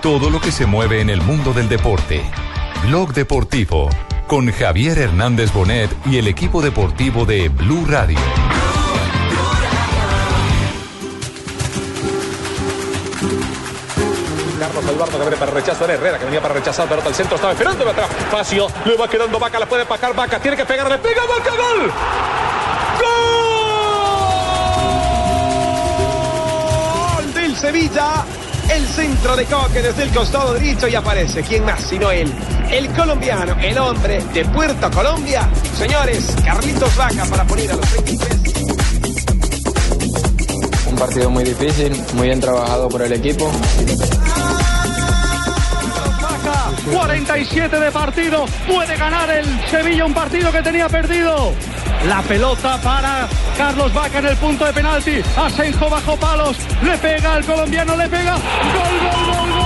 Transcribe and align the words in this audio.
todo 0.00 0.30
lo 0.30 0.40
que 0.40 0.50
se 0.50 0.64
mueve 0.64 1.02
en 1.02 1.10
el 1.10 1.20
mundo 1.20 1.52
del 1.52 1.68
deporte. 1.68 2.22
Blog 2.86 3.12
Deportivo 3.12 3.90
con 4.26 4.50
Javier 4.50 4.96
Hernández 4.98 5.52
Bonet 5.52 5.90
y 6.06 6.16
el 6.16 6.26
equipo 6.26 6.62
deportivo 6.62 7.26
de 7.26 7.50
Blue 7.50 7.84
Radio. 7.86 8.18
Carlos 14.58 14.84
Eduardo 14.84 15.12
que 15.12 15.18
viene 15.18 15.36
para 15.36 15.52
rechazo 15.52 15.84
era 15.84 15.94
Herrera 15.94 16.18
que 16.18 16.24
venía 16.24 16.40
para 16.40 16.54
rechazar 16.54 16.88
pelota 16.88 17.08
al 17.08 17.14
centro 17.14 17.36
estaba 17.36 17.52
esperando 17.52 17.88
atrás 17.88 18.08
Facio 18.30 18.68
le 18.84 18.94
va 18.94 19.08
quedando 19.08 19.38
Vaca 19.38 19.58
la 19.58 19.66
puede 19.66 19.84
pagar 19.84 20.14
Vaca 20.14 20.38
tiene 20.38 20.56
que 20.56 20.64
pegarle 20.64 20.98
pega 20.98 21.22
Vaca 21.26 21.50
gol 21.50 21.92
Gol 27.16 27.34
del 27.34 27.56
Sevilla. 27.56 28.24
El 28.72 28.86
centro 28.86 29.36
de 29.36 29.44
Coque 29.46 29.82
desde 29.82 30.04
el 30.04 30.10
costado 30.10 30.54
derecho 30.54 30.86
y 30.86 30.94
aparece. 30.94 31.42
¿Quién 31.42 31.64
más 31.64 31.80
sino 31.82 32.10
él? 32.10 32.32
El 32.70 32.88
colombiano, 32.90 33.56
el 33.60 33.76
hombre 33.78 34.22
de 34.32 34.44
Puerto 34.46 34.90
Colombia. 34.90 35.48
Señores, 35.76 36.34
Carlitos 36.44 36.96
Vaca 36.96 37.24
para 37.26 37.44
poner 37.44 37.72
a 37.72 37.76
los 37.76 37.92
23. 37.92 38.40
Un 40.86 40.96
partido 40.96 41.30
muy 41.30 41.44
difícil, 41.44 41.96
muy 42.14 42.28
bien 42.28 42.40
trabajado 42.40 42.88
por 42.88 43.02
el 43.02 43.12
equipo. 43.12 43.50
47 46.92 47.80
de 47.80 47.92
partido. 47.92 48.46
Puede 48.66 48.96
ganar 48.96 49.30
el 49.30 49.46
Sevilla 49.68 50.04
un 50.04 50.14
partido 50.14 50.50
que 50.52 50.62
tenía 50.62 50.88
perdido. 50.88 51.52
La 52.06 52.22
pelota 52.22 52.80
para 52.80 53.28
Carlos 53.56 53.92
Vaca 53.92 54.18
en 54.18 54.26
el 54.26 54.36
punto 54.36 54.64
de 54.64 54.72
penalti. 54.72 55.20
Asenjo 55.36 55.90
bajo 55.90 56.16
palos. 56.16 56.56
Le 56.82 56.96
pega 56.96 57.34
al 57.34 57.44
colombiano, 57.44 57.96
le 57.96 58.08
pega. 58.08 58.32
Gol, 58.32 59.34
gol, 59.34 59.50
gol. 59.50 59.59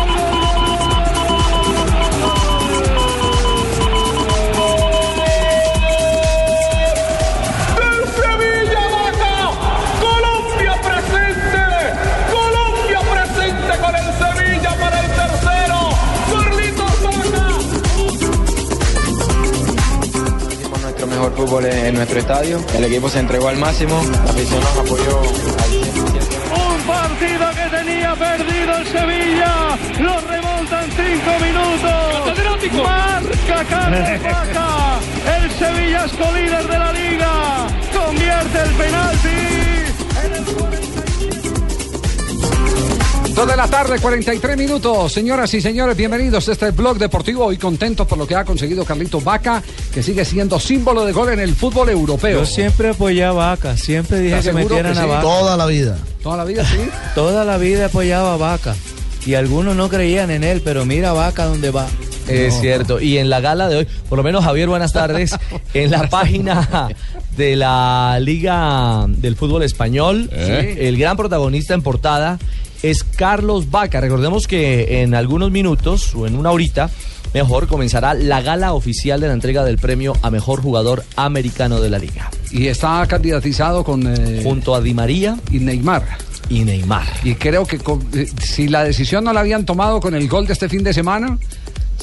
Mejor 21.15 21.35
fútbol 21.35 21.67
en, 21.67 21.87
en 21.87 21.95
nuestro 21.95 22.19
estadio. 22.19 22.61
El 22.77 22.85
equipo 22.85 23.09
se 23.09 23.21
entregó 23.21 23.49
al 23.49 23.57
máximo. 23.57 24.03
La 24.25 24.31
afición 24.31 24.61
nos 24.61 24.77
apoyó 24.77 25.21
al 25.21 25.71
100%. 25.71 26.35
Un 26.55 26.83
partido 26.83 27.47
que 27.51 27.77
tenía 27.77 28.15
perdido 28.15 28.77
el 28.79 28.87
Sevilla. 28.87 29.79
Lo 30.01 30.21
remontan 30.21 30.85
cinco 30.91 31.45
minutos. 31.45 32.15
Marca 32.83 33.65
Carlos 33.69 34.23
Vaca. 34.23 34.99
El 35.37 35.51
Sevilla 35.53 36.05
es 36.07 36.13
colíder 36.13 36.67
de 36.67 36.79
la 36.79 36.93
liga. 36.93 37.69
Convierte 37.93 38.63
el 38.63 38.71
penalti. 38.71 39.64
Dos 43.35 43.49
de 43.49 43.57
la 43.57 43.67
tarde, 43.67 43.99
43 43.99 44.57
minutos. 44.57 45.13
Señoras 45.13 45.53
y 45.55 45.61
señores, 45.61 45.97
bienvenidos 45.97 46.49
a 46.49 46.53
este 46.53 46.71
blog 46.71 46.99
deportivo. 46.99 47.47
Hoy 47.47 47.59
contentos 47.59 48.07
por 48.07 48.17
lo 48.17 48.29
que 48.29 48.37
ha 48.37 48.45
conseguido 48.45 48.85
Carlitos 48.85 49.25
Vaca, 49.25 49.61
que 49.93 50.05
sigue 50.05 50.25
siendo 50.25 50.61
símbolo 50.61 51.05
de 51.05 51.11
gol 51.11 51.33
en 51.33 51.41
el 51.41 51.53
fútbol 51.57 51.89
europeo. 51.89 52.39
Yo 52.41 52.47
siempre 52.47 52.91
apoyé 52.91 53.25
a 53.25 53.33
Vaca, 53.33 53.77
siempre 53.77 54.21
dije 54.21 54.39
¿Estás 54.39 54.55
que 54.55 54.63
metieran 54.63 54.93
que 54.93 54.99
a 55.01 55.03
sí? 55.03 55.09
Vaca. 55.09 55.23
Toda 55.23 55.57
la 55.57 55.67
vida. 55.67 55.99
Toda 56.23 56.37
la 56.37 56.45
vida, 56.45 56.65
sí. 56.65 56.79
Toda 57.17 57.45
la 57.45 57.59
vida 57.59 57.87
apoyaba 57.87 58.35
a 58.35 58.37
Vaca. 58.37 58.77
Y 59.27 59.35
algunos 59.35 59.75
no 59.75 59.89
creían 59.89 60.31
en 60.31 60.45
él, 60.45 60.63
pero 60.65 60.85
mira 60.85 61.13
Vaca 61.13 61.47
dónde 61.47 61.73
va. 61.73 61.89
Es 62.29 62.61
cierto. 62.61 63.01
Y 63.01 63.19
en 63.19 63.31
la 63.31 63.41
gala 63.41 63.69
de 63.69 63.79
hoy, 63.79 63.89
por 64.09 64.17
lo 64.17 64.23
menos 64.23 64.45
Javier, 64.45 64.69
buenas 64.69 64.93
tardes. 64.93 65.35
en 65.75 65.91
la 65.91 66.09
página 66.09 66.89
de 67.37 67.57
la 67.57 68.17
Liga 68.21 69.07
del 69.09 69.35
Fútbol 69.35 69.65
Español, 69.65 70.31
el 70.33 70.97
gran 70.99 71.17
protagonista 71.17 71.75
en 71.75 71.83
portada 71.83 72.39
es 72.91 73.03
Carlos 73.05 73.71
Vaca. 73.71 74.01
Recordemos 74.01 74.47
que 74.47 75.03
en 75.03 75.15
algunos 75.15 75.51
minutos 75.51 76.15
o 76.15 76.27
en 76.27 76.37
una 76.37 76.51
horita, 76.51 76.91
mejor, 77.33 77.67
comenzará 77.67 78.15
la 78.15 78.43
gala 78.43 78.73
oficial 78.75 79.21
de 79.21 79.29
la 79.29 79.33
entrega 79.35 79.65
del 79.65 79.79
premio 79.79 80.15
a 80.23 80.31
mejor 80.31 80.61
jugador 80.63 81.05
americano 81.17 81.81
de 81.81 81.91
la 81.91 81.99
liga. 81.99 82.31
Y 82.51 82.67
está 82.69 83.05
candidatizado 83.07 83.85
con 83.85 84.07
eh, 84.07 84.41
Junto 84.43 84.75
a 84.75 84.81
Di 84.81 84.95
María 84.95 85.37
y 85.51 85.59
Neymar. 85.61 86.05
y 86.51 86.61
Neymar. 86.65 87.07
Y 87.25 87.35
creo 87.37 87.67
que 87.67 87.79
con- 87.79 88.07
eh, 88.13 88.27
si 88.43 88.69
la 88.69 88.85
decisión 88.85 89.25
no 89.25 89.33
la 89.33 89.41
habían 89.41 89.65
tomado 89.65 89.99
con 90.01 90.15
el 90.15 90.29
gol 90.29 90.47
de 90.47 90.53
este 90.53 90.69
fin 90.69 90.85
de 90.85 90.93
semana, 90.93 91.39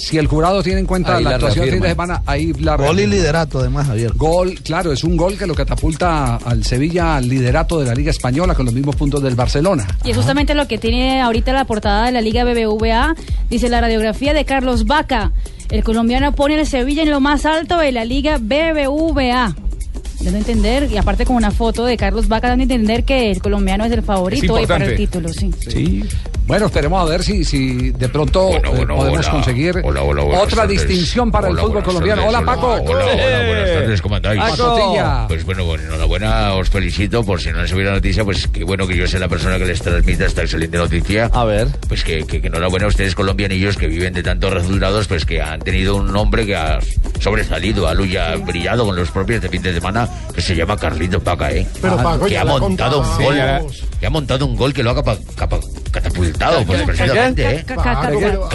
si 0.02 0.18
el 0.18 0.28
jurado 0.28 0.64
tiene 0.64 0.80
en 0.80 0.88
cuenta 0.88 1.16
Ahí 1.16 1.24
la 1.24 1.30
la 1.32 1.36
actuación 1.36 1.66
del 1.66 1.76
fin 1.76 1.84
de 1.84 1.90
semana, 1.90 2.24
ahí 2.26 2.54
la 2.54 2.76
Gol 2.76 3.00
y 3.00 3.08
liderato, 3.08 3.60
además, 3.60 3.88
Javier. 3.88 4.14
Gol, 4.16 4.56
claro, 4.64 4.92
es 4.92 5.04
un 5.04 5.16
gol 5.16 5.38
que 5.38 5.46
lo 5.46 5.54
catapulta 5.54 6.38
al 6.38 6.64
Sevilla 6.64 7.18
al 7.18 7.30
liderato 7.30 7.80
de 7.80 7.86
la 7.86 7.94
Liga 7.94 8.10
Española 8.10 8.56
con 8.56 8.66
los 8.66 8.74
mismos 8.74 8.96
puntos 8.96 9.22
del 9.22 9.36
Barcelona. 9.36 9.88
Y 10.04 10.12
es 10.12 10.18
justamente 10.18 10.56
lo 10.56 10.68
que 10.68 10.80
tiene 10.80 11.22
ahorita 11.22 11.54
la 11.54 11.66
portada 11.66 12.08
de 12.08 12.12
la 12.12 12.22
Liga 12.22 12.44
BBVA. 12.44 13.16
Dice 13.50 13.70
la 13.70 13.80
radiografía 13.80 14.34
de 14.34 14.44
Carlos 14.44 14.86
Vaca. 14.86 15.32
El 15.70 15.84
colombiano 15.84 16.34
pone 16.34 16.60
al 16.60 16.66
Sevilla 16.66 17.04
en 17.04 17.12
lo 17.12 17.20
más 17.20 17.46
alto 17.46 17.78
de 17.78 17.92
la 17.92 18.04
Liga 18.04 18.40
BBVA. 18.40 19.56
Dando 20.22 20.38
a 20.38 20.40
entender, 20.40 20.90
y 20.92 20.98
aparte 20.98 21.26
con 21.26 21.36
una 21.36 21.52
foto 21.52 21.86
de 21.86 21.98
Carlos 21.98 22.28
Vaca, 22.28 22.48
dando 22.48 22.62
a 22.62 22.64
entender 22.64 23.04
que 23.04 23.32
el 23.32 23.42
colombiano 23.42 23.86
es 23.86 23.92
el 23.92 24.04
favorito 24.04 24.54
hoy 24.54 24.66
para 24.66 24.86
el 24.86 24.96
título, 24.96 25.30
sí. 25.30 25.52
Sí. 25.68 26.04
Bueno, 26.52 26.66
esperemos 26.66 27.02
a 27.02 27.06
ver 27.10 27.24
si, 27.24 27.46
si 27.46 27.92
de 27.92 28.10
pronto 28.10 28.50
eh, 28.50 28.62
podemos 28.62 29.06
hola. 29.26 29.32
conseguir 29.32 29.80
Hola, 29.86 30.02
hola, 30.04 30.24
buenas 30.24 30.44
otra 30.44 30.64
tardes. 30.64 30.86
distinción 30.86 31.32
para 31.32 31.48
el 31.48 31.58
fútbol 31.58 31.82
colombiano. 31.82 32.24
tardes. 32.24 32.38
Hola, 32.38 32.46
Paco. 32.46 32.68
Hola, 32.74 33.06
hola, 33.06 33.48
buenas 33.48 33.72
tardes, 33.72 34.02
¿cómo 34.02 34.16
andáis? 34.16 34.42
Pacotilla. 34.42 35.28
Pues 35.30 35.46
bueno, 35.46 35.64
bueno, 35.64 35.86
enhorabuena, 35.86 36.54
os 36.56 36.70
felicito 36.70 37.24
por 37.24 37.40
si 37.40 37.52
no 37.54 37.62
les 37.62 37.72
hubiera 37.72 37.94
noticia, 37.94 38.26
pues 38.26 38.50
qué 38.50 38.66
bueno 38.66 38.86
que 38.86 38.98
yo 38.98 39.08
sea 39.08 39.22
la 39.22 39.30
persona 39.30 39.58
que 39.60 39.66
les 39.66 39.82
transmita 39.82 40.26
esta 40.26 40.42
excelente 40.42 40.78
noticia. 40.78 41.30
A 41.32 41.46
ver. 41.46 41.70
Pues 41.88 42.04
que, 42.04 42.26
que, 42.26 42.42
que 42.42 42.48
enhorabuena 42.48 42.86
a 42.88 42.90
ustedes 42.90 43.16
colombianillos 43.16 43.78
que 43.78 43.88
viven 43.88 44.12
de 44.14 44.22
tantos 44.22 44.52
resultados, 44.52 45.08
pues 45.08 45.24
que 45.26 45.42
han 45.42 45.62
tenido 45.62 45.96
un 45.96 46.12
nombre 46.12 46.46
que 46.46 46.58
ha 46.58 46.80
sobresalido, 47.22 47.88
ha 47.88 47.94
luya, 47.94 48.36
brillado 48.36 48.84
con 48.86 48.98
los 48.98 49.10
propios 49.10 49.42
de 49.42 49.48
fin 49.48 49.62
de 49.62 49.74
semana, 49.74 50.06
que 50.36 50.42
se 50.42 50.54
llama 50.54 50.76
Carlitos 50.76 51.24
Paca, 51.24 51.50
¿eh? 51.50 51.66
Pero, 51.82 51.96
Paco, 51.96 52.26
que 52.26 52.32
ya 52.34 52.42
ha 52.42 52.44
montado 52.46 53.00
un 53.00 53.24
gol, 53.24 53.36
que 54.02 54.06
ha 54.06 54.10
montado 54.10 54.46
un 54.46 54.58
gol 54.58 54.74
que 54.74 54.84
lo 54.84 54.90
ha 54.90 54.96
capa- 54.96 55.18
capa- 55.38 55.60
catapultado, 55.92 56.64
pues 56.66 56.82
precisamente, 56.84 57.56
¿eh? 57.58 57.66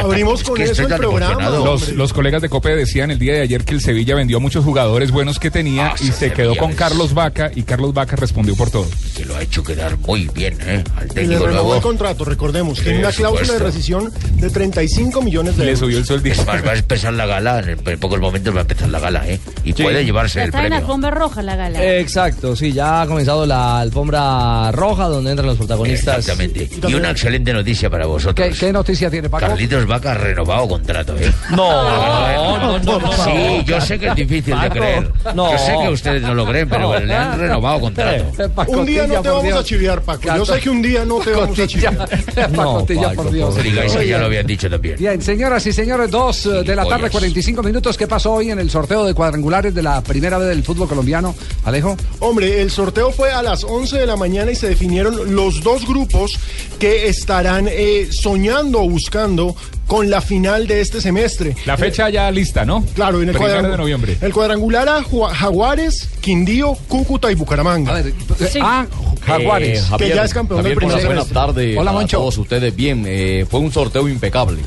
Abrimos 0.02 0.42
con 0.42 0.60
eso 0.60 0.82
el 0.86 0.94
programa. 0.94 1.48
Los, 1.50 1.90
los 1.90 2.12
colegas 2.12 2.42
de 2.42 2.48
COPE 2.48 2.76
decían 2.76 3.10
el 3.10 3.18
día 3.18 3.34
de 3.34 3.40
ayer 3.42 3.64
que 3.64 3.74
el 3.74 3.80
Sevilla 3.80 4.14
vendió 4.14 4.40
muchos 4.40 4.64
jugadores 4.64 5.10
buenos 5.10 5.38
que 5.38 5.50
tenía 5.50 5.88
Ah, 5.88 5.94
y 6.00 6.08
se 6.08 6.32
quedó 6.32 6.56
con 6.56 6.72
Carlos 6.72 7.14
Vaca 7.14 7.50
y 7.54 7.62
Carlos 7.62 7.92
Vaca 7.94 8.16
respondió 8.16 8.56
por 8.56 8.70
todo. 8.70 8.86
que 9.16 9.24
lo 9.24 9.36
ha 9.36 9.42
hecho 9.42 9.62
quedar 9.62 9.96
muy 9.98 10.28
bien, 10.34 10.56
¿eh? 10.62 10.82
Al 10.96 11.04
Y 11.04 11.08
le 11.08 11.14
técnico 11.14 11.46
renovó 11.46 11.74
el 11.76 11.82
contrato, 11.82 12.24
recordemos. 12.24 12.80
Tiene 12.80 13.00
una 13.00 13.12
cláusula 13.12 13.52
de 13.52 13.58
rescisión 13.58 14.12
de 14.32 14.50
35 14.50 15.22
millones 15.22 15.56
de 15.56 15.64
Le 15.64 15.72
euros. 15.72 16.06
subió 16.06 16.32
el 16.32 16.46
más, 16.46 16.66
va 16.66 16.72
a 16.72 16.76
empezar 16.76 17.12
la 17.12 17.26
gala, 17.26 17.60
en, 17.60 17.78
pocos 17.98 18.18
momentos 18.20 18.54
va 18.54 18.58
a 18.58 18.62
empezar 18.62 18.88
la 18.88 18.98
gala, 19.00 19.28
¿eh? 19.28 19.38
Y 19.64 19.72
puede 19.74 20.04
llevarse 20.04 20.40
el 20.40 20.46
está 20.46 20.58
en 20.58 20.62
premio. 20.64 20.78
alfombra 20.78 21.10
roja 21.10 21.42
la 21.42 21.56
gala. 21.56 21.98
Exacto, 21.98 22.56
sí, 22.56 22.72
ya 22.72 23.02
ha 23.02 23.06
comenzado 23.06 23.46
la 23.46 23.80
alfombra 23.80 24.72
roja 24.72 25.04
donde 25.08 25.30
entran 25.30 25.46
los 25.46 25.58
protagonistas. 25.58 26.18
Exactamente. 26.18 26.68
Y 26.88 26.94
una 26.94 27.14
excelente 27.26 27.52
noticia 27.52 27.90
para 27.90 28.06
vosotros. 28.06 28.34
¿Qué, 28.48 28.56
qué 28.56 28.72
noticia 28.72 29.10
tiene 29.10 29.28
Paco? 29.28 29.48
Carlitos 29.48 29.84
Vaca 29.84 30.12
ha 30.12 30.14
renovado 30.14 30.68
contrato, 30.68 31.16
¿eh? 31.18 31.32
No, 31.50 31.56
no, 32.60 32.78
no, 32.78 33.00
no. 33.00 33.12
Sí, 33.12 33.64
yo 33.64 33.80
sé 33.80 33.98
que 33.98 34.06
es 34.06 34.14
difícil 34.14 34.60
de 34.60 34.70
creer. 34.70 35.12
no. 35.34 35.50
Yo 35.50 35.58
sé 35.58 35.72
que 35.82 35.88
ustedes 35.88 36.22
no 36.22 36.34
lo 36.34 36.46
creen, 36.46 36.68
pero 36.68 36.98
le 37.00 37.14
han 37.14 37.36
renovado 37.36 37.80
contrato. 37.80 38.24
Un 38.68 38.86
día 38.86 39.08
no 39.08 39.20
te 39.22 39.28
vamos 39.28 39.54
a 39.54 39.64
chiviar, 39.64 40.02
Paco. 40.02 40.36
Yo 40.36 40.46
sé 40.46 40.60
que 40.60 40.70
un 40.70 40.80
día 40.80 41.04
no 41.04 41.18
te 41.18 41.32
vamos 41.32 41.58
a 41.58 41.66
chiviar. 41.66 41.96
Pacotilla, 42.54 43.12
por 43.12 43.32
Dios. 43.32 43.56
Eso 43.58 44.02
ya 44.02 44.18
lo 44.18 44.26
habían 44.26 44.46
dicho 44.46 44.70
también. 44.70 44.96
Bien, 44.96 45.20
señoras 45.20 45.66
y 45.66 45.72
señores, 45.72 46.10
dos 46.10 46.46
eh, 46.46 46.62
de 46.62 46.76
la 46.76 46.86
tarde, 46.86 47.10
45 47.10 47.60
minutos. 47.62 47.96
¿Qué 47.96 48.06
pasó 48.06 48.34
hoy 48.34 48.52
en 48.52 48.60
el 48.60 48.70
sorteo 48.70 49.04
de 49.04 49.14
cuadrangulares 49.14 49.74
de 49.74 49.82
la 49.82 50.00
primera 50.00 50.38
vez 50.38 50.48
del 50.48 50.62
fútbol 50.62 50.88
colombiano? 50.88 51.34
Alejo. 51.64 51.96
Hombre, 52.20 52.62
el 52.62 52.70
sorteo 52.70 53.10
fue 53.10 53.32
a 53.32 53.42
las 53.42 53.64
11 53.64 53.98
de 53.98 54.06
la 54.06 54.14
mañana 54.14 54.52
y 54.52 54.54
se 54.54 54.68
definieron 54.68 55.34
los 55.34 55.60
dos 55.62 55.86
grupos 55.86 56.38
que 56.78 57.08
estarán 57.18 57.68
eh, 57.70 58.08
soñando 58.10 58.80
o 58.82 58.88
buscando 58.88 59.54
con 59.86 60.10
la 60.10 60.20
final 60.20 60.66
de 60.66 60.80
este 60.80 61.00
semestre. 61.00 61.54
La 61.64 61.76
fecha 61.76 62.08
ya 62.10 62.30
lista, 62.30 62.64
¿no? 62.64 62.84
Claro, 62.94 63.22
en 63.22 63.28
el, 63.28 63.34
Primero 63.36 63.54
cuadrangu- 63.60 63.70
de 63.70 63.76
noviembre. 63.76 64.16
el 64.20 64.32
cuadrangular 64.32 64.88
a 64.88 65.02
Jaguares, 65.34 66.08
Quindío, 66.20 66.76
Cúcuta 66.88 67.30
y 67.30 67.34
Bucaramanga. 67.36 67.92
A 67.96 68.02
ver, 68.02 68.12
Ah, 68.60 68.86
Jaguares. 69.24 69.82
que 69.82 69.86
Javier, 69.88 70.14
ya 70.16 70.24
es 70.24 70.34
campeón 70.34 70.62
del 70.62 70.74
primer 70.74 71.04
buenas, 71.06 71.28
tardes 71.28 71.76
Hola, 71.78 71.92
a 72.00 72.06
todos 72.06 72.38
ustedes. 72.38 72.74
Bien, 72.74 73.04
eh, 73.06 73.46
fue 73.48 73.60
un 73.60 73.72
sorteo 73.72 74.08
impecable. 74.08 74.58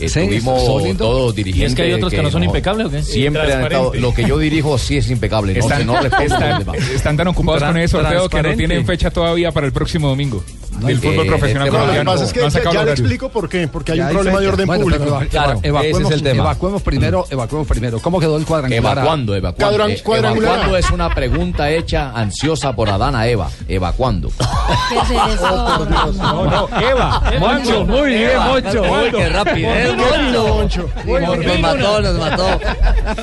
Estuvimos 0.00 0.64
todos 0.96 1.34
dirigentes. 1.34 1.70
¿Y 1.70 1.72
es 1.72 1.74
que 1.76 1.82
hay 1.82 1.92
otros 1.92 2.12
que 2.12 2.22
no 2.22 2.30
son 2.30 2.42
impecables 2.42 2.86
o 2.86 2.90
qué? 2.90 3.02
Siempre 3.02 3.42
han 3.52 3.62
estado, 3.62 3.92
lo 3.94 4.12
que 4.14 4.24
yo 4.24 4.38
dirijo 4.38 4.78
sí 4.78 4.96
es 4.96 5.10
impecable. 5.10 5.54
No, 5.54 5.68
se 5.68 5.84
no 5.84 6.00
están, 6.00 6.74
están 6.94 7.16
tan 7.16 7.28
ocupados 7.28 7.62
con 7.62 7.76
ese 7.76 7.88
sorteo 7.88 8.28
que 8.28 8.42
no 8.42 8.56
tienen 8.56 8.86
fecha 8.86 9.10
todavía 9.10 9.52
para 9.52 9.66
el 9.66 9.72
próximo 9.72 10.08
domingo. 10.08 10.42
Del 10.80 10.98
fútbol 10.98 11.26
eh, 11.26 11.28
profesional 11.28 11.68
este 11.68 11.78
No, 11.78 11.86
lo 11.86 11.92
que 11.92 12.04
pasa 12.04 12.24
es 12.24 12.32
que 12.32 12.40
ya, 12.40 12.72
ya 12.72 12.84
le 12.84 12.90
explico 12.92 13.28
por 13.28 13.48
qué. 13.48 13.68
Porque 13.68 13.92
hay 13.92 13.98
Ya 13.98 14.04
un 14.04 14.08
hay 14.10 14.14
problema 14.14 14.40
de 14.40 14.48
orden 14.48 14.66
Bueno, 14.66 14.82
público. 14.84 15.04
eva- 15.04 15.26
Claro, 15.26 15.52
ese 15.58 15.68
evacuemos, 15.68 16.00
es 16.02 16.10
el 16.16 16.22
tema. 16.22 16.42
evacuemos 16.42 16.82
primero, 16.82 17.24
evacuemos 17.30 17.68
primero. 17.68 17.98
¿Cómo 18.00 18.18
quedó 18.20 18.36
el 18.36 18.44
cuadrangular? 18.44 18.96
Evacuando, 18.98 19.34
evacuando. 19.36 19.78
Cuadran- 19.78 19.90
Eh, 19.90 20.02
cuadrangular. 20.02 20.52
evacuando 20.54 20.76
es 20.78 20.90
una 20.90 21.14
pregunta 21.14 21.70
hecha 21.70 22.10
ansiosa 22.12 22.74
por 22.74 22.88
Adán 22.90 23.14
a 23.14 23.26
Eva. 23.28 23.48
Evacuando. 23.68 24.30
¿Qué 24.88 24.96
es 24.96 25.34
eso? 25.34 25.86
No, 26.16 26.44
no, 26.50 26.68
Eva. 26.80 27.22
Moncho, 27.38 27.84
muy 27.84 28.10
bien, 28.14 28.30
Moncho. 28.46 28.82
Uy, 28.82 29.10
qué 29.10 29.28
rapidez, 29.28 29.96
Moncho. 30.32 30.88
Nos 31.06 31.60
mató, 31.60 32.00
nos 32.00 32.18
mató. 32.18 32.46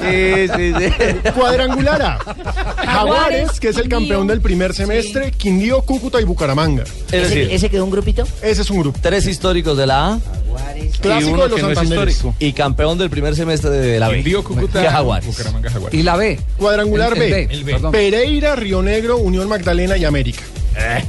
Sí, 0.01 0.47
sí, 0.55 0.73
sí. 0.77 1.31
Cuadrangular 1.35 2.01
A. 2.01 2.17
Jaguares, 2.85 3.59
que 3.59 3.69
es 3.69 3.77
el 3.77 3.89
campeón 3.89 4.27
del 4.27 4.41
primer 4.41 4.73
semestre, 4.73 5.31
Quindío, 5.31 5.81
Cúcuta 5.81 6.19
y 6.21 6.23
Bucaramanga. 6.23 6.83
Es 7.11 7.31
decir, 7.41 7.55
¿Ese 7.55 7.69
quedó 7.69 7.83
un 7.85 7.91
grupito? 7.91 8.23
Ese 8.41 8.61
es 8.61 8.69
un 8.69 8.79
grupo. 8.79 8.99
tres 9.01 9.25
históricos 9.27 9.77
de 9.77 9.87
la 9.87 10.13
A 10.13 10.19
Clásico 11.01 11.43
de 11.43 11.49
los 11.49 11.61
Santanderes. 11.61 12.23
y 12.39 12.53
campeón 12.53 12.97
del 12.97 13.09
primer 13.09 13.35
semestre 13.35 13.69
de 13.69 13.99
la 13.99 14.09
B. 14.09 14.23
Cúcuta, 14.43 14.81
Que 14.81 14.89
Jaguares. 14.89 15.27
Bucaramanga, 15.27 15.69
Jaguares. 15.69 15.97
Y 15.99 16.03
la 16.03 16.15
B. 16.17 16.39
Cuadrangular 16.57 17.13
El- 17.15 17.21
el 17.23 17.29
B. 17.31 17.47
B, 17.47 17.53
el 17.53 17.63
B, 17.63 17.71
perdón. 17.73 17.91
Pereira, 17.91 18.55
Río 18.55 18.81
Negro, 18.81 19.17
Unión 19.17 19.47
Magdalena 19.47 19.97
y 19.97 20.05
América. 20.05 20.41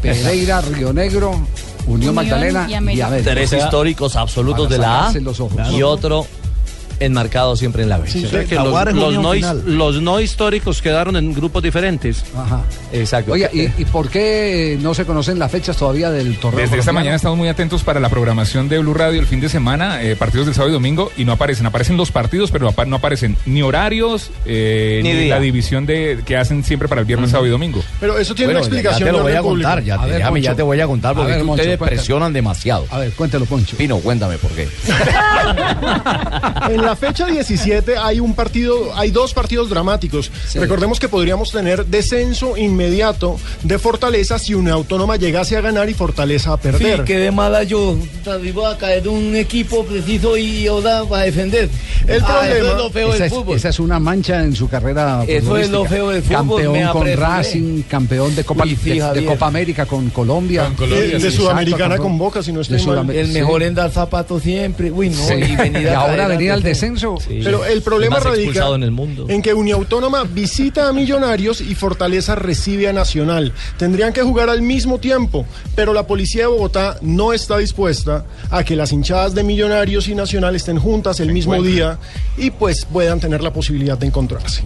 Pereira, 0.03 0.61
Río 0.61 0.93
Negro, 0.93 1.31
Unión, 1.31 1.47
Unión 1.87 2.15
Magdalena 2.15 2.67
y 2.69 2.73
y 2.73 2.75
América. 2.75 3.07
América. 3.07 3.31
Tres 3.33 3.47
O 3.47 3.51
sea, 3.51 3.65
históricos 3.65 4.17
absolutos 4.17 4.69
de 4.69 4.79
la 4.79 4.95
A 4.95 4.99
sacarse 4.99 5.21
los 5.21 5.41
ojos. 5.41 5.59
y 5.73 5.83
otro 5.83 6.27
enmarcado 7.01 7.57
siempre 7.57 7.83
en 7.83 7.89
la 7.89 7.99
B. 7.99 8.09
Sí, 8.09 8.21
sí. 8.31 8.47
que 8.49 8.55
los, 8.57 8.93
los 8.95 9.15
no, 9.15 9.35
his- 9.35 9.65
los 9.67 10.01
no 10.03 10.21
históricos 10.21 10.81
quedaron 10.83 11.17
en 11.17 11.35
grupos 11.35 11.63
diferentes. 11.63 12.25
Ajá. 12.37 12.63
Exacto. 12.93 13.33
Oiga, 13.33 13.49
¿y, 13.53 13.63
y 13.79 13.85
por 13.87 14.09
qué 14.09 14.79
no 14.81 14.95
se 14.95 15.05
conocen 15.05 15.39
las 15.39 15.51
fechas 15.51 15.77
todavía 15.77 16.11
del 16.11 16.37
torneo? 16.37 16.61
Desde 16.61 16.79
esta 16.79 16.93
mañana 16.93 17.17
estamos 17.17 17.37
muy 17.39 17.49
atentos 17.49 17.83
para 17.83 18.01
la 18.01 18.09
programación 18.09 18.69
de 18.69 18.79
Blue 18.79 18.95
Radio 18.95 19.19
el 19.21 19.27
fin 19.27 19.41
de 19.41 19.49
semana, 19.49 20.03
eh, 20.03 20.15
partidos 20.17 20.47
del 20.47 20.55
sábado 20.55 20.71
y 20.71 20.75
domingo, 20.75 21.11
y 21.17 21.25
no 21.25 21.33
aparecen. 21.33 21.67
Aparecen 21.67 21.97
los 21.97 22.11
partidos, 22.13 22.51
pero 22.51 22.73
no 22.87 22.97
aparecen 22.97 23.37
ni 23.47 23.63
horarios, 23.63 24.31
eh, 24.47 25.01
Ni 25.03 25.29
la 25.29 25.41
división 25.41 25.87
de 25.87 26.21
que 26.27 26.37
hacen 26.37 26.63
siempre 26.65 26.89
para 26.89 27.01
el 27.01 27.07
viernes, 27.07 27.31
sábado 27.31 27.47
y 27.47 27.51
domingo. 27.51 27.83
Pero 27.99 28.19
eso 28.19 28.35
tiene 28.35 28.53
Bueno, 28.53 28.67
una 28.67 28.67
explicación 28.67 29.07
ya 29.09 29.13
te 29.13 29.17
lo 29.19 29.23
voy 29.23 29.33
a 29.33 29.41
contar, 29.43 29.83
ya, 29.83 29.95
A 29.95 30.07
ver, 30.07 30.23
Moncho. 30.25 30.39
ya 30.43 30.55
te 30.55 30.63
voy 30.63 30.81
a 30.81 30.87
contar 30.87 31.13
A 31.13 31.15
porque 31.15 31.27
ver, 31.31 31.37
es 31.37 31.43
que 31.43 31.47
Moncho, 31.47 31.63
ustedes 31.63 31.79
cuéntame. 31.79 31.97
presionan 31.97 32.33
demasiado. 32.33 32.87
A 32.91 32.99
ver, 32.99 33.13
cuéntelo, 33.13 33.47
Poncho. 33.47 33.77
Pino, 33.77 33.99
cuéntame 33.99 34.37
por 34.39 34.51
qué. 34.53 34.69
La 36.91 36.97
fecha 36.97 37.27
17 37.27 37.97
hay 37.99 38.19
un 38.19 38.35
partido, 38.35 38.91
hay 38.97 39.13
dos 39.13 39.33
partidos 39.33 39.71
dramáticos. 39.71 40.29
Recordemos 40.55 40.99
que 40.99 41.09
podríamos 41.09 41.53
tener 41.53 41.87
descenso 41.87 42.57
inmediato 42.57 43.39
de 43.63 43.79
Fortaleza 43.79 44.41
si 44.41 44.55
una 44.55 44.73
autónoma 44.73 45.15
llegase 45.15 45.57
a 45.57 45.61
ganar 45.61 45.89
y 45.89 45.95
Fortaleza 45.95 46.53
a 46.53 46.57
perder. 46.57 46.99
Sí, 46.99 47.05
quedé 47.05 47.31
mala 47.31 47.63
yo. 47.63 47.97
David 48.25 48.55
voy 48.55 48.75
a 48.75 48.77
caer 48.77 49.07
un 49.07 49.37
equipo 49.37 49.85
preciso 49.85 50.37
y 50.37 50.67
ahora 50.67 51.05
va 51.05 51.21
a 51.21 51.23
defender. 51.27 51.71
El 52.09 52.25
Ah, 52.25 52.27
eso 52.27 52.27
problema- 52.27 52.71
es 52.71 52.77
lo 52.77 52.91
feo 52.91 53.09
Esa 53.11 53.17
del 53.19 53.23
es, 53.23 53.33
fútbol. 53.33 53.57
esa 53.57 53.69
es 53.69 53.79
una 53.79 54.01
mancha 54.01 54.43
en 54.43 54.57
su 54.57 54.69
carrera. 54.69 55.23
Eso 55.29 55.57
es 55.59 55.71
lo 55.71 55.85
feo 55.85 56.11
del 56.11 56.23
fútbol, 56.25 56.37
Campeón 56.65 56.89
con 56.89 57.03
apresuré. 57.03 57.17
Racing, 57.17 57.83
campeón 57.83 58.35
de 58.35 58.43
Copa 58.43 58.65
Uy, 58.65 58.77
sí, 58.83 58.99
de-. 58.99 59.25
Copa 59.27 59.47
América 59.47 59.87
con 59.87 60.11
Colombia. 60.11 60.65
Con 60.65 60.75
Colombia, 60.75 61.07
de, 61.07 61.19
de 61.21 61.31
sí. 61.31 61.37
Sudamericana 61.37 61.85
Exacto, 61.85 62.03
con 62.03 62.19
Boca, 62.19 62.43
si 62.43 62.53
no 62.53 62.63
estoy 62.63 62.85
mal. 62.85 63.09
El 63.11 63.29
sí. 63.29 63.33
mejor 63.35 63.63
en 63.63 63.77
dar 63.77 63.93
zapatos 63.93 64.43
siempre. 64.43 64.91
Uy, 64.91 65.11
no. 65.11 65.17
Sí. 65.29 65.35
Y, 65.35 65.55
venir 65.57 65.83
Y 65.83 65.87
a 65.87 66.01
ahora 66.01 66.27
venir 66.27 66.51
al 66.51 66.59
antes. 66.59 66.80
Descenso. 66.81 67.19
Pero 67.29 67.65
el 67.65 67.83
problema 67.83 68.19
radica 68.21 68.69
en 68.69 68.83
el 68.83 68.91
mundo. 68.91 69.27
en 69.29 69.43
que 69.43 69.55
Uniautónoma 69.55 70.25
visita 70.25 70.89
a 70.89 70.93
Millonarios 70.93 71.61
y 71.61 71.75
Fortaleza 71.75 72.35
recibe 72.35 72.89
a 72.89 72.93
Nacional. 72.93 73.53
Tendrían 73.77 74.13
que 74.13 74.23
jugar 74.23 74.49
al 74.49 74.63
mismo 74.63 74.99
tiempo, 74.99 75.47
pero 75.75 75.93
la 75.93 76.07
policía 76.07 76.43
de 76.43 76.49
Bogotá 76.49 76.99
no 77.03 77.33
está 77.33 77.59
dispuesta 77.59 78.25
a 78.51 78.65
que 78.65 78.77
las 78.77 78.93
hinchadas 78.93 79.35
de 79.35 79.43
Millonarios 79.43 80.09
y 80.09 80.15
Nacional 80.15 80.57
estén 80.57 80.79
juntas 80.79 81.21
el 81.21 81.33
mismo 81.33 81.63
día 81.63 81.99
y 82.37 82.51
pues 82.51 82.85
puedan 82.85 83.21
tener 83.21 83.43
la 83.43 83.53
posibilidad 83.53 83.99
de 83.99 84.07
encontrarse. 84.07 84.63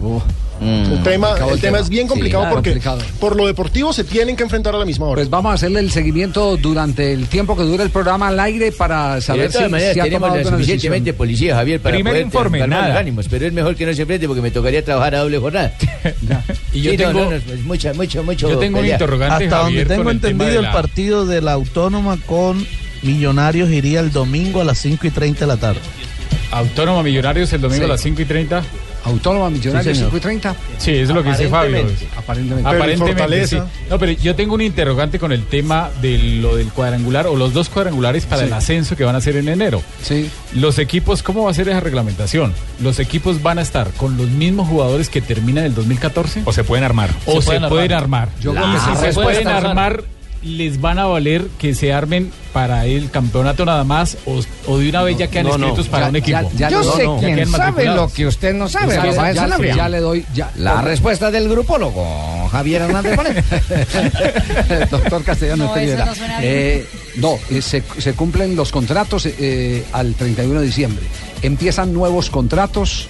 El 0.61 1.03
tema, 1.03 1.31
el 1.31 1.43
el 1.43 1.47
tema 1.49 1.59
tema. 1.59 1.79
es 1.79 1.89
bien 1.89 2.03
Sí, 2.03 2.09
complicado 2.09 2.43
claro, 2.43 2.55
porque 2.55 2.69
complicado. 2.71 2.99
por 3.19 3.35
lo 3.35 3.45
deportivo 3.47 3.91
se 3.93 4.03
tienen 4.03 4.35
que 4.35 4.43
enfrentar 4.43 4.73
a 4.75 4.77
la 4.77 4.85
misma 4.85 5.05
hora. 5.07 5.15
Pues 5.15 5.29
vamos 5.29 5.51
a 5.51 5.55
hacerle 5.55 5.79
el 5.81 5.91
seguimiento 5.91 6.55
durante 6.57 7.11
el 7.13 7.27
tiempo 7.27 7.55
que 7.57 7.63
dura 7.63 7.83
el 7.83 7.89
programa 7.89 8.29
al 8.29 8.39
aire 8.39 8.71
para 8.71 9.19
saber 9.21 9.47
si, 9.51 9.57
todas 9.57 9.71
maneras, 9.71 9.93
si 9.93 9.99
ha 9.99 10.03
tenemos 10.03 10.29
tomado 10.29 10.49
suficientemente 10.49 11.13
policía, 11.13 11.55
Javier, 11.55 11.79
para 11.81 11.95
Primer 11.95 12.13
poder 12.13 12.25
informe, 12.25 12.59
calmar 12.59 12.79
nada. 12.79 12.89
los 12.93 12.97
ánimos, 12.99 13.27
pero 13.29 13.45
es 13.47 13.53
mejor 13.53 13.75
que 13.75 13.85
no 13.85 13.93
se 13.93 14.01
enfrente 14.03 14.27
porque 14.27 14.41
me 14.41 14.51
tocaría 14.51 14.83
trabajar 14.83 15.15
a 15.15 15.19
doble 15.19 15.37
jornada. 15.39 15.73
Y 16.73 16.81
yo 16.81 16.91
Sí, 16.91 16.97
tengo- 16.97 17.13
no, 17.25 17.31
no, 17.31 17.37
mucha, 17.63 17.93
mucho, 17.93 18.23
mucho 18.23 18.49
Yo 18.49 18.57
tengo 18.59 18.79
un 18.79 18.85
interrogante, 18.85 19.45
Hasta 19.45 19.57
donde 19.59 19.71
Javier, 19.83 19.87
tengo 19.87 20.09
el 20.09 20.19
tema 20.19 20.33
entendido, 20.43 20.59
el 20.59 20.65
la- 20.65 20.71
partido 20.73 21.25
de 21.25 21.41
la 21.41 21.53
Autónoma 21.53 22.17
con 22.25 22.65
Millonarios 23.01 23.69
iría 23.69 23.99
el 24.01 24.11
domingo 24.11 24.59
a 24.61 24.63
las 24.65 24.77
5 24.79 25.07
y 25.07 25.11
30 25.11 25.41
de 25.41 25.47
la 25.47 25.57
tarde. 25.57 25.79
Autónoma 26.51 27.03
Millonarios 27.03 27.51
el 27.53 27.61
domingo 27.61 27.83
Sí. 27.83 27.85
a 27.85 27.93
las 27.93 28.01
5 28.01 28.21
y 28.21 28.25
30. 28.25 28.63
Autónoma 29.05 29.49
Millonarios 29.49 29.85
Sí, 29.97 30.03
señor. 30.03 30.09
5 30.11 30.17
y 30.17 30.19
30. 30.19 30.55
Sí, 30.77 30.91
eso 30.91 31.01
es 31.03 31.09
lo 31.15 31.23
que 31.23 31.29
dice 31.29 31.47
Fabio. 31.47 31.85
Aparentemente. 32.17 32.69
Aparentemente. 32.69 33.47
Sí. 33.47 33.57
No, 33.89 33.97
pero 33.99 34.11
yo 34.13 34.35
tengo 34.35 34.55
un 34.55 34.61
interrogante 34.61 35.19
con 35.19 35.31
el 35.31 35.45
tema 35.45 35.89
de 36.01 36.17
lo 36.17 36.55
del 36.55 36.67
cuadrangular 36.69 37.27
o 37.27 37.35
los 37.35 37.53
dos 37.53 37.69
cuadrangulares 37.69 38.25
para 38.25 38.41
Sí. 38.41 38.47
el 38.47 38.53
ascenso 38.53 38.95
que 38.95 39.03
van 39.03 39.15
a 39.15 39.19
hacer 39.19 39.37
en 39.37 39.47
enero. 39.47 39.81
Sí. 40.01 40.29
Los 40.53 40.79
equipos, 40.79 41.23
¿cómo 41.23 41.43
va 41.45 41.51
a 41.51 41.53
ser 41.53 41.69
esa 41.69 41.79
reglamentación? 41.79 42.53
¿Los 42.81 42.99
equipos 42.99 43.41
van 43.41 43.59
a 43.59 43.61
estar 43.61 43.89
con 43.91 44.17
los 44.17 44.29
mismos 44.29 44.67
jugadores 44.67 45.09
que 45.09 45.21
terminan 45.21 45.65
el 45.65 45.73
2014? 45.75 46.41
O 46.45 46.51
se 46.51 46.63
pueden 46.63 46.83
armar. 46.83 47.09
¿O 47.25 47.41
se, 47.41 47.47
pueden 47.47 47.69
pueden 47.69 47.91
armar. 47.93 48.23
armar? 48.29 48.41
Yo 48.41 48.53
creo 48.53 48.65
que 48.73 48.79
si 48.79 49.05
se 49.05 49.13
pueden 49.13 49.47
armar, 49.47 50.03
¿les 50.45 50.79
van 50.79 50.99
a 50.99 51.05
valer 51.05 51.47
que 51.57 51.73
se 51.73 51.91
armen 51.91 52.31
para 52.53 52.85
el 52.85 53.09
campeonato 53.11 53.65
nada 53.65 53.83
más 53.83 54.17
o, 54.25 54.41
o 54.67 54.77
de 54.77 54.89
una 54.89 55.01
vez 55.03 55.17
ya 55.17 55.27
quedan 55.27 55.47
no, 55.47 55.57
no. 55.57 55.67
inscritos 55.67 55.89
para 55.89 56.05
Ya- 56.05 56.09
un 56.09 56.15
equipo? 56.15 56.51
ya- 56.53 56.57
ya 56.57 56.69
Yo 56.69 56.83
sé 56.95 57.03
no, 57.03 57.15
no. 57.15 57.21
Ya 57.21 57.33
quién 57.33 57.49
sabe 57.51 57.85
lo 57.85 58.07
que 58.09 58.27
usted 58.27 58.53
no 58.53 58.69
sabe, 58.69 58.95
Ya, 59.75 59.89
le 59.89 59.99
doy. 59.99 60.25
Ya, 60.33 60.51
La 60.55 60.81
respuesta 60.81 61.31
del 61.31 61.49
grupólogo, 61.49 62.47
Javier 62.49 62.83
Hernández 62.83 63.15
Bonet. 63.15 63.43
Doctor 64.91 65.23
Castellano. 65.23 65.73
Eh, 66.41 66.85
no, 67.17 67.37
eh, 67.49 67.61
se, 67.61 67.83
se 67.97 68.13
cumplen 68.13 68.55
los 68.55 68.71
contratos 68.71 69.25
eh, 69.25 69.83
al 69.91 70.13
31 70.13 70.59
de 70.59 70.65
diciembre. 70.65 71.05
Empiezan 71.41 71.93
nuevos 71.93 72.29
contratos 72.29 73.07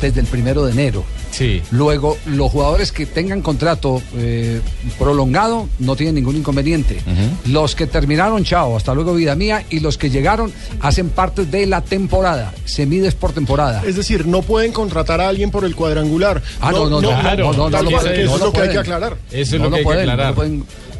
desde 0.00 0.20
el 0.20 0.26
primero 0.26 0.64
de 0.64 0.72
enero. 0.72 1.04
Sí. 1.30 1.62
Luego, 1.70 2.16
los 2.26 2.50
jugadores 2.50 2.92
que 2.92 3.06
tengan 3.06 3.42
contrato 3.42 4.02
eh, 4.16 4.60
prolongado 4.98 5.68
no 5.78 5.96
tienen 5.96 6.14
ningún 6.16 6.36
inconveniente. 6.36 7.00
Los 7.46 7.74
que 7.74 7.86
terminaron, 7.86 8.44
chao, 8.44 8.76
hasta 8.76 8.94
luego, 8.94 9.14
vida 9.14 9.34
mía. 9.34 9.64
Y 9.70 9.80
los 9.80 9.98
que 9.98 10.10
llegaron 10.10 10.52
hacen 10.80 11.10
parte 11.10 11.44
de 11.44 11.66
la 11.66 11.80
temporada. 11.82 12.52
Se 12.64 12.86
mide 12.86 13.10
por 13.12 13.32
temporada. 13.32 13.82
Es 13.86 13.96
decir, 13.96 14.26
no 14.26 14.42
pueden 14.42 14.72
contratar 14.72 15.20
a 15.20 15.28
alguien 15.28 15.50
por 15.50 15.64
el 15.64 15.74
cuadrangular. 15.74 16.42
Ah, 16.60 16.72
no, 16.72 16.88
no, 16.88 17.00
no, 17.00 17.10
eso 17.10 18.34
es 18.34 18.40
lo 18.40 18.52
que 18.52 18.60
hay 18.60 18.70
que 18.70 18.78
aclarar. 18.78 19.16
Eso 19.30 19.56
es 19.56 19.62
No 19.62 19.64
lo 19.64 19.70
que 19.70 19.76
hay 19.76 19.80
que 19.80 19.84
pueden, 19.84 20.10
aclarar. 20.10 20.34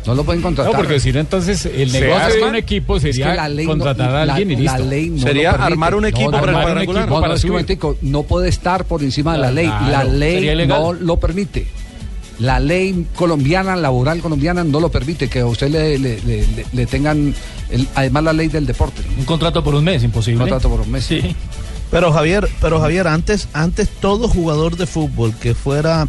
No 0.09 0.15
lo 0.15 0.25
pueden, 0.25 0.43
contratar. 0.43 0.73
No, 0.73 0.79
porque 0.79 0.99
si 1.01 1.13
no, 1.13 1.21
entonces 1.21 1.67
el 1.67 1.91
Se 1.91 2.01
negocio 2.01 2.27
de 2.29 2.35
arma- 2.35 2.49
un 2.49 2.55
equipo 2.57 2.97
Es 2.97 3.03
que 3.05 3.13
sería 3.13 3.35
la 3.35 3.49
ley 3.49 3.67
no- 3.67 3.73
contratar 3.73 4.11
a 4.15 4.25
la- 4.27 4.35
alguien 4.35 4.59
y 4.59 4.65
la 4.65 4.73
listo. 4.79 4.91
ley 4.91 5.11
no 5.11 5.23
Sería 5.23 5.51
armar 5.53 5.95
un 5.95 6.05
equipo 6.07 6.31
no, 6.31 6.41
para 6.41 6.53
el 6.53 6.59
armar 6.59 6.73
un 6.77 6.83
equipo 6.83 6.93
No, 7.07 7.21
para 7.21 7.35
es 7.35 7.43
que 7.43 7.49
puede 8.23 8.49
estar 8.49 8.85
por 8.87 9.03
encima 9.03 9.33
de 9.35 9.39
la 9.39 9.51
ley. 9.51 9.67
La 9.67 10.05
ley 10.05 10.67
no 10.67 10.93
lo 10.93 11.19
permite. 11.19 11.67
la 12.41 12.61
ley 12.61 13.05
colombiana, 13.17 13.75
laboral 13.75 14.21
colombiana, 14.21 14.63
no 14.63 14.79
lo 14.79 14.91
permite 14.93 15.29
que 15.29 15.41
a 15.41 15.47
usted 15.47 15.71
le, 15.71 15.99
le- 15.99 16.21
le- 16.21 16.47
le- 16.47 16.67
le 16.73 16.87
tengan, 16.87 17.35
el- 17.69 17.89
además 17.97 18.23
la 18.23 18.33
ley 18.33 18.47
del 18.47 18.65
deporte. 18.65 19.03
Un 19.19 19.25
contrato 19.25 19.63
por 19.65 19.75
un 19.75 19.83
mes, 19.83 20.05
imposible. 20.05 20.45
Un 20.45 20.49
contrato 20.51 20.69
por 20.71 20.83
un 20.83 20.91
mes. 20.93 21.05
Sí. 21.05 21.21
Pero 21.91 22.13
Javier, 22.13 22.49
pero 22.61 22.79
Javier, 22.81 23.09
antes, 23.09 23.49
antes 23.55 23.89
todo 23.89 24.29
jugador 24.29 24.77
de 24.77 24.87
fútbol 24.87 25.35
que 25.35 25.55
fuera 25.55 26.07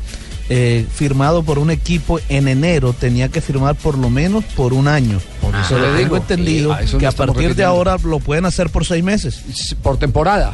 eh, 0.49 0.85
firmado 0.91 1.43
por 1.43 1.59
un 1.59 1.69
equipo 1.69 2.19
en 2.27 2.47
enero 2.47 2.93
tenía 2.93 3.29
que 3.29 3.39
firmar 3.41 3.75
por 3.75 3.97
lo 3.97 4.09
menos 4.09 4.43
por 4.55 4.73
un 4.73 4.87
año. 4.87 5.19
Por 5.41 5.55
eso 5.55 5.77
le 5.77 5.85
tengo 5.89 5.97
digo. 5.97 6.17
entendido 6.17 6.73
Sí, 6.73 6.79
a 6.79 6.83
eso 6.83 6.97
que 6.97 7.05
a 7.07 7.11
partir 7.11 7.55
de 7.55 7.63
ahora 7.63 7.97
lo 8.03 8.19
pueden 8.19 8.45
hacer 8.45 8.69
por 8.69 8.85
seis 8.85 9.03
meses. 9.03 9.75
Por 9.83 9.97
temporada. 9.97 10.53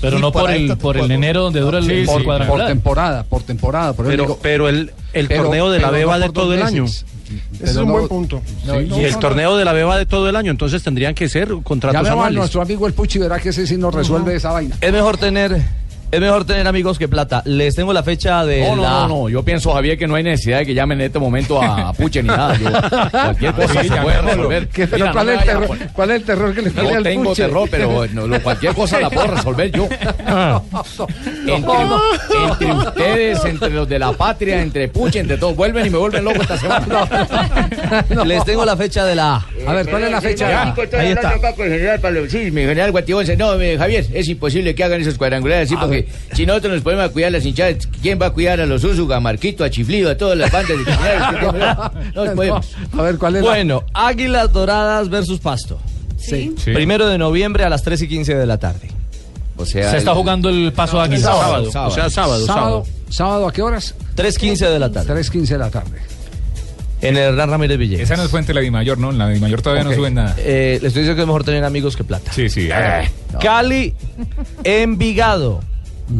Pero 0.00 0.16
Sí, 0.16 0.22
no 0.22 0.32
por 0.32 0.50
el, 0.50 0.76
por 0.78 0.96
el 0.96 1.10
enero 1.10 1.42
donde 1.42 1.60
dura 1.60 1.78
el, 1.78 1.90
el 1.90 2.06
por, 2.06 2.24
temporada, 2.66 3.22
por 3.24 3.42
temporada. 3.42 3.92
por 3.92 4.06
Pero- 4.06 4.22
digo- 4.24 4.38
pero 4.42 4.68
el- 4.68 4.92
el 5.12 5.28
pero- 5.28 5.42
torneo 5.44 5.70
de 5.70 5.78
la 5.78 5.88
pero 5.88 5.98
B 5.98 6.02
no 6.02 6.08
va 6.08 6.18
de 6.18 6.30
todo 6.30 6.54
el 6.54 6.62
año. 6.62 6.84
Ese 6.86 7.04
es 7.62 7.76
un 7.76 7.86
no- 7.86 7.92
buen 7.92 8.08
punto. 8.08 8.40
Sí, 8.46 8.70
Sí, 8.92 9.00
Y 9.00 9.04
el 9.04 9.16
torneo 9.18 9.56
de 9.58 9.64
la 9.66 9.72
B 9.74 9.84
va 9.84 9.98
de 9.98 10.06
todo 10.06 10.28
el 10.28 10.36
año, 10.36 10.50
entonces 10.50 10.82
tendrían 10.82 11.14
que 11.14 11.28
ser 11.28 11.48
contratos 11.62 11.92
Llamemos 11.98 12.08
a 12.08 12.12
anuales. 12.12 12.36
nuestro 12.38 12.62
amigo 12.62 12.86
el 12.86 12.94
Puchi, 12.94 13.18
verá 13.18 13.38
que 13.38 13.50
ese 13.50 13.66
sí 13.66 13.76
nos 13.76 13.94
resuelve 13.94 14.34
esa 14.34 14.50
vaina. 14.52 14.74
Es 14.80 14.90
mejor 14.92 15.16
tener, 15.18 15.62
es 16.12 16.20
mejor 16.20 16.44
tener 16.44 16.66
amigos 16.66 16.98
que 16.98 17.08
plata. 17.08 17.42
Les 17.44 17.74
tengo 17.74 17.92
la 17.92 18.02
fecha 18.02 18.44
de 18.44 18.60
No, 18.68 18.76
no, 18.76 18.82
la... 18.82 18.90
no, 18.90 19.08
no. 19.08 19.28
Yo 19.28 19.42
pienso, 19.44 19.72
Javier, 19.72 19.96
que 19.98 20.06
no 20.06 20.14
hay 20.16 20.22
necesidad 20.22 20.58
de 20.58 20.66
que 20.66 20.74
llamen 20.74 21.00
en 21.00 21.06
este 21.06 21.18
momento 21.18 21.60
a, 21.62 21.88
a 21.88 21.92
Puche 22.00 22.22
ni 22.22 22.28
nada. 22.28 22.56
Yo- 22.56 22.70
cualquier 23.10 23.52
cosa 23.54 23.82
Sí, 23.82 23.88
se 23.88 23.96
puede 23.96 24.22
me 24.22 24.30
resolver. 24.30 24.68
¿Qué- 24.68 24.86
pero 24.86 24.98
Mira, 25.04 25.12
¿cuál, 25.12 25.26
no 25.26 25.32
es 25.32 25.38
el 25.40 25.44
terror, 25.46 25.66
poner- 25.68 25.88
¿Cuál 25.92 26.10
es 26.10 26.16
el 26.16 26.24
terror 26.24 26.54
que 26.54 26.62
le 26.62 26.70
No 26.70 26.88
al 26.96 27.02
tengo 27.02 27.24
Puche? 27.30 27.42
terror, 27.44 27.68
pero 27.70 28.06
no, 28.12 28.26
lo- 28.26 28.42
cualquier 28.42 28.74
cosa 28.74 29.00
la 29.00 29.10
puedo 29.10 29.26
resolver 29.28 29.70
yo. 29.70 29.88
Entre, 31.46 31.72
entre 32.44 32.72
ustedes, 32.72 33.44
entre 33.44 33.70
los 33.70 33.88
de 33.88 33.98
la 33.98 34.12
patria, 34.12 34.60
entre 34.62 34.88
Puche, 34.88 35.20
entre 35.20 35.36
todos, 35.38 35.56
vuelven 35.56 35.86
y 35.86 35.90
me 35.90 35.98
vuelven 35.98 36.24
loco 36.24 36.42
esta 36.42 36.56
semana. 36.56 36.86
Les 38.24 38.44
tengo 38.44 38.64
la 38.64 38.76
fecha 38.76 39.04
de 39.04 39.14
la 39.14 39.36
A. 39.66 39.72
Ver, 39.72 39.88
¿cuál 39.88 40.04
es 40.04 40.10
la 40.10 40.20
fecha? 40.20 40.48
Ya, 40.48 40.74
Ahí 40.98 41.12
está. 41.12 41.34
Sí, 42.28 42.50
mi 42.50 42.62
general 42.62 42.90
Guatibonce. 42.92 43.36
No, 43.36 43.54
mi 43.56 43.76
Javier, 43.76 44.06
es 44.12 44.28
imposible 44.28 44.74
que 44.74 44.84
hagan 44.84 45.00
esos 45.00 45.16
cuadrangulares 45.16 45.68
así, 45.68 45.76
porque 45.76 45.99
si 46.32 46.46
nosotros 46.46 46.74
nos 46.74 46.82
ponemos 46.82 47.06
a 47.06 47.08
cuidar 47.10 47.32
las 47.32 47.44
hinchadas, 47.44 47.86
¿quién 48.02 48.18
va 48.20 48.26
a 48.26 48.30
cuidar 48.30 48.60
a 48.60 48.66
los 48.66 48.82
Úsuga, 48.84 49.16
a 49.16 49.20
Marquito, 49.20 49.64
a 49.64 49.70
Chiflido, 49.70 50.10
a 50.10 50.16
todas 50.16 50.36
las 50.38 50.50
bandas 50.50 50.78
de? 50.78 52.10
No 52.14 52.24
nos 52.24 52.34
podemos. 52.34 52.66
A 52.98 53.02
ver, 53.02 53.18
¿cuál 53.18 53.36
es 53.36 53.42
la- 53.42 53.48
Bueno, 53.50 53.84
Águilas 53.94 54.52
Doradas 54.52 55.08
versus 55.08 55.38
Pasto. 55.40 55.80
Sí. 56.18 56.54
Sí. 56.62 56.72
Primero 56.72 57.06
de 57.08 57.16
noviembre 57.18 57.64
a 57.64 57.68
las 57.70 57.82
3 57.82 58.02
y 58.02 58.08
15 58.08 58.34
de 58.34 58.46
la 58.46 58.58
tarde. 58.58 58.88
O 59.56 59.64
sea, 59.66 59.90
Se 59.90 59.98
está 59.98 60.10
el- 60.12 60.16
jugando 60.16 60.48
el 60.48 60.72
paso 60.72 61.00
a 61.00 61.04
Águila. 61.04 61.20
sábado, 61.20 61.70
Sábado. 61.70 61.90
O 61.90 61.94
sea, 61.94 62.10
sábado, 62.10 62.46
sábado. 62.46 62.46
sábado, 62.46 62.86
sábado, 63.10 63.48
¿a 63.48 63.52
qué 63.52 63.62
horas? 63.62 63.94
3.15 64.16 64.68
de 64.70 64.78
la 64.78 64.90
tarde. 64.90 65.06
3.15 65.14 65.46
de 65.48 65.58
la 65.58 65.70
tarde. 65.70 65.98
En 67.02 67.16
el 67.16 67.22
Hernán 67.30 67.48
Ramírez 67.50 67.78
Villegas. 67.78 68.04
Esa 68.04 68.16
no 68.18 68.24
es 68.24 68.30
fuente 68.30 68.48
de 68.48 68.54
la 68.54 68.60
Dimayor, 68.60 68.98
¿no? 68.98 69.10
En 69.10 69.16
la 69.16 69.26
Dimayor 69.28 69.62
todavía 69.62 69.84
no 69.84 69.94
suben 69.94 70.14
nada. 70.14 70.34
Eh, 70.38 70.78
les 70.82 70.88
estoy 70.88 71.02
diciendo 71.02 71.14
que 71.16 71.20
es 71.22 71.26
mejor 71.26 71.44
tener 71.44 71.64
amigos 71.64 71.96
que 71.96 72.04
plata. 72.04 72.30
Sí, 72.30 72.50
sí. 72.50 72.70
hágale. 72.70 73.10
Cali, 73.40 73.94
Envigado. 74.64 75.60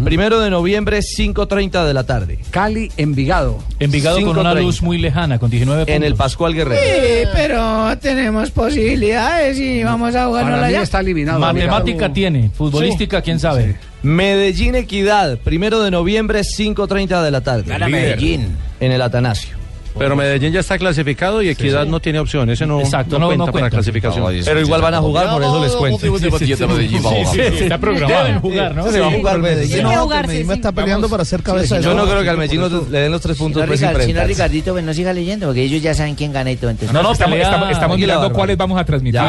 Primero 0.04 0.40
de 0.40 0.50
noviembre, 0.50 1.00
5.30 1.00 1.84
de 1.86 1.94
la 1.94 2.04
tarde. 2.04 2.38
Cali, 2.50 2.90
Envigado. 2.96 3.58
Envigado 3.78 4.20
con 4.22 4.38
una 4.38 4.52
5:30. 4.54 4.62
luz 4.62 4.82
muy 4.82 4.98
lejana, 4.98 5.38
con 5.38 5.50
19 5.50 5.82
puntos. 5.82 5.94
En 5.96 6.02
el 6.04 6.14
Pascual 6.14 6.54
Guerrero. 6.54 6.80
Sí, 6.80 7.28
pero 7.34 7.98
tenemos 7.98 8.50
posibilidades 8.50 9.58
y 9.58 9.82
vamos 9.84 10.14
a 10.14 10.26
jugarnos 10.26 10.52
Para 10.54 10.66
mí 10.68 10.74
allá. 10.74 10.82
está 10.82 11.00
eliminado. 11.00 11.38
Matemática 11.40 11.90
Envigado. 12.06 12.12
tiene, 12.12 12.50
futbolística, 12.50 13.20
quién 13.22 13.38
sabe. 13.40 13.76
Medellín 14.02 14.74
Equidad, 14.76 15.38
primero 15.38 15.82
de 15.82 15.90
noviembre, 15.90 16.40
5.30 16.42 17.22
de 17.22 17.30
la 17.30 17.40
tarde. 17.42 17.64
Gana. 17.66 17.88
Medellín. 17.88 18.56
En 18.80 18.92
el 18.92 19.02
Atanasio. 19.02 19.59
Pero 19.98 20.16
Medellín 20.16 20.52
ya 20.52 20.60
está 20.60 20.78
clasificado 20.78 21.42
y 21.42 21.48
Equidad 21.48 21.84
no 21.86 22.00
tiene 22.00 22.18
opción. 22.20 22.48
Ese 22.50 22.66
no, 22.66 22.80
Exacto, 22.80 23.18
no 23.18 23.20
no- 23.20 23.26
cuenta 23.26 23.38
no 23.46 23.52
para 23.52 23.62
cuenta. 23.64 23.76
clasificación. 23.76 24.24
Pero 24.44 24.60
igual 24.60 24.80
van 24.80 24.94
a 24.94 25.00
jugar, 25.00 25.30
por 25.30 25.42
eso 25.42 25.62
les 25.62 25.72
cuento. 25.72 26.06
Está 26.16 27.78
programado. 27.78 28.24
Deben 28.24 28.40
jugar, 28.40 28.74
¿no? 28.74 28.90
Se 28.90 29.00
va 29.00 29.06
a 29.08 29.10
jugar 29.10 29.38
Medellín. 29.38 29.82
No, 29.82 30.06
Medellín 30.06 30.46
sí. 30.46 30.52
está 30.52 30.72
peleando 30.72 31.08
para 31.08 31.24
ser 31.24 31.42
cabeza 31.42 31.76
de 31.76 31.82
Yo 31.82 31.94
no 31.94 32.04
creo 32.06 32.22
que 32.22 32.30
al 32.30 32.38
Medellín 32.38 32.60
no 32.60 32.68
le 32.90 33.00
den 33.00 33.12
los 33.12 33.20
tres 33.20 33.36
puntos 33.36 33.64
pues, 33.66 33.80
si 33.80 33.84
no, 33.86 33.90
enfrentarse. 33.92 34.28
Ricardito, 34.28 34.72
pues 34.72 34.84
no 34.84 34.94
siga 34.94 35.12
leyendo, 35.12 35.46
porque 35.46 35.62
ellos 35.62 35.82
ya 35.82 35.92
saben 35.94 36.14
quién 36.14 36.32
gana 36.32 36.50
y 36.50 36.56
todo. 36.56 36.70
Entonces, 36.70 36.92
No, 36.94 37.02
no, 37.02 37.12
estamos, 37.12 37.98
mirando 37.98 38.32
cuáles 38.32 38.56
vamos 38.56 38.80
a 38.80 38.84
transmitir. 38.84 39.20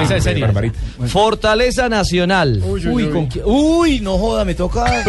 Fortaleza 1.08 1.90
Nacional. 1.90 2.62
Uy, 2.64 2.86
uy, 2.88 2.92
Uy, 2.92 3.04
uy. 3.06 3.10
¿con 3.12 3.28
quién? 3.28 3.44
Uy, 3.48 4.00
no 4.00 4.18
joda, 4.18 4.46
me 4.46 4.54
toca. 4.56 5.04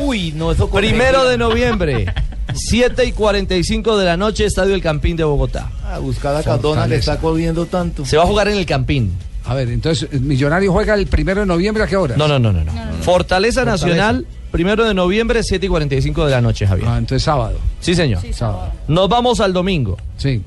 Uy, 0.00 0.32
no, 0.32 0.52
eso 0.52 0.68
con 0.68 0.80
Primero 0.80 1.24
de 1.28 1.36
noviembre, 1.38 2.06
7 2.58 3.04
y 3.04 3.12
45 3.12 3.96
de 3.96 4.04
la 4.04 4.16
noche, 4.16 4.44
Estadio 4.44 4.74
El 4.74 4.82
Campín 4.82 5.16
de 5.16 5.24
Bogotá. 5.24 5.70
A 5.84 5.98
buscar 5.98 6.34
a 6.36 6.42
Cardona 6.42 6.86
que 6.88 6.96
está 6.96 7.18
corriendo 7.18 7.66
tanto. 7.66 8.04
Se 8.04 8.16
va 8.16 8.24
a 8.24 8.26
jugar 8.26 8.48
en 8.48 8.56
el 8.56 8.66
Campín. 8.66 9.12
A 9.44 9.54
ver, 9.54 9.68
entonces, 9.70 10.20
Millonario 10.20 10.70
juega 10.72 10.94
el 10.94 11.06
primero 11.06 11.40
de 11.40 11.46
noviembre, 11.46 11.82
¿a 11.82 11.86
qué 11.86 11.96
hora? 11.96 12.16
No, 12.16 12.28
no, 12.28 12.38
no, 12.38 12.52
no. 12.52 12.64
no. 12.64 12.72
Fortaleza 13.00 13.64
Nacional, 13.64 14.26
primero 14.50 14.84
de 14.84 14.92
noviembre, 14.92 15.42
7 15.42 15.64
y 15.64 15.68
45 15.68 16.26
de 16.26 16.30
la 16.30 16.40
noche, 16.42 16.66
Javier. 16.66 16.88
Ah, 16.88 16.98
entonces 16.98 17.22
sábado. 17.22 17.58
Sí, 17.80 17.94
señor. 17.94 18.20
Sí, 18.20 18.32
sábado. 18.32 18.72
Nos 18.88 19.08
vamos 19.08 19.40
al 19.40 19.52
domingo. 19.54 19.96
Sí. 20.18 20.42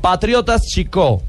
Patriotas 0.00 0.62
Chico, 0.62 1.22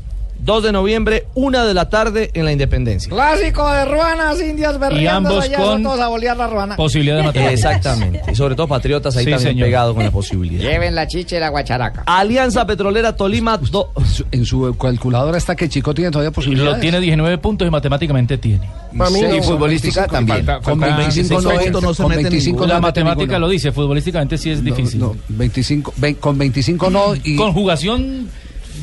2 0.43 0.63
de 0.63 0.71
noviembre, 0.71 1.25
1 1.35 1.65
de 1.65 1.73
la 1.73 1.89
tarde 1.89 2.29
en 2.33 2.43
la 2.45 2.51
Independencia. 2.51 3.09
Clásico 3.09 3.69
de 3.71 3.85
Ruanas, 3.85 4.41
Indias 4.41 4.77
berreando 4.77 5.29
ambos 5.29 5.45
allá, 5.45 5.57
con- 5.57 5.83
todos 5.83 5.99
a 5.99 6.07
bolear 6.09 6.35
la 6.35 6.47
Ruana. 6.47 6.75
Posibilidad 6.75 7.17
de 7.17 7.23
matemáticas. 7.23 7.65
Exactamente. 7.65 8.21
Y 8.31 8.35
sobre 8.35 8.55
todo 8.55 8.67
Patriotas 8.67 9.15
ahí 9.15 9.23
Sí, 9.25 9.31
también 9.31 9.51
señor. 9.53 9.67
pegado 9.67 9.95
con 9.95 10.03
la 10.03 10.11
posibilidad. 10.11 10.61
Lleven 10.63 10.95
la 10.95 11.07
chicha 11.07 11.37
y 11.37 11.39
la 11.39 11.49
guacharaca. 11.49 12.03
Alianza 12.05 12.65
Petrolera 12.65 13.15
Tolima, 13.15 13.57
do- 13.57 13.91
En 14.31 14.45
su 14.45 14.75
calculadora 14.77 15.37
está 15.37 15.55
que 15.55 15.69
Chico 15.69 15.93
tiene 15.93 16.11
todavía 16.11 16.31
posibilidades. 16.31 16.73
Lo 16.75 16.79
tiene 16.81 16.99
19 16.99 17.37
puntos 17.37 17.67
y 17.67 17.71
matemáticamente 17.71 18.37
tiene. 18.37 18.67
Mí. 18.91 19.01
Y 19.37 19.41
futbolística 19.41 20.07
también. 20.07 20.45
Falta- 20.45 20.59
Con 20.61 20.79
falta- 20.79 20.97
25 20.97 21.33
no, 21.41 21.49
16 21.49 21.67
entra, 21.67 21.81
no 21.81 21.93
se 21.93 22.03
con 22.03 22.09
mete 22.09 22.23
25 22.23 22.55
ninguno. 22.55 22.67
no 22.67 22.73
La 22.73 22.81
matemática 22.81 23.21
ninguno. 23.23 23.39
lo 23.39 23.49
dice, 23.49 23.71
futbolísticamente 23.71 24.37
sí 24.37 24.51
es 24.51 24.59
No, 24.61 24.75
difícil. 24.75 24.99
no, 24.99 25.15
25, 25.29 25.93
ve- 25.97 26.15
con 26.15 26.37
25 26.37 26.89
no 26.89 27.13
y 27.23 27.35
Conjugación 27.35 28.29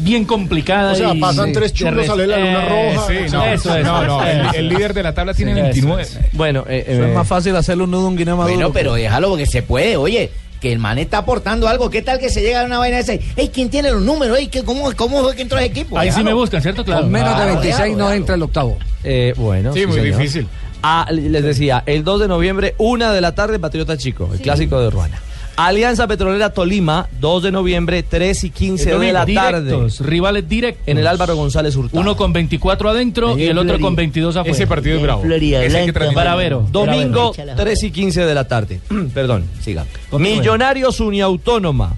bien 0.03 0.25
complicada. 0.25 0.93
O 0.93 0.95
sea, 0.95 1.15
y- 1.15 1.21
pasan 1.21 1.53
tres 1.53 1.73
de 1.73 1.79
churros, 1.79 2.07
sale 2.07 2.27
la 2.27 2.39
luna 2.39 2.65
Eh, 2.65 2.95
roja. 2.95 3.07
sí, 3.09 3.15
no, 3.33 3.43
Sí, 3.43 3.49
eso 3.53 3.77
es. 3.77 3.85
No, 3.85 4.05
no, 4.05 4.23
el, 4.25 4.55
el 4.55 4.69
líder 4.69 4.95
de 4.95 5.03
la 5.03 5.15
tabla 5.15 5.35
tiene 5.35 5.55
Sí, 5.55 5.61
29. 5.61 6.03
eso 6.03 6.19
Bueno, 6.33 6.65
eh, 6.69 6.85
Eso 6.89 7.03
eh, 7.05 7.09
es 7.09 7.15
más 7.15 7.27
fácil 7.27 7.55
hacerle 7.57 7.85
un 7.85 7.91
nudo 7.91 8.07
a 8.07 8.09
un 8.09 8.17
guineo 8.17 8.37
maduro. 8.37 8.55
Bueno, 8.55 8.73
pero 8.73 8.95
déjalo 8.95 9.29
porque 9.31 9.47
se 9.47 9.63
puede, 9.63 9.97
oye. 9.97 10.31
Que 10.61 10.71
el 10.73 10.79
man 10.79 10.99
está 10.99 11.17
aportando 11.17 11.69
algo. 11.69 11.89
¿Qué 11.89 12.03
tal 12.03 12.19
que 12.19 12.29
se 12.29 12.43
llega 12.43 12.61
a 12.61 12.65
una 12.65 12.77
vaina 12.79 12.99
esa? 12.99 13.15
Ey, 13.15 13.49
¿quién 13.51 13.71
tiene 13.71 13.91
los 13.93 14.03
números? 14.03 14.39
Ey, 14.39 14.49
¿qué- 14.49 14.63
¿cómo, 14.63 14.93
¿Cómo 14.95 15.23
fue 15.23 15.35
que 15.35 15.41
entró 15.41 15.57
ese 15.57 15.69
equipo? 15.69 15.97
Ahí 15.99 16.13
sí 16.13 16.23
me 16.23 16.35
buscan, 16.35 16.61
¿cierto? 16.61 16.85
Claro. 16.85 17.01
con 17.01 17.11
menos 17.11 17.31
de 17.31 17.35
Claro, 17.35 17.51
26 17.53 17.77
déjalo, 17.83 17.97
no 18.09 18.13
entra 18.13 18.35
el 18.35 18.43
octavo. 18.43 18.77
eh, 19.03 19.33
bueno. 19.39 19.73
Sí, 19.73 19.87
muy 19.87 19.97
señor. 20.01 20.19
difícil. 20.19 20.47
Ah, 20.83 21.07
les 21.11 21.43
decía, 21.43 21.83
el 21.87 22.05
2 22.05 22.21
de 22.21 22.29
noviembre, 22.29 22.75
1 22.77 23.11
de 23.11 23.21
la 23.23 23.35
tarde, 23.35 23.59
Patriota 23.59 23.97
Chico, 23.97 24.29
el 24.35 24.41
clásico 24.41 24.79
de 24.83 24.91
Ruana. 24.91 25.19
Alianza 25.67 26.07
Petrolera 26.07 26.51
Tolima, 26.55 27.07
2 27.21 27.43
de 27.43 27.53
noviembre, 27.53 28.03
3 28.03 28.45
y 28.45 28.51
15 28.51 28.99
de 28.99 29.13
la 29.13 29.27
tarde. 29.27 29.63
Directos, 29.63 30.01
rivales 30.01 30.49
directos. 30.49 30.89
En 30.89 30.97
el 30.97 31.07
Álvaro 31.07 31.37
González 31.37 31.77
Hurtado. 31.77 32.01
Uno 32.01 32.17
con 32.17 32.33
24 32.33 32.89
adentro 32.89 33.37
y 33.37 33.45
el 33.45 33.59
otro 33.59 33.79
con 33.79 33.95
22 33.95 34.37
afuera. 34.37 34.53
Ese 34.55 34.67
partido 34.67 34.97
es 34.97 35.03
bravo. 35.03 35.23
Florida 35.23 35.63
Ese 35.63 35.93
que. 35.93 36.15
Baravero. 36.15 36.67
Domingo, 36.71 37.33
Baravero. 37.33 37.63
3 37.63 37.83
y 37.85 37.91
15 37.91 38.25
de 38.25 38.35
la 38.35 38.49
tarde. 38.49 38.81
Perdón, 39.15 39.45
siga. 39.61 39.85
Millonarios 40.13 40.99
Uniautónoma, 41.01 41.95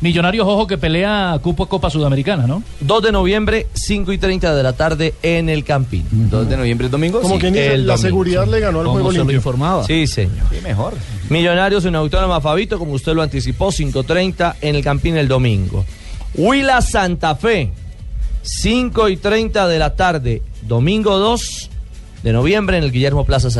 Millonarios, 0.00 0.46
ojo, 0.46 0.66
que 0.66 0.78
pelea 0.78 1.38
cupo 1.42 1.66
Copa 1.66 1.90
Sudamericana, 1.90 2.46
¿no? 2.46 2.62
2 2.80 3.02
de 3.02 3.12
noviembre, 3.12 3.66
5 3.74 4.12
y 4.12 4.18
30 4.18 4.54
de 4.54 4.62
la 4.62 4.72
tarde 4.72 5.14
en 5.22 5.50
el 5.50 5.62
Campín. 5.62 6.06
2 6.10 6.48
de 6.48 6.56
noviembre 6.56 6.86
es 6.86 6.90
domingo. 6.90 7.20
Como 7.20 7.34
sí. 7.34 7.40
quien 7.40 7.52
dice, 7.52 7.74
el 7.74 7.86
la 7.86 7.94
domingo, 7.94 8.08
seguridad 8.08 8.46
le 8.46 8.60
ganó 8.60 8.78
al 8.80 8.86
Como 8.86 8.94
juego 8.94 9.12
se 9.12 9.18
lo 9.18 9.24
limpio. 9.24 9.36
informaba. 9.36 9.84
Sí, 9.84 10.06
señor. 10.06 10.46
Sí, 10.50 10.56
mejor. 10.62 10.94
Millonarios 11.28 11.84
en 11.84 11.96
Autónoma 11.96 12.40
Fabito, 12.40 12.78
como 12.78 12.92
usted 12.92 13.12
lo 13.12 13.20
anticipó, 13.20 13.68
5.30 13.68 14.54
en 14.62 14.74
el 14.76 14.82
Campín 14.82 15.18
el 15.18 15.28
domingo. 15.28 15.84
Huila 16.34 16.80
Santa 16.80 17.34
Fe, 17.34 17.70
5 18.42 19.08
y 19.10 19.16
30 19.18 19.68
de 19.68 19.78
la 19.78 19.96
tarde, 19.96 20.42
domingo 20.62 21.18
2 21.18 21.70
de 22.22 22.32
noviembre 22.32 22.78
en 22.78 22.84
el 22.84 22.92
Guillermo 22.92 23.26
Plaza 23.26 23.50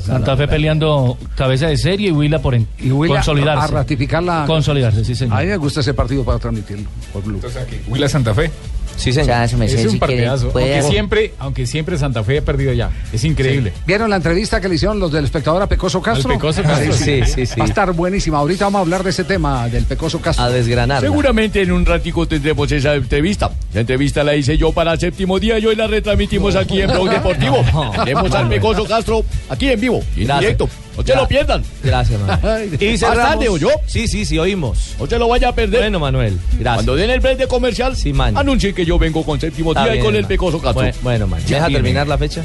Santa 0.00 0.36
Fe 0.36 0.48
peleando 0.48 1.18
cabeza 1.36 1.66
de 1.66 1.76
serie 1.76 2.08
y 2.08 2.12
Huila 2.12 2.40
por 2.40 2.54
en- 2.54 2.66
Y 2.78 2.90
Huila 2.90 3.16
consolidarse. 3.16 3.64
a 3.64 3.66
ratificar 3.68 4.22
la... 4.22 4.44
Consolidarse, 4.46 5.04
sí, 5.04 5.14
señor. 5.14 5.36
A 5.36 5.40
mí 5.42 5.46
me 5.48 5.56
gusta 5.58 5.80
ese 5.80 5.92
partido 5.94 6.24
para 6.24 6.38
transmitirlo 6.38 6.88
por 7.12 7.22
Blue. 7.22 7.34
Entonces 7.36 7.62
aquí, 7.62 7.76
Huila 7.88 8.08
Santa 8.08 8.32
Fe. 8.34 8.50
Sí, 8.96 9.10
O 9.10 9.12
sea, 9.12 9.48
se 9.48 9.56
me 9.56 9.66
es 9.66 9.84
un 9.84 9.92
si 9.92 9.98
partidazo. 9.98 10.52
Aunque 10.54 10.82
Siempre, 10.82 11.34
aunque 11.38 11.66
siempre 11.66 11.98
Santa 11.98 12.22
Fe 12.22 12.38
ha 12.38 12.42
perdido 12.42 12.72
ya. 12.72 12.90
Es 13.12 13.24
increíble. 13.24 13.72
¿Vieron 13.86 14.10
la 14.10 14.16
entrevista 14.16 14.60
que 14.60 14.68
le 14.68 14.76
hicieron 14.76 14.98
los 14.98 15.10
del 15.12 15.24
espectador 15.24 15.62
a 15.62 15.66
Pecoso 15.66 16.00
Castro? 16.02 16.30
Al 16.30 16.36
Pecoso 16.36 16.62
Castro. 16.62 16.92
Sí, 16.92 17.22
sí, 17.24 17.46
sí. 17.46 17.58
Va 17.58 17.64
a 17.64 17.68
estar 17.68 17.92
buenísima. 17.92 18.38
Ahorita 18.38 18.64
vamos 18.66 18.80
a 18.80 18.82
hablar 18.82 19.02
de 19.02 19.10
ese 19.10 19.24
tema 19.24 19.68
del 19.68 19.84
Pecoso 19.84 20.20
Castro. 20.20 20.44
A 20.44 20.50
desgranar. 20.50 21.00
Seguramente 21.00 21.62
en 21.62 21.72
un 21.72 21.84
ratico 21.84 22.26
tendremos 22.26 22.70
esa 22.72 22.94
entrevista. 22.94 23.50
La 23.72 23.80
entrevista 23.80 24.22
la 24.24 24.34
hice 24.34 24.56
yo 24.56 24.72
para 24.72 24.96
séptimo 24.96 25.38
día 25.38 25.58
y 25.58 25.66
hoy 25.66 25.76
la 25.76 25.86
retransmitimos 25.86 26.56
aquí 26.56 26.80
en 26.80 26.90
Blog 26.90 27.10
Deportivo. 27.10 27.64
Tenemos 28.04 28.32
al 28.32 28.48
Pecoso 28.48 28.84
Castro 28.84 29.24
aquí 29.48 29.68
en 29.68 29.80
vivo, 29.80 30.02
y 30.16 30.22
en 30.22 30.38
directo. 30.38 30.68
No 30.96 31.02
se 31.02 31.16
lo 31.16 31.26
pierdan. 31.28 31.62
Gracias, 31.82 32.20
Manuel. 32.20 32.74
Y 32.80 32.98
cerramos. 32.98 33.18
Bastante, 33.18 33.48
¿oyó? 33.48 33.68
Sí, 33.86 34.06
sí, 34.08 34.24
sí, 34.24 34.38
oímos. 34.38 34.94
No 34.98 35.06
se 35.06 35.18
lo 35.18 35.26
vaya 35.28 35.48
a 35.48 35.54
perder. 35.54 35.80
Bueno, 35.80 35.98
Manuel, 36.00 36.38
gracias. 36.52 36.74
Cuando 36.74 36.96
den 36.96 37.10
el 37.10 37.20
break 37.20 37.38
de 37.38 37.46
comercial, 37.48 37.96
Sí, 37.96 38.12
Manuel. 38.12 38.36
anuncien 38.40 38.74
que 38.74 38.84
yo 38.84 38.98
vengo 38.98 39.24
con 39.24 39.40
séptimo 39.40 39.70
Está 39.72 39.84
día 39.84 39.92
y 39.92 39.94
bien, 39.94 40.04
con 40.04 40.14
el 40.14 40.22
Manuel. 40.22 40.28
pecoso 40.38 40.58
Castro. 40.60 40.74
Bueno, 40.82 40.96
bueno, 41.02 41.26
Manuel. 41.26 41.48
¿Deja 41.48 41.66
viene. 41.68 41.78
terminar 41.82 42.06
la 42.08 42.18
fecha? 42.18 42.42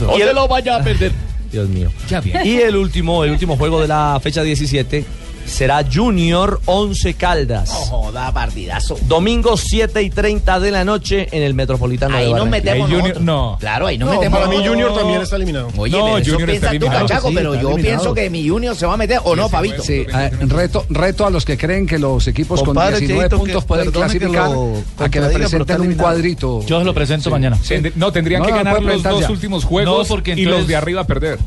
No 0.00 0.16
se 0.18 0.32
lo 0.34 0.46
vaya 0.48 0.76
a 0.76 0.82
perder. 0.84 1.12
Dios 1.50 1.68
mío. 1.68 1.90
Ya 2.08 2.20
viene. 2.20 2.46
Y 2.46 2.58
el 2.58 2.76
último, 2.76 3.24
el 3.24 3.32
último 3.32 3.56
juego 3.56 3.80
de 3.80 3.88
la 3.88 4.20
fecha 4.22 4.42
17 4.42 5.04
será 5.46 5.84
Junior 5.90 6.60
11 6.66 7.14
Caldas. 7.14 7.68
Joda, 7.70 8.32
partidazo. 8.32 8.96
Domingo 9.02 9.56
7 9.56 10.02
y 10.02 10.10
30 10.10 10.60
de 10.60 10.70
la 10.70 10.84
noche 10.84 11.28
en 11.32 11.42
el 11.42 11.54
Metropolitano 11.54 12.16
Ahí 12.16 12.26
de 12.32 12.34
nos 12.34 12.48
metemos 12.48 12.88
Ahí 12.90 12.96
Junior- 12.96 13.20
no. 13.20 13.56
Claro, 13.60 13.86
ahí 13.86 13.98
nos 13.98 14.08
No, 14.08 14.14
metemos 14.16 14.38
para 14.40 14.50
mí. 14.50 14.66
Junior 14.66 14.94
también 14.94 15.22
está 15.22 15.36
eliminado. 15.36 15.68
Oye, 15.76 15.96
No, 15.98 16.04
pero 16.04 16.18
eso 16.18 16.30
Junior 16.32 16.50
está 16.50 16.70
piensas 16.70 16.92
tú. 16.92 16.98
Cachaco, 17.08 17.28
Sí, 17.28 17.34
pero 17.34 17.54
yo 17.54 17.60
eliminado. 17.70 17.82
pienso 17.82 18.14
que 18.14 18.30
mi 18.30 18.48
Junior 18.48 18.76
se 18.76 18.86
va 18.86 18.94
a 18.94 18.96
meter, 18.96 19.20
¿o 19.24 19.34
no, 19.36 19.48
Pavito? 19.48 19.82
Sí, 19.82 20.06
eh, 20.12 20.30
reto, 20.40 20.84
reto 20.88 21.26
a 21.26 21.30
los 21.30 21.44
que 21.44 21.56
creen 21.58 21.86
que 21.86 21.98
los 21.98 22.26
equipos 22.28 22.62
Compadre, 22.62 22.92
con 22.92 23.00
19 23.00 23.22
Cheito, 23.28 23.38
puntos 23.38 23.62
que- 23.62 23.68
pueden 23.68 23.86
que 23.86 23.92
clasificar 23.92 24.50
lo 24.50 24.74
a 24.98 25.08
que 25.08 25.20
me 25.20 25.28
presenten 25.30 25.80
un 25.80 25.94
cuadrito. 25.94 26.64
Yo 26.66 26.78
se 26.78 26.84
lo 26.84 26.94
presento 26.94 27.30
mañana. 27.30 27.58
No, 27.96 28.12
tendrían 28.12 28.42
No, 28.42 28.48
que 28.48 28.54
ganar 28.54 28.82
los 28.82 29.02
dos 29.02 29.28
últimos 29.28 29.64
juegos 29.64 30.08
y 30.36 30.44
los 30.44 30.66
de 30.66 30.76
arriba 30.76 31.04
perder. 31.04 31.38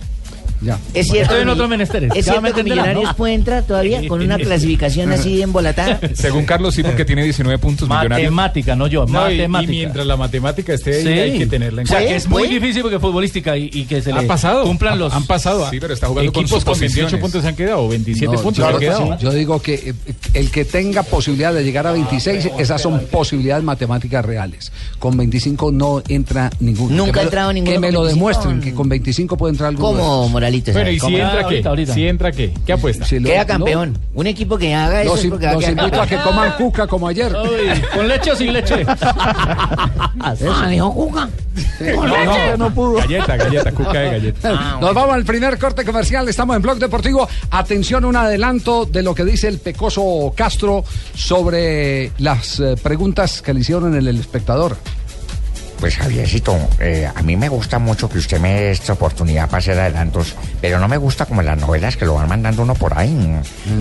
Ya. 0.63 0.79
Es 0.93 1.07
cierto, 1.07 1.23
Estoy 1.33 1.41
en 1.41 1.49
otros 1.49 1.69
menesteres. 1.69 2.11
Es 2.15 2.25
Ya 2.25 2.33
cierto 2.33 2.53
que 2.53 2.63
Millonarios 2.63 3.03
¿no? 3.03 3.15
puede 3.15 3.33
entrar 3.33 3.63
todavía 3.63 4.07
con 4.07 4.21
una 4.21 4.37
clasificación 4.37 5.11
así 5.11 5.41
embolatada. 5.41 5.99
Según 6.13 6.45
Carlos, 6.45 6.73
sí, 6.75 6.83
porque 6.83 7.05
tiene 7.05 7.23
19 7.23 7.57
puntos 7.59 7.87
millonarios. 7.89 8.31
Matemática, 8.31 8.75
no 8.75 8.87
yo, 8.87 9.05
No, 9.05 9.29
y- 9.29 9.37
matemática. 9.37 9.73
Y, 9.73 9.75
mientras 9.75 10.05
la 10.05 10.17
matemática 10.17 10.73
esté 10.73 10.95
ahí, 10.97 11.03
Sí. 11.03 11.09
hay 11.09 11.37
que 11.39 11.47
tenerla 11.47 11.81
en 11.81 11.87
O 11.87 11.89
sea, 11.89 11.97
cuenta. 11.97 12.11
que 12.11 12.15
es 12.17 12.27
muy 12.27 12.47
difícil 12.47 12.81
porque 12.81 12.99
futbolística 12.99 13.57
y, 13.57 13.69
y 13.73 13.85
que 13.85 14.01
se 14.01 14.11
Ha 14.11 14.21
le 14.21 14.27
pasado. 14.27 14.63
cumplan 14.63 14.93
Ha- 14.93 14.95
los 14.97 15.13
han 15.13 15.25
pasado, 15.25 15.69
Sí, 15.69 15.79
pero 15.79 15.93
está 15.93 16.07
jugando 16.07 16.31
con 16.31 16.43
equipos 16.43 16.59
sus 16.61 16.65
con 16.65 16.79
28 16.79 16.93
posiciones. 17.17 17.21
puntos 17.21 17.41
se 17.41 17.47
han 17.49 17.55
quedado 17.55 17.79
o 17.83 17.87
27 17.89 18.25
No, 18.35 18.41
puntos 18.41 18.57
yo, 18.57 18.67
se 18.67 18.73
han 18.73 18.79
quedado. 18.79 19.17
yo 19.19 19.31
digo 19.33 19.61
que 19.61 19.73
eh, 19.73 19.93
el 20.33 20.49
que 20.51 20.65
tenga 20.65 21.03
posibilidad 21.03 21.53
de 21.53 21.63
llegar 21.63 21.87
a 21.87 21.91
26, 21.91 22.49
esas 22.59 22.81
son 22.81 22.99
posibilidades 23.11 23.63
matemáticas 23.63 24.23
reales. 24.23 24.71
Con 24.99 25.17
25 25.17 25.71
no 25.71 26.01
entra 26.07 26.49
ninguno. 26.59 26.95
Nunca 26.95 27.11
Que 27.11 27.11
me 27.13 27.19
ha 27.19 27.23
lo- 27.23 27.27
entrado 27.27 27.53
ninguno 27.53 27.71
Que 27.73 27.79
me 27.79 27.87
con 27.87 27.93
lo 27.93 28.01
25. 28.03 28.15
demuestren, 28.29 28.61
que 28.61 28.73
con 28.73 28.89
25 28.89 29.37
puede 29.37 29.51
entrar 29.51 29.69
alguno. 29.69 29.87
¿Cómo, 29.89 30.21
esos. 30.23 30.31
Bueno, 30.61 30.89
¿y 30.89 30.99
si 30.99 31.15
entra 31.15 31.39
qué? 31.39 31.43
Ahorita, 31.43 31.69
ahorita. 31.69 31.93
¿Si 31.93 32.07
entra 32.07 32.31
qué? 32.31 32.53
¿Qué 32.65 32.73
apuesta? 32.73 33.05
Si 33.05 33.19
lo- 33.19 33.29
Queda 33.29 33.41
no, 33.41 33.47
campeón. 33.47 33.97
Un 34.13 34.27
equipo 34.27 34.57
que 34.57 34.73
haga 34.73 35.01
eso 35.01 35.11
Los, 35.15 35.23
es 35.23 35.29
porque 35.29 35.45
invito 35.71 36.01
a 36.01 36.07
que 36.07 36.17
coman 36.17 36.53
cuca 36.57 36.87
como 36.87 37.07
ayer. 37.07 37.33
¿Con 37.95 38.07
leche 38.07 38.31
o 38.31 38.35
sin 38.35 38.53
leche? 38.53 38.85
Ah, 40.25 40.67
dijo 40.69 40.93
Cuca. 40.93 41.29
no, 41.81 42.25
no, 42.25 42.57
no 42.57 42.73
pudo. 42.73 42.93
Galleta, 42.93 43.35
galleta, 43.35 43.71
cuca 43.71 43.93
de 43.99 44.11
galleta. 44.11 44.77
Nos 44.81 44.93
vamos 44.93 45.15
al 45.15 45.25
primer 45.25 45.57
corte 45.57 45.83
comercial. 45.83 46.27
Estamos 46.29 46.55
en 46.55 46.61
Blog 46.61 46.77
Deportivo. 46.77 47.27
Atención, 47.51 48.05
un 48.05 48.15
adelanto 48.15 48.85
de 48.85 49.03
lo 49.03 49.13
que 49.13 49.25
dice 49.25 49.47
el 49.47 49.59
pecoso 49.59 50.33
Castro 50.35 50.85
sobre 51.15 52.11
las 52.19 52.59
eh, 52.59 52.75
preguntas 52.81 53.41
que 53.41 53.53
le 53.53 53.61
hicieron 53.61 53.95
en 53.95 54.07
el 54.07 54.19
espectador. 54.19 54.77
Pues 55.83 55.97
Javiercito, 55.97 56.55
eh, 56.79 57.09
a 57.13 57.21
mí 57.23 57.35
me 57.35 57.49
gusta 57.49 57.77
mucho 57.77 58.07
que 58.07 58.17
usted 58.17 58.39
me 58.39 58.53
dé 58.53 58.71
esta 58.71 58.93
oportunidad 58.93 59.47
para 59.49 59.57
hacer 59.57 59.77
adelantos, 59.77 60.33
pero 60.61 60.79
no 60.79 60.87
me 60.87 60.95
gusta 60.95 61.25
como 61.25 61.41
las 61.41 61.57
novelas 61.59 61.97
que 61.97 62.05
lo 62.05 62.13
van 62.13 62.29
mandando 62.29 62.61
uno 62.61 62.73
por 62.73 62.97
ahí. 62.97 63.13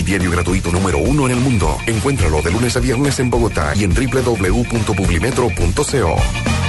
diario 0.04 0.32
gratuito 0.32 0.72
número 0.72 1.00
uno 1.00 1.28
en 1.28 1.34
el 1.34 1.40
mundo. 1.40 1.78
Encuéntralo 1.88 2.42
de 2.42 2.52
lunes 2.52 2.78
a 2.78 2.80
viernes 2.80 3.20
en 3.20 3.30
Bogotá 3.30 3.74
y 3.76 3.84
en 3.84 3.94
www.publimetro.co. 3.94 6.61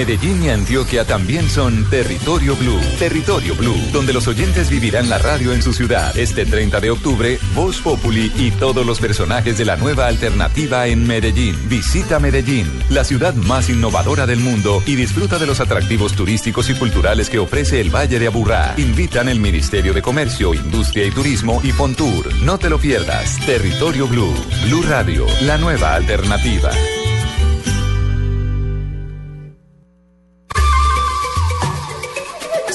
Medellín 0.00 0.42
y 0.42 0.48
Antioquia 0.48 1.04
también 1.04 1.46
son 1.50 1.84
Territorio 1.90 2.56
Blue. 2.56 2.80
Territorio 2.98 3.54
Blue, 3.54 3.76
donde 3.92 4.14
los 4.14 4.26
oyentes 4.28 4.70
vivirán 4.70 5.10
la 5.10 5.18
radio 5.18 5.52
en 5.52 5.62
su 5.62 5.74
ciudad. 5.74 6.16
Este 6.16 6.46
30 6.46 6.80
de 6.80 6.90
octubre, 6.90 7.38
Voz 7.54 7.82
Populi 7.82 8.32
y 8.34 8.50
todos 8.50 8.86
los 8.86 8.98
personajes 8.98 9.58
de 9.58 9.66
la 9.66 9.76
nueva 9.76 10.06
alternativa 10.06 10.86
en 10.86 11.06
Medellín. 11.06 11.54
Visita 11.68 12.18
Medellín, 12.18 12.66
la 12.88 13.04
ciudad 13.04 13.34
más 13.34 13.68
innovadora 13.68 14.26
del 14.26 14.40
mundo 14.40 14.82
y 14.86 14.94
disfruta 14.94 15.38
de 15.38 15.46
los 15.46 15.60
atractivos 15.60 16.14
turísticos 16.14 16.70
y 16.70 16.74
culturales 16.76 17.28
que 17.28 17.38
ofrece 17.38 17.78
el 17.78 17.94
Valle 17.94 18.18
de 18.18 18.26
Aburrá. 18.26 18.72
Invitan 18.78 19.28
el 19.28 19.38
Ministerio 19.38 19.92
de 19.92 20.00
Comercio, 20.00 20.54
Industria 20.54 21.04
y 21.04 21.10
Turismo 21.10 21.60
y 21.62 21.72
Fontour. 21.72 22.34
No 22.36 22.56
te 22.56 22.70
lo 22.70 22.78
pierdas. 22.78 23.38
Territorio 23.44 24.08
Blue. 24.08 24.34
Blue 24.64 24.82
Radio, 24.88 25.26
la 25.42 25.58
nueva 25.58 25.94
alternativa. 25.94 26.70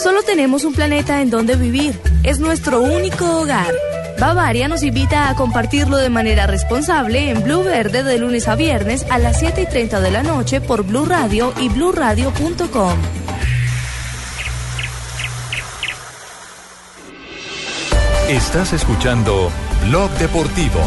Solo 0.05 0.21
tenemos 0.21 0.65
un 0.65 0.73
planeta 0.75 1.23
en 1.23 1.31
donde 1.31 1.55
vivir. 1.55 1.99
Es 2.21 2.37
nuestro 2.39 2.79
único 2.79 3.39
hogar. 3.39 3.73
Bavaria 4.19 4.67
nos 4.67 4.83
invita 4.83 5.29
a 5.29 5.35
compartirlo 5.35 5.97
de 5.97 6.11
manera 6.11 6.45
responsable 6.45 7.31
en 7.31 7.41
Blue 7.41 7.63
Verde 7.63 8.03
de 8.03 8.19
lunes 8.19 8.47
a 8.47 8.55
viernes 8.55 9.03
a 9.09 9.17
las 9.17 9.39
7 9.39 9.63
y 9.63 9.65
30 9.65 10.01
de 10.01 10.11
la 10.11 10.21
noche 10.21 10.61
por 10.61 10.83
Blue 10.83 11.05
Radio 11.05 11.55
y 11.59 11.69
bluradio.com. 11.69 12.99
Estás 18.29 18.73
escuchando 18.73 19.51
Blog 19.87 20.11
Deportivo. 20.19 20.81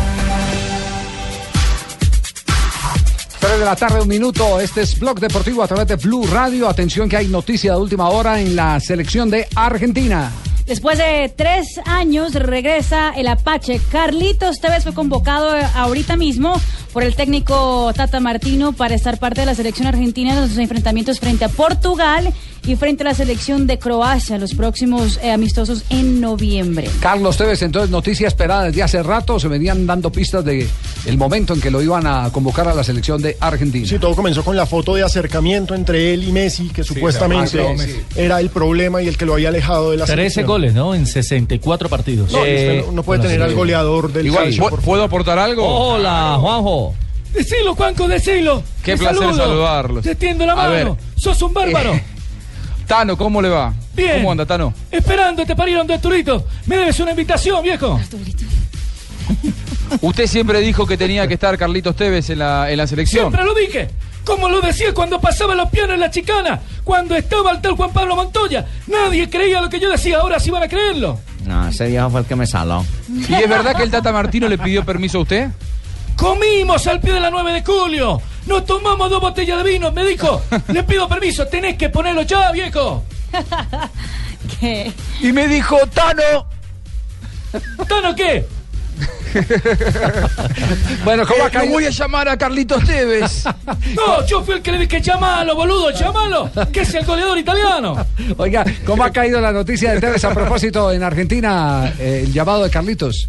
3 3.58 3.64
de 3.64 3.64
la 3.64 3.74
tarde, 3.74 4.00
un 4.00 4.06
minuto. 4.06 4.60
Este 4.60 4.82
es 4.82 4.96
Blog 5.00 5.18
Deportivo 5.18 5.64
a 5.64 5.66
través 5.66 5.88
de 5.88 5.96
Blue 5.96 6.24
Radio. 6.28 6.68
Atención 6.68 7.08
que 7.08 7.16
hay 7.16 7.26
noticia 7.26 7.72
de 7.72 7.78
última 7.78 8.08
hora 8.08 8.40
en 8.40 8.54
la 8.54 8.78
selección 8.78 9.30
de 9.30 9.48
Argentina. 9.56 10.30
Después 10.64 10.96
de 10.96 11.32
tres 11.34 11.80
años 11.84 12.34
regresa 12.34 13.10
el 13.16 13.26
Apache. 13.26 13.80
Carlitos 13.90 14.60
Tevez 14.60 14.84
fue 14.84 14.94
convocado 14.94 15.56
eh, 15.56 15.66
ahorita 15.74 16.16
mismo 16.16 16.60
por 16.92 17.02
el 17.02 17.14
técnico 17.14 17.92
Tata 17.94 18.20
Martino 18.20 18.72
para 18.72 18.94
estar 18.94 19.18
parte 19.18 19.40
de 19.40 19.46
la 19.46 19.54
selección 19.54 19.86
argentina 19.86 20.32
en 20.34 20.40
los 20.40 20.56
enfrentamientos 20.58 21.20
frente 21.20 21.44
a 21.44 21.48
Portugal 21.48 22.32
y 22.66 22.76
frente 22.76 23.02
a 23.02 23.06
la 23.06 23.14
selección 23.14 23.66
de 23.66 23.78
Croacia, 23.78 24.36
los 24.36 24.52
próximos 24.54 25.18
eh, 25.22 25.30
amistosos 25.30 25.84
en 25.90 26.20
noviembre. 26.20 26.90
Carlos 27.00 27.36
Tevez, 27.38 27.62
entonces 27.62 27.90
noticia 27.90 28.28
esperada 28.28 28.64
desde 28.64 28.82
hace 28.82 29.02
rato, 29.02 29.38
se 29.40 29.48
venían 29.48 29.86
dando 29.86 30.10
pistas 30.12 30.44
de 30.44 30.68
el 31.06 31.16
momento 31.16 31.54
en 31.54 31.60
que 31.62 31.70
lo 31.70 31.80
iban 31.80 32.06
a 32.06 32.30
convocar 32.30 32.68
a 32.68 32.74
la 32.74 32.84
selección 32.84 33.22
de 33.22 33.36
Argentina. 33.40 33.86
Sí, 33.86 33.98
todo 33.98 34.14
comenzó 34.14 34.44
con 34.44 34.54
la 34.56 34.66
foto 34.66 34.94
de 34.96 35.02
acercamiento 35.02 35.74
entre 35.74 36.12
él 36.12 36.24
y 36.28 36.32
Messi, 36.32 36.68
que 36.68 36.84
supuestamente 36.84 37.58
ah, 37.62 37.74
era 38.16 38.40
el 38.40 38.50
problema 38.50 39.00
y 39.00 39.08
el 39.08 39.16
que 39.16 39.24
lo 39.24 39.34
había 39.34 39.48
alejado 39.48 39.92
de 39.92 39.96
la 39.98 40.04
13 40.04 40.16
selección. 40.16 40.46
goles, 40.46 40.74
¿no? 40.74 40.94
En 40.94 41.06
64 41.06 41.88
partidos. 41.88 42.32
No, 42.32 42.38
y 42.38 42.42
usted 42.54 42.84
no- 42.86 42.92
no 42.92 43.02
puede 43.02 43.22
tener 43.22 43.40
al 43.40 43.54
goleador 43.54 44.12
del 44.12 44.26
Igual, 44.26 44.44
calcio, 44.44 44.68
¿puedo 44.84 45.04
aportar 45.04 45.38
algo? 45.38 45.64
Hola, 45.66 46.36
Juanjo. 46.38 46.87
Decilo, 47.32 47.74
Juanco, 47.74 48.08
decilo. 48.08 48.62
Qué 48.82 48.92
Te 48.92 48.98
placer 48.98 49.18
saludo. 49.18 49.36
saludarlos. 49.36 50.04
Te 50.04 50.14
tiendo 50.14 50.46
la 50.46 50.52
A 50.52 50.56
mano. 50.56 50.70
ver. 50.70 50.88
Sos 51.16 51.40
un 51.42 51.52
bárbaro. 51.52 51.94
Eh, 51.94 52.04
Tano, 52.86 53.16
¿cómo 53.18 53.42
le 53.42 53.48
va? 53.50 53.74
Bien. 53.94 54.16
¿Cómo 54.18 54.32
anda, 54.32 54.46
Tano? 54.46 54.72
Esperando, 54.90 55.44
te 55.44 55.54
parieron 55.54 55.86
de 55.86 55.94
Arturito. 55.94 56.46
Me 56.66 56.76
debes 56.78 56.98
una 57.00 57.10
invitación, 57.10 57.62
viejo. 57.62 58.00
Usted 60.00 60.26
siempre 60.26 60.60
dijo 60.60 60.86
que 60.86 60.96
tenía 60.96 61.26
que 61.26 61.34
estar 61.34 61.56
Carlitos 61.58 61.96
Tevez 61.96 62.30
en 62.30 62.38
la, 62.40 62.70
en 62.70 62.76
la 62.78 62.86
selección. 62.86 63.30
Siempre 63.30 63.44
lo 63.44 63.54
dije. 63.54 63.88
Como 64.24 64.48
lo 64.48 64.60
decía 64.60 64.92
cuando 64.92 65.20
pasaba 65.20 65.54
los 65.54 65.70
pianos 65.70 65.94
en 65.94 66.00
la 66.00 66.10
chicana, 66.10 66.60
cuando 66.84 67.14
estaba 67.16 67.50
el 67.52 67.60
tal 67.62 67.72
Juan 67.72 67.92
Pablo 67.92 68.14
Montoya. 68.14 68.66
Nadie 68.86 69.28
creía 69.30 69.60
lo 69.62 69.70
que 69.70 69.80
yo 69.80 69.90
decía, 69.90 70.18
ahora 70.18 70.38
sí 70.38 70.50
van 70.50 70.62
a 70.62 70.68
creerlo. 70.68 71.18
No, 71.46 71.68
ese 71.68 71.86
viejo 71.88 72.10
fue 72.10 72.20
el 72.20 72.26
que 72.26 72.36
me 72.36 72.46
saló. 72.46 72.84
¿Y 73.08 73.34
es 73.34 73.48
verdad 73.48 73.74
que 73.74 73.82
el 73.82 73.90
Tata 73.90 74.12
Martino 74.12 74.46
le 74.48 74.58
pidió 74.58 74.84
permiso 74.84 75.18
a 75.18 75.20
usted? 75.22 75.48
Comimos 76.18 76.84
al 76.88 77.00
pie 77.00 77.12
de 77.12 77.20
la 77.20 77.30
9 77.30 77.52
de 77.52 77.64
julio. 77.64 78.20
Nos 78.46 78.66
tomamos 78.66 79.08
dos 79.08 79.20
botellas 79.20 79.62
de 79.62 79.70
vino. 79.70 79.92
Me 79.92 80.04
dijo, 80.04 80.42
le 80.68 80.82
pido 80.82 81.08
permiso, 81.08 81.46
tenés 81.46 81.76
que 81.76 81.90
ponerlo 81.90 82.22
ya, 82.22 82.50
viejo. 82.50 83.04
¿Qué? 84.60 84.92
Y 85.20 85.32
me 85.32 85.46
dijo, 85.46 85.78
Tano. 85.94 86.48
¿Tano 87.88 88.16
qué? 88.16 88.44
bueno, 91.04 91.24
¿cómo 91.24 91.44
acá? 91.44 91.62
voy 91.68 91.84
a 91.84 91.90
llamar 91.90 92.28
a 92.28 92.36
Carlitos 92.36 92.84
Tevez. 92.84 93.44
No, 93.94 94.26
yo 94.26 94.42
fui 94.42 94.56
el 94.56 94.62
que 94.62 94.72
le 94.72 94.78
dije, 94.78 95.00
llamalo, 95.00 95.54
boludo, 95.54 95.92
llamalo, 95.92 96.50
que 96.72 96.80
es 96.80 96.94
el 96.94 97.04
goleador 97.04 97.38
italiano. 97.38 98.06
Oiga, 98.38 98.64
¿cómo 98.84 99.04
ha 99.04 99.12
caído 99.12 99.40
la 99.40 99.52
noticia 99.52 99.92
de 99.92 100.00
Tevez 100.00 100.24
a 100.24 100.34
propósito 100.34 100.90
en 100.90 101.04
Argentina, 101.04 101.94
eh, 101.96 102.24
el 102.24 102.32
llamado 102.32 102.64
de 102.64 102.70
Carlitos? 102.70 103.28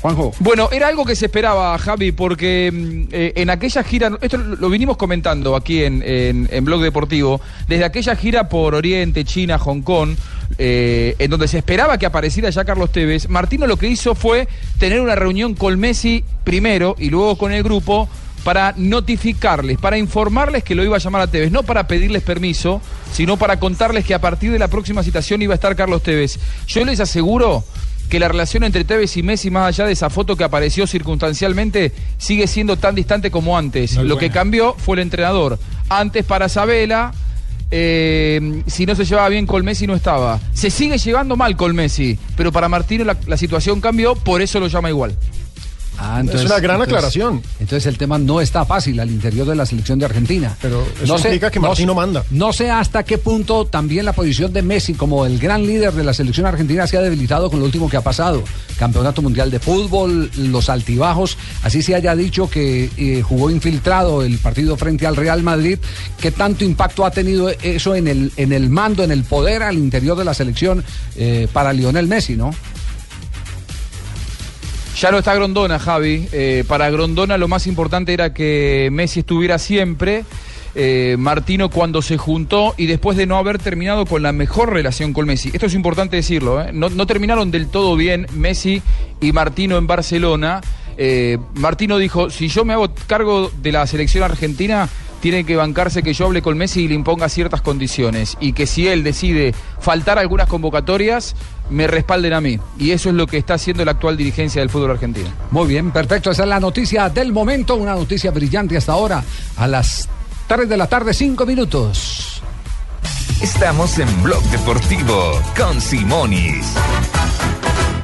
Juanjo. 0.00 0.32
Bueno, 0.40 0.68
era 0.72 0.88
algo 0.88 1.04
que 1.04 1.14
se 1.14 1.26
esperaba, 1.26 1.76
Javi, 1.78 2.12
porque 2.12 2.70
mm, 2.72 3.02
eh, 3.12 3.32
en 3.36 3.50
aquella 3.50 3.82
gira, 3.82 4.18
esto 4.20 4.38
lo 4.38 4.70
vinimos 4.70 4.96
comentando 4.96 5.54
aquí 5.54 5.84
en, 5.84 6.02
en, 6.02 6.48
en 6.50 6.64
Blog 6.64 6.82
Deportivo, 6.82 7.40
desde 7.68 7.84
aquella 7.84 8.16
gira 8.16 8.48
por 8.48 8.74
Oriente, 8.74 9.24
China, 9.24 9.58
Hong 9.58 9.82
Kong, 9.82 10.16
eh, 10.58 11.14
en 11.18 11.30
donde 11.30 11.48
se 11.48 11.58
esperaba 11.58 11.98
que 11.98 12.06
apareciera 12.06 12.50
ya 12.50 12.64
Carlos 12.64 12.90
Tevez, 12.90 13.28
Martino 13.28 13.66
lo 13.66 13.76
que 13.76 13.86
hizo 13.88 14.14
fue 14.14 14.48
tener 14.78 15.00
una 15.00 15.14
reunión 15.14 15.54
con 15.54 15.78
Messi 15.78 16.24
primero 16.44 16.96
y 16.98 17.08
luego 17.08 17.38
con 17.38 17.52
el 17.52 17.62
grupo 17.62 18.08
para 18.42 18.74
notificarles, 18.76 19.78
para 19.78 19.98
informarles 19.98 20.64
que 20.64 20.74
lo 20.74 20.82
iba 20.82 20.96
a 20.96 21.00
llamar 21.00 21.22
a 21.22 21.26
Tevez, 21.28 21.52
no 21.52 21.62
para 21.62 21.86
pedirles 21.86 22.22
permiso, 22.22 22.80
sino 23.12 23.36
para 23.36 23.60
contarles 23.60 24.04
que 24.04 24.14
a 24.14 24.20
partir 24.20 24.50
de 24.50 24.58
la 24.58 24.68
próxima 24.68 25.02
citación 25.02 25.42
iba 25.42 25.54
a 25.54 25.56
estar 25.56 25.76
Carlos 25.76 26.02
Tevez. 26.02 26.38
Yo 26.66 26.84
les 26.84 27.00
aseguro 27.00 27.64
que 28.10 28.20
la 28.20 28.28
relación 28.28 28.64
entre 28.64 28.84
Tevez 28.84 29.16
y 29.16 29.22
Messi, 29.22 29.50
más 29.50 29.68
allá 29.68 29.86
de 29.86 29.92
esa 29.92 30.10
foto 30.10 30.36
que 30.36 30.44
apareció 30.44 30.86
circunstancialmente, 30.86 31.92
sigue 32.18 32.46
siendo 32.46 32.76
tan 32.76 32.94
distante 32.94 33.30
como 33.30 33.56
antes. 33.56 33.96
Lo 33.96 34.18
que 34.18 34.30
cambió 34.30 34.74
fue 34.76 34.96
el 34.96 35.02
entrenador. 35.02 35.58
Antes 35.88 36.24
para 36.24 36.48
Sabela, 36.48 37.14
eh, 37.70 38.62
si 38.66 38.84
no 38.84 38.96
se 38.96 39.04
llevaba 39.04 39.28
bien 39.28 39.46
con 39.46 39.64
Messi 39.64 39.86
no 39.86 39.94
estaba. 39.94 40.40
Se 40.52 40.70
sigue 40.70 40.98
llevando 40.98 41.36
mal 41.36 41.56
con 41.56 41.74
Messi, 41.74 42.18
pero 42.36 42.50
para 42.50 42.68
Martino 42.68 43.04
la, 43.04 43.16
la 43.26 43.36
situación 43.36 43.80
cambió, 43.80 44.16
por 44.16 44.42
eso 44.42 44.58
lo 44.58 44.66
llama 44.66 44.90
igual. 44.90 45.16
Ah, 46.02 46.22
Es 46.26 46.44
una 46.46 46.58
gran 46.60 46.80
aclaración. 46.80 47.42
Entonces 47.60 47.84
el 47.86 47.98
tema 47.98 48.18
no 48.18 48.40
está 48.40 48.64
fácil 48.64 48.98
al 49.00 49.10
interior 49.10 49.46
de 49.46 49.54
la 49.54 49.66
selección 49.66 49.98
de 49.98 50.06
Argentina. 50.06 50.56
Pero 50.62 50.82
eso 51.02 51.16
implica 51.18 51.50
que 51.50 51.60
Martino 51.60 51.92
no 51.94 52.00
sé- 52.00 52.06
manda. 52.06 52.24
No 52.30 52.52
sé 52.54 52.70
hasta 52.70 53.02
qué 53.02 53.18
punto 53.18 53.66
también 53.66 54.06
la 54.06 54.14
posición 54.14 54.50
de 54.52 54.62
Messi 54.62 54.94
como 54.94 55.26
el 55.26 55.38
gran 55.38 55.66
líder 55.66 55.92
de 55.92 56.02
la 56.02 56.14
selección 56.14 56.46
argentina 56.46 56.86
se 56.86 56.96
ha 56.96 57.02
debilitado 57.02 57.50
con 57.50 57.58
lo 57.60 57.66
último 57.66 57.90
que 57.90 57.98
ha 57.98 58.00
pasado. 58.00 58.42
Campeonato 58.78 59.20
Mundial 59.20 59.50
de 59.50 59.58
Fútbol, 59.58 60.30
los 60.38 60.70
altibajos, 60.70 61.36
así 61.62 61.82
se 61.82 61.94
haya 61.94 62.16
dicho 62.16 62.48
que 62.48 62.88
eh, 62.96 63.20
jugó 63.22 63.50
infiltrado 63.50 64.22
el 64.22 64.38
partido 64.38 64.76
frente 64.78 65.06
al 65.06 65.16
Real 65.16 65.42
Madrid. 65.42 65.78
¿Qué 66.18 66.30
tanto 66.30 66.64
impacto 66.64 67.04
ha 67.04 67.10
tenido 67.10 67.50
eso 67.62 67.94
en 67.94 68.08
el, 68.08 68.32
en 68.38 68.52
el 68.54 68.70
mando, 68.70 69.04
en 69.04 69.10
el 69.10 69.24
poder 69.24 69.62
al 69.62 69.76
interior 69.76 70.16
de 70.16 70.24
la 70.24 70.32
selección 70.32 70.82
eh, 71.16 71.46
para 71.52 71.74
Lionel 71.74 72.06
Messi, 72.06 72.36
no? 72.36 72.54
Ya 75.00 75.10
no 75.10 75.16
está 75.16 75.34
Grondona, 75.34 75.78
Javi. 75.78 76.28
Eh, 76.30 76.62
para 76.68 76.90
Grondona 76.90 77.38
lo 77.38 77.48
más 77.48 77.66
importante 77.66 78.12
era 78.12 78.34
que 78.34 78.90
Messi 78.92 79.20
estuviera 79.20 79.58
siempre. 79.58 80.26
Eh, 80.74 81.16
Martino 81.18 81.70
cuando 81.70 82.02
se 82.02 82.18
juntó 82.18 82.74
y 82.76 82.84
después 82.84 83.16
de 83.16 83.24
no 83.24 83.38
haber 83.38 83.56
terminado 83.56 84.04
con 84.04 84.22
la 84.22 84.32
mejor 84.32 84.74
relación 84.74 85.14
con 85.14 85.24
Messi. 85.24 85.48
Esto 85.54 85.64
es 85.64 85.74
importante 85.74 86.16
decirlo. 86.16 86.60
¿eh? 86.60 86.72
No, 86.74 87.06
terminaron 87.06 87.50
del 87.50 87.68
todo 87.68 87.96
bien 87.96 88.26
Messi 88.34 88.82
y 89.22 89.32
Martino 89.32 89.78
en 89.78 89.86
Barcelona. 89.86 90.60
Martino 91.54 91.96
dijo, 91.96 92.28
si 92.28 92.48
yo 92.48 92.66
me 92.66 92.74
hago 92.74 92.92
cargo 93.06 93.50
de 93.62 93.72
la 93.72 93.86
selección 93.86 94.22
argentina, 94.22 94.86
tiene 95.22 95.44
que 95.44 95.56
bancarse 95.56 96.02
que 96.02 96.12
yo 96.12 96.26
hable 96.26 96.42
con 96.42 96.58
Messi 96.58 96.82
y 96.82 96.88
le 96.88 96.94
imponga 96.94 97.30
ciertas 97.30 97.62
condiciones. 97.62 98.36
Y 98.38 98.52
que 98.52 98.66
si 98.66 98.86
él 98.86 99.02
decide 99.02 99.54
faltar 99.80 100.18
algunas 100.18 100.46
convocatorias, 100.46 101.36
me 101.70 101.86
respalden 101.86 102.32
a 102.32 102.40
mí. 102.40 102.58
Y 102.78 102.90
eso 102.90 103.08
es 103.08 103.14
lo 103.14 103.26
que 103.26 103.38
está 103.38 103.54
haciendo 103.54 103.84
la 103.84 103.92
actual 103.92 104.16
dirigencia 104.16 104.60
del 104.60 104.70
fútbol 104.70 104.92
argentino. 104.92 105.28
Muy 105.50 105.68
bien, 105.68 105.90
perfecto. 105.90 106.30
Esa 106.30 106.42
es 106.42 106.48
la 106.48 106.60
noticia 106.60 107.08
del 107.08 107.32
momento, 107.32 107.76
una 107.76 107.94
noticia 107.94 108.30
brillante 108.30 108.76
hasta 108.76 108.92
ahora, 108.92 109.24
a 109.56 109.66
las 109.66 110.08
3 110.48 110.68
de 110.68 110.76
la 110.76 110.86
tarde, 110.86 111.14
5 111.14 111.46
minutos. 111.46 112.42
Estamos 113.40 113.98
en 113.98 114.22
Blog 114.22 114.42
Deportivo 114.50 115.40
con 115.56 115.80
Simonis. 115.80 116.66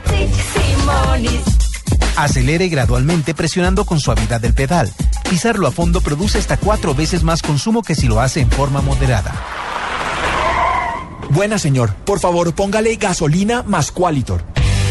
Simonis. 0.06 1.42
Acelere 2.16 2.68
gradualmente 2.68 3.34
presionando 3.34 3.84
con 3.84 4.00
suavidad 4.00 4.42
el 4.46 4.54
pedal. 4.54 4.90
Pisarlo 5.28 5.66
a 5.66 5.72
fondo 5.72 6.00
produce 6.00 6.38
hasta 6.38 6.56
cuatro 6.56 6.94
veces 6.94 7.22
más 7.22 7.42
consumo 7.42 7.82
que 7.82 7.94
si 7.94 8.06
lo 8.06 8.20
hace 8.20 8.40
en 8.40 8.50
forma 8.50 8.80
moderada. 8.80 9.34
Buena 11.30 11.58
señor, 11.58 11.94
por 12.04 12.20
favor 12.20 12.54
póngale 12.54 12.96
gasolina 12.96 13.62
más 13.62 13.90
Qualitor. 13.90 14.44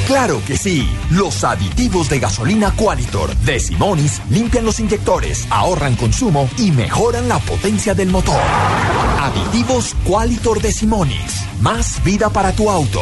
Claro 0.07 0.39
que 0.45 0.55
sí, 0.55 0.87
los 1.09 1.43
aditivos 1.43 2.09
de 2.09 2.19
gasolina 2.19 2.71
Qualitor 2.75 3.35
de 3.37 3.59
Simonis 3.59 4.21
limpian 4.29 4.63
los 4.63 4.79
inyectores, 4.79 5.47
ahorran 5.49 5.95
consumo 5.95 6.47
y 6.57 6.71
mejoran 6.71 7.27
la 7.27 7.39
potencia 7.39 7.95
del 7.95 8.09
motor. 8.09 8.39
Aditivos 9.19 9.95
Qualitor 10.03 10.61
de 10.61 10.71
Simonis, 10.71 11.43
más 11.59 12.03
vida 12.03 12.29
para 12.29 12.51
tu 12.51 12.69
auto. 12.69 13.01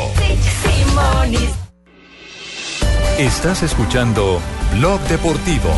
Estás 3.17 3.63
escuchando 3.63 4.39
Blog 4.73 5.01
Deportivo. 5.01 5.69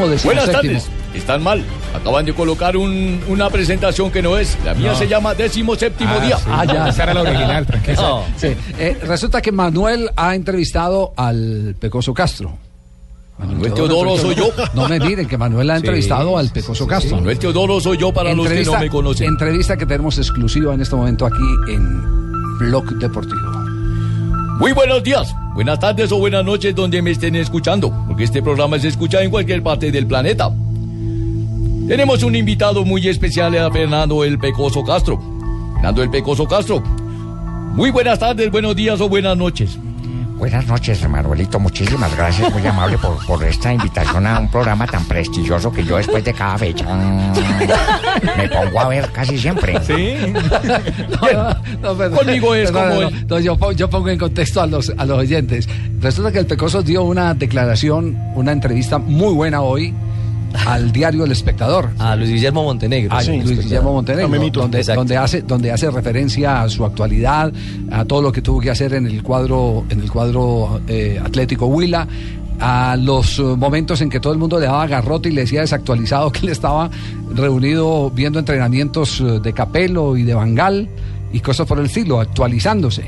Buenas 0.00 0.44
séptimo. 0.46 0.52
tardes. 0.52 0.88
Están 1.14 1.42
mal. 1.42 1.64
Acaban 1.94 2.24
de 2.24 2.32
colocar 2.32 2.76
un- 2.76 3.20
una 3.28 3.50
presentación 3.50 4.10
que 4.10 4.22
no 4.22 4.36
es. 4.38 4.56
La 4.64 4.74
mía 4.74 4.92
No. 4.92 4.98
se 4.98 5.08
llama 5.08 5.34
décimo 5.34 5.74
séptimo 5.74 6.10
Ah, 6.14 6.24
día. 6.24 6.36
sí. 6.38 6.44
Ah, 6.48 6.64
ya. 6.64 6.88
Esa 6.88 7.02
era 7.04 7.14
la 7.14 7.22
original, 7.22 7.66
tranquilo. 7.66 8.00
No, 8.00 8.24
sí. 8.36 8.48
Eh, 8.78 8.96
resulta 9.02 9.40
que 9.42 9.50
Manuel 9.52 10.10
ha 10.16 10.34
entrevistado 10.34 11.12
al 11.16 11.74
Pecoso 11.80 12.14
Castro. 12.14 12.56
Manuel 13.38 13.72
Teodoro 13.72 14.18
soy 14.18 14.34
yo. 14.34 14.50
No 14.74 14.86
me 14.88 15.00
miren, 15.00 15.26
que 15.26 15.38
Manuel 15.38 15.70
ha 15.70 15.74
Sí, 15.74 15.80
entrevistado 15.80 16.36
al 16.36 16.50
Pecoso 16.50 16.86
Castro. 16.86 17.16
Manuel 17.16 17.38
Teodoro 17.38 17.80
soy 17.80 17.96
yo 17.96 18.12
para 18.12 18.34
los 18.34 18.46
que 18.46 18.64
no 18.64 18.78
me 18.78 18.90
conocen. 18.90 19.28
Entrevista 19.28 19.76
que 19.78 19.86
tenemos 19.86 20.18
exclusiva 20.18 20.74
en 20.74 20.82
este 20.82 20.94
momento 20.94 21.24
aquí 21.26 21.72
en 21.72 22.58
Blog 22.58 22.84
Deportivo. 22.98 23.49
Muy 24.60 24.72
buenos 24.72 25.02
días, 25.02 25.34
buenas 25.54 25.80
tardes 25.80 26.12
o 26.12 26.18
buenas 26.18 26.44
noches 26.44 26.74
donde 26.74 27.00
me 27.00 27.12
estén 27.12 27.34
escuchando, 27.34 27.90
porque 28.06 28.24
este 28.24 28.42
programa 28.42 28.78
se 28.78 28.88
escucha 28.88 29.22
en 29.22 29.30
cualquier 29.30 29.62
parte 29.62 29.90
del 29.90 30.06
planeta. 30.06 30.50
Tenemos 31.88 32.22
un 32.22 32.36
invitado 32.36 32.84
muy 32.84 33.08
especial 33.08 33.56
a 33.56 33.70
Fernando 33.70 34.22
el 34.22 34.38
Pecoso 34.38 34.84
Castro. 34.84 35.18
Fernando 35.72 36.02
el 36.02 36.10
Pecoso 36.10 36.46
Castro. 36.46 36.82
Muy 36.82 37.90
buenas 37.90 38.18
tardes, 38.18 38.50
buenos 38.50 38.76
días 38.76 39.00
o 39.00 39.08
buenas 39.08 39.34
noches. 39.34 39.78
Buenas 40.40 40.66
noches, 40.66 41.06
Manuelito. 41.06 41.60
Muchísimas 41.60 42.16
gracias, 42.16 42.50
muy 42.52 42.66
amable 42.66 42.96
por, 42.96 43.24
por 43.26 43.44
esta 43.44 43.74
invitación 43.74 44.26
a 44.26 44.38
un 44.40 44.50
programa 44.50 44.86
tan 44.86 45.04
prestigioso 45.04 45.70
que 45.70 45.84
yo 45.84 45.98
después 45.98 46.24
de 46.24 46.32
cada 46.32 46.56
fecha 46.56 46.84
mm, 46.92 47.32
me 48.38 48.48
pongo 48.48 48.80
a 48.80 48.88
ver 48.88 49.12
casi 49.12 49.38
siempre. 49.38 49.78
Sí. 49.84 50.14
No, 51.82 51.94
perdón. 51.94 52.18
Conmigo 52.18 52.54
es 52.54 52.70
Perdón, 52.70 52.88
como 52.88 53.10
no, 53.10 53.16
no, 53.28 53.38
yo, 53.38 53.56
pon- 53.58 53.76
yo 53.76 53.90
pongo 53.90 54.08
en 54.08 54.18
contexto 54.18 54.62
a 54.62 54.66
los, 54.66 54.90
a 54.96 55.04
los 55.04 55.18
oyentes. 55.18 55.68
Resulta 56.00 56.32
que 56.32 56.38
el 56.38 56.46
Pecoso 56.46 56.82
dio 56.82 57.02
una 57.02 57.34
declaración, 57.34 58.16
una 58.34 58.52
entrevista 58.52 58.96
muy 58.98 59.34
buena 59.34 59.60
hoy 59.60 59.94
al 60.66 60.92
diario 60.92 61.24
El 61.24 61.32
Espectador. 61.32 61.90
A 61.98 62.16
Luis 62.16 62.30
Guillermo 62.30 62.64
Montenegro. 62.64 63.14
A 63.14 63.22
Sí, 63.22 63.30
Luis 63.30 63.42
espectador. 63.42 63.64
Guillermo 63.64 63.92
Montenegro, 63.94 64.60
donde, 64.62 64.82
donde 64.82 65.16
hace, 65.16 65.42
donde 65.42 65.72
hace 65.72 65.90
referencia 65.90 66.62
a 66.62 66.68
su 66.68 66.84
actualidad, 66.84 67.52
a 67.90 68.04
todo 68.04 68.22
lo 68.22 68.32
que 68.32 68.42
tuvo 68.42 68.60
que 68.60 68.70
hacer 68.70 68.94
en 68.94 69.06
el 69.06 69.22
cuadro, 69.22 69.84
en 69.88 70.00
el 70.00 70.10
cuadro 70.10 70.80
eh, 70.88 71.20
Atlético 71.22 71.66
Huila, 71.66 72.06
a 72.60 72.96
los 72.96 73.38
eh, 73.38 73.42
momentos 73.42 74.00
en 74.02 74.10
que 74.10 74.20
todo 74.20 74.32
el 74.32 74.38
mundo 74.38 74.58
le 74.60 74.66
daba 74.66 74.86
garrote 74.86 75.30
y 75.30 75.32
le 75.32 75.42
decía 75.42 75.60
desactualizado 75.62 76.30
que 76.32 76.40
él 76.40 76.50
estaba 76.50 76.90
reunido 77.34 78.10
viendo 78.10 78.38
entrenamientos 78.38 79.20
eh, 79.20 79.40
de 79.40 79.52
Capelo 79.52 80.16
y 80.16 80.24
de 80.24 80.34
Bangal 80.34 80.88
y 81.32 81.40
cosas 81.40 81.66
por 81.66 81.78
el 81.78 81.86
estilo, 81.86 82.20
actualizándose. 82.20 83.04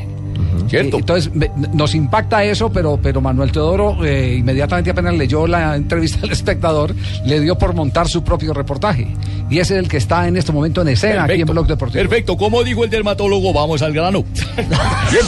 Cierto. 0.69 0.99
Entonces 0.99 1.35
me- 1.35 1.51
nos 1.73 1.95
impacta 1.95 2.45
eso, 2.45 2.71
pero, 2.73 2.99
pero 3.03 3.21
Manuel 3.21 3.53
Teodoro 3.53 4.05
eh, 4.05 4.37
inmediatamente 4.38 4.91
apenas 4.91 5.15
leyó 5.17 5.47
la 5.47 5.77
entrevista 5.77 6.21
al 6.23 6.31
espectador, 6.31 6.95
le 7.25 7.41
dio 7.41 7.57
por 7.59 7.75
montar 7.75 8.09
su 8.09 8.23
propio 8.25 8.53
reportaje. 8.55 9.09
Y 9.51 9.59
ese 9.59 9.75
es 9.75 9.81
el 9.81 9.88
que 9.88 9.99
está 9.99 10.27
en 10.29 10.37
este 10.37 10.53
momento 10.53 10.81
en 10.83 10.88
escena 10.88 11.25
aquí 11.25 11.41
en 11.43 11.47
Blog 11.47 11.67
Deportivo. 11.67 12.03
Perfecto, 12.03 12.37
como 12.37 12.62
dijo 12.65 12.85
el 12.85 12.91
dermatólogo, 12.91 13.53
vamos 13.53 13.83
al 13.83 13.93
grano. 13.93 14.25
Bien, 14.57 15.25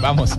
vamos. 0.00 0.30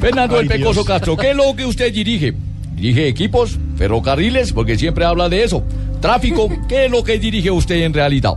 Fernando 0.00 0.38
el 0.38 0.46
Pecoso 0.48 0.74
Dios. 0.82 0.86
Castro, 0.86 1.16
¿qué 1.16 1.30
es 1.30 1.36
lo 1.36 1.54
que 1.56 1.64
usted 1.66 1.92
dirige? 1.92 2.34
¿Dirige 2.74 3.08
equipos? 3.08 3.58
¿Ferrocarriles? 3.76 4.52
Porque 4.52 4.76
siempre 4.76 5.04
habla 5.04 5.28
de 5.28 5.44
eso. 5.44 5.62
¿Tráfico? 6.00 6.48
¿Qué 6.68 6.86
es 6.86 6.90
lo 6.90 7.02
que 7.02 7.18
dirige 7.18 7.50
usted 7.50 7.76
en 7.82 7.94
realidad? 7.94 8.34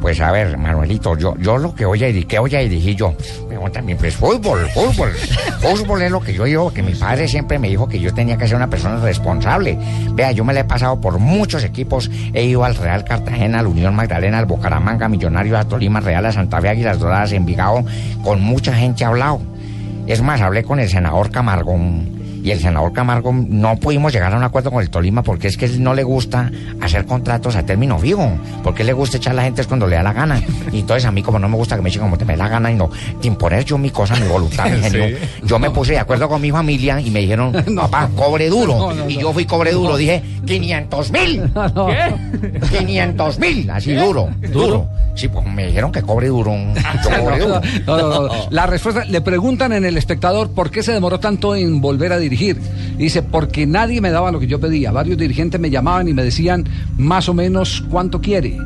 Pues 0.00 0.18
a 0.20 0.32
ver, 0.32 0.56
Manuelito, 0.56 1.16
yo, 1.16 1.36
yo 1.36 1.58
lo 1.58 1.74
que 1.74 1.84
voy 1.84 2.02
a 2.02 2.06
dirigir, 2.06 2.26
¿qué 2.26 2.38
voy 2.38 2.54
a 2.54 2.60
dirigir 2.60 2.96
yo? 2.96 3.14
Pregúntame, 3.48 3.96
pues 3.96 4.14
fútbol, 4.16 4.66
fútbol. 4.70 5.10
Fútbol 5.60 6.00
es 6.00 6.10
lo 6.10 6.20
que 6.20 6.32
yo 6.32 6.44
digo, 6.44 6.72
que 6.72 6.82
mi 6.82 6.94
padre 6.94 7.28
siempre 7.28 7.58
me 7.58 7.68
dijo 7.68 7.86
que 7.86 8.00
yo 8.00 8.14
tenía 8.14 8.38
que 8.38 8.48
ser 8.48 8.56
una 8.56 8.70
persona 8.70 8.96
responsable. 8.98 9.78
Vea, 10.14 10.32
yo 10.32 10.42
me 10.42 10.54
la 10.54 10.60
he 10.60 10.64
pasado 10.64 10.98
por 10.98 11.18
muchos 11.18 11.64
equipos. 11.64 12.10
He 12.32 12.44
ido 12.44 12.64
al 12.64 12.76
Real 12.76 13.04
Cartagena, 13.04 13.58
al 13.58 13.66
Unión 13.66 13.94
Magdalena, 13.94 14.38
al 14.38 14.46
Bucaramanga, 14.46 15.10
Millonario, 15.10 15.58
a 15.58 15.64
Tolima, 15.64 16.00
Real, 16.00 16.24
a 16.24 16.32
Santa 16.32 16.62
Fe, 16.62 16.70
Águilas 16.70 16.98
Doradas, 16.98 17.32
Envigado. 17.32 17.84
Con 18.24 18.40
mucha 18.40 18.72
gente 18.72 19.04
he 19.04 19.06
hablado. 19.06 19.40
Es 20.06 20.22
más, 20.22 20.40
hablé 20.40 20.64
con 20.64 20.80
el 20.80 20.88
senador 20.88 21.30
Camargo 21.30 21.76
mm, 21.76 22.19
y 22.42 22.50
el 22.50 22.60
senador 22.60 22.92
Camargo 22.92 23.32
no 23.32 23.76
pudimos 23.76 24.12
llegar 24.12 24.32
a 24.32 24.36
un 24.36 24.42
acuerdo 24.42 24.70
con 24.70 24.82
el 24.82 24.90
Tolima 24.90 25.22
porque 25.22 25.48
es 25.48 25.56
que 25.56 25.66
él 25.66 25.82
no 25.82 25.94
le 25.94 26.02
gusta 26.02 26.50
hacer 26.80 27.04
contratos 27.06 27.56
a 27.56 27.64
término 27.64 27.98
fijo, 27.98 28.28
porque 28.62 28.84
le 28.84 28.92
gusta 28.92 29.18
echar 29.18 29.32
a 29.32 29.36
la 29.36 29.42
gente 29.42 29.60
es 29.60 29.66
cuando 29.66 29.86
le 29.86 29.96
da 29.96 30.02
la 30.02 30.12
gana. 30.12 30.42
Y 30.72 30.80
entonces 30.80 31.04
a 31.04 31.12
mí 31.12 31.22
como 31.22 31.38
no 31.38 31.48
me 31.48 31.56
gusta 31.56 31.76
que 31.76 31.82
me 31.82 31.88
echen 31.88 32.02
como 32.02 32.16
te 32.16 32.24
me 32.24 32.34
dé 32.34 32.38
la 32.38 32.48
gana 32.48 32.70
y 32.70 32.74
no, 32.74 32.90
te 33.20 33.28
imponer 33.28 33.64
yo 33.64 33.78
mi 33.78 33.90
cosa, 33.90 34.16
mi 34.16 34.26
voluntad, 34.26 34.70
mi 34.70 34.80
genio. 34.82 35.08
Sí. 35.08 35.24
Yo 35.44 35.58
me 35.58 35.70
puse 35.70 35.92
de 35.92 35.98
acuerdo 35.98 36.28
con 36.28 36.40
mi 36.40 36.50
familia 36.50 37.00
y 37.00 37.10
me 37.10 37.20
dijeron, 37.20 37.52
papá, 37.76 38.08
cobre 38.16 38.48
duro. 38.48 38.76
No, 38.76 38.92
no, 38.94 39.08
y 39.08 39.18
yo 39.18 39.32
fui 39.32 39.44
cobre 39.44 39.72
duro, 39.72 39.96
dije, 39.96 40.22
500 40.46 41.12
mil. 41.12 41.42
¿Qué? 42.70 42.78
500 42.78 43.38
mil, 43.38 43.70
así 43.70 43.94
duro, 43.94 44.28
duro. 44.52 44.88
Sí, 45.14 45.28
pues 45.28 45.44
me 45.46 45.66
dijeron 45.66 45.92
que 45.92 46.02
cobre 46.02 46.28
duro. 46.28 46.54
Yo 47.04 47.20
cobre 47.20 47.38
duro. 47.40 47.60
no, 47.86 47.98
no, 47.98 48.08
no. 48.08 48.28
La 48.50 48.66
respuesta, 48.66 49.04
le 49.04 49.20
preguntan 49.20 49.72
en 49.72 49.84
el 49.84 49.98
espectador 49.98 50.52
por 50.52 50.70
qué 50.70 50.82
se 50.82 50.92
demoró 50.92 51.20
tanto 51.20 51.54
en 51.54 51.80
volver 51.80 52.12
a 52.12 52.18
dirigir. 52.18 52.29
Y 52.30 53.04
dice, 53.04 53.22
porque 53.22 53.66
nadie 53.66 54.00
me 54.00 54.10
daba 54.10 54.30
lo 54.30 54.40
que 54.40 54.46
yo 54.46 54.60
pedía. 54.60 54.92
Varios 54.92 55.18
dirigentes 55.18 55.60
me 55.60 55.70
llamaban 55.70 56.08
y 56.08 56.14
me 56.14 56.22
decían 56.22 56.64
más 56.98 57.28
o 57.28 57.34
menos 57.34 57.84
cuánto 57.90 58.20
quiere. 58.20 58.56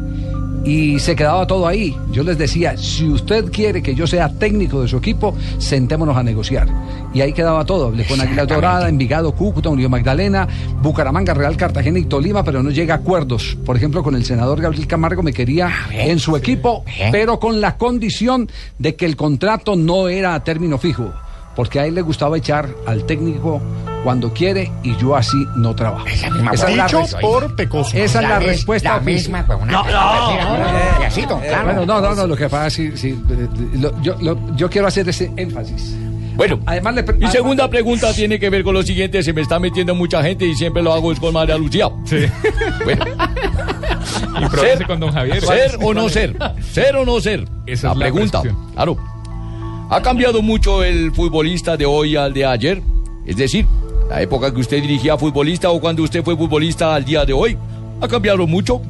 Y 0.65 0.99
se 0.99 1.15
quedaba 1.15 1.47
todo 1.47 1.67
ahí. 1.67 1.95
Yo 2.11 2.23
les 2.23 2.39
decía, 2.39 2.77
si 2.79 3.07
usted 3.07 3.51
quiere 3.53 3.83
que 3.83 3.95
yo 3.95 4.07
sea 4.07 4.31
técnico 4.31 4.81
de 4.81 4.89
su 4.89 4.97
equipo, 4.97 5.37
sentémonos 5.59 6.17
a 6.17 6.23
negociar. 6.23 6.69
Y 7.13 7.21
ahí 7.21 7.35
quedaba 7.35 7.67
todo. 7.67 7.89
Hablé 7.89 8.07
con 8.07 8.19
Águila 8.21 8.47
Dorada, 8.47 8.89
Envigado, 8.89 9.33
Cúcuta, 9.33 9.69
Unión 9.69 9.91
Magdalena, 9.91 10.49
Bucaramanga, 10.81 11.35
Real 11.35 11.57
Cartagena 11.59 11.99
y 11.99 12.05
Tolima, 12.07 12.43
pero 12.45 12.63
no 12.63 12.71
llega 12.71 12.95
a 12.95 12.99
acuerdos. 12.99 13.59
Por 13.67 13.77
ejemplo, 13.77 14.03
con 14.03 14.15
el 14.15 14.25
senador 14.25 14.61
Gabriel 14.61 14.87
Camargo 14.87 15.23
me 15.23 15.35
quería 15.35 15.71
en 15.93 16.19
su 16.19 16.35
equipo, 16.35 16.83
pero 17.13 17.39
con 17.39 17.61
la 17.61 17.77
condición 17.77 18.49
de 18.79 18.95
que 18.97 19.05
el 19.05 19.17
contrato 19.17 19.77
no 19.77 20.09
era 20.09 20.35
a 20.35 20.45
término 20.45 20.79
fijo. 20.79 21.13
Porque 21.57 21.81
a 21.81 21.87
él 21.87 21.95
le 21.95 22.03
gustaba 22.03 22.37
echar 22.37 22.69
al 22.87 23.05
técnico 23.05 23.61
cuando 24.03 24.33
quiere 24.35 24.71
y 24.83 24.95
yo 24.97 25.17
así 25.17 25.37
no 25.57 25.75
trabajo. 25.75 26.07
Esa, 26.07 26.27
es 26.69 26.77
la, 26.77 26.85
Dicho 26.85 27.01
res- 27.01 27.15
por 27.21 27.55
Pecoso. 27.57 27.97
esa 27.97 28.05
es 28.05 28.23
la, 28.23 28.29
La 28.35 28.39
mes- 28.41 28.49
respuesta. 28.49 28.95
la 28.97 29.01
misma, 29.01 29.45
pues, 29.47 29.59
una- 29.63 29.73
No, 29.73 29.85
no, 29.85 30.33
y 30.33 31.21
Eh. 31.21 31.57
Bueno, 31.65 31.87
no, 31.87 32.01
no, 32.01 32.15
no, 32.15 32.27
lo 32.27 32.37
que 32.37 32.49
pasa 32.49 32.67
es 32.67 32.75
sí, 32.75 32.93
sí, 32.97 33.19
lo- 33.75 33.99
yo, 34.03 34.17
lo- 34.21 34.57
yo 34.57 34.69
quiero 34.69 34.89
hacer 34.89 35.09
ese 35.09 35.31
énfasis. 35.37 35.97
Bueno, 36.37 36.59
además 36.67 36.97
le 36.97 37.03
mi 37.15 37.29
segunda 37.29 37.71
pregunta 37.71 38.13
tiene 38.13 38.41
que 38.41 38.51
ver 38.51 38.65
con 38.65 38.75
lo 38.75 38.83
siguiente. 38.83 39.23
Se 39.23 39.33
me 39.33 39.41
está 39.41 39.61
metiendo 39.61 39.95
mucha 39.95 40.21
gente 40.23 40.45
y 40.45 40.55
siempre 40.57 40.83
lo 40.83 40.93
hago 40.93 41.13
es 41.13 41.21
con 41.21 41.33
María 41.33 41.57
Lucía. 41.57 41.89
Sí. 42.05 42.27
Bueno. 42.85 43.05
Improvise 44.41 44.85
con 44.85 44.99
don 45.01 45.13
Javier. 45.13 45.41
¿Ser 45.41 45.79
o 45.81 45.95
no 45.95 46.09
ser? 46.09 46.37
¿Ser 46.73 46.97
o 46.97 47.05
no 47.05 47.21
ser? 47.21 47.47
Esa 47.67 47.89
la 47.89 47.93
es 47.93 47.99
la 47.99 48.05
pregunta. 48.05 48.41
cuestión. 48.41 48.73
Claro. 48.75 48.97
¿Ha 49.91 50.01
cambiado 50.01 50.41
mucho 50.41 50.83
el 50.83 51.13
futbolista 51.13 51.77
de 51.77 51.85
hoy 51.85 52.17
al 52.17 52.33
de 52.33 52.47
ayer? 52.47 52.83
Es 53.27 53.37
decir, 53.37 53.67
la 54.09 54.23
época 54.23 54.53
que 54.53 54.61
usted 54.61 54.81
dirigía 54.81 55.19
futbolista 55.19 55.71
o 55.71 55.79
cuando 55.79 56.03
usted 56.03 56.25
fue 56.25 56.37
futbolista 56.37 56.95
al 56.95 57.05
día 57.05 57.25
de 57.25 57.35
hoy. 57.35 57.57
¿Ha 58.01 58.09
cambiado 58.09 58.47
mucho? 58.47 58.81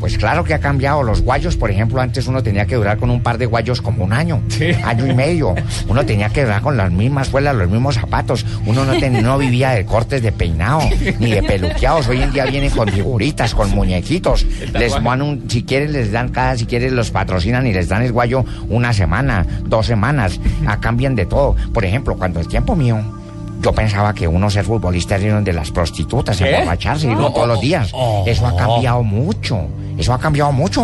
Pues 0.00 0.16
claro 0.18 0.42
que 0.44 0.54
ha 0.54 0.58
cambiado. 0.58 1.02
Los 1.02 1.20
guayos, 1.22 1.56
por 1.56 1.70
ejemplo, 1.70 2.00
antes 2.00 2.26
uno 2.26 2.42
tenía 2.42 2.64
que 2.66 2.74
durar 2.74 2.96
con 2.98 3.10
un 3.10 3.22
par 3.22 3.36
de 3.38 3.46
guayos 3.46 3.80
como 3.82 4.02
un 4.02 4.12
año, 4.14 4.42
año 4.84 5.06
y 5.06 5.14
medio. 5.14 5.54
Uno 5.88 6.04
tenía 6.06 6.30
que 6.30 6.42
durar 6.42 6.62
con 6.62 6.76
las 6.76 6.90
mismas 6.90 7.28
suelas, 7.28 7.54
los 7.54 7.68
mismos 7.70 7.96
zapatos. 7.96 8.44
Uno 8.66 8.84
no, 8.84 8.94
ten- 8.98 9.22
no 9.22 9.36
vivía 9.38 9.70
de 9.70 9.84
cortes 9.84 10.22
de 10.22 10.32
peinado, 10.32 10.80
ni 11.20 11.30
de 11.32 11.42
peluqueados. 11.42 12.08
Hoy 12.08 12.22
en 12.22 12.32
día 12.32 12.46
vienen 12.46 12.70
con 12.70 12.88
figuritas, 12.88 13.54
con 13.54 13.70
muñequitos. 13.70 14.46
Les 14.72 14.92
dan 15.04 15.22
un, 15.22 15.44
si 15.50 15.62
quieren 15.64 15.92
les 15.92 16.10
dan 16.12 16.30
cada, 16.30 16.56
si 16.56 16.64
quieren 16.66 16.96
los 16.96 17.10
patrocinan 17.10 17.66
y 17.66 17.72
les 17.72 17.88
dan 17.88 18.02
el 18.02 18.12
guayo 18.12 18.44
una 18.68 18.92
semana, 18.92 19.46
dos 19.66 19.86
semanas. 19.86 20.40
A 20.66 20.80
cambian 20.80 21.14
de 21.14 21.26
todo. 21.26 21.54
Por 21.74 21.84
ejemplo, 21.84 22.16
cuando 22.16 22.40
el 22.40 22.48
tiempo 22.48 22.74
mío, 22.74 22.98
Yo 23.62 23.72
pensaba 23.72 24.14
que 24.14 24.26
uno 24.26 24.48
ser 24.50 24.64
futbolista 24.64 25.16
era 25.16 25.40
de 25.40 25.52
las 25.52 25.70
prostitutas, 25.70 26.36
¿Qué? 26.38 26.50
emborracharse 26.50 27.06
y 27.06 27.14
no 27.14 27.20
No. 27.22 27.32
todos 27.32 27.48
los 27.48 27.60
días. 27.60 27.90
Oh. 27.92 28.24
Eso 28.26 28.46
ha 28.46 28.56
cambiado 28.56 29.02
mucho. 29.02 29.60
Eso 29.98 30.14
ha 30.14 30.18
cambiado 30.18 30.50
mucho. 30.50 30.82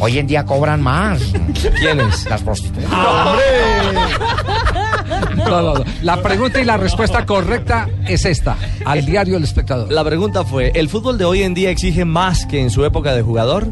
Hoy 0.00 0.18
en 0.18 0.26
día 0.26 0.44
cobran 0.44 0.82
más. 0.82 1.20
¿Quiénes? 1.78 2.24
Las 2.28 2.42
prostitutas. 2.42 2.90
No, 5.36 5.62
no, 5.62 5.74
no. 5.74 5.84
La 6.02 6.20
pregunta 6.22 6.60
y 6.60 6.64
la 6.64 6.76
respuesta 6.76 7.24
correcta 7.24 7.88
es 8.08 8.24
esta, 8.24 8.56
al 8.84 9.04
diario 9.06 9.36
El 9.36 9.44
Espectador. 9.44 9.92
La 9.92 10.02
pregunta 10.04 10.44
fue, 10.44 10.72
¿el 10.74 10.88
fútbol 10.88 11.18
de 11.18 11.24
hoy 11.24 11.42
en 11.42 11.54
día 11.54 11.70
exige 11.70 12.04
más 12.04 12.46
que 12.46 12.60
en 12.60 12.70
su 12.70 12.84
época 12.84 13.14
de 13.14 13.22
jugador? 13.22 13.68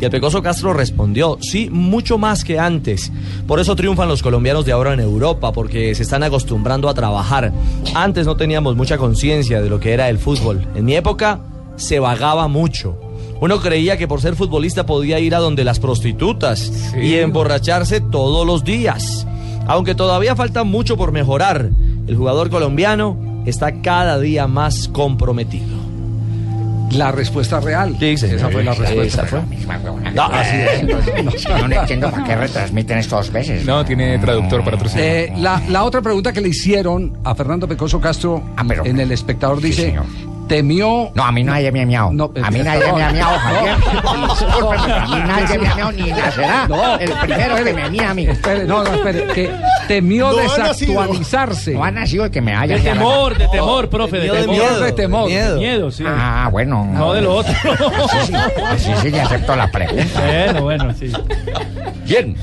Y 0.00 0.04
el 0.04 0.10
Pecoso 0.10 0.42
Castro 0.42 0.74
respondió, 0.74 1.38
sí, 1.40 1.70
mucho 1.70 2.18
más 2.18 2.44
que 2.44 2.58
antes. 2.58 3.10
Por 3.46 3.60
eso 3.60 3.74
triunfan 3.74 4.08
los 4.08 4.22
colombianos 4.22 4.66
de 4.66 4.72
ahora 4.72 4.92
en 4.92 5.00
Europa, 5.00 5.52
porque 5.52 5.94
se 5.94 6.02
están 6.02 6.22
acostumbrando 6.22 6.88
a 6.88 6.94
trabajar. 6.94 7.52
Antes 7.94 8.26
no 8.26 8.36
teníamos 8.36 8.76
mucha 8.76 8.98
conciencia 8.98 9.62
de 9.62 9.70
lo 9.70 9.80
que 9.80 9.94
era 9.94 10.08
el 10.10 10.18
fútbol. 10.18 10.66
En 10.74 10.84
mi 10.84 10.94
época 10.96 11.40
se 11.76 11.98
vagaba 11.98 12.46
mucho. 12.48 12.98
Uno 13.40 13.60
creía 13.60 13.96
que 13.96 14.08
por 14.08 14.20
ser 14.20 14.34
futbolista 14.34 14.86
podía 14.86 15.18
ir 15.18 15.34
a 15.34 15.38
donde 15.40 15.64
las 15.64 15.78
prostitutas 15.78 16.72
y 17.00 17.14
emborracharse 17.14 18.00
todos 18.00 18.46
los 18.46 18.64
días. 18.64 19.26
Aunque 19.66 19.94
todavía 19.94 20.36
falta 20.36 20.64
mucho 20.64 20.96
por 20.96 21.12
mejorar, 21.12 21.70
el 22.06 22.16
jugador 22.16 22.50
colombiano 22.50 23.42
está 23.46 23.82
cada 23.82 24.18
día 24.18 24.46
más 24.46 24.88
comprometido. 24.88 25.85
La 26.92 27.12
respuesta 27.12 27.60
real. 27.60 27.96
Esa 28.00 28.48
fue 28.50 28.62
la 28.64 28.74
respuesta. 28.74 29.22
Esa 29.22 29.26
fue. 29.26 29.40
No, 30.14 30.22
así 30.24 30.56
es. 30.56 31.46
No, 31.48 31.68
no 31.68 31.80
entiendo 31.80 32.10
para 32.10 32.24
qué 32.24 32.36
retransmiten 32.36 32.98
esto 32.98 33.16
dos 33.16 33.30
veces. 33.30 33.64
No, 33.64 33.84
tiene 33.84 34.18
traductor 34.18 34.62
para 34.64 34.76
otros 34.76 34.94
Eh, 34.96 35.32
la, 35.36 35.60
la 35.68 35.84
otra 35.84 36.00
pregunta 36.00 36.32
que 36.32 36.40
le 36.40 36.48
hicieron 36.48 37.18
a 37.24 37.34
Fernando 37.34 37.66
Pecoso 37.68 38.00
Castro 38.00 38.42
en 38.84 39.00
El 39.00 39.12
Espectador 39.12 39.60
dice, 39.60 39.96
temió... 40.48 41.10
No, 41.14 41.24
a 41.24 41.32
mí 41.32 41.42
nadie 41.42 41.70
me 41.72 41.82
ha 41.82 41.86
miado. 41.86 42.08
a 42.08 42.50
mí 42.50 42.60
nadie 42.60 42.92
me 42.92 43.02
ha 43.02 43.10
miado, 43.10 43.38
Javier. 43.38 43.76
Pero 44.50 44.72
a 44.72 45.06
mí 45.06 45.22
nadie 45.26 45.58
me 45.58 45.68
ha 45.68 45.74
miado 45.74 45.92
ni 45.92 46.10
nacerá. 46.10 46.68
No, 46.68 46.98
el 46.98 47.10
primero 47.12 47.56
que 47.56 47.74
me 47.74 47.90
mía 47.90 48.10
a 48.10 48.14
mí. 48.14 48.26
Espere, 48.26 48.64
no, 48.64 48.84
no, 48.84 48.94
espere, 48.94 49.26
que 49.34 49.50
temió 49.88 50.30
No 50.30 50.36
desactualizarse. 50.36 51.74
No 51.74 51.84
ha 51.84 51.90
nacido 51.90 52.24
el 52.24 52.30
que 52.30 52.40
me 52.40 52.54
haya 52.54 52.76
De 52.76 52.82
temor, 52.82 53.36
de 53.36 53.48
temor, 53.48 53.88
profe, 53.88 54.18
de 54.18 54.28
temor. 54.28 54.48
Miedo 54.48 54.80
de 54.80 54.92
temor. 54.92 55.28
De 55.28 55.54
miedo, 55.56 55.90
sí. 55.90 56.04
Ah, 56.06 56.48
bueno. 56.50 56.84
No 56.92 57.12
de 57.12 57.22
lo 57.22 57.36
otro. 57.36 57.54
Sí, 58.26 58.32
sí, 58.78 58.90
sí, 59.02 59.10
le 59.10 59.20
acepto 59.20 59.54
la 59.56 59.70
pregunta. 59.70 60.20
Bueno, 60.20 60.62
bueno, 60.62 60.94
sí. 60.98 61.12
Bien. 62.06 62.36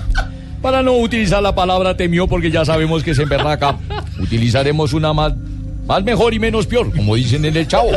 Para 0.62 0.82
no 0.82 0.94
utilizar 0.94 1.44
la 1.44 1.54
palabra 1.54 1.98
temió 1.98 2.26
porque 2.28 2.50
ya 2.50 2.64
sabemos 2.64 3.04
que 3.04 3.12
es 3.12 3.20
emberraca, 3.20 3.78
utilizaremos 4.18 4.94
una 4.94 5.12
más, 5.12 5.34
más 5.86 6.04
mejor 6.04 6.34
y 6.34 6.40
menos 6.40 6.68
peor, 6.68 6.90
como 6.96 7.16
dicen 7.16 7.44
en 7.44 7.58
el 7.58 7.68
chavo. 7.68 7.90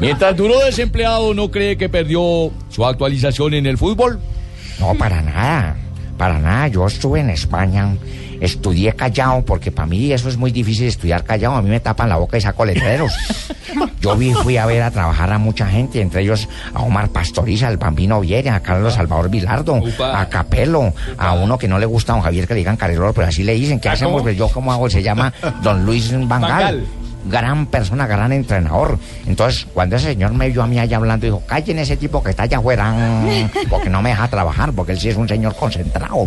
Mientras 0.00 0.36
duró 0.36 0.64
desempleado, 0.64 1.34
¿no 1.34 1.50
cree 1.50 1.76
que 1.76 1.88
perdió 1.88 2.52
su 2.70 2.86
actualización 2.86 3.54
en 3.54 3.66
el 3.66 3.76
fútbol? 3.78 4.20
No, 4.78 4.94
para 4.94 5.22
nada. 5.22 5.76
Para 6.22 6.38
nada. 6.38 6.68
Yo 6.68 6.86
estuve 6.86 7.18
en 7.18 7.30
España. 7.30 7.96
Estudié 8.40 8.92
callado 8.92 9.44
porque 9.44 9.72
para 9.72 9.88
mí 9.88 10.12
eso 10.12 10.28
es 10.28 10.36
muy 10.36 10.52
difícil 10.52 10.86
estudiar 10.86 11.24
callado. 11.24 11.56
A 11.56 11.62
mí 11.62 11.68
me 11.68 11.80
tapan 11.80 12.08
la 12.08 12.16
boca 12.16 12.38
y 12.38 12.40
saco 12.40 12.64
letreros. 12.64 13.12
Yo 14.00 14.16
vi, 14.16 14.32
fui 14.32 14.56
a 14.56 14.64
ver 14.66 14.82
a 14.82 14.92
trabajar 14.92 15.32
a 15.32 15.38
mucha 15.38 15.66
gente, 15.66 16.00
entre 16.00 16.22
ellos 16.22 16.48
a 16.74 16.82
Omar 16.82 17.08
Pastoriza, 17.08 17.66
al 17.66 17.76
Bambino 17.76 18.20
Viera, 18.20 18.54
a 18.54 18.60
Carlos 18.60 18.94
Salvador 18.94 19.30
Vilardo, 19.30 19.80
a 20.00 20.28
Capelo, 20.28 20.94
a 21.18 21.32
uno 21.32 21.58
que 21.58 21.66
no 21.66 21.80
le 21.80 21.86
gusta 21.86 22.12
a 22.12 22.16
don 22.16 22.24
Javier 22.24 22.46
que 22.46 22.54
le 22.54 22.58
digan 22.58 22.76
Careloro, 22.76 23.12
pero 23.12 23.26
así 23.26 23.42
le 23.42 23.54
dicen. 23.54 23.80
¿Qué 23.80 23.88
¿Ah, 23.88 23.92
hacemos? 23.92 24.22
Pues 24.22 24.36
yo, 24.36 24.46
¿cómo 24.46 24.72
hago? 24.72 24.88
Se 24.88 25.02
llama 25.02 25.32
don 25.60 25.84
Luis 25.84 26.12
Vangal. 26.12 26.28
Vangal. 26.28 26.86
Gran 27.24 27.66
persona, 27.66 28.06
gran 28.06 28.32
entrenador. 28.32 28.98
Entonces, 29.26 29.66
cuando 29.72 29.96
ese 29.96 30.06
señor 30.08 30.32
me 30.34 30.48
vio 30.50 30.62
a 30.62 30.66
mí 30.66 30.78
allá 30.78 30.96
hablando, 30.96 31.24
dijo, 31.26 31.42
callen 31.46 31.78
ese 31.78 31.96
tipo 31.96 32.22
que 32.22 32.30
está 32.30 32.44
allá 32.44 32.58
afuera, 32.58 32.90
mm, 32.92 33.68
porque 33.70 33.88
no 33.90 34.02
me 34.02 34.10
deja 34.10 34.28
trabajar, 34.28 34.72
porque 34.72 34.92
él 34.92 35.00
sí 35.00 35.08
es 35.08 35.16
un 35.16 35.28
señor 35.28 35.54
concentrado. 35.56 36.16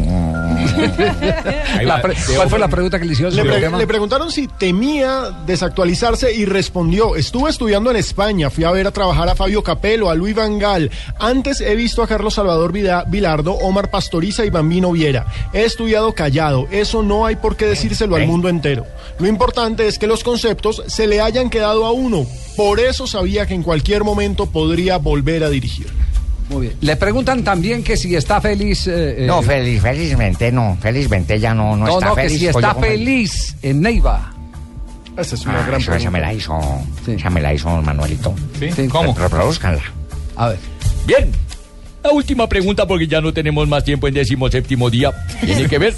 ¿Cuál 2.36 2.50
fue 2.50 2.60
la 2.60 2.68
pregunta 2.68 3.00
que 3.00 3.06
le 3.06 3.14
hicieron 3.14 3.36
Le, 3.36 3.44
pre- 3.44 3.70
le 3.78 3.88
preguntaron 3.88 4.32
si 4.32 4.48
temía 4.48 5.32
desactualizarse 5.46 6.34
y 6.34 6.46
respondió, 6.46 7.16
estuve 7.16 7.50
estudiando 7.50 7.90
en 7.92 7.98
España, 7.98 8.50
fui 8.50 8.64
a 8.64 8.72
ver 8.72 8.88
a 8.88 8.92
trabajar 8.92 9.30
a 9.30 9.36
Fabio 9.36 9.64
Capello, 9.64 10.10
a 10.10 10.16
Luis 10.16 10.36
Vangal, 10.36 10.90
antes 11.20 11.62
he 11.62 11.76
visto 11.76 12.04
a 12.04 12.08
Carlos 12.08 12.34
Salvador 12.36 12.72
Vilardo, 13.08 13.54
Omar 13.54 13.90
Pastoriza 13.90 14.46
y 14.46 14.50
Bambino 14.50 14.92
Viera. 14.92 15.26
He 15.54 15.64
estudiado 15.64 16.14
callado, 16.14 16.68
eso 16.72 17.04
no 17.04 17.26
hay 17.26 17.36
por 17.36 17.56
qué 17.56 17.66
decírselo 17.66 18.16
al 18.16 18.28
mundo 18.28 18.50
entero. 18.50 18.86
Lo 19.20 19.28
importante 19.28 19.88
es 19.88 19.98
que 20.00 20.08
los 20.08 20.24
conceptos 20.24 20.84
se 20.88 21.08
le 21.08 21.22
hayan 21.22 21.50
quedado 21.50 21.86
a 21.86 21.92
uno, 21.92 22.26
por 22.56 22.80
eso 22.80 23.08
sabía 23.08 23.46
que 23.46 23.54
en 23.54 23.64
cualquier 23.64 24.04
momento 24.04 24.46
podría 24.48 24.98
volver 24.98 25.44
a 25.44 25.50
dirigir. 25.50 25.88
Muy 26.50 26.68
bien. 26.68 26.78
Le 26.82 26.96
preguntan 26.96 27.44
también 27.44 27.84
que 27.84 27.98
si 27.98 28.16
está 28.16 28.40
feliz... 28.40 28.86
eh, 28.88 29.24
eh, 29.24 29.26
No, 29.26 29.42
feliz, 29.42 29.82
felizmente 29.82 30.52
no, 30.52 30.78
felizmente 30.80 31.40
ya 31.40 31.54
no, 31.56 31.76
no, 31.76 31.86
no, 31.88 31.94
está 31.96 32.06
no, 32.10 32.16
que 32.16 32.22
feliz. 32.24 32.40
si 32.40 32.46
pues 32.50 32.64
está 32.66 32.76
feliz 32.76 33.56
en 33.64 33.82
Neiva. 33.82 34.32
Esa 35.18 35.36
es 35.36 35.48
Ah, 35.48 35.66
eso, 35.78 35.94
esa 35.96 36.12
me 36.12 36.20
la 36.20 36.34
hizo, 36.34 36.60
esa 37.08 37.30
me 37.30 37.42
la 37.42 37.54
hizo 37.54 37.70
Manuelito. 37.82 38.36
¿Sí? 38.60 38.88
¿Cómo? 38.90 39.16
Reproduzcanla. 39.18 39.82
A 40.36 40.50
ver. 40.50 40.60
Bien. 41.08 41.32
La 42.04 42.12
última 42.12 42.48
pregunta, 42.48 42.86
porque 42.86 43.08
ya 43.08 43.22
no 43.22 43.34
tenemos 43.34 43.68
más 43.68 43.84
tiempo 43.84 44.08
en 44.08 44.14
décimo 44.14 44.48
séptimo 44.52 44.90
día. 44.92 45.12
Tiene 45.44 45.68
que 45.68 45.80
ver. 45.80 45.96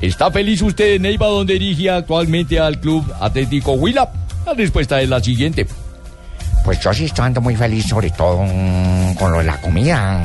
¿Está 0.00 0.30
feliz 0.30 0.62
usted 0.62 1.00
Neiva, 1.00 1.26
donde 1.26 1.54
dirige 1.54 1.90
actualmente 1.90 2.60
al 2.60 2.78
Club 2.78 3.04
Atlético 3.20 3.72
Huila? 3.72 4.12
La 4.46 4.54
respuesta 4.54 5.02
es 5.02 5.08
la 5.08 5.20
siguiente. 5.20 5.66
Pues 6.68 6.80
yo 6.80 6.92
sí 6.92 7.06
estoy 7.06 7.24
ando 7.24 7.40
muy 7.40 7.56
feliz, 7.56 7.86
sobre 7.86 8.10
todo 8.10 8.42
mm, 8.42 9.14
con 9.14 9.32
lo 9.32 9.38
de 9.38 9.44
la 9.44 9.56
comida. 9.56 10.20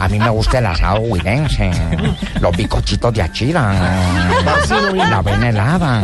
A 0.00 0.08
mí 0.08 0.18
me 0.18 0.30
gusta 0.30 0.56
el 0.56 0.64
asado 0.64 1.00
huilense, 1.00 1.70
los 2.40 2.56
bicochitos 2.56 3.12
de 3.12 3.20
achira, 3.20 3.70
la 4.94 5.18
avena 5.18 5.50
helada. 5.50 6.02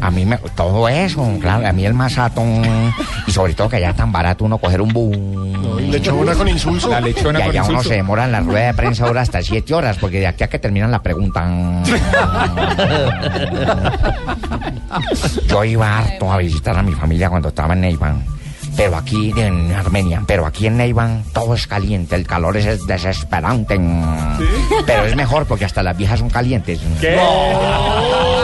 A 0.00 0.10
mí 0.10 0.26
me, 0.26 0.38
todo 0.56 0.88
eso, 0.88 1.24
claro, 1.40 1.68
a 1.68 1.72
mí 1.72 1.86
el 1.86 1.94
masato 1.94 2.42
y 3.28 3.30
sobre 3.30 3.54
todo 3.54 3.68
que 3.68 3.76
allá 3.76 3.90
es 3.90 3.96
tan 3.96 4.10
barato 4.10 4.44
uno 4.44 4.58
coger 4.58 4.80
un 4.80 4.88
bus. 4.88 5.16
lechona 5.82 6.34
con 6.34 6.48
insulso. 6.48 6.90
La 6.90 7.00
lechona 7.00 7.38
y 7.38 7.42
con 7.42 7.50
allá 7.52 7.62
uno 7.62 7.72
insulso. 7.74 7.90
se 7.90 7.94
demora 7.94 8.24
en 8.24 8.32
la 8.32 8.40
rueda 8.40 8.66
de 8.66 8.74
prensa 8.74 9.06
ahora 9.06 9.20
hasta 9.20 9.40
siete 9.40 9.72
horas, 9.72 9.98
porque 9.98 10.18
de 10.18 10.26
aquí 10.26 10.42
a 10.42 10.48
que 10.48 10.58
terminan 10.58 10.90
la 10.90 11.00
pregunta. 11.00 11.48
Yo 15.46 15.64
iba 15.64 15.96
harto 15.96 16.32
a 16.32 16.38
visitar 16.38 16.76
a 16.76 16.82
mi 16.82 16.90
familia 16.90 17.30
cuando 17.30 17.50
estaba 17.50 17.74
en 17.74 17.82
Neivan. 17.82 18.39
Pero 18.80 18.96
aquí 18.96 19.30
en 19.36 19.72
Armenia, 19.72 20.22
pero 20.26 20.46
aquí 20.46 20.66
en 20.66 20.78
Neivan 20.78 21.22
todo 21.34 21.52
es 21.52 21.66
caliente, 21.66 22.16
el 22.16 22.26
calor 22.26 22.56
es 22.56 22.86
desesperante. 22.86 23.78
Pero 24.86 25.04
es 25.04 25.14
mejor 25.14 25.44
porque 25.44 25.66
hasta 25.66 25.82
las 25.82 25.98
viejas 25.98 26.20
son 26.20 26.30
calientes. 26.30 26.80
No, 26.82 28.39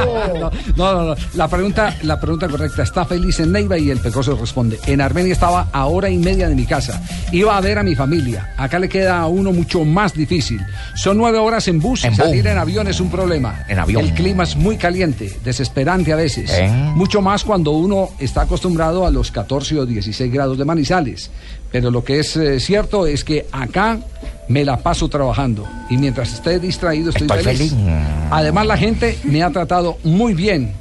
no, 0.77 1.05
no. 1.05 1.14
La 1.35 1.49
pregunta, 1.49 1.97
la 2.03 2.21
pregunta 2.21 2.49
correcta. 2.49 2.83
¿Está 2.83 3.05
feliz 3.05 3.40
en 3.40 3.53
Neiva? 3.53 3.79
Y 3.79 3.90
el 3.90 3.99
Pecoso 3.99 4.37
responde. 4.37 4.79
En 4.87 5.01
Armenia 5.01 5.33
estaba 5.33 5.69
a 5.73 5.87
hora 5.87 6.09
y 6.09 6.19
media 6.19 6.49
de 6.49 6.55
mi 6.55 6.66
casa. 6.66 7.03
Iba 7.33 7.57
a 7.57 7.61
ver 7.61 7.79
a 7.79 7.83
mi 7.83 7.95
familia. 7.95 8.55
Acá 8.57 8.79
le 8.79 8.88
queda 8.88 9.21
a 9.21 9.27
uno 9.27 9.53
mucho 9.53 9.85
más 9.85 10.14
difícil. 10.14 10.61
Son 10.95 11.16
nueve 11.16 11.38
horas 11.38 11.66
en 11.69 11.81
bus 11.81 12.05
En 12.05 12.14
salir 12.14 12.47
en 12.47 12.59
avión 12.59 12.87
es 12.88 13.01
un 13.01 13.11
problema. 13.11 13.64
En 13.69 13.79
avión. 13.79 14.05
El 14.05 14.14
clima 14.14 14.45
es 14.45 14.57
muy 14.57 14.77
caliente, 14.77 15.38
desesperante 15.45 16.12
a 16.12 16.16
veces. 16.16 16.51
¿Eh? 16.53 16.69
Mucho 16.95 17.21
más 17.21 17.45
cuando 17.45 17.73
uno 17.73 18.11
está 18.19 18.42
acostumbrado 18.42 19.07
a 19.07 19.11
los 19.11 19.31
14 19.31 19.81
o 19.81 19.87
16 19.87 20.33
grados 20.33 20.59
de 20.59 20.64
Manizales. 20.64 21.31
Pero 21.71 21.90
lo 21.90 22.05
que 22.05 22.21
es 22.21 22.37
eh, 22.37 22.61
cierto 22.61 23.07
es 23.07 23.25
que 23.25 23.47
acá 23.53 23.99
me 24.48 24.64
la 24.64 24.76
paso 24.78 25.09
trabajando. 25.09 25.66
Y 25.90 25.96
mientras 25.96 26.32
esté 26.32 26.59
distraído 26.59 27.11
estoy, 27.11 27.26
Estoy 27.26 27.42
feliz. 27.42 27.72
feliz. 27.72 27.74
Además 28.30 28.66
la 28.66 28.76
gente 28.76 29.18
me 29.24 29.42
ha 29.42 29.50
tratado 29.50 29.98
muy 30.04 30.35
bien. 30.35 30.72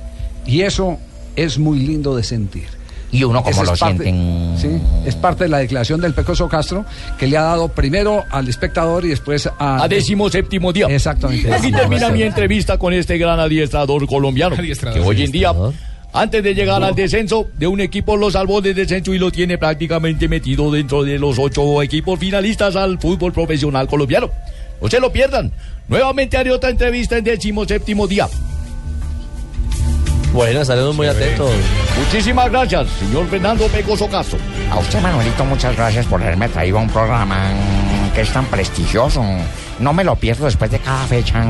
Y 0.46 0.62
eso 0.62 0.98
es 1.36 1.58
muy 1.58 1.80
lindo 1.80 2.16
de 2.16 2.24
sentir. 2.24 2.68
Y 3.12 3.24
uno 3.24 3.42
como 3.44 3.52
Esa 3.52 3.64
lo 3.72 3.78
parte- 3.78 4.04
sienten. 4.04 4.56
Sí, 4.58 4.82
es 5.06 5.16
parte 5.16 5.46
de 5.46 5.50
la 5.50 5.60
declaración 5.60 6.02
del 6.02 6.14
Pecoso 6.14 6.50
Castro 6.50 6.86
que 7.18 7.28
le 7.28 7.38
ha 7.38 7.44
dado 7.44 7.70
primero 7.70 8.24
al 8.30 8.48
espectador 8.50 9.06
y 9.06 9.10
después 9.10 9.48
a... 9.58 9.84
A 9.84 9.88
décimo 9.88 10.30
séptimo 10.30 10.74
día. 10.74 10.88
Exactamente. 10.88 11.54
Aquí 11.54 11.72
termina 11.72 12.10
mi 12.10 12.24
entrevista 12.24 12.78
con 12.78 12.94
este 12.94 13.18
gran 13.18 13.40
adiestrador 13.40 14.06
colombiano. 14.06 14.56
Adiestrador. 14.58 15.00
Que 15.02 15.08
hoy 15.08 15.24
en 15.24 15.32
día, 15.32 15.54
antes 16.16 16.42
de 16.42 16.56
llegar 16.56 16.82
al 16.82 16.96
descenso 16.96 17.50
de 17.58 17.68
un 17.68 17.82
equipo, 17.82 18.16
lo 18.16 18.32
salvó 18.32 18.62
del 18.62 18.74
descenso 18.74 19.14
y 19.14 19.20
lo 19.20 19.32
tiene 19.32 19.58
prácticamente 19.58 20.30
metido 20.30 20.72
dentro 20.72 21.04
de 21.04 21.20
los 21.20 21.38
ocho 21.38 21.82
equipos 21.82 22.18
finalistas 22.18 22.78
al 22.78 22.98
fútbol 23.00 23.34
profesional 23.34 23.86
colombiano. 23.88 24.32
No 24.82 24.90
se 24.90 25.02
lo 25.02 25.12
pierdan. 25.12 25.52
Nuevamente 25.90 26.38
haré 26.38 26.52
otra 26.52 26.70
entrevista 26.70 27.18
en 27.18 27.26
décimo 27.26 27.66
séptimo 27.66 28.08
día. 28.08 28.30
Bueno, 30.32 30.62
estaremos 30.62 30.96
muy 30.96 31.08
atentos. 31.08 31.52
Muchísimas 31.98 32.50
gracias, 32.50 32.88
señor 32.92 33.28
Fernando 33.28 33.68
Pecoso 33.68 34.08
Castro. 34.08 34.40
A 34.72 34.80
usted, 34.80 35.02
Manuelito, 35.02 35.44
muchas 35.44 35.76
gracias 35.76 36.06
por 36.06 36.22
haberme 36.22 36.48
traído 36.48 36.78
a 36.78 36.82
un 36.82 36.90
programa 36.90 37.52
que 38.14 38.22
es 38.22 38.32
tan 38.32 38.46
prestigioso. 38.46 39.22
No 39.80 39.92
me 39.92 40.06
lo 40.06 40.16
pierdo 40.16 40.46
después 40.46 40.72
de 40.72 40.80
cada 40.80 41.06
fecha. 41.08 41.44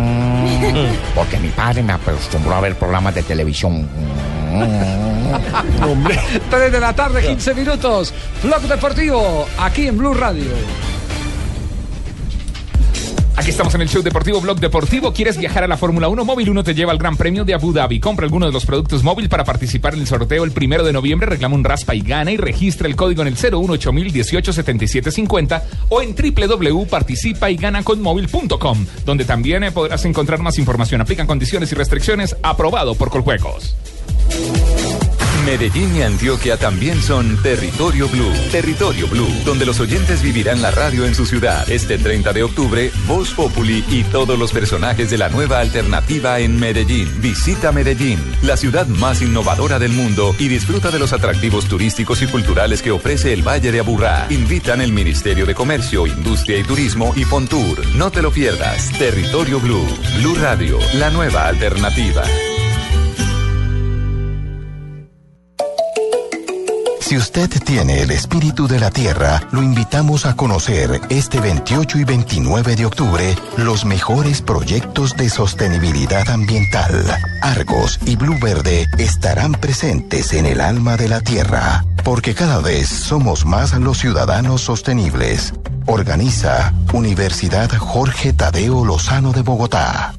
Porque 1.16 1.38
mi 1.38 1.50
padre 1.50 1.84
me 1.84 1.94
acostumbró 1.94 2.56
a 2.56 2.62
ver 2.62 2.76
programas 2.76 3.14
de 3.14 3.22
televisión. 3.22 3.88
Hombre. 5.84 6.18
3 6.50 6.72
de 6.72 6.80
la 6.80 6.94
tarde, 6.94 7.22
15 7.22 7.54
minutos. 7.54 8.14
Blog 8.44 8.62
Deportivo, 8.62 9.46
aquí 9.58 9.88
en 9.88 9.98
Blue 9.98 10.14
Radio. 10.14 10.52
Aquí 13.38 13.50
estamos 13.50 13.76
en 13.76 13.82
el 13.82 13.90
show 13.90 14.02
deportivo 14.02 14.40
Blog 14.40 14.62
Deportivo. 14.62 15.12
¿Quieres 15.12 15.38
viajar 15.38 15.66
a 15.66 15.68
la 15.68 15.76
Fórmula 15.76 16.08
1? 16.08 16.24
Móvil 16.24 16.50
1 16.50 16.64
te 16.64 16.74
lleva 16.74 16.94
al 16.94 16.98
Gran 16.98 17.18
Premio 17.18 17.44
de 17.44 17.54
Abu 17.54 17.74
Dhabi. 17.74 18.00
Compra 18.00 18.26
alguno 18.26 18.46
de 18.46 18.54
los 18.54 18.66
productos 18.66 19.04
móvil 19.04 19.28
para 19.28 19.44
participar 19.44 19.94
en 19.94 20.00
el 20.00 20.08
sorteo 20.08 20.46
el 20.46 20.52
primero 20.52 20.86
de 20.86 20.94
noviembre. 20.94 21.28
Reclama 21.28 21.56
un 21.56 21.66
raspa 21.66 21.94
y 21.94 22.00
gana 22.00 22.32
y 22.32 22.38
registra 22.38 22.88
el 22.88 22.96
código 22.96 23.24
en 23.24 23.28
el 23.28 23.36
018187750 23.36 25.64
o 25.90 26.02
en 26.02 26.16
www.participayganaconmóvil.com, 26.16 28.86
donde 29.06 29.26
también 29.26 29.66
eh, 29.66 29.72
podrás 29.72 30.06
encontrar 30.06 30.40
más 30.40 30.58
información. 30.58 31.02
Aplican 31.02 31.28
condiciones 31.28 31.70
y 31.74 31.76
restricciones. 31.76 32.38
Aprobado 32.42 32.96
por 32.96 33.10
Coljuegos. 33.10 33.76
Medellín 35.46 35.96
y 35.96 36.02
Antioquia 36.02 36.58
también 36.58 37.00
son 37.04 37.38
Territorio 37.44 38.10
Blue. 38.10 38.34
Territorio 38.52 39.08
Blue, 39.08 39.30
donde 39.46 39.66
los 39.66 39.80
oyentes 39.80 40.24
vivirán 40.24 40.60
la 40.64 40.72
radio 40.72 41.06
en 41.06 41.14
su 41.14 41.28
ciudad. 41.28 41.70
Este 41.70 42.00
30 42.00 42.34
de 42.34 42.42
octubre, 42.42 42.92
Voz 43.06 43.32
Populi 43.32 43.86
y 43.88 44.04
todos 44.06 44.40
los 44.40 44.52
personajes 44.52 45.12
de 45.12 45.20
la 45.20 45.30
nueva 45.30 45.60
alternativa 45.60 46.40
en 46.40 46.60
Medellín. 46.60 47.22
Visita 47.22 47.72
Medellín, 47.72 48.20
la 48.42 48.58
ciudad 48.58 48.88
más 48.88 49.22
innovadora 49.22 49.78
del 49.78 49.92
mundo 49.92 50.36
y 50.40 50.48
disfruta 50.48 50.90
de 50.90 50.98
los 50.98 51.14
atractivos 51.14 51.66
turísticos 51.68 52.24
y 52.24 52.28
culturales 52.28 52.82
que 52.82 52.92
ofrece 52.92 53.32
el 53.32 53.48
Valle 53.48 53.72
de 53.72 53.82
Aburrá. 53.82 54.26
Invitan 54.32 54.82
el 54.82 54.92
Ministerio 54.92 55.46
de 55.46 55.54
Comercio, 55.54 56.08
Industria 56.08 56.58
y 56.58 56.64
Turismo 56.64 57.14
y 57.16 57.24
Fontour. 57.24 57.86
No 57.96 58.10
te 58.10 58.24
lo 58.24 58.32
pierdas. 58.32 58.92
Territorio 58.98 59.60
Blue. 59.60 59.88
Blue 60.18 60.36
Radio, 60.36 60.80
la 60.96 61.12
nueva 61.12 61.48
alternativa. 61.48 62.24
Si 67.06 67.16
usted 67.16 67.52
tiene 67.64 68.02
el 68.02 68.10
espíritu 68.10 68.68
de 68.68 68.80
la 68.80 68.90
tierra, 68.90 69.40
lo 69.52 69.62
invitamos 69.62 70.26
a 70.26 70.36
conocer 70.36 71.02
este 71.10 71.40
28 71.40 72.00
y 72.00 72.04
29 72.04 72.76
de 72.76 72.86
octubre 72.88 73.36
los 73.58 73.86
mejores 73.86 74.42
proyectos 74.42 75.16
de 75.16 75.30
sostenibilidad 75.30 76.28
ambiental. 76.32 77.06
Argos 77.44 78.00
y 78.08 78.16
Blue 78.16 78.40
Verde 78.42 78.88
estarán 78.98 79.52
presentes 79.52 80.34
en 80.34 80.48
el 80.48 80.60
alma 80.60 80.98
de 80.98 81.08
la 81.08 81.22
tierra, 81.22 81.86
porque 82.04 82.34
cada 82.34 82.58
vez 82.58 82.90
somos 82.90 83.46
más 83.46 83.74
los 83.74 84.00
ciudadanos 84.00 84.62
sostenibles. 84.62 85.54
Organiza 85.86 86.74
Universidad 86.92 87.70
Jorge 87.78 88.34
Tadeo 88.34 88.84
Lozano 88.84 89.32
de 89.32 89.44
Bogotá. 89.44 90.16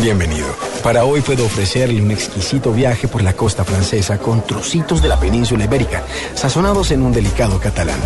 Bienvenido. 0.00 0.46
Para 0.82 1.04
hoy 1.04 1.20
puedo 1.20 1.44
ofrecerle 1.44 2.00
un 2.00 2.10
exquisito 2.10 2.72
viaje 2.72 3.08
por 3.08 3.22
la 3.22 3.34
costa 3.34 3.64
francesa 3.64 4.18
con 4.18 4.44
trocitos 4.44 5.02
de 5.02 5.08
la 5.08 5.20
península 5.20 5.64
ibérica, 5.64 6.02
sazonados 6.34 6.90
en 6.90 7.02
un 7.02 7.12
delicado 7.12 7.60
catalán. 7.60 8.00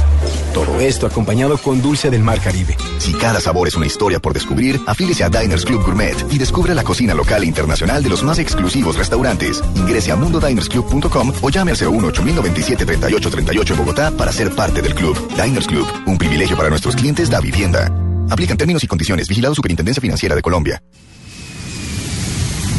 Todo 0.53 0.80
esto 0.80 1.07
acompañado 1.07 1.57
con 1.59 1.80
dulce 1.80 2.11
del 2.11 2.22
mar 2.22 2.41
Caribe. 2.41 2.76
Si 2.99 3.12
cada 3.14 3.41
sabor 3.41 3.68
es 3.68 3.76
una 3.76 3.87
historia 3.87 4.18
por 4.18 4.34
descubrir, 4.34 4.80
afílese 4.87 5.24
a 5.24 5.28
Diners 5.28 5.64
Club 5.64 5.84
Gourmet 5.84 6.16
y 6.30 6.39
descubra 6.39 6.74
la 6.74 6.82
cocina 6.82 7.14
local 7.14 7.45
e 7.45 7.47
internacional 7.47 8.03
de 8.03 8.11
los 8.11 8.22
más 8.22 8.39
exclusivos 8.39 8.97
restaurantes. 8.97 9.62
Ingrese 9.74 10.11
a 10.11 10.16
mundodinersclub.com 10.16 11.32
o 11.41 11.51
llame 11.51 11.70
al 11.70 11.78
01 11.78 12.12
3838 12.12 13.30
38 13.30 13.72
en 13.72 13.78
Bogotá 13.78 14.11
para 14.11 14.32
ser 14.32 14.55
parte 14.55 14.82
del 14.82 14.95
club. 14.95 15.16
Diners 15.41 15.66
Club, 15.66 15.87
un 16.07 16.18
privilegio 16.18 16.57
para 16.57 16.68
nuestros 16.68 16.97
clientes 16.97 17.30
da 17.30 17.41
vivienda. 17.41 17.91
Aplican 18.28 18.57
términos 18.57 18.82
y 18.82 18.89
condiciones. 18.89 19.28
Vigilado 19.28 19.55
Superintendencia 19.55 20.01
Financiera 20.01 20.34
de 20.34 20.43
Colombia. 20.43 20.82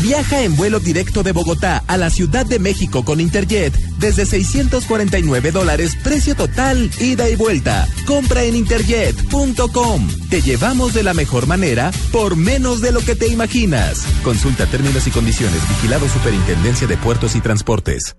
Viaja 0.07 0.41
en 0.43 0.55
vuelo 0.55 0.79
directo 0.79 1.21
de 1.21 1.33
Bogotá 1.33 1.83
a 1.85 1.97
la 1.97 2.09
Ciudad 2.09 2.45
de 2.45 2.59
México 2.59 3.03
con 3.03 3.19
Interjet 3.19 3.73
desde 3.99 4.25
649 4.25 5.51
dólares, 5.51 5.97
precio 6.01 6.33
total, 6.33 6.89
ida 7.01 7.27
y 7.27 7.35
vuelta. 7.35 7.85
Compra 8.05 8.43
en 8.43 8.55
interjet.com. 8.55 10.07
Te 10.29 10.41
llevamos 10.41 10.93
de 10.93 11.03
la 11.03 11.13
mejor 11.13 11.45
manera 11.45 11.91
por 12.13 12.37
menos 12.37 12.79
de 12.79 12.93
lo 12.93 13.01
que 13.01 13.15
te 13.15 13.27
imaginas. 13.27 14.05
Consulta 14.23 14.65
términos 14.65 15.05
y 15.07 15.11
condiciones. 15.11 15.59
Vigilado 15.67 16.07
Superintendencia 16.07 16.87
de 16.87 16.95
Puertos 16.95 17.35
y 17.35 17.41
Transportes. 17.41 18.15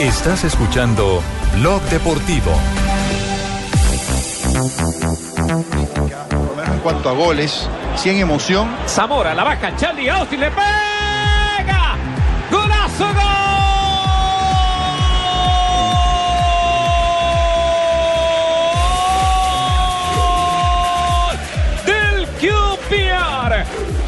Estás 0.00 0.44
escuchando 0.44 1.22
Blog 1.56 1.80
Deportivo. 1.84 2.52
En 6.72 6.78
cuanto 6.80 7.08
a 7.08 7.12
goles, 7.12 7.68
sí 7.96 8.10
en 8.10 8.18
emoción. 8.18 8.68
Zamora, 8.86 9.34
la 9.34 9.44
baja, 9.44 9.76
Charlie 9.76 10.08
Austin 10.08 10.40
le 10.40 10.50
pega. 10.50 11.96
¡Golazo, 12.50 13.06
gol! 13.14 13.42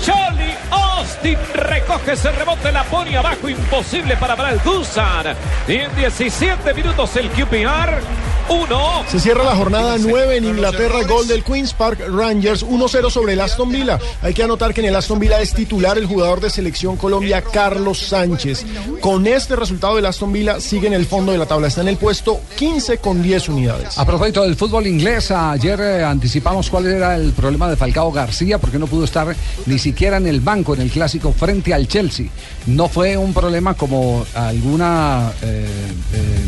Charlie 0.05 0.55
Austin 0.71 1.39
recoge 1.55 2.13
ese 2.13 2.31
rebote, 2.33 2.71
la 2.71 2.85
pone 2.85 3.17
abajo, 3.17 3.49
imposible 3.49 4.17
para 4.17 4.35
Brad 4.35 4.59
Dusan. 4.63 5.35
Y 5.67 5.77
en 5.77 5.95
17 5.97 6.75
minutos 6.75 7.17
el 7.17 7.31
QPR, 7.31 8.01
1. 8.49 9.05
Se 9.09 9.21
cierra 9.21 9.45
la 9.45 9.57
jornada 9.57 9.97
9 9.99 10.37
en 10.37 10.45
Inglaterra, 10.45 11.03
gol 11.05 11.27
del 11.27 11.43
Queen's 11.45 11.73
Park 11.73 12.01
Rangers 12.09 12.65
1-0 12.65 13.11
sobre 13.11 13.35
el 13.35 13.41
Aston 13.41 13.71
Villa. 13.71 13.99
Hay 14.23 14.35
que 14.35 14.43
anotar 14.43 14.75
que 14.75 14.81
en 14.81 14.89
el 14.89 14.97
Aston 14.97 15.19
Villa 15.19 15.41
es 15.41 15.55
titular 15.55 15.99
el 15.99 16.07
jugador 16.07 16.41
de 16.41 16.51
selección 16.51 16.97
Colombia, 16.97 17.43
Carlos 17.43 17.99
Sánchez. 17.99 18.65
Con 19.01 19.27
este 19.27 19.57
resultado 19.57 19.99
el 19.99 20.07
Aston 20.07 20.33
Villa 20.33 20.61
sigue 20.61 20.87
en 20.87 20.95
el 20.95 21.07
fondo 21.07 21.33
de 21.33 21.39
la 21.39 21.47
tabla, 21.47 21.69
está 21.69 21.81
en 21.81 21.89
el 21.89 21.97
puesto 21.97 22.41
15 22.57 22.99
con 22.99 23.23
10 23.23 23.49
unidades. 23.49 23.99
A 23.99 24.05
propósito 24.05 24.43
del 24.43 24.57
fútbol 24.57 24.87
inglés, 24.87 25.31
ayer 25.31 25.81
eh, 25.81 26.05
anticipamos 26.05 26.71
cuál 26.71 26.87
era 26.87 27.17
el 27.17 27.33
problema 27.33 27.69
de 27.69 27.77
Falcao 27.77 28.13
García, 28.13 28.59
porque 28.59 28.79
no 28.79 28.87
pudo 28.87 29.05
estar 29.05 29.35
ni 29.67 29.79
siquiera 29.79 30.17
en 30.19 30.27
el 30.27 30.41
banco 30.41 30.75
en 30.75 30.81
el 30.81 30.91
clásico 30.91 31.33
frente 31.33 31.73
al 31.73 31.89
Chelsea. 31.89 32.27
No 32.67 32.89
fue 32.89 33.17
un 33.17 33.33
problema 33.33 33.75
como 33.75 34.25
alguna 34.35 35.33
eh, 35.43 35.67
eh, 36.13 36.45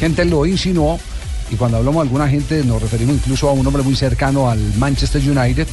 gente 0.00 0.24
lo 0.24 0.46
insinuó. 0.46 0.98
Y 1.52 1.56
cuando 1.56 1.76
hablamos 1.76 2.02
de 2.02 2.08
alguna 2.08 2.28
gente, 2.28 2.64
nos 2.64 2.80
referimos 2.80 3.16
incluso 3.16 3.46
a 3.46 3.52
un 3.52 3.66
hombre 3.66 3.82
muy 3.82 3.94
cercano 3.94 4.48
al 4.48 4.58
Manchester 4.78 5.20
United, 5.20 5.68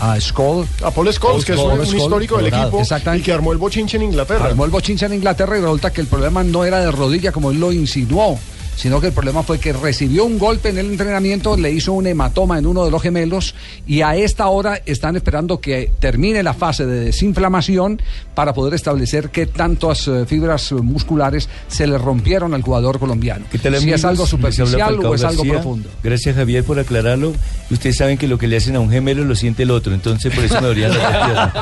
a 0.00 0.20
Scholl. 0.20 0.66
A 0.82 0.90
Paul 0.90 1.12
Scholes, 1.12 1.44
que 1.44 1.52
es 1.52 1.58
un, 1.58 1.70
un 1.70 1.86
histórico 1.86 2.36
del 2.38 2.48
equipo 2.48 2.82
y 3.14 3.20
que 3.20 3.32
armó 3.32 3.52
el 3.52 3.58
bochinche 3.58 3.96
en 3.96 4.02
Inglaterra. 4.02 4.46
Armó 4.46 4.64
el 4.64 4.72
bochinche 4.72 5.06
en 5.06 5.14
Inglaterra 5.14 5.56
y 5.56 5.60
resulta 5.60 5.92
que 5.92 6.00
el 6.00 6.08
problema 6.08 6.42
no 6.42 6.64
era 6.64 6.80
de 6.80 6.90
rodilla 6.90 7.30
como 7.30 7.52
él 7.52 7.60
lo 7.60 7.70
insinuó, 7.70 8.40
sino 8.80 8.98
que 8.98 9.08
el 9.08 9.12
problema 9.12 9.42
fue 9.42 9.58
que 9.58 9.74
recibió 9.74 10.24
un 10.24 10.38
golpe 10.38 10.70
en 10.70 10.78
el 10.78 10.86
entrenamiento, 10.86 11.54
le 11.54 11.70
hizo 11.70 11.92
un 11.92 12.06
hematoma 12.06 12.58
en 12.58 12.64
uno 12.64 12.82
de 12.82 12.90
los 12.90 13.02
gemelos 13.02 13.54
y 13.86 14.00
a 14.00 14.16
esta 14.16 14.46
hora 14.48 14.80
están 14.86 15.16
esperando 15.16 15.60
que 15.60 15.92
termine 15.98 16.42
la 16.42 16.54
fase 16.54 16.86
de 16.86 17.00
desinflamación 17.00 18.00
para 18.34 18.54
poder 18.54 18.72
establecer 18.72 19.28
qué 19.28 19.44
tantas 19.44 20.08
eh, 20.08 20.24
fibras 20.26 20.72
musculares 20.72 21.50
se 21.68 21.86
le 21.86 21.98
rompieron 21.98 22.54
al 22.54 22.62
jugador 22.62 22.98
colombiano. 22.98 23.44
¿Qué 23.52 23.58
tal, 23.58 23.76
si 23.76 23.92
es 23.92 24.02
algo 24.02 24.26
superficial 24.26 24.98
o 25.04 25.14
es 25.14 25.24
algo 25.24 25.42
García. 25.42 25.52
profundo. 25.52 25.90
Gracias 26.02 26.34
Javier 26.34 26.64
por 26.64 26.78
aclararlo. 26.78 27.34
Ustedes 27.70 27.98
saben 27.98 28.16
que 28.16 28.28
lo 28.28 28.38
que 28.38 28.48
le 28.48 28.56
hacen 28.56 28.76
a 28.76 28.80
un 28.80 28.88
gemelo 28.88 29.24
lo 29.24 29.34
siente 29.34 29.64
el 29.64 29.72
otro, 29.72 29.92
entonces 29.92 30.34
por 30.34 30.42
eso 30.42 30.58
me 30.58 30.72
piernas. 30.72 31.52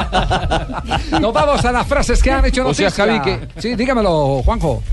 Nos 1.21 1.33
vamos 1.33 1.65
a 1.65 1.73
las 1.73 1.85
frases 1.85 2.23
que 2.23 2.31
han 2.31 2.45
hecho 2.45 2.65
O 2.65 2.73
sea, 2.73 2.91
noticia. 2.91 3.07
Javi, 3.07 3.21
que- 3.25 3.61
Sí, 3.61 3.75
dígamelo, 3.75 4.41
Juanjo. 4.45 4.85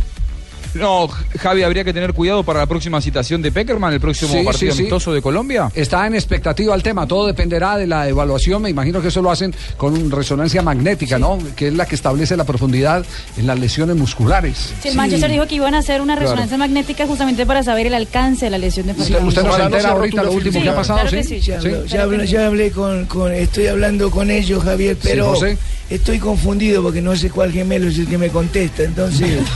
No, 0.76 1.08
Javi, 1.40 1.64
habría 1.64 1.84
que 1.84 1.94
tener 1.94 2.14
cuidado 2.14 2.44
para 2.44 2.60
la 2.60 2.66
próxima 2.66 3.02
citación 3.02 3.42
de 3.42 3.52
Peckerman, 3.52 3.94
el 3.94 4.00
próximo 4.02 4.32
Sí, 4.34 4.44
partido 4.44 4.72
sí, 4.72 4.78
sí. 4.78 4.84
amistoso 4.84 5.14
de 5.14 5.22
Colombia. 5.22 5.72
Está 5.74 6.06
en 6.06 6.14
expectativa 6.16 6.76
el 6.76 6.84
tema, 6.84 7.08
todo 7.08 7.26
dependerá 7.28 7.78
de 7.78 7.88
la 7.88 8.08
evaluación, 8.10 8.62
me 8.62 8.70
imagino 8.70 9.02
que 9.02 9.08
eso 9.08 9.22
lo 9.22 9.32
hacen 9.32 9.54
con 9.78 10.12
resonancia 10.12 10.62
magnética, 10.62 11.18
¿no? 11.18 11.40
Que 11.56 11.68
es 11.70 11.74
la 11.74 11.86
que 11.86 11.96
establece 11.96 12.36
la 12.38 12.44
profundidad 12.44 13.06
en 13.38 13.48
las 13.48 13.58
lesiones 13.60 13.96
musculares. 13.96 14.74
Si 14.82 14.90
el 14.90 14.96
Manchester 14.96 15.32
dijo 15.32 15.48
que 15.48 15.56
iban 15.56 15.74
a 15.76 15.80
hacer 15.80 16.02
una 16.02 16.16
Claro. 16.16 16.30
resonancia 16.32 16.58
magnética 16.58 17.08
justamente 17.08 17.46
para 17.46 17.64
saber 17.64 17.88
el 17.88 17.94
alcance 17.94 18.46
de 18.46 18.52
la 18.52 18.58
lesión 18.58 18.88
de 18.88 18.94
Falcao. 18.94 19.26
usted 19.28 19.44
no 19.44 19.56
se 19.56 19.62
entera 19.64 19.90
ahorita 19.92 20.24
lo 20.24 20.32
último 20.34 20.62
que 20.62 20.70
ha 20.70 20.72
Sí, 20.72 20.78
pasado, 20.78 21.00
claro 21.02 21.18
que 21.18 21.24
¿sí? 21.24 21.42
sí. 21.42 21.52
Ya, 21.88 22.04
hablé, 22.04 22.28
ya 22.28 22.48
hablé 22.48 22.72
con, 22.72 23.06
con- 23.06 23.32
estoy 23.34 23.68
hablando 23.68 24.12
con 24.12 24.30
ellos, 24.30 24.64
Javier, 24.64 24.96
Sí, 25.02 25.08
pero 25.10 25.28
José. 25.30 25.58
Estoy 25.90 26.20
confundido 26.20 26.84
porque 26.84 27.02
no 27.02 27.16
sé 27.16 27.30
cuál 27.30 27.52
gemelo 27.52 27.88
es 27.88 27.98
el 28.00 28.08
que 28.08 28.18
me 28.18 28.30
contesta, 28.30 28.84
entonces. 28.84 29.42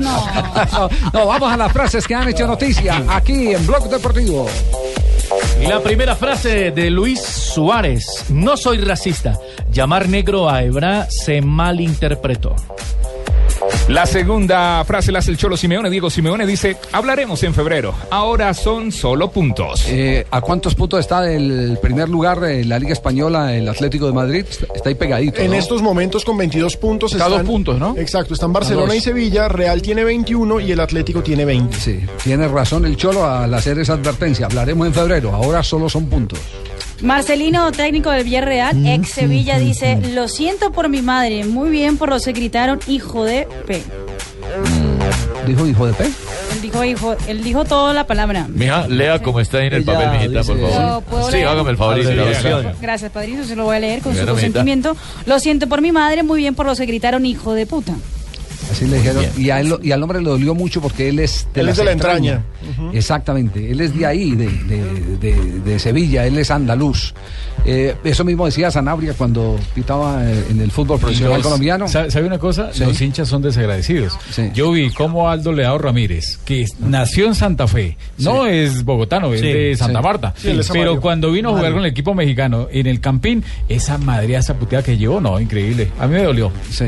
No, 0.00 0.88
no, 1.12 1.26
vamos 1.26 1.52
a 1.52 1.56
las 1.56 1.72
frases 1.72 2.06
que 2.06 2.14
han 2.14 2.28
hecho 2.28 2.46
noticia 2.46 3.04
aquí 3.08 3.52
en 3.52 3.66
Blog 3.66 3.88
Deportivo. 3.88 4.46
Y 5.60 5.66
la 5.66 5.80
primera 5.80 6.16
frase 6.16 6.70
de 6.70 6.90
Luis 6.90 7.20
Suárez. 7.20 8.04
No 8.28 8.56
soy 8.56 8.78
racista. 8.78 9.38
Llamar 9.70 10.08
negro 10.08 10.50
a 10.50 10.62
Ebra 10.62 11.06
se 11.10 11.40
malinterpretó. 11.40 12.56
La 13.88 14.06
segunda 14.06 14.82
frase 14.86 15.12
la 15.12 15.18
hace 15.18 15.30
el 15.30 15.36
Cholo 15.36 15.58
Simeone. 15.58 15.90
Diego 15.90 16.08
Simeone 16.08 16.46
dice, 16.46 16.78
hablaremos 16.90 17.42
en 17.42 17.52
febrero. 17.52 17.94
Ahora 18.10 18.54
son 18.54 18.90
solo 18.90 19.30
puntos. 19.30 19.84
Eh, 19.88 20.26
¿A 20.30 20.40
cuántos 20.40 20.74
puntos 20.74 21.00
está 21.00 21.20
del 21.20 21.78
primer 21.82 22.08
lugar 22.08 22.42
en 22.44 22.70
la 22.70 22.78
Liga 22.78 22.94
Española 22.94 23.54
el 23.54 23.68
Atlético 23.68 24.06
de 24.06 24.14
Madrid? 24.14 24.46
Está 24.74 24.88
ahí 24.88 24.94
pegadito. 24.94 25.38
En 25.42 25.50
¿no? 25.50 25.56
estos 25.58 25.82
momentos 25.82 26.24
con 26.24 26.38
22 26.38 26.78
puntos. 26.78 27.12
Cada 27.12 27.26
están- 27.26 27.38
dos 27.42 27.46
puntos, 27.46 27.78
¿no? 27.78 27.94
Exacto, 27.98 28.32
están 28.32 28.54
Barcelona 28.54 28.96
y 28.96 29.00
Sevilla, 29.02 29.48
Real 29.48 29.82
tiene 29.82 30.02
21 30.02 30.60
y 30.60 30.72
el 30.72 30.80
Atlético 30.80 31.22
tiene 31.22 31.44
20. 31.44 31.76
Sí, 31.78 32.00
tiene 32.22 32.48
razón 32.48 32.86
el 32.86 32.96
Cholo 32.96 33.26
al 33.26 33.52
hacer 33.52 33.78
esa 33.78 33.92
advertencia. 33.92 34.46
Hablaremos 34.46 34.86
en 34.86 34.94
febrero, 34.94 35.34
ahora 35.34 35.62
solo 35.62 35.90
son 35.90 36.06
puntos. 36.06 36.38
Marcelino, 37.04 37.70
técnico 37.70 38.10
del 38.10 38.24
Villarreal, 38.24 38.86
ex 38.86 39.10
Sevilla, 39.10 39.58
dice, 39.58 39.98
lo 40.14 40.26
siento 40.26 40.72
por 40.72 40.88
mi 40.88 41.02
madre, 41.02 41.44
muy 41.44 41.68
bien 41.68 41.98
por 41.98 42.08
los 42.08 42.24
que 42.24 42.32
gritaron 42.32 42.80
hijo 42.86 43.24
de 43.24 43.46
P. 43.66 43.82
¿Dijo 45.46 45.66
hijo 45.66 45.86
de 45.86 45.92
P? 45.92 46.04
Él 46.04 46.62
dijo 46.62 46.82
hijo, 46.82 47.16
él 47.28 47.44
dijo 47.44 47.66
toda 47.66 47.92
la 47.92 48.06
palabra. 48.06 48.46
Mija, 48.48 48.88
lea 48.88 49.18
como 49.18 49.40
está 49.40 49.58
ahí 49.58 49.66
en 49.66 49.74
el 49.74 49.82
Ella 49.82 49.92
papel, 49.92 50.10
mijita, 50.12 50.42
por 50.44 50.58
favor. 50.58 51.02
¿Puedo 51.04 51.30
Sí, 51.30 51.42
hágame 51.42 51.70
el 51.72 51.76
favor. 51.76 51.98
Gracias, 52.80 53.10
padrino, 53.12 53.44
se 53.44 53.54
lo 53.54 53.64
voy 53.64 53.76
a 53.76 53.80
leer 53.80 54.00
con 54.00 54.12
su 54.12 54.18
Bueno, 54.20 54.32
consentimiento. 54.32 54.96
Lo 55.26 55.38
siento 55.40 55.68
por 55.68 55.82
mi 55.82 55.92
madre, 55.92 56.22
muy 56.22 56.38
bien 56.40 56.54
por 56.54 56.64
los 56.64 56.78
que 56.78 56.86
gritaron 56.86 57.26
hijo 57.26 57.52
de 57.52 57.66
puta. 57.66 57.92
Así 58.74 58.86
le 58.86 58.96
dijeron. 58.96 59.24
Y, 59.38 59.50
a 59.50 59.60
él, 59.60 59.68
lo- 59.68 59.80
y 59.82 59.92
al 59.92 60.02
hombre 60.02 60.20
le 60.20 60.28
dolió 60.28 60.54
mucho 60.54 60.80
porque 60.80 61.08
él 61.08 61.18
es 61.20 61.46
de, 61.54 61.60
Él 61.60 61.68
es 61.68 61.76
de 61.76 61.84
la 61.84 61.92
entraña. 61.92 62.42
Exactamente. 62.92 63.70
Él 63.70 63.80
es 63.80 63.96
de 63.96 64.06
ahí, 64.06 64.32
de, 64.32 64.46
de- 64.48 65.16
de- 65.18 65.60
de 65.60 65.78
Sevilla. 65.78 66.26
Él 66.26 66.38
es 66.38 66.50
andaluz. 66.50 67.14
Eh, 67.66 67.94
eso 68.04 68.24
mismo 68.24 68.44
decía 68.44 68.70
Sanabria 68.70 69.14
cuando 69.14 69.58
pitaba 69.74 70.22
eh, 70.24 70.44
en 70.50 70.60
el 70.60 70.70
fútbol 70.70 70.98
profesional 70.98 71.34
Los- 71.38 71.42
colombiano. 71.44 71.88
¿Sabe 71.88 72.24
una 72.24 72.38
cosa? 72.38 72.70
Sí. 72.72 72.84
Los 72.84 73.00
hinchas 73.00 73.28
son 73.28 73.42
desagradecidos. 73.42 74.18
Yo 74.54 74.70
vi 74.72 74.90
cómo 74.90 75.28
Aldo 75.30 75.52
Leao 75.52 75.78
Ramírez, 75.78 76.38
que 76.44 76.66
nació 76.80 77.26
en 77.26 77.34
Santa 77.34 77.66
Fe, 77.66 77.96
no 78.18 78.46
es 78.46 78.84
bogotano, 78.84 79.32
es 79.32 79.40
Sí, 79.40 79.46
de 79.46 79.76
Santa 79.76 80.00
sí. 80.00 80.04
Marta. 80.04 80.34
Pero 80.72 81.00
cuando 81.00 81.30
vino 81.32 81.50
a 81.50 81.52
jugar 81.56 81.72
con 81.72 81.80
el 81.80 81.86
equipo 81.86 82.14
mexicano 82.14 82.68
en 82.70 82.86
el 82.86 83.00
Campín, 83.00 83.42
esa 83.68 83.96
madre, 83.98 84.34
esa 84.36 84.54
puteada 84.54 84.84
que 84.84 84.96
llevó, 84.98 85.20
no, 85.20 85.40
increíble. 85.40 85.90
A 85.98 86.06
mí 86.06 86.14
me 86.14 86.22
dolió. 86.24 86.50
Sí. 86.70 86.86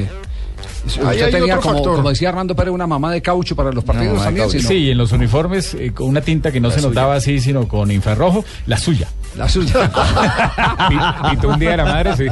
Usted 0.87 1.31
tenía, 1.31 1.57
como, 1.57 1.83
como 1.83 2.11
decía 2.11 2.29
Armando 2.29 2.55
Pérez, 2.55 2.73
una 2.73 2.87
mamá 2.87 3.11
de 3.13 3.21
caucho 3.21 3.57
para 3.57 3.73
los 3.73 3.83
partidos 3.85 4.23
también. 4.23 4.49
¿sí, 4.51 4.91
en 4.91 4.99
los 4.99 5.13
uniformes, 5.13 5.75
eh, 5.75 5.93
con 5.93 6.09
una 6.09 6.21
tinta 6.21 6.53
que 6.53 6.61
no 6.61 6.69
La 6.69 6.75
se 6.75 6.81
suya. 6.81 6.89
notaba 6.91 7.15
así, 7.17 7.41
sino 7.41 7.67
con 7.67 7.91
infrarrojo, 7.91 8.45
la 8.67 8.79
suya. 8.79 9.09
La 9.37 9.49
suya. 9.49 9.91
Pintó 11.31 11.49
un 11.49 11.59
día 11.59 11.71
de 11.73 11.77
la 11.79 11.85
madre, 11.85 12.17
sí. 12.17 12.27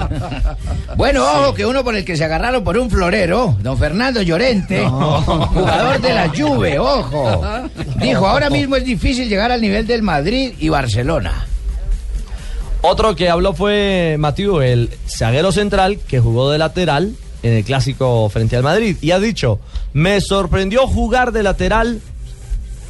Bueno, 0.97 1.25
ojo, 1.25 1.55
que 1.55 1.67
uno 1.67 1.83
por 1.85 1.97
el 1.97 2.05
que 2.05 2.17
se 2.17 2.25
agarraron 2.25 2.63
por 2.65 2.79
un 2.79 2.89
florero, 2.91 3.57
don 3.61 3.77
Fernando 3.77 4.23
Llorente, 4.23 4.87
jugador 4.87 6.01
de 6.01 6.15
la 6.15 6.29
Juve, 6.29 6.79
ojo. 6.79 7.41
Dijo, 8.01 8.27
ahora 8.27 8.51
mismo 8.51 8.77
es 8.77 8.85
difícil 8.85 9.29
llegar 9.29 9.51
al 9.53 9.61
nivel 9.61 9.87
del 9.87 10.03
Madrid 10.03 10.53
y 10.59 10.69
Barcelona. 10.69 11.47
Otro 12.83 13.17
que 13.17 13.31
habló 13.31 13.55
fue 13.55 14.17
Matiu, 14.19 14.61
el 14.61 14.91
zaguero 15.09 15.53
central 15.53 15.99
que 16.07 16.21
jugó 16.21 16.51
de 16.51 16.59
lateral 16.59 17.15
en 17.45 17.53
el 17.53 17.65
clásico 17.65 18.29
frente 18.31 18.57
al 18.57 18.63
Madrid. 18.63 18.97
Y 19.01 19.13
ha 19.13 19.21
dicho, 19.21 19.61
me 19.93 20.21
sorprendió 20.21 20.87
jugar 20.87 21.31
de 21.31 21.43
lateral 21.43 22.01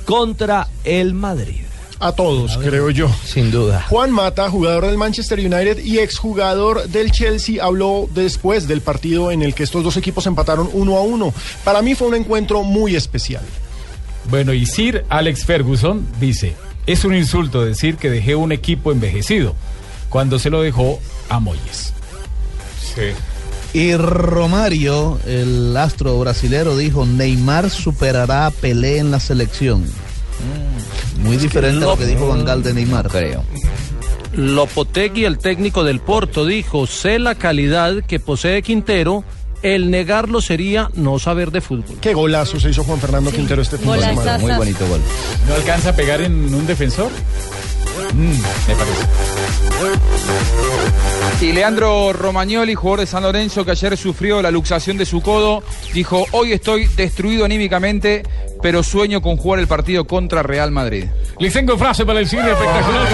contra 0.07 0.69
el 0.85 1.13
Madrid. 1.13 1.61
A 1.99 2.13
todos, 2.13 2.59
creo 2.59 2.91
yo. 2.91 3.09
Sin 3.25 3.51
duda. 3.51 3.85
Juan 3.89 4.11
Mata, 4.11 4.49
jugador 4.51 4.87
del 4.87 4.97
Manchester 4.97 5.39
United 5.39 5.79
y 5.85 5.99
exjugador 5.99 6.89
del 6.89 7.11
Chelsea, 7.11 7.65
habló 7.65 8.09
después 8.15 8.69
del 8.69 8.81
partido 8.81 9.31
en 9.31 9.43
el 9.43 9.55
que 9.55 9.63
estos 9.65 9.83
dos 9.83 9.97
equipos 9.97 10.27
empataron 10.27 10.69
uno 10.73 10.97
a 10.97 11.03
uno. 11.03 11.35
Para 11.65 11.83
mí 11.83 11.95
fue 11.95 12.09
un 12.09 12.15
encuentro 12.15 12.63
muy 12.63 12.95
especial. 12.95 13.43
Bueno, 14.31 14.53
y 14.53 14.67
Sir 14.67 15.05
Alex 15.09 15.45
Ferguson 15.45 16.07
dice, 16.21 16.55
es 16.87 17.05
un 17.05 17.15
insulto 17.15 17.65
decir 17.65 17.97
que 17.97 18.11
dejé 18.11 18.37
un 18.37 18.53
equipo 18.53 18.93
envejecido 18.93 19.55
cuando 20.09 20.39
se 20.39 20.51
lo 20.51 20.63
dejó 20.63 21.01
a 21.29 21.41
Moyes. 21.41 21.93
Y 23.75 23.97
Romario, 23.97 25.19
el 25.27 25.77
astro 25.77 26.17
brasilero, 26.21 26.77
dijo, 26.77 27.05
Neymar 27.07 27.71
superará 27.71 28.47
a 28.47 28.51
Pelé 28.53 28.99
en 28.99 29.11
la 29.11 29.19
selección. 29.19 29.83
Mm, 29.83 31.25
Muy 31.27 31.37
diferente 31.37 31.85
a 31.85 31.89
lo 31.89 31.99
que 31.99 32.07
dijo 32.07 32.29
Van 32.29 32.45
Gaal 32.45 32.63
de 32.63 32.73
Neymar. 32.73 33.09
Creo. 33.09 33.43
Lopotegui, 34.33 35.25
el 35.25 35.39
técnico 35.39 35.83
del 35.83 35.99
Porto, 35.99 36.47
dijo, 36.47 36.87
sé 36.87 37.19
la 37.19 37.35
calidad 37.35 38.05
que 38.07 38.21
posee 38.21 38.63
Quintero, 38.63 39.25
el 39.63 39.91
negarlo 39.91 40.41
sería 40.41 40.89
no 40.95 41.19
saber 41.19 41.51
de 41.51 41.61
fútbol. 41.61 41.97
Qué 42.01 42.15
golazo 42.15 42.61
se 42.61 42.71
hizo 42.71 42.85
Juan 42.85 43.01
Fernando 43.01 43.33
Quintero 43.33 43.61
este 43.61 43.79
fin 43.79 43.91
de 43.91 44.01
semana. 44.01 44.39
Muy 44.39 44.53
bonito 44.53 44.87
gol. 44.87 45.01
¿No 45.49 45.55
alcanza 45.55 45.91
a 45.91 45.97
pegar 45.97 46.21
en 46.21 46.55
un 46.55 46.65
defensor? 46.65 47.11
Mm, 48.15 48.69
me 48.69 48.75
parece. 48.75 49.05
Y 51.41 51.53
Leandro 51.53 52.13
Romagnoli, 52.13 52.75
jugador 52.75 53.01
de 53.01 53.07
San 53.07 53.23
Lorenzo, 53.23 53.65
que 53.65 53.73
ayer 53.73 53.97
sufrió 53.97 54.41
la 54.41 54.51
luxación 54.51 54.97
de 54.97 55.05
su 55.05 55.21
codo, 55.21 55.63
dijo, 55.93 56.25
hoy 56.33 56.53
estoy 56.53 56.87
destruido 56.87 57.45
anímicamente, 57.45 58.23
pero 58.63 58.83
sueño 58.83 59.21
con 59.21 59.37
jugar 59.37 59.61
el 59.61 59.67
partido 59.67 60.07
contra 60.07 60.43
Real 60.43 60.71
Madrid. 60.71 61.05
Les 61.39 61.53
tengo 61.53 61.77
frase 61.77 62.07
para 62.07 62.21
el 62.21 62.29
cine 62.29 62.51
espectacular. 62.51 63.07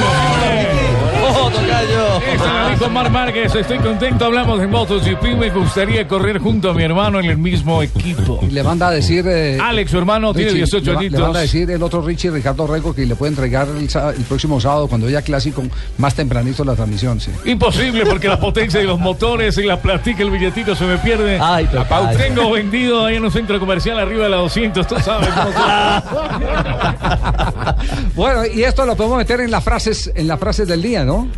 ¡Oh, 1.22 1.51
tocayo! 1.91 2.32
Esto 2.32 2.53
lo 2.53 2.68
dijo 2.70 2.88
Mar 2.91 3.11
Márquez, 3.11 3.55
estoy 3.55 3.78
contento, 3.78 4.24
hablamos 4.26 4.61
de 4.61 4.66
MotoGP, 4.66 5.22
me 5.38 5.51
gustaría 5.51 6.07
correr 6.07 6.38
junto 6.38 6.70
a 6.70 6.74
mi 6.74 6.82
hermano 6.82 7.20
en 7.20 7.26
el 7.26 7.38
mismo 7.38 7.82
equipo. 7.82 8.41
Y 8.43 8.51
le 8.51 8.62
manda 8.62 8.88
a 8.88 8.91
decir. 8.91 9.24
eh, 9.26 9.59
Alex, 9.61 9.91
su 9.91 9.99
hermano, 9.99 10.32
tiene 10.32 10.51
Richie, 10.53 10.64
18 10.64 10.84
le, 10.86 10.93
va- 10.93 11.01
añitos. 11.01 11.18
le 11.18 11.22
manda 11.24 11.38
a 11.38 11.43
decir 11.43 11.70
el 11.70 11.82
otro 11.82 12.03
Richie, 12.03 12.30
Ricardo 12.30 12.66
Rego, 12.66 12.95
que 12.95 13.07
le 13.07 13.14
puede 13.14 13.30
entregar 13.32 13.68
el, 13.68 14.24
próximo 14.24 14.61
sábado, 14.61 14.88
cuando 14.88 15.07
haya 15.07 15.22
clásico, 15.22 15.62
más 15.99 16.14
tempranito 16.14 16.64
la 16.64 16.74
transmisión. 16.74 17.20
Sí. 17.20 17.30
Imposible 17.45 18.05
porque 18.07 18.28
la 18.28 18.38
potencia 18.41 18.80
de 18.80 18.86
los 18.86 18.99
motores 18.99 19.57
y 19.59 19.62
la 19.64 19.80
platica, 19.80 20.22
el 20.22 20.30
billetito 20.30 20.74
se 20.74 20.84
me 20.84 20.99
pierde. 20.99 21.38
Ay, 21.41 21.68
la. 21.72 21.86
Tengo 22.16 22.51
vendido 22.53 23.07
ahí 23.07 23.16
en 23.16 23.24
un 23.24 23.30
centro 23.30 23.59
comercial 23.59 23.99
arriba 23.99 24.24
de 24.24 24.30
la 24.30 24.36
200, 24.38 24.86
tú 24.86 24.97
sabes 25.01 25.28
cómo 25.28 25.51
Bueno, 28.14 28.43
y 28.47 28.62
esto 28.62 28.84
lo 28.86 28.97
podemos 28.97 29.18
meter 29.18 29.41
en 29.41 29.51
las 29.51 29.62
frases, 29.64 30.11
en 30.14 30.28
las 30.28 30.38
frases 30.38 30.68
del 30.68 30.82
día, 30.82 31.05
¿no? 31.05 31.28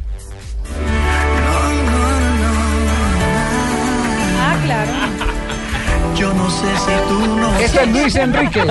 Yo 6.62 6.70
no 6.70 6.78
sé 6.78 6.92
si 6.96 7.08
tú 7.08 7.36
no. 7.36 7.58
Este 7.58 7.82
es 7.82 7.88
Luis 7.88 8.14
Enrique. 8.16 8.62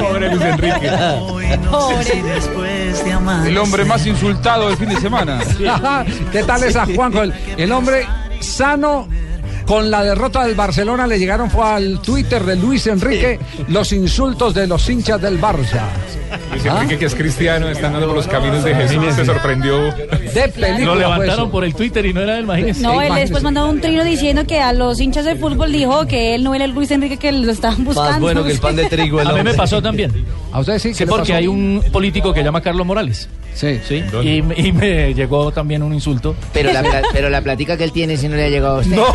Pobre 0.00 0.30
Luis 0.30 0.42
Enrique. 0.42 0.90
Amar. 3.12 3.46
El 3.46 3.58
hombre 3.58 3.84
más 3.84 4.06
insultado 4.06 4.68
del 4.68 4.76
fin 4.76 4.88
de 4.88 5.00
semana. 5.00 5.40
¿Qué 6.32 6.42
tal 6.42 6.62
esa 6.64 6.86
Juanjo? 6.86 7.22
El, 7.22 7.34
el 7.56 7.72
hombre 7.72 8.06
sano. 8.40 9.08
Con 9.66 9.90
la 9.90 10.04
derrota 10.04 10.44
del 10.44 10.54
Barcelona 10.54 11.06
le 11.06 11.18
llegaron 11.18 11.50
fue 11.50 11.64
al 11.66 12.00
Twitter 12.02 12.44
de 12.44 12.56
Luis 12.56 12.86
Enrique 12.86 13.38
los 13.68 13.92
insultos 13.92 14.52
de 14.52 14.66
los 14.66 14.88
hinchas 14.90 15.20
del 15.22 15.40
Barça. 15.40 15.80
Luis 16.50 16.66
¿Ah? 16.66 16.82
Enrique, 16.82 16.98
que 16.98 17.06
es 17.06 17.14
cristiano, 17.14 17.68
está 17.68 17.86
andando 17.86 18.08
por 18.08 18.16
los 18.16 18.26
caminos 18.26 18.62
de 18.62 18.74
Jesús, 18.74 19.14
se 19.14 19.24
sorprendió. 19.24 19.84
De 19.84 20.48
película. 20.54 20.84
Lo 20.84 20.94
levantaron 20.96 21.44
pues. 21.46 21.52
por 21.52 21.64
el 21.64 21.74
Twitter 21.74 22.04
y 22.04 22.12
no 22.12 22.20
era 22.20 22.36
él, 22.38 22.44
imagínese. 22.44 22.82
No, 22.82 23.00
él 23.00 23.14
después 23.14 23.42
mandó 23.42 23.68
un 23.68 23.80
trino 23.80 24.04
diciendo 24.04 24.46
que 24.46 24.60
a 24.60 24.72
los 24.74 25.00
hinchas 25.00 25.24
de 25.24 25.36
fútbol 25.36 25.72
dijo 25.72 26.06
que 26.06 26.34
él 26.34 26.44
no 26.44 26.54
era 26.54 26.66
el 26.66 26.72
Luis 26.72 26.90
Enrique 26.90 27.16
que 27.16 27.32
lo 27.32 27.50
estaban 27.50 27.84
buscando. 27.84 28.20
bueno 28.20 28.44
que 28.44 28.52
el 28.52 28.58
pan 28.58 28.76
de 28.76 28.84
trigo, 28.86 29.20
el 29.20 29.28
A 29.28 29.32
mí 29.32 29.42
me 29.42 29.54
pasó 29.54 29.80
también. 29.80 30.12
A 30.52 30.60
usted 30.60 30.78
sí, 30.78 30.92
Sí, 30.92 30.98
¿qué 30.98 31.04
le 31.06 31.10
porque 31.10 31.32
pasó? 31.32 31.38
hay 31.38 31.46
un 31.46 31.82
político 31.90 32.34
que 32.34 32.42
llama 32.42 32.60
Carlos 32.60 32.86
Morales. 32.86 33.28
Sí. 33.54 33.80
Sí. 33.86 34.02
Y, 34.22 34.42
me- 34.42 34.54
y 34.58 34.72
me 34.72 35.14
llegó 35.14 35.52
también 35.52 35.82
un 35.82 35.94
insulto. 35.94 36.34
Pero 36.52 36.72
la, 36.72 36.82
pero 37.12 37.30
la 37.30 37.40
platica 37.40 37.76
que 37.76 37.84
él 37.84 37.92
tiene 37.92 38.16
si 38.16 38.28
no 38.28 38.36
le 38.36 38.44
ha 38.46 38.48
llegado 38.48 38.76
a 38.76 38.80
usted. 38.80 38.96
No, 38.96 39.06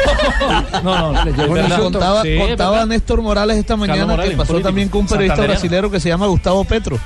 no, 1.13 1.25
Le 1.25 1.31
llegó 1.33 1.51
un 1.51 1.57
insulto. 1.59 1.99
Contaba, 1.99 2.83
Sí. 2.83 2.87
Néstor 2.89 3.21
Morales 3.21 3.57
esta 3.57 3.75
mañana 3.75 4.05
Morales, 4.05 4.31
que 4.31 4.37
pasó 4.37 4.47
político, 4.53 4.67
también 4.69 4.89
con 4.89 5.01
un 5.01 5.07
periodista 5.07 5.41
brasilero 5.43 5.91
que 5.91 5.99
se 5.99 6.09
llama 6.09 6.27
Gustavo 6.27 6.63
Petro. 6.63 6.97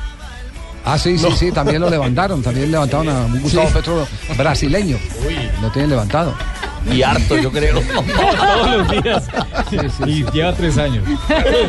Ah, 0.86 0.98
sí, 1.00 1.18
sí, 1.18 1.28
sí, 1.38 1.52
también 1.52 1.80
lo 1.82 1.90
levantaron, 1.90 2.42
también 2.44 2.70
levantaron 2.70 3.08
a 3.10 3.26
un 3.26 3.42
Gustavo 3.42 3.70
Petro 3.70 4.06
brasileño. 4.38 4.98
Lo 5.62 5.70
tienen 5.72 5.90
levantado. 5.92 6.34
Y 6.92 7.02
harto, 7.02 7.38
yo 7.38 7.52
creo. 7.52 7.82
Todos 8.42 8.78
los 8.78 8.92
días. 9.04 9.24
Y 10.06 10.24
lleva 10.32 10.54
tres 10.54 10.78
años. 10.78 11.04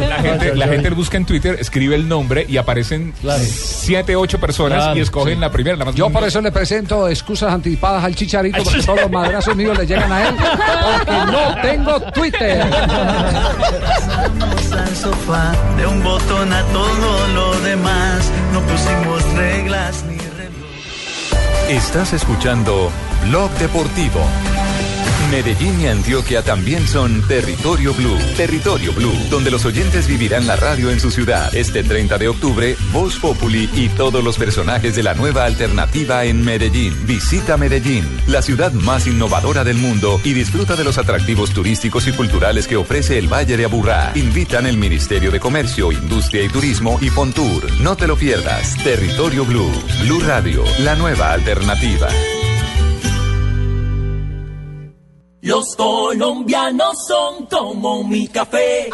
La 0.09 0.17
gente, 0.17 0.55
la 0.55 0.69
gente 0.69 0.91
busca 0.91 1.17
en 1.17 1.25
Twitter, 1.25 1.57
escribe 1.61 1.95
el 1.95 2.09
nombre 2.09 2.45
y 2.49 2.57
aparecen 2.57 3.15
siete, 3.41 4.17
ocho 4.17 4.39
personas 4.39 4.79
Claro, 4.79 4.99
y 4.99 5.01
escogen 5.01 5.35
sí. 5.35 5.41
la 5.41 5.51
primera. 5.51 5.77
La 5.77 5.85
más 5.85 5.95
Yo 5.95 6.11
por 6.11 6.25
eso 6.25 6.41
le 6.41 6.53
presento 6.53 7.09
excusas 7.09 7.53
anticipadas 7.53 8.05
al 8.05 8.15
chicharito, 8.15 8.63
porque 8.63 8.83
todos 8.83 9.01
los 9.03 9.11
madrazos 9.11 9.57
míos 9.57 9.77
le 9.79 9.87
llegan 9.87 10.13
a 10.13 10.29
él, 10.29 10.35
porque 10.37 11.33
no 11.33 11.63
tengo 11.63 12.01
Twitter. 12.13 12.65
Pasamos 12.71 14.73
al 14.73 14.97
sofá, 14.97 15.53
de 15.77 15.87
un 15.87 16.03
botón 16.03 16.53
a 16.53 16.63
todo 16.65 17.29
lo 17.29 17.61
demás. 17.61 18.31
No 18.53 18.61
pusimos 18.63 19.23
reglas 19.35 20.05
ni 20.09 20.17
reloj. 20.19 21.69
Estás 21.69 22.13
escuchando 22.13 22.91
Blog 23.29 23.51
Deportivo. 23.59 24.21
Medellín 25.35 25.81
y 25.81 25.89
Antioquia 25.89 26.43
también 26.43 26.87
son 26.87 27.21
Territorio 27.27 27.93
Blue. 27.93 28.17
Territorio 28.37 28.93
Blue, 28.93 29.13
donde 29.31 29.51
los 29.51 29.65
oyentes 29.65 30.07
vivirán 30.07 30.47
la 30.47 30.55
radio 30.55 30.91
en 30.91 31.01
su 31.01 31.11
ciudad. 31.11 31.53
Este 31.53 31.83
30 31.83 32.19
de 32.19 32.29
octubre, 32.29 32.77
Voz 32.93 33.19
Populi 33.19 33.69
y 33.75 33.89
todos 33.89 34.23
los 34.23 34.39
personajes 34.39 34.95
de 34.95 35.03
la 35.03 35.15
nueva 35.15 35.45
alternativa 35.45 36.25
en 36.25 36.45
Medellín. 36.45 36.95
Visita 37.05 37.57
Medellín, 37.57 38.07
la 38.29 38.43
ciudad 38.43 38.71
más 38.71 39.09
innovadora 39.09 39.65
del 39.65 39.79
mundo 39.79 40.21
y 40.23 40.35
disfruta 40.35 40.77
de 40.77 40.85
los 40.85 40.99
atractivos 40.99 41.51
turísticos 41.51 42.07
y 42.07 42.13
culturales 42.13 42.69
que 42.69 42.77
ofrece 42.77 43.19
el 43.19 43.27
Valle 43.27 43.57
de 43.57 43.65
Aburrá. 43.65 44.13
Invitan 44.15 44.67
el 44.67 44.77
Ministerio 44.77 45.33
de 45.33 45.41
Comercio, 45.41 45.91
Industria 45.91 46.45
y 46.45 46.49
Turismo 46.49 46.97
y 47.03 47.09
Fontour. 47.09 47.73
No 47.81 47.97
te 47.97 48.07
lo 48.07 48.17
pierdas. 48.17 48.77
Territorio 48.85 49.45
Blue. 49.45 49.73
Blue 50.03 50.21
Radio, 50.21 50.63
la 50.79 50.95
nueva 50.95 51.33
alternativa. 51.33 52.07
Los 55.45 55.77
colombianos 55.77 56.97
son 57.07 57.45
como 57.51 58.03
mi 58.03 58.27
café. 58.29 58.89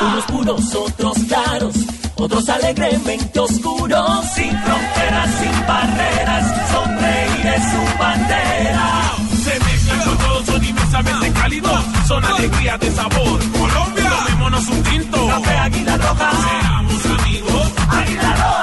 Unos 0.00 0.24
puros, 0.24 0.74
otros 0.74 1.18
claros, 1.28 1.74
otros 2.16 2.48
alegremente 2.48 3.38
oscuros. 3.38 4.24
Sin 4.34 4.58
fronteras, 4.58 5.30
sin 5.38 5.66
barreras, 5.66 6.70
sonreír 6.72 7.46
es 7.46 7.62
su 7.62 7.98
bandera. 7.98 9.12
Se 9.44 9.60
mezclan 9.60 10.00
con 10.00 10.16
todos, 10.16 10.46
son 10.46 10.64
inmensamente 10.64 11.32
cálidos. 11.32 11.84
Son 12.08 12.24
alegría 12.24 12.78
de 12.78 12.90
sabor. 12.92 13.38
Colombia, 13.52 14.10
tomémonos 14.24 14.68
un 14.68 14.82
tinto. 14.82 15.26
Café 15.26 15.58
Águila 15.58 15.96
Roja. 15.98 16.30
Seamos 16.30 17.06
amigos. 17.20 17.72
Águila 17.90 18.34
Roja. 18.34 18.55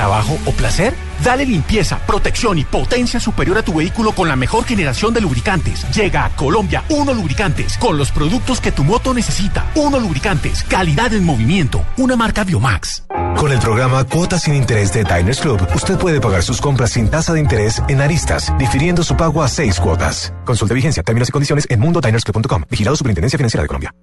¿Trabajo 0.00 0.38
o 0.46 0.52
placer? 0.52 0.94
Dale 1.22 1.44
limpieza, 1.44 1.98
protección 2.06 2.56
y 2.56 2.64
potencia 2.64 3.20
superior 3.20 3.58
a 3.58 3.62
tu 3.62 3.74
vehículo 3.74 4.12
con 4.12 4.28
la 4.28 4.34
mejor 4.34 4.64
generación 4.64 5.12
de 5.12 5.20
lubricantes. 5.20 5.84
Llega 5.94 6.24
a 6.24 6.30
Colombia 6.30 6.82
Uno 6.88 7.12
Lubricantes 7.12 7.76
con 7.76 7.98
los 7.98 8.10
productos 8.10 8.62
que 8.62 8.72
tu 8.72 8.82
moto 8.82 9.12
necesita. 9.12 9.70
Uno 9.74 10.00
Lubricantes, 10.00 10.62
calidad 10.62 11.12
en 11.12 11.22
movimiento, 11.22 11.84
una 11.98 12.16
marca 12.16 12.44
Biomax. 12.44 13.02
Con 13.36 13.52
el 13.52 13.58
programa 13.58 14.02
Cuotas 14.04 14.40
sin 14.40 14.54
Interés 14.54 14.90
de 14.94 15.04
Diners 15.04 15.40
Club, 15.40 15.68
usted 15.74 15.98
puede 15.98 16.18
pagar 16.18 16.42
sus 16.44 16.62
compras 16.62 16.92
sin 16.92 17.10
tasa 17.10 17.34
de 17.34 17.40
interés 17.40 17.82
en 17.88 18.00
aristas, 18.00 18.50
difiriendo 18.56 19.04
su 19.04 19.18
pago 19.18 19.42
a 19.42 19.48
seis 19.48 19.78
cuotas. 19.78 20.32
Consulte 20.46 20.72
vigencia, 20.72 21.02
términos 21.02 21.28
y 21.28 21.32
condiciones 21.32 21.66
en 21.68 21.78
mundodinersclub.com. 21.78 22.64
Vigilado 22.70 22.96
Superintendencia 22.96 23.36
Financiera 23.36 23.64
de 23.64 23.68
Colombia. 23.68 23.94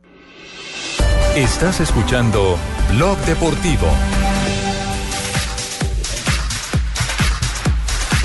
Estás 1.35 1.79
escuchando 1.79 2.55
Blog 2.91 3.17
Deportivo. 3.25 3.87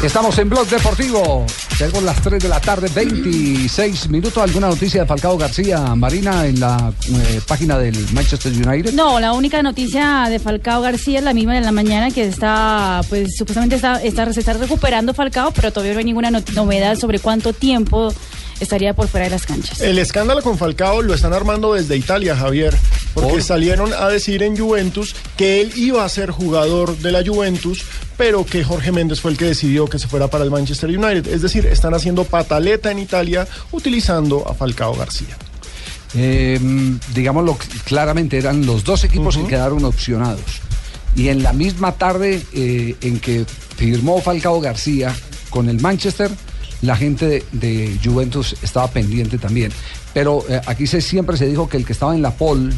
Estamos 0.02 0.36
en 0.38 0.48
Blog 0.48 0.66
Deportivo. 0.66 1.46
Tenemos 1.78 2.02
las 2.02 2.20
3 2.20 2.42
de 2.42 2.48
la 2.48 2.60
tarde, 2.60 2.88
26 2.92 4.08
minutos. 4.08 4.42
¿Alguna 4.42 4.66
noticia 4.66 5.02
de 5.02 5.06
Falcao 5.06 5.38
García, 5.38 5.78
Marina, 5.94 6.44
en 6.44 6.58
la 6.58 6.92
eh, 7.08 7.40
página 7.46 7.78
del 7.78 7.96
Manchester 8.12 8.52
United? 8.52 8.94
No, 8.94 9.20
la 9.20 9.32
única 9.32 9.62
noticia 9.62 10.26
de 10.28 10.40
Falcao 10.40 10.82
García 10.82 11.20
es 11.20 11.24
la 11.24 11.32
misma 11.32 11.54
de 11.54 11.60
la 11.60 11.70
mañana 11.70 12.10
que 12.10 12.24
está, 12.24 13.00
pues 13.08 13.36
supuestamente 13.36 13.76
está, 13.76 14.02
está, 14.02 14.32
se 14.32 14.40
está 14.40 14.54
recuperando 14.54 15.14
Falcao, 15.14 15.52
pero 15.52 15.70
todavía 15.70 15.92
no 15.92 16.00
hay 16.00 16.04
ninguna 16.04 16.30
novedad 16.30 16.96
sobre 16.96 17.20
cuánto 17.20 17.52
tiempo 17.52 18.12
estaría 18.62 18.94
por 18.94 19.08
fuera 19.08 19.24
de 19.24 19.30
las 19.30 19.44
canchas. 19.44 19.80
El 19.80 19.98
escándalo 19.98 20.42
con 20.42 20.56
Falcao 20.56 21.02
lo 21.02 21.14
están 21.14 21.32
armando 21.32 21.74
desde 21.74 21.96
Italia, 21.96 22.36
Javier, 22.36 22.76
porque 23.14 23.42
salieron 23.42 23.92
a 23.92 24.08
decir 24.08 24.42
en 24.42 24.56
Juventus 24.56 25.14
que 25.36 25.60
él 25.60 25.72
iba 25.76 26.04
a 26.04 26.08
ser 26.08 26.30
jugador 26.30 26.96
de 26.98 27.12
la 27.12 27.24
Juventus, 27.26 27.84
pero 28.16 28.46
que 28.46 28.64
Jorge 28.64 28.92
Méndez 28.92 29.20
fue 29.20 29.32
el 29.32 29.36
que 29.36 29.46
decidió 29.46 29.86
que 29.86 29.98
se 29.98 30.06
fuera 30.06 30.28
para 30.28 30.44
el 30.44 30.50
Manchester 30.50 30.90
United. 30.90 31.26
Es 31.26 31.42
decir, 31.42 31.66
están 31.66 31.94
haciendo 31.94 32.24
pataleta 32.24 32.90
en 32.90 33.00
Italia 33.00 33.46
utilizando 33.72 34.48
a 34.48 34.54
Falcao 34.54 34.94
García. 34.94 35.36
Eh, 36.14 36.60
digámoslo 37.14 37.56
claramente, 37.84 38.38
eran 38.38 38.64
los 38.64 38.84
dos 38.84 39.02
equipos 39.04 39.36
que 39.36 39.46
quedaron 39.46 39.84
opcionados. 39.84 40.60
Y 41.16 41.28
en 41.28 41.42
la 41.42 41.52
misma 41.52 41.92
tarde 41.92 42.42
eh, 42.54 42.96
en 43.00 43.18
que 43.18 43.44
firmó 43.76 44.20
Falcao 44.20 44.60
García 44.60 45.14
con 45.50 45.68
el 45.68 45.80
Manchester, 45.80 46.30
la 46.82 46.96
gente 46.96 47.26
de, 47.26 47.44
de 47.52 47.98
Juventus 48.04 48.56
estaba 48.62 48.88
pendiente 48.88 49.38
también. 49.38 49.72
Pero 50.12 50.44
eh, 50.48 50.60
aquí 50.66 50.86
se, 50.86 51.00
siempre 51.00 51.36
se 51.36 51.46
dijo 51.46 51.68
que 51.68 51.76
el 51.76 51.84
que 51.86 51.92
estaba 51.92 52.14
en 52.14 52.22
la 52.22 52.32
pole, 52.32 52.74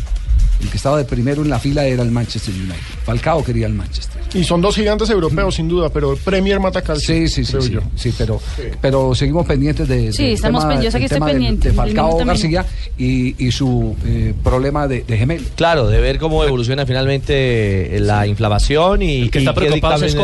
el 0.63 0.69
que 0.69 0.77
estaba 0.77 0.97
de 0.99 1.05
primero 1.05 1.43
en 1.43 1.51
la 1.51 1.59
fila 1.59 1.85
era 1.85 2.03
el 2.03 2.11
Manchester 2.13 2.55
United. 2.55 2.77
Falcao 3.05 3.43
quería 3.45 3.67
el 3.67 3.73
Manchester. 3.75 4.23
Y 4.35 4.45
son 4.45 4.61
dos 4.61 4.75
gigantes 4.77 5.11
europeos, 5.11 5.55
sin 5.55 5.69
duda, 5.69 5.91
pero 5.91 6.17
Premier 6.17 6.59
mata 6.61 6.83
calcio, 6.83 7.15
Sí, 7.15 7.29
sí, 7.29 7.45
sí, 7.45 7.53
creo 7.53 7.63
sí, 7.63 7.71
yo. 7.73 7.81
sí, 7.97 8.15
pero, 8.17 8.41
pero 8.81 9.15
seguimos 9.15 9.47
pendientes 9.47 9.87
de, 9.89 10.13
Sí, 10.13 10.33
estamos 10.33 10.63
tema, 10.63 10.75
pen- 10.75 10.83
yo 10.83 10.91
sé 10.91 10.99
del 10.99 11.09
que 11.09 11.15
estoy 11.15 11.31
pendiente, 11.33 11.63
de 11.65 11.71
el 11.71 11.77
Falcao. 11.77 12.19
García 12.25 12.67
y, 12.99 13.35
y 13.47 13.53
su 13.53 13.97
eh, 14.07 14.35
problema 14.43 14.87
de, 14.89 15.03
de 15.05 15.17
gemelo. 15.19 15.45
Claro, 15.57 15.89
de 15.89 16.01
ver 16.01 16.19
cómo 16.19 16.43
evoluciona 16.45 16.85
finalmente 16.87 17.97
eh, 17.97 18.01
la 18.01 18.27
inflamación 18.27 19.03
y 19.03 19.29
que 19.29 19.39
está 19.39 19.51
y 19.51 19.55
qué 19.55 19.61
preocupado 19.61 20.05
es 20.05 20.15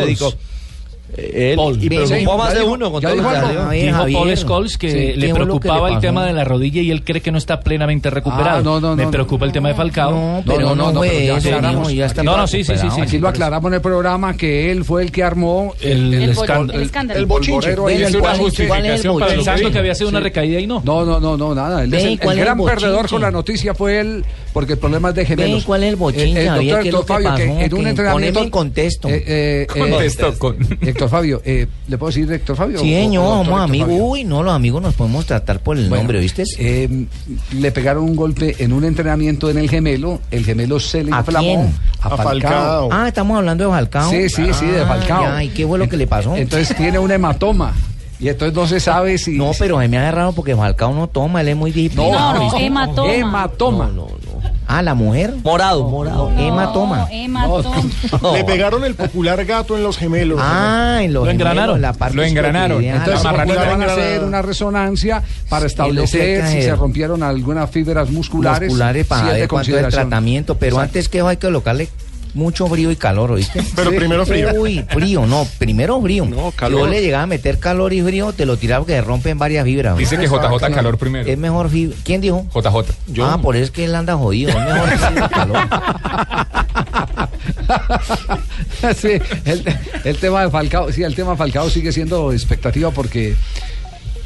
Él, 1.17 1.57
Paul. 1.57 1.83
y 1.83 1.89
preocupó 1.89 2.33
a 2.33 2.37
más 2.37 2.55
de 2.55 2.63
uno 2.63 2.93
con 2.93 3.03
todo 3.03 3.13
dijo. 3.13 3.29
Dijo 3.31 3.97
Javier. 3.97 4.19
Paul 4.19 4.37
Scholes 4.37 4.79
que 4.79 4.91
Sí, 4.91 4.97
le 5.21 5.27
¿qué 5.27 5.31
fue 5.35 5.41
lo 5.47 5.55
que 5.55 5.61
preocupaba 5.61 5.89
le 5.89 5.95
el 5.97 6.01
tema 6.01 6.25
de 6.25 6.33
la 6.33 6.45
rodilla 6.45 6.81
y 6.83 6.91
él 6.91 7.03
cree 7.05 7.21
que 7.21 7.33
no 7.33 7.39
está 7.39 7.61
plenamente 7.61 8.11
recuperado. 8.11 8.59
Ah, 8.59 8.63
no, 8.63 8.81
no, 8.81 8.97
Me 8.97 9.05
no, 9.05 9.11
preocupa 9.11 9.45
el 9.45 9.53
tema 9.53 9.69
de 9.71 9.75
Falcao. 9.75 10.11
No, 10.13 10.43
pero 10.47 10.75
no, 10.75 10.93
no, 10.93 11.05
ya 11.05 11.37
aclaramos. 11.37 11.93
No, 12.25 12.37
no, 12.37 12.47
sí, 12.47 12.63
sí, 12.65 12.77
sí, 12.77 12.89
sí. 12.95 13.01
Aquí 13.01 13.19
lo 13.19 13.29
aclaramos 13.29 13.69
en 13.71 13.75
el 13.75 13.81
programa 13.81 14.37
que 14.37 14.71
él 14.71 14.85
fue 14.85 15.03
el 15.03 15.11
que 15.13 15.23
armó 15.23 15.75
El- 15.81 16.15
escándalo. 16.31 16.79
El 16.79 16.83
escándalo. 16.87 17.21
El 17.21 17.27
bochinche. 17.27 17.77
Pensando 19.29 19.71
que 19.71 19.79
había 19.79 19.95
sido 19.95 20.11
una 20.11 20.21
recaída 20.21 20.61
y 20.61 20.67
no. 20.67 20.83
No, 20.85 21.05
no, 21.05 21.21
no, 21.21 21.37
no, 21.37 21.55
nada. 21.55 21.83
Él 21.85 21.91
Ve, 21.91 21.99
es 21.99 22.05
el, 22.05 22.11
el 22.13 22.19
¿cuál 22.21 22.37
es 22.37 22.39
el 22.39 22.45
gran 22.45 22.65
perdedor 22.65 23.09
con 23.09 23.21
la 23.23 23.31
noticia 23.31 23.75
fue 23.75 24.01
él, 24.01 24.25
porque 24.53 24.73
el 24.75 24.79
problema 24.79 25.11
es 25.11 25.15
de 25.15 25.25
gemelos. 25.27 25.65
¿cuál 25.65 25.83
es 25.85 25.91
el 25.91 25.97
bochinche, 25.97 26.43
El, 26.43 26.49
Javier? 26.49 26.75
doctor 26.75 26.83
¿Qué 26.83 26.89
es 26.89 26.93
lo 26.93 27.01
Héctor 27.01 27.07
que 27.07 27.13
Fabio, 27.25 27.37
que 27.37 27.47
pasó? 27.53 27.61
en 27.65 27.75
un 27.75 27.87
entrenamiento... 27.87 28.33
poneme 28.33 28.41
en 28.47 28.51
contexto. 28.51 29.09
Eh, 29.09 29.25
eh, 29.27 29.67
eh, 29.75 29.79
Contesto 29.79 30.39
con... 30.39 30.57
Héctor 30.81 31.09
Fabio, 31.09 31.43
eh, 31.45 31.67
¿le 31.89 31.99
puedo 31.99 32.11
decir 32.13 32.33
Héctor 32.33 32.57
Fabio? 32.57 32.79
Sí, 32.81 32.93
señor, 32.93 33.45
somos 33.45 33.61
amigos. 33.61 33.89
Uy, 33.93 34.25
no, 34.25 34.43
los 34.43 34.53
amigos 34.55 34.83
nos 34.83 34.95
podemos 34.95 35.27
tratar 35.27 35.61
por 35.61 35.77
el 35.77 35.89
Bueno, 35.89 36.03
nombre, 36.03 36.21
¿viste? 36.21 36.45
eh, 36.59 37.07
le 37.53 37.73
pegaron 37.73 38.05
un 38.05 38.17
golpe 38.17 38.57
en 38.59 38.73
un 38.73 38.85
entrenamiento 38.85 39.49
en 39.51 39.59
el 39.59 39.71
gemelo. 39.71 40.21
El 40.31 40.45
gemelo 40.45 40.81
se 40.81 41.05
le 41.05 41.13
¿A 41.13 41.19
inflamó. 41.21 41.47
quién? 41.47 41.75
A 42.01 42.17
Falcao. 42.17 42.89
Ah, 42.93 43.09
estamos 43.09 43.37
hablando 43.39 43.65
de 43.65 43.71
Falcao. 43.71 44.11
Sí, 44.11 44.29
sí, 44.29 44.47
sí, 44.53 44.67
de 44.67 44.81
Ah, 44.81 44.87
Falcao. 44.87 45.23
ya, 45.25 45.45
¿Y 45.45 45.49
qué 45.51 45.67
fue 45.67 45.79
lo 45.79 45.89
que 45.89 45.97
le 45.97 46.07
pasó? 46.07 46.35
Entonces 46.37 46.77
tiene 46.77 46.99
un 46.99 47.11
hematoma. 47.11 47.73
Y 48.19 48.29
entonces 48.29 48.55
no 48.55 48.67
se 48.67 48.81
sabe 48.81 49.17
si. 49.17 49.39
No, 49.39 49.53
pero 49.59 49.81
se 49.81 49.89
me 49.89 49.97
ha 49.97 50.03
agarrado 50.03 50.33
porque 50.35 50.55
Falcao 50.55 50.93
no 50.93 51.09
toma, 51.09 51.41
él 51.41 51.49
es 51.49 51.57
muy 51.57 51.71
disciplinado. 51.73 52.35
No, 52.39 52.51
no, 52.53 52.59
hematoma. 52.59 53.15
Hematoma. 53.15 53.91
Ah, 54.73 54.83
la 54.83 54.95
mujer. 54.95 55.35
Morado, 55.43 55.89
morado. 55.89 56.31
Hematoma. 56.39 57.09
Hematoma. 57.11 57.83
Le 58.35 58.45
pegaron 58.45 58.85
el 58.85 58.95
popular 58.95 59.45
gato 59.45 59.77
en 59.77 59.83
los 59.83 59.99
gemelos. 59.99 60.39
Ah, 60.41 61.01
en 61.03 61.13
los 61.13 61.25
Lo 61.25 61.31
gemelos, 61.31 61.51
engranaron. 61.51 61.83
la 61.83 61.93
parte 61.93 62.17
Lo 62.17 62.23
engranaron. 62.23 62.85
Entonces 62.85 63.23
van 63.25 63.83
a 63.83 63.87
hacer 63.87 64.23
una 64.23 64.43
resonancia 64.43 65.23
para 65.49 65.67
establecer 65.67 66.47
si 66.47 66.63
se 66.63 66.77
rompieron 66.77 67.23
algunas 67.25 67.69
fibras 67.71 68.11
musculares. 68.11 68.69
musculares 68.69 69.07
para 69.07 69.33
ver 69.33 69.49
cuánto 69.49 69.77
es 69.77 69.85
el 69.85 69.91
tratamiento, 69.91 70.57
pero 70.57 70.77
Exacto. 70.77 70.89
antes 70.89 71.09
que 71.09 71.19
eso 71.19 71.27
hay 71.29 71.37
que 71.37 71.47
colocarle 71.49 71.89
mucho 72.35 72.67
frío 72.67 72.91
y 72.91 72.97
calor, 72.97 73.33
¿oíste? 73.33 73.63
Pero 73.77 73.91
primero 73.91 74.25
frío. 74.27 74.51
Uy, 74.55 74.85
frío, 74.89 75.27
no, 75.27 75.47
primero 75.59 76.01
frío. 76.01 76.25
No, 76.25 76.51
calor. 76.53 76.81
Vos 76.81 76.91
le 76.91 77.01
llegaba 77.01 77.25
a 77.25 77.27
meter 77.27 77.59
calor 77.59 77.93
y 77.93 78.03
frío, 78.03 78.33
te 78.33 78.47
lo 78.47 78.57
tiraba 78.57 78.81
porque 78.81 78.95
se 78.95 79.03
rompen 79.03 79.39
varias 79.39 79.65
fibras. 79.65 79.97
Dice 79.97 80.17
que. 80.19 80.27
JJ 80.27 80.73
calor 80.75 80.99
primero. 80.99 81.29
Es 81.29 81.39
mejor 81.39 81.71
fibra. 81.71 81.97
¿Quién 82.05 82.21
dijo? 82.21 82.47
JJ. 82.55 83.21
Ah, 83.23 83.39
por 83.43 83.57
eso 83.57 83.65
es 83.65 83.71
que 83.71 83.85
él 83.85 83.95
anda 83.95 84.17
jodido. 84.17 84.51
Es 84.51 84.57
mejor 84.57 84.89
fibra 84.91 85.27
y 85.27 85.35
calor. 85.35 85.59
sí, 88.97 89.13
el, 89.45 89.65
el 90.05 90.17
tema 90.17 90.43
de 90.43 90.51
Falcao, 90.51 90.93
sí, 90.93 91.03
el 91.03 91.15
tema 91.15 91.33
de 91.33 91.37
Falcao 91.37 91.71
sigue 91.71 91.93
siendo 91.93 92.33
expectativa 92.33 92.91
porque 92.91 93.37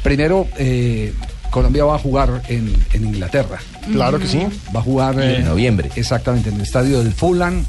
primero 0.03 0.47
eh, 0.57 1.13
Colombia 1.49 1.85
va 1.85 1.95
a 1.95 1.99
jugar 1.99 2.43
en, 2.47 2.75
en 2.93 3.05
Inglaterra. 3.07 3.59
Claro 3.91 4.19
que 4.19 4.27
sí. 4.27 4.45
Va 4.75 4.79
a 4.79 4.83
jugar 4.83 5.19
eh, 5.19 5.37
En 5.37 5.45
noviembre. 5.45 5.89
Exactamente, 5.95 6.49
en 6.49 6.55
el 6.55 6.61
estadio 6.61 6.99
del 7.03 7.13
Fulham 7.13 7.65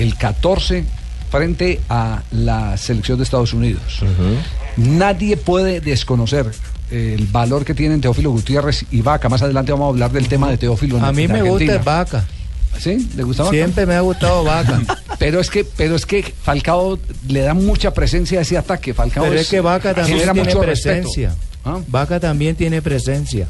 el 0.00 0.16
14 0.16 0.84
frente 1.30 1.80
a 1.88 2.22
la 2.32 2.76
selección 2.76 3.18
de 3.18 3.24
Estados 3.24 3.52
Unidos. 3.54 4.00
Nadie 4.76 5.36
puede 5.36 5.80
desconocer 5.80 6.46
el 6.90 7.26
valor 7.28 7.64
que 7.64 7.74
tienen 7.74 8.00
Teófilo 8.00 8.30
Gutiérrez 8.30 8.84
y 8.90 9.00
Vaca. 9.02 9.28
Más 9.28 9.42
adelante 9.42 9.70
vamos 9.72 9.86
a 9.86 9.88
hablar 9.90 10.10
del 10.12 10.26
tema 10.28 10.50
de 10.50 10.58
Teófilo. 10.58 10.98
en- 10.98 11.04
A 11.04 11.12
mí 11.12 11.28
me 11.28 11.40
gusta 11.42 11.52
Argentina. 11.52 11.72
el 11.74 11.78
vaca. 11.84 12.24
¿Sí? 12.78 13.08
¿Le 13.16 13.22
gusta 13.24 13.42
Vaca? 13.44 13.54
Siempre 13.54 13.86
me 13.86 13.94
ha 13.94 14.00
gustado 14.00 14.42
vaca. 14.44 14.80
Pero 15.18 15.38
es 15.40 15.50
que, 15.50 15.64
pero 15.64 15.96
es 15.96 16.06
que 16.06 16.22
Falcao 16.42 16.98
le 17.28 17.40
da 17.42 17.52
mucha 17.52 17.92
presencia 17.92 18.38
a 18.38 18.42
ese 18.42 18.56
ataque. 18.56 18.94
Falcao 18.94 19.24
Pero 19.24 19.38
es 19.38 19.48
que 19.50 19.60
Vaca 19.60 19.92
también 19.94 20.32
tiene 20.32 20.56
presencia. 20.56 21.34
¿Ah? 21.62 21.78
Vaca 21.88 22.18
también 22.18 22.56
tiene 22.56 22.80
presencia. 22.80 23.46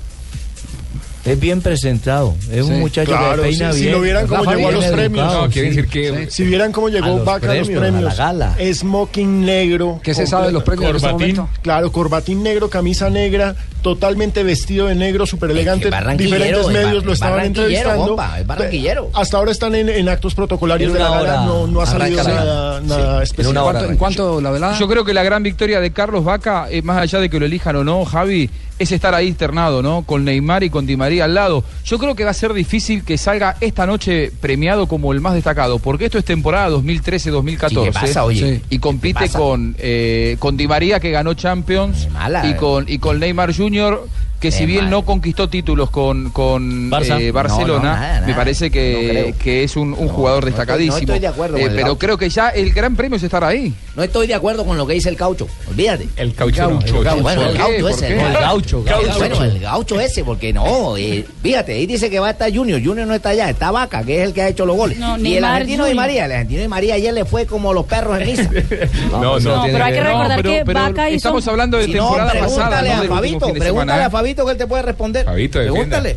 Es 1.24 1.38
bien 1.38 1.60
presentado. 1.60 2.34
Es 2.50 2.64
un 2.64 2.80
muchacho 2.80 3.10
Claro, 3.10 3.42
que 3.42 3.48
peina 3.50 3.72
si, 3.72 3.78
si 3.78 3.84
bien. 3.84 3.94
lo 3.96 4.00
vieran 4.00 4.26
cómo 4.26 4.52
llegó 4.54 4.68
a 4.68 4.72
los 4.72 4.84
premios. 4.86 5.26
educado, 5.26 5.40
No, 5.42 5.46
sí. 5.48 5.52
quiere 5.52 5.68
decir 5.68 5.86
que 5.88 6.30
si 6.30 6.44
vieran 6.44 6.72
cómo 6.72 6.86
A 6.86 6.90
llegó 6.90 7.06
los 7.08 7.24
Vaca 7.26 7.50
a 7.52 7.54
los 7.56 7.68
premios, 7.68 7.96
a 7.96 8.00
la 8.08 8.14
gala. 8.14 8.56
Smoking 8.72 9.44
negro. 9.44 10.00
¿Qué 10.02 10.14
se 10.14 10.26
sabe 10.26 10.46
de 10.46 10.52
los 10.52 10.62
premios 10.62 10.90
en 10.90 10.96
este 10.96 11.08
Corbatín? 11.10 11.42
Claro, 11.62 11.92
corbatín 11.92 12.42
negro, 12.42 12.70
camisa 12.70 13.10
negra, 13.10 13.54
totalmente 13.82 14.42
vestido 14.42 14.86
de 14.86 14.94
negro, 14.94 15.26
súper 15.26 15.50
elegante. 15.50 15.84
Es 15.88 15.90
que 15.90 15.90
barranquillero, 15.90 16.36
Diferentes 16.38 16.66
es 16.66 16.72
medios 16.84 17.04
lo 17.04 17.12
estaban 17.12 17.44
entrevistando. 17.44 18.16
es 18.38 18.46
barranquillero. 18.46 19.10
Hasta 19.12 19.36
ahora 19.36 19.50
están 19.52 19.74
en, 19.74 19.88
en 19.90 20.08
actos 20.08 20.34
protocolarios 20.34 20.92
de 20.92 20.98
la 21.00 21.10
gala. 21.10 21.20
hora 21.20 21.36
No, 21.44 21.66
no 21.66 21.80
ha 21.82 21.86
salido 21.86 22.22
nada, 22.24 22.80
Sí, 22.80 23.22
especial. 23.24 23.46
en 23.46 23.50
una 23.50 23.64
hora 23.64 23.78
¿Cuánto- 23.80 23.92
¿En 23.92 23.98
cuánto 23.98 24.40
la 24.40 24.50
velada? 24.50 24.78
Yo 24.78 24.88
creo 24.88 25.04
que 25.04 25.12
la 25.12 25.22
gran 25.22 25.42
victoria 25.42 25.80
de 25.80 25.90
Carlos 25.92 26.24
Vaca, 26.24 26.68
eh, 26.70 26.80
más 26.82 26.96
allá 26.98 27.18
de 27.20 27.28
que 27.28 27.38
lo 27.38 27.44
elijan 27.46 27.76
o 27.76 27.84
no, 27.84 28.04
Javi, 28.06 28.48
es 28.80 28.92
estar 28.92 29.14
ahí 29.14 29.28
internado, 29.28 29.82
¿no? 29.82 30.02
Con 30.02 30.24
Neymar 30.24 30.64
y 30.64 30.70
con 30.70 30.86
Di 30.86 30.96
María 30.96 31.24
al 31.26 31.34
lado. 31.34 31.62
Yo 31.84 31.98
creo 31.98 32.14
que 32.14 32.24
va 32.24 32.30
a 32.30 32.34
ser 32.34 32.54
difícil 32.54 33.04
que 33.04 33.18
salga 33.18 33.56
esta 33.60 33.84
noche 33.84 34.32
premiado 34.40 34.88
como 34.88 35.12
el 35.12 35.20
más 35.20 35.34
destacado, 35.34 35.78
porque 35.78 36.06
esto 36.06 36.16
es 36.16 36.24
temporada 36.24 36.70
2013-2014. 36.70 37.70
¿Y 37.70 37.84
qué 37.84 37.92
pasa, 37.92 38.24
oye? 38.24 38.56
Sí. 38.56 38.62
Y 38.70 38.78
compite 38.78 39.28
con, 39.28 39.76
eh, 39.78 40.36
con 40.38 40.56
Di 40.56 40.66
María, 40.66 40.98
que 40.98 41.10
ganó 41.10 41.34
Champions, 41.34 42.08
mala, 42.10 42.46
y 42.46 42.52
eh. 42.52 42.56
con, 42.56 42.88
y 42.88 42.98
con 42.98 43.20
Neymar 43.20 43.54
Jr., 43.54 44.02
que 44.40 44.50
si 44.50 44.66
bien 44.66 44.82
mal. 44.84 44.90
no 44.90 45.02
conquistó 45.04 45.48
títulos 45.48 45.90
con, 45.90 46.30
con 46.30 46.90
Barça. 46.90 47.20
eh, 47.20 47.30
Barcelona, 47.30 47.78
no, 47.94 48.00
nada, 48.00 48.26
me 48.26 48.34
parece 48.34 48.70
que, 48.70 49.34
que 49.42 49.62
es 49.64 49.76
un, 49.76 49.92
un 49.92 50.08
jugador 50.08 50.44
no 50.44 50.48
estoy- 50.48 50.58
destacadísimo. 50.58 50.96
no 50.96 50.98
estoy 51.00 51.18
de 51.20 51.26
acuerdo 51.28 51.52
con 51.54 51.62
Eh, 51.62 51.66
el 51.66 51.74
pero 51.76 51.98
creo 51.98 52.16
que 52.18 52.28
ya 52.30 52.48
el 52.48 52.72
gran 52.72 52.96
premio 52.96 53.16
es 53.16 53.22
estar 53.22 53.44
ahí. 53.44 53.72
No 53.94 54.02
estoy 54.02 54.26
de 54.26 54.34
acuerdo 54.34 54.64
con 54.64 54.76
lo 54.78 54.86
que 54.86 54.94
dice 54.94 55.08
el 55.10 55.16
caucho. 55.16 55.46
Olvídate. 55.68 56.08
El 56.16 56.34
caucho, 56.34 56.70
no. 56.70 56.80
El 56.80 57.04
gaucho. 57.04 57.22
Bueno, 57.22 57.42
¿Por 57.42 57.50
el 57.50 57.80
¿Por 57.82 57.90
ese. 57.90 58.06
El 58.08 58.32
gaucho, 58.32 58.82
gaucho. 58.82 59.18
Bueno, 59.18 59.44
el 59.44 59.60
gaucho 59.60 60.00
ese, 60.00 60.24
porque 60.24 60.52
no. 60.52 60.96
eh, 60.96 61.24
fíjate, 61.42 61.72
ahí 61.74 61.86
dice 61.86 62.08
que 62.08 62.18
va 62.18 62.28
a 62.28 62.30
estar 62.30 62.50
Junior. 62.54 62.82
Junior 62.82 63.06
no 63.06 63.14
está 63.14 63.30
allá, 63.30 63.50
está 63.50 63.70
Vaca, 63.70 64.02
que 64.04 64.20
es 64.22 64.28
el 64.28 64.32
que 64.32 64.42
ha 64.42 64.48
hecho 64.48 64.64
los 64.64 64.76
goles. 64.76 64.98
No, 64.98 65.18
y 65.18 65.36
el 65.36 65.44
argentino 65.44 65.84
de. 65.84 65.94
María, 65.94 66.24
el 66.24 66.32
argentino 66.32 66.62
de 66.62 66.68
María 66.68 66.94
ayer 66.94 67.12
le 67.12 67.24
fue 67.26 67.44
como 67.46 67.74
los 67.74 67.84
perros 67.84 68.18
en 68.20 68.26
misa. 68.26 68.48
No, 69.10 69.38
No, 69.38 69.62
pero 69.64 69.84
hay 69.84 69.92
que 69.92 70.00
recordar 70.02 70.42
que 70.42 70.64
Vaca 70.64 71.08
hizo... 71.10 71.16
estamos 71.16 71.46
hablando 71.48 71.76
de 71.78 71.88
temporada 71.88 72.30
pregúntale 72.30 72.56
pasada, 72.56 72.82
no 72.82 73.02
último 73.02 73.14
Fabito, 73.16 73.46
de 73.46 73.52
pregúntale 73.60 74.02
a 74.02 74.06
¿eh? 74.06 74.10
Fabito 74.30 74.44
que 74.44 74.52
él 74.52 74.58
te 74.58 74.66
puede 74.66 74.82
responder. 74.82 75.24
Pregúntale. 75.24 76.16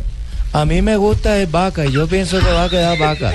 A 0.52 0.64
mí 0.64 0.82
me 0.82 0.96
gusta 0.96 1.36
el 1.38 1.48
vaca 1.48 1.84
y 1.84 1.90
yo 1.90 2.06
pienso 2.06 2.38
que 2.38 2.50
va 2.50 2.64
a 2.64 2.68
quedar 2.68 2.96
vaca. 2.96 3.32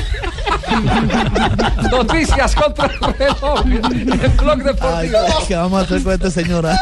Noticias 1.92 2.56
contra 2.56 2.86
el 2.86 3.14
reloj. 3.14 3.66
El 3.66 4.30
blog 4.30 4.64
deportivo. 4.64 5.18
¿Qué 5.48 5.56
vamos 5.56 5.82
a 5.82 5.84
hacer 5.84 6.02
con 6.02 6.14
esta 6.14 6.32
señora? 6.32 6.80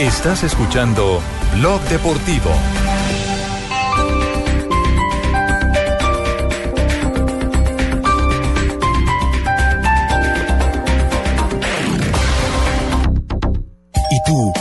Estás 0.00 0.42
escuchando 0.42 1.20
Blog 1.54 1.80
Deportivo. 1.82 2.50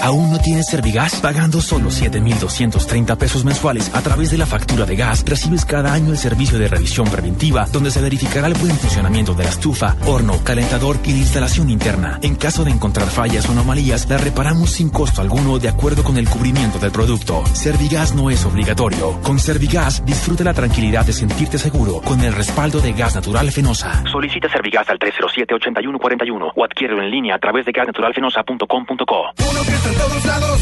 Aún 0.07 0.31
no 0.31 0.39
tienes 0.39 0.67
Servigas? 0.67 1.19
Pagando 1.19 1.59
solo 1.59 1.91
7,230 1.91 3.17
pesos 3.17 3.43
mensuales 3.43 3.93
a 3.93 4.01
través 4.01 4.31
de 4.31 4.37
la 4.37 4.45
factura 4.45 4.85
de 4.85 4.95
gas, 4.95 5.25
recibes 5.27 5.65
cada 5.65 5.91
año 5.91 6.11
el 6.11 6.17
servicio 6.17 6.57
de 6.57 6.69
revisión 6.69 7.09
preventiva, 7.09 7.67
donde 7.73 7.91
se 7.91 8.01
verificará 8.01 8.47
el 8.47 8.53
buen 8.53 8.75
funcionamiento 8.77 9.33
de 9.33 9.43
la 9.43 9.49
estufa, 9.49 9.97
horno, 10.05 10.41
calentador 10.45 10.97
y 11.03 11.11
la 11.11 11.17
instalación 11.17 11.69
interna. 11.69 12.19
En 12.21 12.35
caso 12.35 12.63
de 12.63 12.71
encontrar 12.71 13.07
fallas 13.07 13.49
o 13.49 13.51
anomalías, 13.51 14.09
la 14.09 14.17
reparamos 14.17 14.71
sin 14.71 14.89
costo 14.89 15.21
alguno 15.21 15.59
de 15.59 15.67
acuerdo 15.67 16.03
con 16.03 16.17
el 16.17 16.29
cubrimiento 16.29 16.79
del 16.79 16.91
producto. 16.91 17.43
Servigas 17.53 18.15
no 18.15 18.29
es 18.29 18.45
obligatorio. 18.45 19.19
Con 19.21 19.39
Servigas, 19.39 20.05
disfruta 20.05 20.45
la 20.45 20.53
tranquilidad 20.53 21.05
de 21.05 21.11
sentirte 21.11 21.57
seguro 21.57 22.01
con 22.01 22.21
el 22.21 22.33
respaldo 22.33 22.79
de 22.79 22.93
gas 22.93 23.15
natural 23.15 23.51
fenosa. 23.51 24.03
Solicita 24.09 24.49
Servigas 24.49 24.87
al 24.89 24.99
307-8141 24.99 26.53
o 26.55 26.63
adquiérelo 26.63 27.01
en 27.01 27.11
línea 27.11 27.35
a 27.35 27.39
través 27.39 27.65
de 27.65 27.73
gasnaturalfenosa.com.co. 27.73 29.96
Todos 29.97 30.25
lados, 30.25 30.59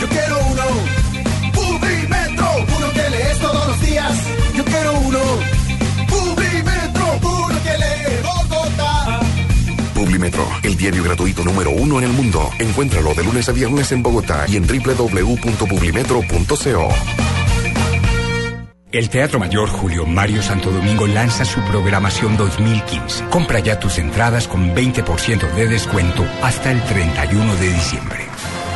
yo 0.00 0.08
quiero 0.08 0.38
uno. 0.50 0.62
Publimetro, 1.52 2.46
uno 2.76 2.90
que 2.92 3.10
lees 3.10 3.38
todos 3.38 3.66
los 3.68 3.80
días, 3.80 4.12
yo 4.56 4.64
quiero 4.64 4.98
uno. 5.00 5.20
Publimetro, 6.08 7.18
uno 7.22 7.62
que 7.62 7.78
lee 7.78 8.20
Bogotá. 8.22 9.20
Publimetro, 9.94 10.46
el 10.62 10.76
diario 10.76 11.04
gratuito 11.04 11.44
número 11.44 11.70
uno 11.70 11.98
en 11.98 12.04
el 12.04 12.12
mundo. 12.12 12.50
Encuéntralo 12.58 13.14
de 13.14 13.24
lunes 13.24 13.48
a 13.48 13.52
viernes 13.52 13.90
en 13.92 14.02
Bogotá 14.02 14.44
y 14.48 14.56
en 14.56 14.66
www.publimetro.co. 14.66 16.88
El 18.92 19.08
Teatro 19.08 19.38
Mayor 19.38 19.68
Julio 19.68 20.04
Mario 20.04 20.42
Santo 20.42 20.72
Domingo 20.72 21.06
lanza 21.06 21.44
su 21.44 21.60
programación 21.60 22.36
2015. 22.36 23.26
Compra 23.30 23.60
ya 23.60 23.78
tus 23.78 23.98
entradas 23.98 24.48
con 24.48 24.74
20% 24.74 25.54
de 25.54 25.68
descuento 25.68 26.26
hasta 26.42 26.72
el 26.72 26.82
31 26.82 27.54
de 27.54 27.68
diciembre. 27.68 28.26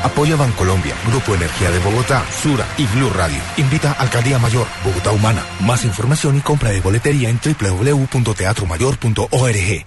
Apoya 0.05 0.36
Bancolombia, 0.36 0.94
Grupo 1.07 1.34
Energía 1.34 1.70
de 1.70 1.78
Bogotá, 1.78 2.22
Sura 2.30 2.66
y 2.76 2.84
Blue 2.88 3.09
Radio. 3.09 3.40
Invita 3.57 3.92
a 3.92 4.02
Alcaldía 4.02 4.38
Mayor, 4.38 4.66
Bogotá 4.84 5.12
Humana. 5.12 5.42
Más 5.61 5.86
información 5.86 6.36
y 6.36 6.40
compra 6.40 6.68
de 6.70 6.82
boletería 6.82 7.30
en 7.30 7.40
www.teatromayor.org. 7.42 9.86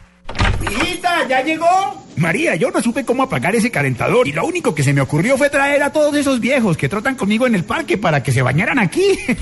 ¡Hijita, 0.59 1.27
ya 1.27 1.43
llegó! 1.43 2.03
María, 2.15 2.55
yo 2.55 2.71
no 2.71 2.81
supe 2.81 3.05
cómo 3.05 3.21
apagar 3.21 3.55
ese 3.55 3.69
calentador 3.69 4.27
y 4.27 4.33
lo 4.33 4.43
único 4.43 4.73
que 4.73 4.81
se 4.81 4.91
me 4.91 5.01
ocurrió 5.01 5.37
fue 5.37 5.51
traer 5.51 5.83
a 5.83 5.91
todos 5.91 6.15
esos 6.15 6.39
viejos 6.39 6.77
que 6.77 6.89
trotan 6.89 7.13
conmigo 7.13 7.45
en 7.45 7.53
el 7.53 7.63
parque 7.63 7.99
para 7.99 8.23
que 8.23 8.31
se 8.31 8.41
bañaran 8.41 8.79
aquí. 8.79 9.19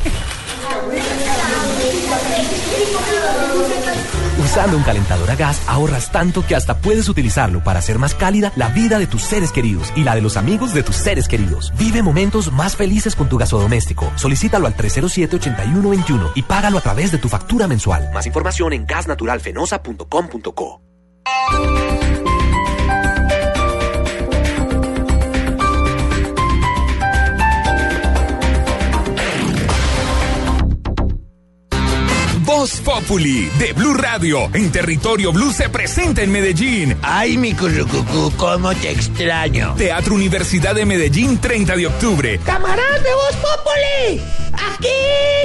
Usando 4.39 4.77
un 4.77 4.83
calentador 4.83 5.29
a 5.31 5.35
gas 5.35 5.61
ahorras 5.67 6.11
tanto 6.11 6.45
que 6.45 6.55
hasta 6.55 6.77
puedes 6.77 7.09
utilizarlo 7.09 7.63
para 7.63 7.79
hacer 7.79 7.99
más 7.99 8.13
cálida 8.15 8.51
la 8.55 8.69
vida 8.69 8.99
de 8.99 9.07
tus 9.07 9.21
seres 9.23 9.51
queridos 9.51 9.91
y 9.95 10.03
la 10.03 10.15
de 10.15 10.21
los 10.21 10.37
amigos 10.37 10.73
de 10.73 10.83
tus 10.83 10.95
seres 10.95 11.27
queridos. 11.27 11.73
Vive 11.77 12.01
momentos 12.01 12.51
más 12.51 12.75
felices 12.75 13.15
con 13.15 13.29
tu 13.29 13.37
gasodoméstico. 13.37 14.11
Solicítalo 14.15 14.67
al 14.67 14.75
307-8121 14.75 16.31
y 16.35 16.41
págalo 16.41 16.77
a 16.77 16.81
través 16.81 17.11
de 17.11 17.17
tu 17.17 17.29
factura 17.29 17.67
mensual. 17.67 18.09
Más 18.13 18.25
información 18.25 18.73
en 18.73 18.85
gasnaturalfenosa.com.co. 18.85 20.81
Voz 32.65 32.81
Populi 32.81 33.47
de 33.59 33.73
Blue 33.73 33.93
Radio 33.93 34.49
en 34.51 34.71
territorio 34.71 35.31
Blue 35.31 35.53
se 35.53 35.69
presenta 35.69 36.23
en 36.23 36.31
Medellín. 36.31 36.97
Ay, 37.03 37.37
mi 37.37 37.53
currucucú, 37.53 38.33
cómo 38.37 38.73
te 38.73 38.89
extraño. 38.89 39.75
Teatro 39.77 40.15
Universidad 40.15 40.73
de 40.73 40.83
Medellín, 40.83 41.37
30 41.37 41.75
de 41.75 41.85
octubre. 41.85 42.39
¡Camaradas 42.43 43.03
de 43.03 43.09
Voz 43.13 43.35
Populi! 43.35 44.44
Aquí 44.57 44.87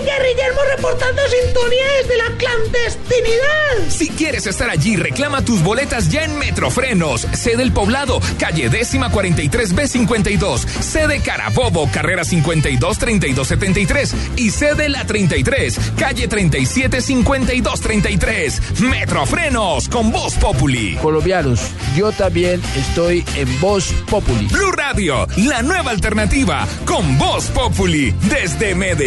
Guerrillermo 0.05 0.61
reportando 0.77 1.23
sintonía 1.29 1.85
desde 2.01 2.17
la 2.17 2.37
clandestinidad. 2.37 3.89
Si 3.89 4.09
quieres 4.11 4.47
estar 4.47 4.71
allí, 4.71 4.97
reclama 4.97 5.43
tus 5.43 5.63
boletas 5.63 6.11
ya 6.11 6.25
en 6.25 6.39
Metrofrenos, 6.39 7.27
sede 7.33 7.63
El 7.63 7.73
Poblado, 7.73 8.21
calle 8.39 8.69
décima 8.69 9.11
43B52, 9.11 10.59
sede 10.81 11.21
Carabobo, 11.21 11.91
carrera 11.93 12.25
52 12.25 12.99
3273 12.99 14.15
y 14.37 14.51
sede 14.51 14.89
La 14.89 15.05
33, 15.05 15.79
calle 15.99 16.29
37 16.29 17.01
52 17.01 17.81
33. 17.81 18.81
Metrofrenos 18.81 19.89
con 19.89 20.11
Voz 20.11 20.35
Populi. 20.35 20.97
Colombianos, 20.97 21.61
yo 21.97 22.13
también 22.13 22.63
estoy 22.77 23.25
en 23.37 23.61
Voz 23.61 23.93
Populi. 24.09 24.47
Blue 24.47 24.73
Radio, 24.73 25.27
la 25.37 25.63
nueva 25.63 25.91
alternativa 25.91 26.67
con 26.85 27.19
Voz 27.19 27.47
Populi 27.47 28.15
desde 28.29 28.75
Medellín. 28.75 29.00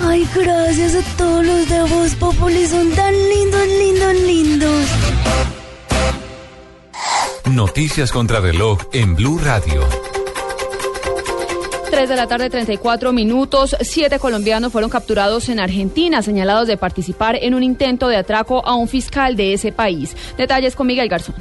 Ay, 0.00 0.28
gracias 0.34 0.96
a 0.96 1.16
todos 1.16 1.46
los 1.46 1.68
de 1.68 1.80
Voz 1.82 2.16
Populi, 2.16 2.66
son 2.66 2.90
tan 2.90 3.14
lindos, 3.14 3.64
lindos, 3.78 4.14
lindos. 4.26 4.86
Noticias 7.52 8.10
contra 8.10 8.40
reloj 8.40 8.80
en 8.92 9.14
Blue 9.14 9.38
Radio. 9.38 9.86
3 11.92 12.08
de 12.08 12.16
la 12.16 12.26
tarde, 12.26 12.50
34 12.50 13.12
minutos. 13.12 13.76
Siete 13.82 14.18
colombianos 14.18 14.72
fueron 14.72 14.90
capturados 14.90 15.48
en 15.48 15.60
Argentina, 15.60 16.22
señalados 16.22 16.66
de 16.66 16.76
participar 16.76 17.36
en 17.40 17.54
un 17.54 17.62
intento 17.62 18.08
de 18.08 18.16
atraco 18.16 18.66
a 18.66 18.74
un 18.74 18.88
fiscal 18.88 19.36
de 19.36 19.52
ese 19.52 19.70
país. 19.70 20.16
Detalles 20.36 20.74
con 20.74 20.88
Miguel 20.88 21.08
Garzón. 21.08 21.36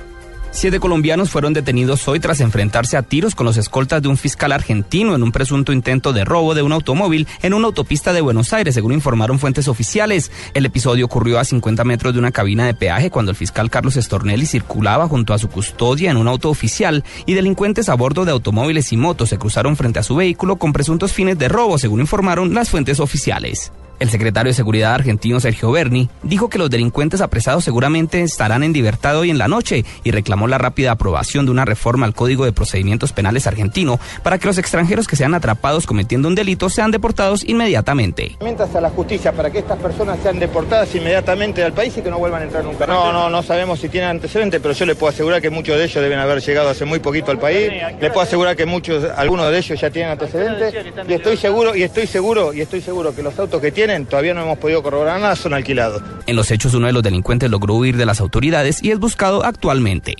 Siete 0.52 0.80
colombianos 0.80 1.30
fueron 1.30 1.54
detenidos 1.54 2.08
hoy 2.08 2.20
tras 2.20 2.39
enfrentarse 2.39 2.97
a 2.97 3.04
tiros 3.04 3.36
con 3.36 3.45
los 3.45 3.56
escoltas 3.56 4.02
de 4.02 4.08
un 4.08 4.18
fiscal 4.18 4.52
argentino 4.52 5.14
en 5.14 5.22
un 5.22 5.32
presunto 5.32 5.72
intento 5.72 6.12
de 6.12 6.26
robo 6.26 6.56
de 6.56 6.64
un 6.64 6.72
automóvil 6.72 7.28
en 7.43 7.54
una 7.54 7.68
autopista 7.68 8.14
de 8.14 8.22
Buenos 8.22 8.52
Aires, 8.52 8.74
según 8.74 8.93
informaron 8.93 9.38
fuentes 9.38 9.68
oficiales. 9.68 10.32
El 10.56 10.66
episodio 10.66 11.06
ocurrió 11.06 11.38
a 11.38 11.45
50 11.45 11.84
metros 11.84 12.14
de 12.14 12.20
una 12.20 12.32
cabina 12.32 12.66
de 12.66 12.74
peaje 12.74 13.12
cuando 13.12 13.30
el 13.30 13.38
fiscal 13.38 13.70
Carlos 13.70 13.95
Estornelli 13.95 14.47
circulaba 14.47 15.08
junto 15.08 15.36
a 15.36 15.38
su 15.38 15.50
custodia 15.50 16.10
en 16.10 16.18
un 16.18 16.28
auto 16.28 16.50
oficial 16.50 17.04
y 17.28 17.36
delincuentes 17.36 17.88
a 17.88 17.93
bordo 17.93 18.26
de 18.26 18.32
automóviles 18.32 18.91
y 18.91 18.97
motos 18.97 19.30
se 19.30 19.38
cruzaron 19.38 19.78
frente 19.78 20.00
a 20.00 20.04
su 20.04 20.16
vehículo 20.16 20.56
con 20.56 20.74
presuntos 20.74 21.14
fines 21.14 21.38
de 21.38 21.47
robo, 21.47 21.78
según 21.78 22.02
informaron 22.02 22.56
las 22.56 22.72
fuentes 22.72 23.00
oficiales. 23.00 23.72
El 24.00 24.10
secretario 24.10 24.50
de 24.50 24.54
Seguridad 24.54 24.93
argentino 24.93 25.41
Sergio 25.41 25.72
Berni 25.72 26.10
dijo 26.24 26.50
que 26.50 26.58
los 26.58 26.70
delincuentes 26.70 27.20
apresados 27.20 27.66
seguramente 27.66 28.22
estarán 28.22 28.64
en 28.64 28.72
libertad 28.72 29.18
hoy 29.18 29.30
en 29.30 29.38
la 29.38 29.50
noche 29.50 29.84
y 30.06 30.12
reclamó 30.12 30.47
la 30.47 30.58
rápida 30.58 30.91
aprobación 30.91 31.45
de 31.45 31.52
una 31.52 31.66
reforma 31.66 32.06
al 32.06 32.14
Código 32.14 32.45
de 32.45 32.54
Procedimientos 32.54 33.12
Penales 33.12 33.45
argentino 33.45 34.00
para 34.24 34.38
que 34.38 34.47
los 34.47 34.58
extranjeros 34.58 35.06
que 35.06 35.18
sean 35.18 35.34
atrapados 35.34 35.86
cometiendo 35.86 36.30
un 36.30 36.36
delito 36.36 36.70
sean 36.70 36.91
deportados 36.91 37.43
inmediatamente. 37.43 38.38
Mientras 38.39 38.74
a 38.74 38.80
la 38.80 38.89
justicia 38.89 39.34
para 39.34 39.52
que 39.52 39.60
estas 39.60 39.78
personas 39.80 40.18
sean 40.24 40.39
deportadas 40.39 40.95
inmediatamente 40.95 41.62
al 41.62 41.74
país 41.74 41.97
y 41.97 42.02
que 42.02 42.10
no 42.10 42.20
vuelvan 42.20 42.43
a 42.43 42.45
entrar 42.45 42.64
nunca. 42.64 42.88
No, 42.88 43.12
no, 43.12 43.30
no 43.30 43.43
sabemos 43.43 43.82
si 43.82 43.89
tienen 43.89 44.12
antecedentes, 44.12 44.62
pero 44.62 44.74
yo 44.74 44.86
le 44.86 44.95
puedo 44.95 45.12
asegurar 45.12 45.41
que 45.41 45.50
muchos 45.50 45.78
de 45.78 45.84
ellos 45.84 46.02
deben 46.02 46.20
haber 46.20 46.39
llegado 46.39 46.70
hace 46.70 46.86
muy 46.86 47.00
poquito 47.00 47.32
al 47.32 47.39
país. 47.39 47.70
Le 48.00 48.10
puedo 48.12 48.22
asegurar 48.22 48.56
que 48.56 48.66
muchos, 48.66 49.04
algunos 49.18 49.52
de 49.52 49.58
ellos 49.58 49.78
ya 49.78 49.89
tienen 49.89 50.14
antecedentes 50.14 50.74
y 51.06 51.14
estoy 51.14 51.36
seguro 51.36 51.76
y 51.76 51.84
estoy 51.84 52.08
seguro 52.08 52.54
y 52.54 52.62
estoy 52.62 52.80
seguro 52.80 53.14
que 53.14 53.22
los 53.22 53.38
autos 53.38 53.60
que 53.60 53.74
tienen 53.74 53.89
todavía 54.08 54.34
no 54.34 54.42
hemos 54.42 54.58
podido 54.58 54.84
corroborar 54.84 55.20
nada, 55.20 55.36
son 55.36 55.54
alquilados. 55.54 56.02
En 56.28 56.36
los 56.36 56.52
hechos, 56.52 56.74
uno 56.74 56.88
de 56.88 56.94
los 56.94 57.04
delincuentes 57.04 57.50
logró 57.50 57.76
huir 57.76 57.98
de 57.98 58.06
las 58.06 58.20
autoridades 58.20 58.84
y 58.84 58.92
es 58.92 59.00
buscado 59.00 59.44
actualmente. 59.44 60.16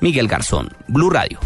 Miguel 0.00 0.28
Garzón, 0.28 0.70
Blue 0.88 1.10
Radio. 1.10 1.38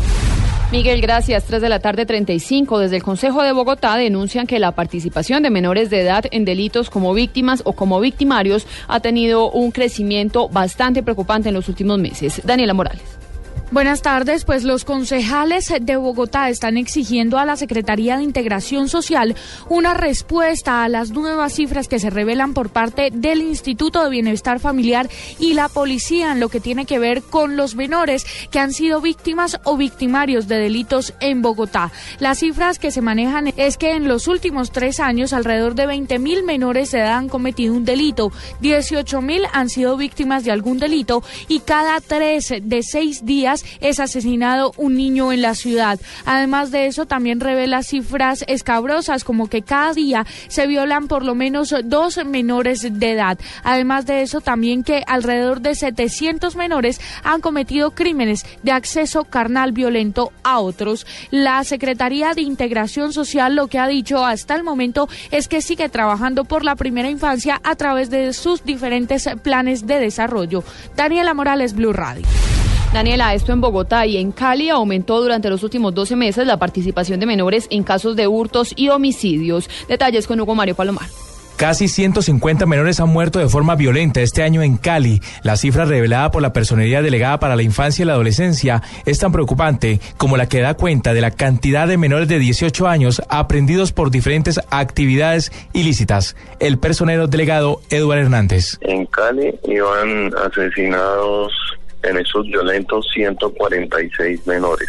Miguel, 0.71 1.01
gracias. 1.01 1.45
3 1.45 1.63
de 1.63 1.69
la 1.71 1.79
tarde 1.79 2.05
35. 2.05 2.79
Desde 2.79 2.97
el 2.97 3.03
Consejo 3.03 3.43
de 3.43 3.53
Bogotá 3.53 3.97
denuncian 3.97 4.47
que 4.47 4.59
la 4.59 4.73
participación 4.73 5.43
de 5.43 5.49
menores 5.49 5.89
de 5.89 6.03
edad 6.03 6.25
en 6.31 6.45
delitos 6.45 6.91
como 6.91 7.15
víctimas 7.15 7.63
o 7.65 7.73
como 7.73 8.01
victimarios 8.01 8.67
ha 8.87 9.01
tenido 9.01 9.51
un 9.51 9.71
crecimiento 9.71 10.51
bastante 10.51 11.03
preocupante 11.03 11.49
en 11.49 11.55
los 11.55 11.71
últimos 11.71 11.99
meses. 11.99 12.43
Daniela 12.45 12.75
Morales. 12.75 13.18
Buenas 13.71 14.01
tardes, 14.01 14.47
pues 14.47 14.65
los 14.65 14.87
concejales 14.87 15.71
de 15.79 15.97
Bogotá 15.97 16.49
están 16.49 16.79
exigiendo 16.79 17.37
a 17.37 17.45
la 17.45 17.55
Secretaría 17.55 18.17
de 18.17 18.23
Integración 18.23 18.89
Social 18.89 19.37
una 19.69 19.93
respuesta 19.93 20.85
a 20.85 20.89
las 20.89 21.11
nuevas 21.11 21.53
cifras 21.53 21.87
que 21.87 21.99
se 21.99 22.09
revelan 22.09 22.55
por 22.55 22.71
parte 22.71 23.11
del 23.13 23.43
Instituto 23.43 24.03
de 24.03 24.09
Bienestar 24.09 24.59
Familiar 24.59 25.11
y 25.39 25.53
la 25.53 25.69
policía 25.69 26.33
en 26.33 26.41
lo 26.41 26.49
que 26.49 26.61
tiene 26.61 26.87
que 26.87 26.99
ver 26.99 27.21
con 27.21 27.59
los 27.59 27.75
menores 27.75 28.25
que 28.51 28.59
han 28.59 28.73
sido 28.73 29.03
víctimas 29.03 29.61
o 29.65 29.77
victimarios 29.77 30.49
de 30.49 30.57
delitos 30.57 31.13
en 31.21 31.43
Bogotá. 31.43 31.93
Las 32.21 32.39
cifras 32.39 32.79
que 32.79 32.91
se 32.91 33.03
manejan 33.03 33.53
es 33.59 33.77
que 33.77 33.93
en 33.93 34.09
los 34.09 34.29
últimos 34.29 34.73
tres 34.73 34.99
años 34.99 35.35
alrededor 35.35 35.75
de 35.75 35.87
20 35.87 36.19
mil 36.19 36.43
menores 36.43 36.95
edad 36.95 37.19
han 37.19 37.29
cometido 37.29 37.75
un 37.75 37.85
delito, 37.85 38.33
18 38.61 39.21
mil 39.21 39.43
han 39.53 39.69
sido 39.69 39.99
víctimas 39.99 40.43
de 40.45 40.53
algún 40.53 40.79
delito 40.79 41.23
y 41.49 41.61
cada 41.61 42.01
tres 42.01 42.55
de 42.63 42.83
seis 42.83 43.27
días 43.27 43.58
es 43.81 44.01
asesinado 44.01 44.73
un 44.77 44.95
niño 44.97 45.33
en 45.33 45.43
la 45.43 45.55
ciudad. 45.55 46.01
Además 46.25 46.71
de 46.71 46.87
eso, 46.87 47.07
también 47.07 47.41
revela 47.41 47.83
cifras 47.83 48.45
escabrosas 48.49 49.25
como 49.25 49.49
que 49.49 49.63
cada 49.63 49.93
día 49.93 50.27
se 50.49 50.67
violan 50.67 51.09
por 51.09 51.25
lo 51.25 51.35
menos 51.35 51.75
dos 51.85 52.25
menores 52.25 52.87
de 52.99 53.13
edad. 53.13 53.39
Además 53.63 54.07
de 54.07 54.23
eso, 54.23 54.41
también 54.41 54.83
que 54.83 55.03
alrededor 55.07 55.61
de 55.61 55.75
700 55.75 56.57
menores 56.57 57.01
han 57.23 57.41
cometido 57.41 57.93
crímenes 57.93 58.45
de 58.63 58.73
acceso 58.73 59.25
carnal 59.25 59.73
violento 59.73 60.33
a 60.43 60.59
otros. 60.61 61.07
La 61.31 61.65
Secretaría 61.65 62.35
de 62.35 62.43
Integración 62.43 63.13
Social 63.13 63.55
lo 63.55 63.69
que 63.69 63.79
ha 63.79 63.89
dicho 63.89 64.25
hasta 64.25 64.55
el 64.55 64.63
momento 64.63 65.09
es 65.31 65.49
que 65.49 65.63
sigue 65.63 65.89
trabajando 65.89 66.45
por 66.45 66.65
la 66.65 66.77
primera 66.77 67.09
infancia 67.09 67.61
a 67.65 67.77
través 67.77 68.11
de 68.11 68.33
sus 68.33 68.65
diferentes 68.65 69.29
planes 69.43 69.87
de 69.87 69.99
desarrollo. 69.99 70.65
Daniela 70.97 71.35
Morales, 71.35 71.75
Blue 71.75 71.93
Radio. 71.93 72.27
Daniela, 72.93 73.35
esto 73.35 73.53
en 73.53 73.61
Bogotá 73.61 74.07
y 74.07 74.17
en 74.17 74.33
Cali 74.33 74.71
aumentó 74.71 75.21
durante 75.21 75.51
los 75.51 75.63
últimos 75.63 75.95
12 75.95 76.17
meses 76.17 76.47
la 76.47 76.57
participación 76.57 77.21
de 77.21 77.27
menores 77.27 77.67
en 77.71 77.83
casos 77.83 78.17
de 78.17 78.27
hurtos 78.27 78.73
y 78.77 78.89
homicidios. 78.89 79.69
Detalles 79.89 80.27
con 80.27 80.41
Hugo 80.41 80.55
Mario 80.55 80.75
Palomar. 80.75 81.07
Casi 81.59 81.89
150 81.89 82.67
menores 82.67 83.01
han 83.01 83.09
muerto 83.09 83.41
de 83.41 83.49
forma 83.49 83.75
violenta 83.75 84.21
este 84.21 84.45
año 84.45 84.63
en 84.63 84.77
Cali. 84.77 85.21
La 85.43 85.57
cifra 85.57 85.85
revelada 85.85 86.31
por 86.31 86.41
la 86.41 86.53
Personería 86.53 87.03
Delegada 87.03 87.41
para 87.41 87.57
la 87.57 87.63
Infancia 87.63 88.05
y 88.05 88.07
la 88.07 88.13
Adolescencia 88.13 88.81
es 89.05 89.19
tan 89.19 89.33
preocupante 89.33 90.01
como 90.17 90.37
la 90.37 90.49
que 90.49 90.61
da 90.61 90.75
cuenta 90.75 91.13
de 91.13 91.21
la 91.21 91.33
cantidad 91.33 91.89
de 91.89 91.99
menores 91.99 92.29
de 92.29 92.39
18 92.39 92.87
años 92.87 93.21
aprendidos 93.29 93.93
por 93.93 94.13
diferentes 94.13 94.61
actividades 94.71 95.53
ilícitas. 95.73 96.37
El 96.61 96.79
personero 96.79 97.27
delegado 97.27 97.81
Eduardo 97.91 98.23
Hernández. 98.23 98.79
En 98.83 99.05
Cali 99.07 99.53
iban 99.65 100.33
asesinados 100.37 101.53
en 102.03 102.19
esos 102.19 102.47
violentos 102.47 103.09
146 103.15 104.47
menores. 104.47 104.89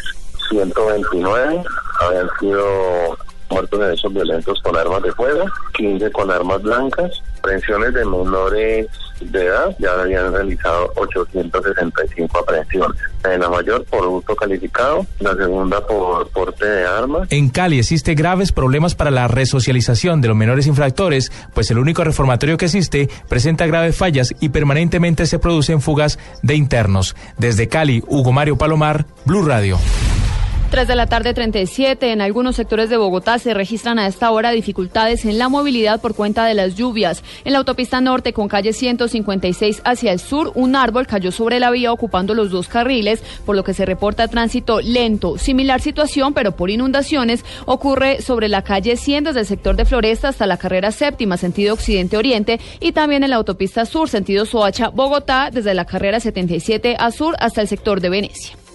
129 0.50 1.64
habían 2.02 2.30
sido 2.40 3.18
muertos 3.50 3.80
en 3.80 3.92
esos 3.92 4.14
violentos 4.14 4.62
con 4.62 4.76
armas 4.76 5.04
de 5.04 5.12
fuego, 5.14 5.46
15 5.74 6.12
con 6.12 6.32
armas 6.32 6.62
blancas, 6.62 7.22
aprehensiones 7.40 7.94
de 7.94 8.06
menores 8.06 8.88
de 9.22 9.46
edad, 9.46 9.76
ya 9.80 9.92
habían 9.92 10.32
realizado 10.34 10.92
865 10.96 12.40
aprehensiones. 12.40 13.00
En 13.24 13.42
la 13.42 13.50
mayor 13.50 13.84
por 13.86 14.06
hurto 14.06 14.36
calificado, 14.36 15.06
la 15.20 15.36
segunda 15.36 15.86
por 15.86 16.30
porte 16.30 16.66
de 16.66 16.86
armas. 16.86 17.28
En 17.32 17.50
Cali 17.50 17.80
existe 17.80 18.16
graves 18.16 18.52
problemas 18.52 18.96
para 18.96 19.12
la 19.12 19.28
resocialización 19.28 20.22
de 20.22 20.30
los 20.30 20.38
menores 20.38 20.68
infractores, 20.68 21.32
pues 21.54 21.70
el 21.72 21.80
único 21.80 22.04
reformatorio 22.04 22.58
que 22.58 22.66
existe 22.66 23.10
presenta 23.28 23.68
graves 23.68 23.96
fallas 23.96 24.34
y 24.40 24.50
permanentemente 24.50 25.26
se 25.26 25.40
producen 25.40 25.82
fugas 25.82 26.20
de 26.42 26.56
internos. 26.56 27.16
Desde 27.38 27.68
Cali, 27.68 28.04
Hugo 28.08 28.32
Mario 28.32 28.58
Palomar, 28.58 29.06
Blue 29.26 29.46
Radio. 29.46 29.78
3 30.70 30.88
de 30.88 30.96
la 30.96 31.08
tarde 31.08 31.34
37. 31.34 32.12
En 32.12 32.22
algunos 32.22 32.56
sectores 32.56 32.90
de 32.90 32.98
Bogotá 32.98 33.40
se 33.40 33.56
registran 33.56 33.98
a 33.98 34.06
esta 34.06 34.30
hora 34.30 34.52
dificultades 34.52 35.26
en 35.26 35.40
la 35.40 35.50
movilidad 35.50 36.00
por 36.00 36.14
cuenta 36.14 36.46
de 36.46 36.54
las 36.54 36.76
lluvias. 36.76 37.24
En 37.44 37.54
la 37.54 37.60
autopista 37.60 38.02
norte 38.02 38.34
con 38.34 38.48
calle 38.48 38.74
156 38.74 39.82
hacia 39.84 40.12
el 40.12 40.20
sur, 40.20 40.52
un 40.54 40.76
árbol 40.76 41.08
cayó 41.08 41.32
sobre 41.32 41.60
la 41.60 41.72
vía 41.72 41.92
ocupando 41.92 42.36
los 42.36 42.52
dos 42.52 42.68
carriles, 42.68 43.24
por 43.46 43.56
lo 43.56 43.64
que 43.64 43.74
se 43.74 43.86
reporta 43.86 44.28
tránsito 44.28 44.80
lento. 44.80 45.40
Similar 45.40 45.82
situación, 45.82 46.36
pero 46.36 46.56
por 46.56 46.70
inundaciones, 46.70 47.44
ocurre 47.66 48.22
sobre 48.22 48.48
la 48.48 48.62
calle 48.62 48.96
100 48.96 49.24
desde 49.24 49.40
el 49.40 49.46
sector 49.48 49.76
de 49.76 49.86
Floresta 49.86 50.30
hasta 50.30 50.46
la 50.46 50.58
carrera 50.58 50.92
séptima, 50.92 51.38
sentido 51.38 51.74
occidente-oriente, 51.74 52.60
y 52.80 52.92
también 52.92 53.24
en 53.24 53.32
la 53.32 53.38
autopista 53.38 53.86
sur, 53.86 54.08
sentido 54.08 54.46
Soacha-Bogotá, 54.46 55.50
desde 55.52 55.74
la 55.74 55.86
carrera 55.86 56.20
77 56.20 56.96
a 57.00 57.12
sur 57.12 57.36
hasta 57.40 57.62
el 57.62 57.68
sector 57.68 58.02
de 58.02 58.10
Venecia. 58.10 58.69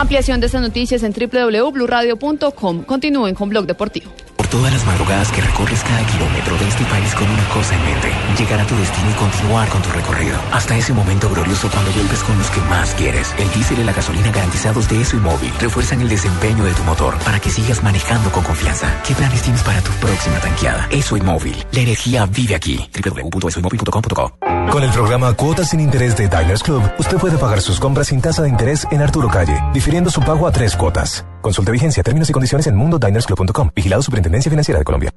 Ampliación 0.00 0.40
de 0.40 0.46
estas 0.46 0.62
noticias 0.62 1.02
en 1.02 1.12
www.bluradio.com. 1.12 2.84
Continúen 2.84 3.34
con 3.34 3.50
Blog 3.50 3.66
Deportivo. 3.66 4.10
Por 4.34 4.46
todas 4.46 4.72
las 4.72 4.86
madrugadas 4.86 5.30
que 5.30 5.42
recorres 5.42 5.84
cada 5.84 6.02
kilómetro 6.06 6.56
de 6.56 6.68
este 6.68 6.84
país 6.84 7.14
con 7.14 7.28
una 7.28 7.46
cosa 7.50 7.74
en 7.76 7.84
mente, 7.84 8.08
llegar 8.38 8.60
a 8.60 8.66
tu 8.66 8.74
destino 8.76 9.10
y 9.10 9.12
continuar 9.12 9.68
con 9.68 9.82
tu 9.82 9.90
recorrido. 9.90 10.38
Hasta 10.52 10.78
ese 10.78 10.94
momento 10.94 11.28
glorioso 11.28 11.68
cuando 11.70 11.92
vuelves 11.92 12.22
con 12.22 12.38
los 12.38 12.48
que 12.48 12.60
más 12.62 12.94
quieres. 12.94 13.34
El 13.38 13.52
diésel 13.52 13.80
y 13.80 13.84
la 13.84 13.92
gasolina 13.92 14.32
garantizados 14.32 14.88
de 14.88 15.02
ESO 15.02 15.18
y 15.18 15.20
móvil 15.20 15.52
refuerzan 15.60 16.00
el 16.00 16.08
desempeño 16.08 16.64
de 16.64 16.72
tu 16.72 16.82
motor 16.84 17.18
para 17.18 17.38
que 17.38 17.50
sigas 17.50 17.82
manejando 17.82 18.32
con 18.32 18.42
confianza. 18.42 19.02
¿Qué 19.06 19.14
planes 19.14 19.42
tienes 19.42 19.62
para 19.62 19.82
tu 19.82 19.90
próxima 20.00 20.40
tanqueada? 20.40 20.88
Eso 20.90 21.18
y 21.18 21.20
móvil. 21.20 21.56
La 21.72 21.80
energía 21.82 22.24
vive 22.24 22.54
aquí. 22.54 22.88
www.esoymóvil.com.co 23.04 24.59
Con 24.70 24.84
el 24.84 24.90
programa 24.92 25.34
Cuotas 25.34 25.70
sin 25.70 25.80
Interés 25.80 26.16
de 26.16 26.28
Diners 26.28 26.62
Club, 26.62 26.82
usted 26.96 27.16
puede 27.18 27.36
pagar 27.38 27.60
sus 27.60 27.80
compras 27.80 28.06
sin 28.06 28.20
tasa 28.20 28.42
de 28.42 28.48
interés 28.48 28.86
en 28.92 29.02
Arturo 29.02 29.28
Calle, 29.28 29.60
difiriendo 29.74 30.10
su 30.10 30.20
pago 30.20 30.46
a 30.46 30.52
tres 30.52 30.76
cuotas. 30.76 31.26
Consulte 31.42 31.72
vigencia, 31.72 32.04
términos 32.04 32.30
y 32.30 32.32
condiciones 32.32 32.68
en 32.68 32.76
mundodinersclub.com. 32.76 33.70
Vigilado 33.74 34.02
Superintendencia 34.02 34.48
Financiera 34.48 34.78
de 34.78 34.84
Colombia. 34.84 35.10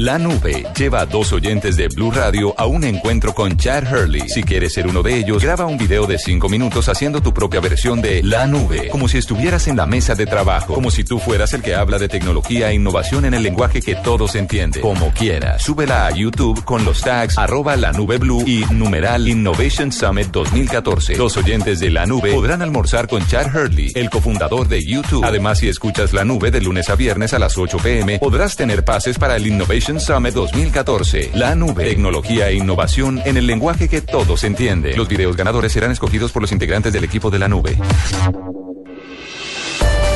La 0.00 0.18
nube 0.18 0.66
lleva 0.78 1.00
a 1.02 1.06
dos 1.06 1.30
oyentes 1.34 1.76
de 1.76 1.88
Blue 1.88 2.10
Radio 2.10 2.54
a 2.58 2.64
un 2.64 2.84
encuentro 2.84 3.34
con 3.34 3.58
Chad 3.58 3.84
Hurley. 3.92 4.30
Si 4.30 4.42
quieres 4.42 4.72
ser 4.72 4.86
uno 4.86 5.02
de 5.02 5.14
ellos, 5.18 5.42
graba 5.42 5.66
un 5.66 5.76
video 5.76 6.06
de 6.06 6.18
cinco 6.18 6.48
minutos 6.48 6.88
haciendo 6.88 7.20
tu 7.20 7.34
propia 7.34 7.60
versión 7.60 8.00
de 8.00 8.22
La 8.22 8.46
nube, 8.46 8.88
como 8.88 9.08
si 9.08 9.18
estuvieras 9.18 9.68
en 9.68 9.76
la 9.76 9.84
mesa 9.84 10.14
de 10.14 10.24
trabajo, 10.24 10.72
como 10.72 10.90
si 10.90 11.04
tú 11.04 11.18
fueras 11.18 11.52
el 11.52 11.60
que 11.60 11.74
habla 11.74 11.98
de 11.98 12.08
tecnología 12.08 12.70
e 12.70 12.76
innovación 12.76 13.26
en 13.26 13.34
el 13.34 13.42
lenguaje 13.42 13.82
que 13.82 13.94
todos 13.94 14.36
entienden, 14.36 14.80
como 14.80 15.10
quieras. 15.10 15.62
Súbela 15.62 16.06
a 16.06 16.10
YouTube 16.12 16.64
con 16.64 16.84
los 16.86 17.02
tags 17.02 17.36
arroba 17.36 17.76
la 17.76 17.92
nube 17.92 18.16
blue 18.16 18.42
y 18.46 18.64
numeral 18.70 19.28
Innovation 19.28 19.92
Summit 19.92 20.28
2014. 20.28 21.16
Los 21.16 21.36
oyentes 21.36 21.78
de 21.78 21.90
La 21.90 22.06
nube 22.06 22.32
podrán 22.32 22.62
almorzar 22.62 23.06
con 23.06 23.26
Chad 23.26 23.54
Hurley, 23.54 23.92
el 23.94 24.08
cofundador 24.08 24.66
de 24.66 24.82
YouTube. 24.82 25.24
Además, 25.26 25.58
si 25.58 25.68
escuchas 25.68 26.14
La 26.14 26.24
nube 26.24 26.50
de 26.50 26.62
lunes 26.62 26.88
a 26.88 26.94
viernes 26.94 27.34
a 27.34 27.38
las 27.38 27.58
8 27.58 27.76
pm, 27.82 28.18
podrás 28.18 28.56
tener 28.56 28.82
pases 28.82 29.18
para 29.18 29.36
el 29.36 29.46
Innovation 29.46 29.69
Innovation 29.70 30.00
Summit 30.00 30.34
2014. 30.34 31.30
La 31.34 31.54
nube, 31.54 31.84
tecnología 31.84 32.48
e 32.48 32.56
innovación 32.56 33.22
en 33.24 33.36
el 33.36 33.46
lenguaje 33.46 33.88
que 33.88 34.00
todos 34.00 34.42
entienden. 34.42 34.96
Los 34.96 35.06
videos 35.06 35.36
ganadores 35.36 35.70
serán 35.70 35.92
escogidos 35.92 36.32
por 36.32 36.42
los 36.42 36.50
integrantes 36.50 36.92
del 36.92 37.04
equipo 37.04 37.30
de 37.30 37.38
la 37.38 37.46
nube. 37.46 37.78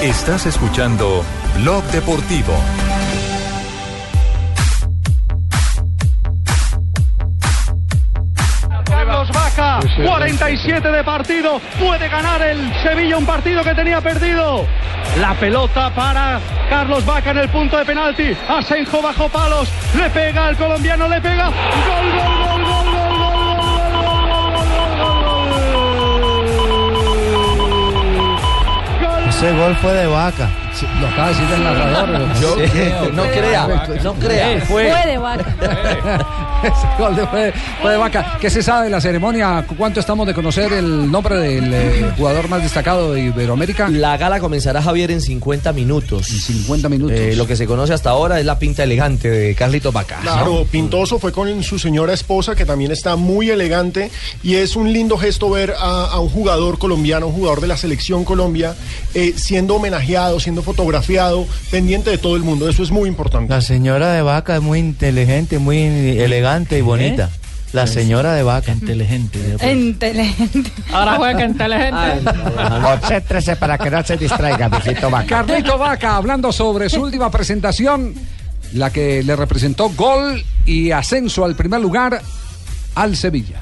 Estás 0.03 0.47
escuchando 0.47 1.23
Blog 1.61 1.85
Deportivo. 1.93 2.53
47 10.25 10.91
de 10.91 11.05
partido, 11.05 11.61
puede 11.79 12.09
ganar 12.09 12.41
el 12.41 12.73
Sevilla 12.83 13.19
un 13.19 13.27
partido 13.27 13.63
que 13.63 13.75
tenía 13.75 14.01
perdido. 14.01 14.65
La 15.21 15.35
pelota 15.35 15.91
para 15.95 16.41
Carlos 16.71 17.05
Vaca 17.05 17.33
en 17.33 17.39
el 17.39 17.51
punto 17.51 17.77
de 17.77 17.85
penalti. 17.85 18.35
Asenjo 18.49 19.03
bajo 19.03 19.29
palos, 19.29 19.69
le 19.95 20.09
pega 20.09 20.47
al 20.47 20.57
colombiano, 20.57 21.09
le 21.09 21.21
pega. 21.21 21.45
Gol, 21.45 21.55
gol, 22.15 22.65
gol, 22.65 22.95
gol, 22.95 23.19
gol, 29.01 29.29
Ese 29.29 29.53
gol 29.53 29.77
fue 29.77 29.93
de 29.93 30.07
vaca. 30.07 30.49
Lo 31.03 31.09
acaba 31.09 31.29
de 31.29 31.35
decir 31.35 31.55
el 31.55 31.65
narrador. 31.65 32.35
Yo 32.41 32.57
Sí. 32.57 32.71
creo, 32.71 33.11
no 33.13 33.23
crea, 33.25 33.67
no 34.03 34.15
crea. 34.15 34.61
Fue. 34.63 34.91
Fue 34.91 35.07
de 35.07 35.19
vaca. 35.19 35.45
Ese 36.65 36.87
gol 36.99 37.15
de, 37.15 37.27
fue, 37.27 37.53
fue 37.83 37.93
de 37.93 37.97
vaca. 37.99 38.39
¿Qué 38.41 38.49
se 38.49 38.63
sabe 38.63 38.85
de 38.87 38.91
la 38.91 39.01
ceremonia? 39.01 39.67
¿Cuánto 39.77 40.01
estamos 40.01 40.27
de 40.27 40.33
conocer 40.33 40.73
el 40.73 41.11
nombre 41.11 41.37
del 41.37 41.75
eh, 41.75 42.11
jugador 42.17 42.49
más 42.49 42.63
destacado 42.63 43.13
de 43.13 43.25
Iberoamérica? 43.25 43.89
La 43.91 44.17
gala 44.17 44.41
comenzará, 44.41 44.81
Javier, 44.81 45.11
en 45.11 45.21
50 45.21 45.73
minutos. 45.75 46.31
En 46.31 46.41
50 46.41 46.89
minutos. 46.89 47.37
lo 47.37 47.47
que 47.47 47.57
se 47.57 47.67
conoce 47.67 47.93
hasta 47.93 48.11
ahora 48.11 48.41
es 48.41 48.47
la 48.47 48.59
pinta 48.59 48.83
elegante 48.83 49.29
de 49.29 49.55
Carlito 49.55 49.93
Vaca. 49.93 50.21
Claro, 50.23 50.67
Pintoso 50.71 51.19
fue 51.19 51.33
con 51.33 51.63
su 51.63 51.79
señora 51.79 52.15
esposa, 52.15 52.55
que 52.55 52.65
también 52.65 52.93
está 52.93 53.17
muy 53.17 53.51
elegante, 53.51 54.11
y 54.43 54.55
es 54.55 54.75
un 54.75 54.91
lindo 54.91 55.19
gesto 55.19 55.51
ver 55.51 55.75
a, 55.79 56.07
a 56.07 56.21
un 56.21 56.31
jugador 56.31 56.79
colombiano, 56.79 57.27
un 57.27 57.35
jugador 57.35 57.61
de 57.61 57.67
la 57.67 57.77
selección 57.77 58.25
Colombia, 58.25 58.75
eh, 59.13 59.35
siendo 59.37 59.77
homenajeado, 59.77 60.41
siendo 60.41 60.63
fotografiado, 60.63 61.47
pendiente 61.71 62.09
de 62.09 62.17
todo 62.19 62.37
el 62.37 62.43
mundo. 62.43 62.71
Eso 62.71 62.83
es 62.83 62.91
muy 62.91 63.09
importante. 63.09 63.53
La 63.53 63.61
señora 63.61 64.13
de 64.13 64.23
vaca 64.23 64.57
es 64.57 64.63
muy 64.63 64.79
inteligente, 64.79 65.59
muy 65.59 65.79
elegante 65.79 66.54
y 66.63 66.81
bonita. 66.81 67.31
La 67.73 67.89
señora 67.89 68.35
de 68.35 68.45
vaca. 68.45 68.71
Inteligente. 68.71 69.57
Inteligente. 69.73 70.71
Ahora 70.93 71.17
juega 71.17 71.45
inteligente. 71.47 72.31
Concéntrese 72.83 73.57
para 73.57 73.77
que 73.77 73.91
no 73.91 74.03
se 74.05 74.17
distraiga, 74.17 74.69
mijito 74.69 75.11
Vaca. 75.11 75.45
Carlito 75.45 75.77
Vaca, 75.77 76.15
hablando 76.15 76.53
sobre 76.53 76.89
su 76.89 77.03
última 77.03 77.31
presentación, 77.33 78.15
la 78.75 78.91
que 78.91 79.25
le 79.25 79.35
representó 79.35 79.91
gol 79.91 80.45
y 80.65 80.93
ascenso 80.93 81.45
al 81.45 81.57
primer 81.57 81.81
lugar 81.81 82.23
al 82.95 83.17
Sevilla. 83.17 83.59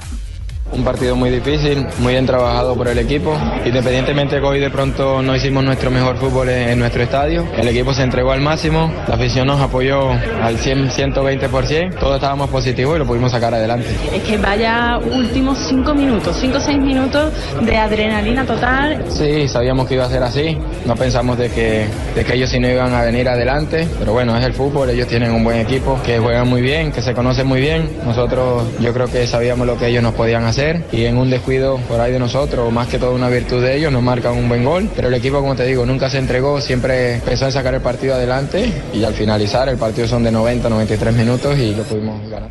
Un 0.71 0.83
partido 0.83 1.15
muy 1.15 1.29
difícil, 1.29 1.85
muy 1.99 2.13
bien 2.13 2.25
trabajado 2.25 2.75
por 2.75 2.87
el 2.87 2.97
equipo. 2.97 3.37
Independientemente 3.63 4.39
que 4.39 4.45
hoy 4.45 4.59
de 4.59 4.71
pronto 4.71 5.21
no 5.21 5.35
hicimos 5.35 5.63
nuestro 5.63 5.91
mejor 5.91 6.17
fútbol 6.17 6.49
en, 6.49 6.79
nuestro 6.79 7.03
estadio, 7.03 7.45
el 7.55 7.67
equipo 7.67 7.93
se 7.93 8.01
entregó 8.01 8.31
al 8.31 8.41
máximo, 8.41 8.91
la 9.07 9.13
afición 9.13 9.47
nos 9.47 9.61
apoyó 9.61 10.09
al 10.41 10.57
100, 10.57 10.89
120%, 10.89 11.99
todos 11.99 12.15
estábamos 12.15 12.49
positivos 12.49 12.95
y 12.95 12.99
lo 12.99 13.05
pudimos 13.05 13.31
sacar 13.31 13.53
adelante. 13.53 13.87
Es 14.13 14.23
que 14.23 14.37
vaya 14.37 14.97
últimos 14.97 15.59
cinco 15.59 15.93
minutos, 15.93 16.37
cinco 16.41 16.57
o 16.57 16.61
seis 16.61 16.79
minutos 16.79 17.31
de 17.61 17.77
adrenalina 17.77 18.43
total. 18.43 19.03
Sí, 19.09 19.47
sabíamos 19.47 19.87
que 19.87 19.93
iba 19.93 20.05
a 20.05 20.09
ser 20.09 20.23
así, 20.23 20.57
no 20.85 20.95
pensamos 20.95 21.37
de 21.37 21.49
que, 21.49 21.85
de 22.15 22.25
que 22.25 22.33
ellos 22.33 22.49
sí 22.49 22.59
no 22.59 22.67
iban 22.67 22.93
a 22.93 23.03
venir 23.03 23.29
adelante, 23.29 23.87
pero 23.99 24.13
bueno, 24.13 24.35
es 24.37 24.43
el 24.43 24.53
fútbol, 24.53 24.89
ellos 24.89 25.07
tienen 25.07 25.31
un 25.31 25.43
buen 25.43 25.59
equipo, 25.59 25.99
que 26.03 26.17
juegan 26.17 26.49
muy 26.49 26.61
bien, 26.63 26.91
que 26.91 27.03
se 27.03 27.13
conocen 27.13 27.45
muy 27.45 27.61
bien. 27.61 27.87
Nosotros 28.05 28.63
yo 28.79 28.91
creo 28.91 29.07
que 29.07 29.27
sabíamos 29.27 29.67
lo 29.67 29.77
que 29.77 29.87
ellos 29.87 30.01
nos 30.01 30.15
podían 30.15 30.45
hacer 30.45 30.62
y 30.91 31.05
en 31.05 31.17
un 31.17 31.29
descuido 31.29 31.77
por 31.87 31.99
ahí 31.99 32.11
de 32.11 32.19
nosotros, 32.19 32.71
más 32.71 32.87
que 32.87 32.99
todo 32.99 33.13
una 33.13 33.29
virtud 33.29 33.61
de 33.61 33.77
ellos, 33.77 33.91
nos 33.91 34.03
marcan 34.03 34.33
un 34.33 34.47
buen 34.47 34.63
gol, 34.63 34.89
pero 34.95 35.07
el 35.07 35.13
equipo, 35.13 35.39
como 35.39 35.55
te 35.55 35.65
digo, 35.65 35.85
nunca 35.85 36.09
se 36.09 36.19
entregó, 36.19 36.61
siempre 36.61 37.21
pensó 37.25 37.45
en 37.45 37.51
sacar 37.51 37.73
el 37.73 37.81
partido 37.81 38.15
adelante 38.15 38.71
y 38.93 39.03
al 39.03 39.13
finalizar 39.13 39.69
el 39.69 39.77
partido 39.77 40.07
son 40.07 40.23
de 40.23 40.31
90, 40.31 40.69
93 40.69 41.13
minutos 41.13 41.57
y 41.57 41.75
lo 41.75 41.83
pudimos 41.83 42.29
ganar. 42.29 42.49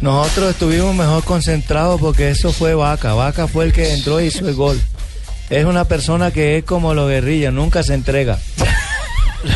Nosotros 0.00 0.50
estuvimos 0.50 0.94
mejor 0.94 1.24
concentrados 1.24 2.00
porque 2.00 2.30
eso 2.30 2.52
fue 2.52 2.74
Vaca. 2.74 3.14
Vaca 3.14 3.46
fue 3.46 3.66
el 3.66 3.72
que 3.72 3.92
entró 3.94 4.20
y 4.20 4.26
hizo 4.26 4.46
el 4.48 4.54
gol. 4.54 4.80
Es 5.50 5.64
una 5.64 5.84
persona 5.84 6.30
que 6.30 6.58
es 6.58 6.64
como 6.64 6.94
los 6.94 7.08
guerrillas, 7.08 7.52
nunca 7.52 7.82
se 7.82 7.94
entrega. 7.94 8.38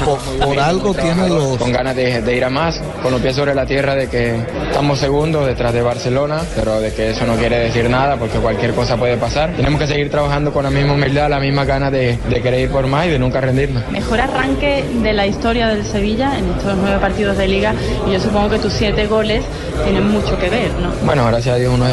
Por, 0.05 0.59
algo 0.59 0.95
tiene 0.95 1.29
los... 1.29 1.57
Con 1.59 1.73
ganas 1.73 1.97
de, 1.97 2.21
de 2.23 2.37
ir 2.37 2.45
a 2.45 2.51
más, 2.51 2.81
con 3.03 3.13
los 3.13 3.21
pies 3.21 3.37
sobre 3.37 3.55
la 3.55 3.67
tierra 3.67 3.95
de 3.95 4.09
que 4.09 4.37
estamos 4.69 4.99
segundos 4.99 5.47
detrás 5.47 5.73
de 5.73 5.83
Barcelona, 5.83 6.43
pero 6.55 6.81
de 6.81 6.93
que 6.93 7.11
eso 7.11 7.27
no 7.27 7.37
quiere 7.37 7.59
decir 7.59 7.89
nada 7.89 8.17
porque 8.17 8.39
cualquier 8.39 8.75
cosa 8.75 8.97
puede 8.97 9.17
pasar. 9.17 9.53
Tenemos 9.55 9.81
que 9.81 9.87
seguir 9.87 10.11
trabajando 10.11 10.53
con 10.53 10.65
la 10.65 10.71
misma 10.71 10.95
humildad, 10.95 11.29
la 11.31 11.41
misma 11.41 11.65
ganas 11.65 11.93
de, 11.93 12.19
de 12.29 12.43
querer 12.43 12.61
ir 12.61 12.71
por 12.71 12.87
más 12.87 13.07
y 13.07 13.11
de 13.11 13.19
nunca 13.19 13.41
rendirnos. 13.41 13.89
Mejor 13.91 14.21
arranque 14.21 14.85
de 15.03 15.13
la 15.13 15.27
historia 15.27 15.69
del 15.69 15.85
Sevilla 15.85 16.39
en 16.39 16.51
estos 16.51 16.77
nueve 16.77 16.99
partidos 16.99 17.37
de 17.39 17.49
liga 17.49 17.75
y 18.07 18.13
yo 18.13 18.21
supongo 18.21 18.51
que 18.51 18.59
tus 18.59 18.73
siete 18.73 19.07
goles 19.07 19.45
tienen 19.85 20.09
mucho 20.09 20.39
que 20.39 20.49
ver, 20.49 20.71
¿no? 20.81 20.91
Bueno, 21.05 21.27
gracias 21.27 21.55
a 21.55 21.59
Dios 21.59 21.73
uno 21.75 21.87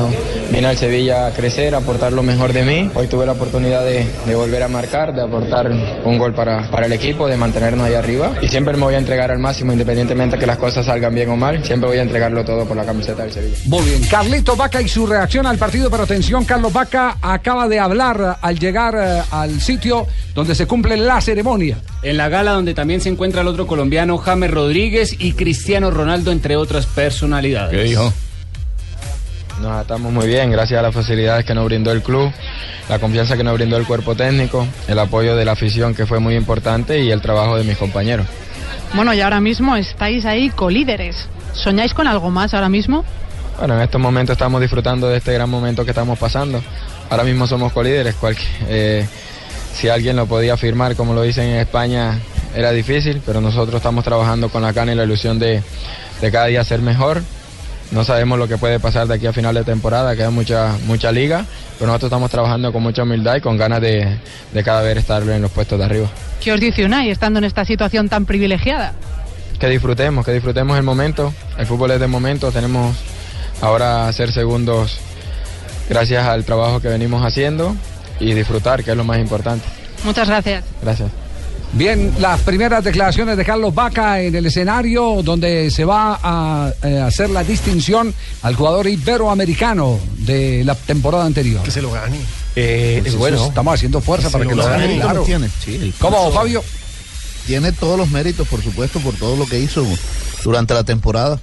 viene 0.56 0.70
al 0.70 0.78
Sevilla 0.78 1.28
a 1.28 1.32
crecer, 1.32 1.76
a 1.76 1.80
aportar 1.80 2.14
lo 2.14 2.24
mejor 2.24 2.54
de 2.54 2.64
mí. 2.64 2.90
Hoy 2.96 3.08
tuve 3.08 3.26
la 3.26 3.34
oportunidad 3.34 3.84
de, 3.84 4.08
de 4.26 4.36
volver 4.36 4.64
a 4.64 4.70
marcar, 4.70 5.14
de 5.14 5.22
aportar 5.22 5.70
un 5.70 6.18
gol 6.18 6.34
para, 6.34 6.72
para 6.72 6.86
el 6.86 6.94
equipo, 6.94 7.28
de 7.28 7.36
mantenernos 7.36 7.86
ahí 7.86 7.94
arriba. 7.94 8.32
Y 8.42 8.48
siempre 8.48 8.78
me 8.78 8.84
voy 8.84 8.96
a 8.96 8.98
entregar 8.98 9.32
al 9.32 9.40
máximo, 9.40 9.74
independientemente 9.74 10.38
que 10.38 10.46
las 10.46 10.58
cosas 10.58 10.86
salgan 10.86 11.14
bien 11.14 11.30
o 11.30 11.36
mal. 11.36 11.62
Siempre 11.66 11.90
voy 11.90 11.98
a 11.98 12.04
entregarlo 12.04 12.46
todo 12.46 12.66
por 12.66 12.78
la 12.78 12.86
camiseta 12.86 13.24
del 13.24 13.34
Sevilla. 13.34 13.58
Muy 13.66 13.84
bien, 13.84 14.04
Carlito 14.10 14.56
Vaca 14.56 14.82
y 14.82 14.88
su 14.88 15.06
reacción 15.06 15.46
al 15.46 15.58
partido, 15.58 15.92
pero 15.92 16.04
atención, 16.04 16.46
Carlos 16.46 16.72
Vaca 16.72 17.18
acaba 17.22 17.68
de 17.68 17.78
hablar 17.78 18.38
al 18.42 18.58
llegar 18.58 18.96
eh, 18.98 19.24
al 19.32 19.60
sitio 19.60 20.08
donde 20.34 20.56
se 20.56 20.66
cumple 20.66 20.96
la 20.96 21.20
ceremonia. 21.20 21.80
En 22.02 22.16
la 22.16 22.30
gala 22.30 22.54
donde 22.54 22.74
también 22.74 23.02
se 23.02 23.10
encuentra 23.10 23.42
el 23.42 23.50
otro 23.50 23.68
colombiano, 23.68 24.18
James 24.18 24.52
Rodríguez 24.52 25.18
y 25.20 25.34
Cristiano 25.34 25.92
Ronaldo, 25.92 26.32
entre 26.32 26.56
otras 26.56 26.86
personalidades. 26.86 27.72
¿Qué 27.72 27.84
dijo? 27.84 28.14
Nos 29.62 29.82
estamos 29.82 30.12
muy 30.12 30.28
bien, 30.28 30.52
gracias 30.52 30.80
a 30.80 30.82
las 30.84 30.94
facilidades 30.94 31.46
que 31.46 31.54
nos 31.56 31.66
brindó 31.66 31.92
el 31.92 32.02
club, 32.04 32.32
la 32.90 33.00
confianza 33.00 33.38
que 33.38 33.44
nos 33.44 33.54
brindó 33.54 33.78
el 33.78 33.86
cuerpo 33.86 34.14
técnico, 34.16 34.68
el 34.88 35.00
apoyo 35.00 35.36
de 35.36 35.46
la 35.46 35.54
afición 35.54 35.96
que 35.96 36.06
fue 36.06 36.20
muy 36.20 36.36
importante 36.36 37.00
y 37.02 37.10
el 37.10 37.22
trabajo 37.22 37.56
de 37.58 37.64
mis 37.64 37.78
compañeros. 37.78 38.28
Bueno, 38.94 39.14
y 39.14 39.22
ahora 39.22 39.40
mismo 39.40 39.76
estáis 39.78 40.26
ahí 40.26 40.50
colíderes. 40.50 41.28
¿Soñáis 41.54 41.94
con 41.94 42.06
algo 42.08 42.30
más 42.30 42.54
ahora 42.54 42.68
mismo? 42.70 43.06
Bueno, 43.58 43.76
en 43.76 43.82
estos 43.82 44.00
momentos 44.02 44.34
estamos 44.34 44.60
disfrutando 44.60 45.08
de 45.08 45.18
este 45.18 45.34
gran 45.34 45.50
momento 45.50 45.86
que 45.86 45.92
estamos 45.92 46.20
pasando. 46.20 46.62
Ahora 47.10 47.24
mismo 47.24 47.48
somos 47.48 47.72
colíderes. 47.72 48.16
cualquier- 48.16 48.48
eh, 48.68 49.08
si 49.74 49.88
alguien 49.88 50.18
lo 50.18 50.26
podía 50.26 50.54
afirmar, 50.56 50.96
como 50.98 51.14
lo 51.14 51.22
dicen 51.22 51.48
en 51.48 51.56
España, 51.60 52.20
era 52.54 52.72
difícil, 52.72 53.22
pero 53.26 53.40
nosotros 53.42 53.76
estamos 53.78 54.04
trabajando 54.04 54.50
con 54.50 54.62
la 54.62 54.74
gana 54.74 54.92
y 54.92 54.96
la 54.96 55.04
ilusión 55.06 55.40
de, 55.40 55.64
de 56.22 56.32
cada 56.32 56.48
día 56.48 56.64
ser 56.66 56.82
mejor. 56.82 57.22
No 57.92 58.04
sabemos 58.04 58.40
lo 58.40 58.48
que 58.48 58.58
puede 58.58 58.80
pasar 58.80 59.08
de 59.08 59.14
aquí 59.14 59.28
a 59.28 59.34
final 59.34 59.54
de 59.56 59.64
temporada, 59.64 60.16
queda 60.16 60.32
mucha, 60.32 60.76
mucha 60.86 61.12
liga, 61.12 61.46
pero 61.78 61.88
nosotros 61.88 62.10
estamos 62.10 62.32
trabajando 62.32 62.74
con 62.74 62.82
mucha 62.82 63.04
humildad 63.04 63.36
y 63.36 63.42
con 63.42 63.58
ganas 63.58 63.82
de, 63.82 64.18
de 64.54 64.64
cada 64.64 64.82
vez 64.82 64.98
estar 64.98 65.22
en 65.24 65.42
los 65.42 65.52
puestos 65.52 65.78
de 65.78 65.86
arriba. 65.86 66.10
¿Qué 66.42 66.52
os 66.52 66.60
dice 66.60 66.84
Unai 66.84 67.10
estando 67.10 67.40
en 67.40 67.46
esta 67.46 67.64
situación 67.64 68.10
tan 68.10 68.26
privilegiada? 68.26 68.94
que 69.60 69.70
disfrutemos, 69.70 70.26
que 70.26 70.32
disfrutemos 70.34 70.78
el 70.78 70.84
momento. 70.84 71.34
El 71.58 71.66
fútbol 71.66 71.92
es 71.92 72.00
de 72.00 72.08
momento, 72.08 72.52
tenemos 72.52 72.96
ahora 73.62 74.12
ser 74.14 74.32
segundos 74.32 75.00
gracias 75.90 76.26
al 76.26 76.44
trabajo 76.46 76.82
que 76.82 76.88
venimos 76.88 77.24
haciendo 77.26 77.76
y 78.20 78.34
disfrutar, 78.34 78.84
que 78.84 78.92
es 78.92 78.98
lo 78.98 79.04
más 79.04 79.20
importante. 79.20 79.66
Muchas 80.04 80.28
gracias. 80.28 80.64
Gracias. 80.82 81.25
Bien, 81.74 82.14
las 82.20 82.40
primeras 82.42 82.84
declaraciones 82.86 83.36
de 83.36 83.44
Carlos 83.44 83.76
Vaca 83.76 84.22
en 84.22 84.34
el 84.34 84.46
escenario 84.46 85.22
donde 85.24 85.70
se 85.72 85.84
va 85.84 86.18
a 86.24 86.72
eh, 86.84 87.00
hacer 87.02 87.30
la 87.30 87.44
distinción 87.44 88.14
al 88.44 88.56
jugador 88.56 88.88
iberoamericano 88.88 90.00
de 90.20 90.64
la 90.64 90.76
temporada 90.76 91.26
anterior. 91.26 91.62
Que 91.64 91.72
se 91.72 91.82
lo 91.82 91.92
gane. 91.92 92.18
Eh, 92.56 93.00
Pues 93.04 93.16
bueno, 93.18 93.36
eso- 93.38 93.48
estamos 93.48 93.74
haciendo 93.74 94.00
fuerza 94.00 94.28
que 94.28 94.32
para 94.34 94.46
que 94.46 94.56
lo 94.56 94.64
lo 94.64 94.70
gane, 94.70 94.88
gane. 94.88 95.00
claro. 95.02 95.24
tiene. 95.24 95.50
Sí, 95.64 95.94
¿Cómo. 96.00 96.32
Fabio? 96.32 96.64
Tiene 97.46 97.74
todos 97.74 97.98
los 97.98 98.10
méritos, 98.10 98.48
por 98.48 98.64
supuesto, 98.64 99.00
por 99.02 99.14
todo 99.16 99.36
lo 99.36 99.46
que 99.46 99.60
hizo 99.60 99.86
durante 100.46 100.74
la 100.74 100.86
temporada. 100.86 101.40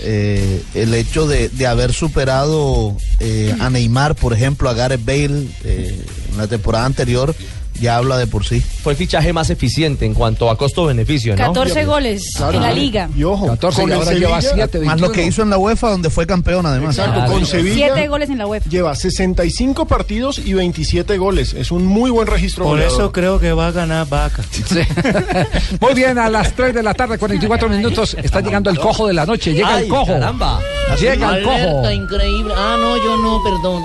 Eh, 0.00 0.62
el 0.74 0.92
hecho 0.94 1.26
de, 1.28 1.48
de 1.50 1.66
haber 1.66 1.92
superado 1.92 2.96
eh, 3.20 3.54
a 3.60 3.68
Neymar, 3.70 4.14
por 4.14 4.32
ejemplo, 4.32 4.68
a 4.70 4.74
Gareth 4.74 5.04
Bale 5.04 5.46
eh, 5.64 6.04
en 6.32 6.36
la 6.38 6.46
temporada 6.48 6.84
anterior, 6.86 7.34
ya 7.80 7.96
habla 7.96 8.16
de 8.18 8.26
por 8.26 8.44
sí. 8.44 8.60
Fue 8.60 8.92
el 8.92 8.98
fichaje 8.98 9.32
más 9.32 9.50
eficiente 9.50 10.04
en 10.06 10.14
cuanto 10.14 10.50
a 10.50 10.56
costo-beneficio, 10.56 11.34
¿no? 11.36 11.42
14 11.52 11.84
goles 11.84 12.24
en 12.52 12.62
la 12.62 12.72
liga. 12.72 13.08
Y 13.16 13.22
ojo, 13.24 13.46
14 13.46 13.80
con 13.82 13.90
y 13.90 13.92
el 13.92 13.98
ahora 13.98 14.12
lleva 14.12 14.40
Sevilla- 14.40 14.68
7, 14.70 14.80
Más 14.86 15.00
lo 15.00 15.12
que 15.12 15.24
hizo 15.24 15.42
en 15.42 15.50
la 15.50 15.58
UEFA, 15.58 15.90
donde 15.90 16.10
fue 16.10 16.26
campeón 16.26 16.66
además. 16.66 16.98
Exacto, 16.98 17.32
con 17.32 17.44
Sevilla 17.46 17.86
7 17.94 18.08
goles 18.08 18.30
en 18.30 18.38
la 18.38 18.46
UEFA. 18.46 18.68
lleva 18.70 18.94
65 18.94 19.86
partidos 19.86 20.38
y 20.38 20.54
27 20.54 21.16
goles. 21.18 21.54
Es 21.54 21.70
un 21.70 21.84
muy 21.86 22.10
buen 22.10 22.26
registro 22.26 22.64
Por 22.64 22.74
goleador. 22.74 22.92
eso 23.00 23.12
creo 23.12 23.38
que 23.40 23.52
va 23.52 23.68
a 23.68 23.72
ganar 23.72 24.06
Vaca. 24.08 24.42
Muy 25.80 25.94
bien, 25.94 26.18
a 26.18 26.28
las 26.28 26.52
3 26.54 26.74
de 26.74 26.82
la 26.82 26.94
tarde, 26.94 27.18
44 27.18 27.68
minutos, 27.68 28.16
está 28.22 28.40
llegando 28.40 28.70
el 28.70 28.78
cojo 28.78 29.06
de 29.06 29.14
la 29.14 29.26
noche. 29.26 29.52
Llega 29.52 29.78
el 29.78 29.84
Ay, 29.84 29.88
cojo. 29.88 30.06
caramba. 30.06 30.60
Llega 31.00 31.36
el 31.36 31.44
cojo. 31.44 31.90
Increíble. 31.90 32.54
Ah, 32.56 32.76
no, 32.78 32.96
yo 32.96 33.16
no, 33.18 33.42
perdón. 33.42 33.82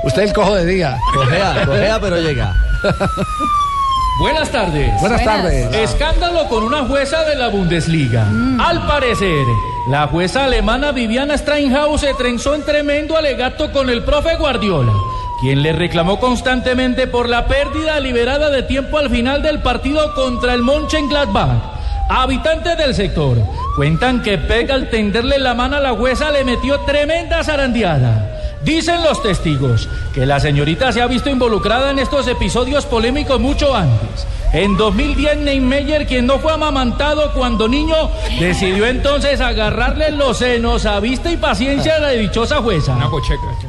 Usted 0.04 0.22
el 0.22 0.32
cojo 0.32 0.54
de 0.54 0.66
día. 0.66 0.98
Cojea, 1.14 1.64
cojea, 1.66 2.00
pero 2.00 2.20
llega. 2.20 2.54
Buenas 4.18 4.50
tardes. 4.50 5.00
Buenas 5.00 5.24
tardes. 5.24 5.74
Escándalo 5.74 6.48
con 6.48 6.64
una 6.64 6.84
jueza 6.84 7.24
de 7.24 7.34
la 7.34 7.48
Bundesliga. 7.48 8.26
Al 8.60 8.86
parecer, 8.86 9.44
la 9.88 10.06
jueza 10.06 10.44
alemana 10.44 10.92
Viviana 10.92 11.36
Steinhaus 11.36 12.02
se 12.02 12.14
trenzó 12.14 12.54
en 12.54 12.64
tremendo 12.64 13.16
alegato 13.16 13.72
con 13.72 13.90
el 13.90 14.04
profe 14.04 14.36
Guardiola, 14.36 14.92
quien 15.40 15.62
le 15.62 15.72
reclamó 15.72 16.20
constantemente 16.20 17.06
por 17.06 17.28
la 17.28 17.46
pérdida 17.46 17.94
deliberada 17.94 18.50
de 18.50 18.62
tiempo 18.62 18.98
al 18.98 19.10
final 19.10 19.42
del 19.42 19.60
partido 19.60 20.14
contra 20.14 20.54
el 20.54 20.62
Mönchengladbach. 20.62 21.72
Habitantes 22.08 22.76
del 22.76 22.94
sector 22.94 23.38
cuentan 23.74 24.22
que 24.22 24.36
Peg 24.36 24.70
al 24.70 24.90
tenderle 24.90 25.38
la 25.38 25.54
mano 25.54 25.76
a 25.76 25.80
la 25.80 25.92
jueza 25.94 26.30
le 26.30 26.44
metió 26.44 26.80
tremenda 26.80 27.42
zarandeada. 27.42 28.31
Dicen 28.64 29.02
los 29.02 29.22
testigos 29.22 29.88
que 30.14 30.24
la 30.24 30.38
señorita 30.38 30.92
se 30.92 31.02
ha 31.02 31.06
visto 31.06 31.28
involucrada 31.28 31.90
en 31.90 31.98
estos 31.98 32.28
episodios 32.28 32.86
polémicos 32.86 33.40
mucho 33.40 33.74
antes. 33.74 34.26
En 34.52 34.76
2010, 34.76 35.38
Neymeyer, 35.38 36.06
quien 36.06 36.26
no 36.26 36.38
fue 36.38 36.52
amamantado 36.52 37.32
cuando 37.32 37.66
niño, 37.66 38.10
decidió 38.38 38.86
entonces 38.86 39.40
agarrarle 39.40 40.10
los 40.12 40.36
senos 40.38 40.84
a 40.84 41.00
vista 41.00 41.32
y 41.32 41.38
paciencia 41.38 41.94
de 41.94 42.00
la 42.00 42.10
dichosa 42.10 42.58
jueza. 42.58 42.94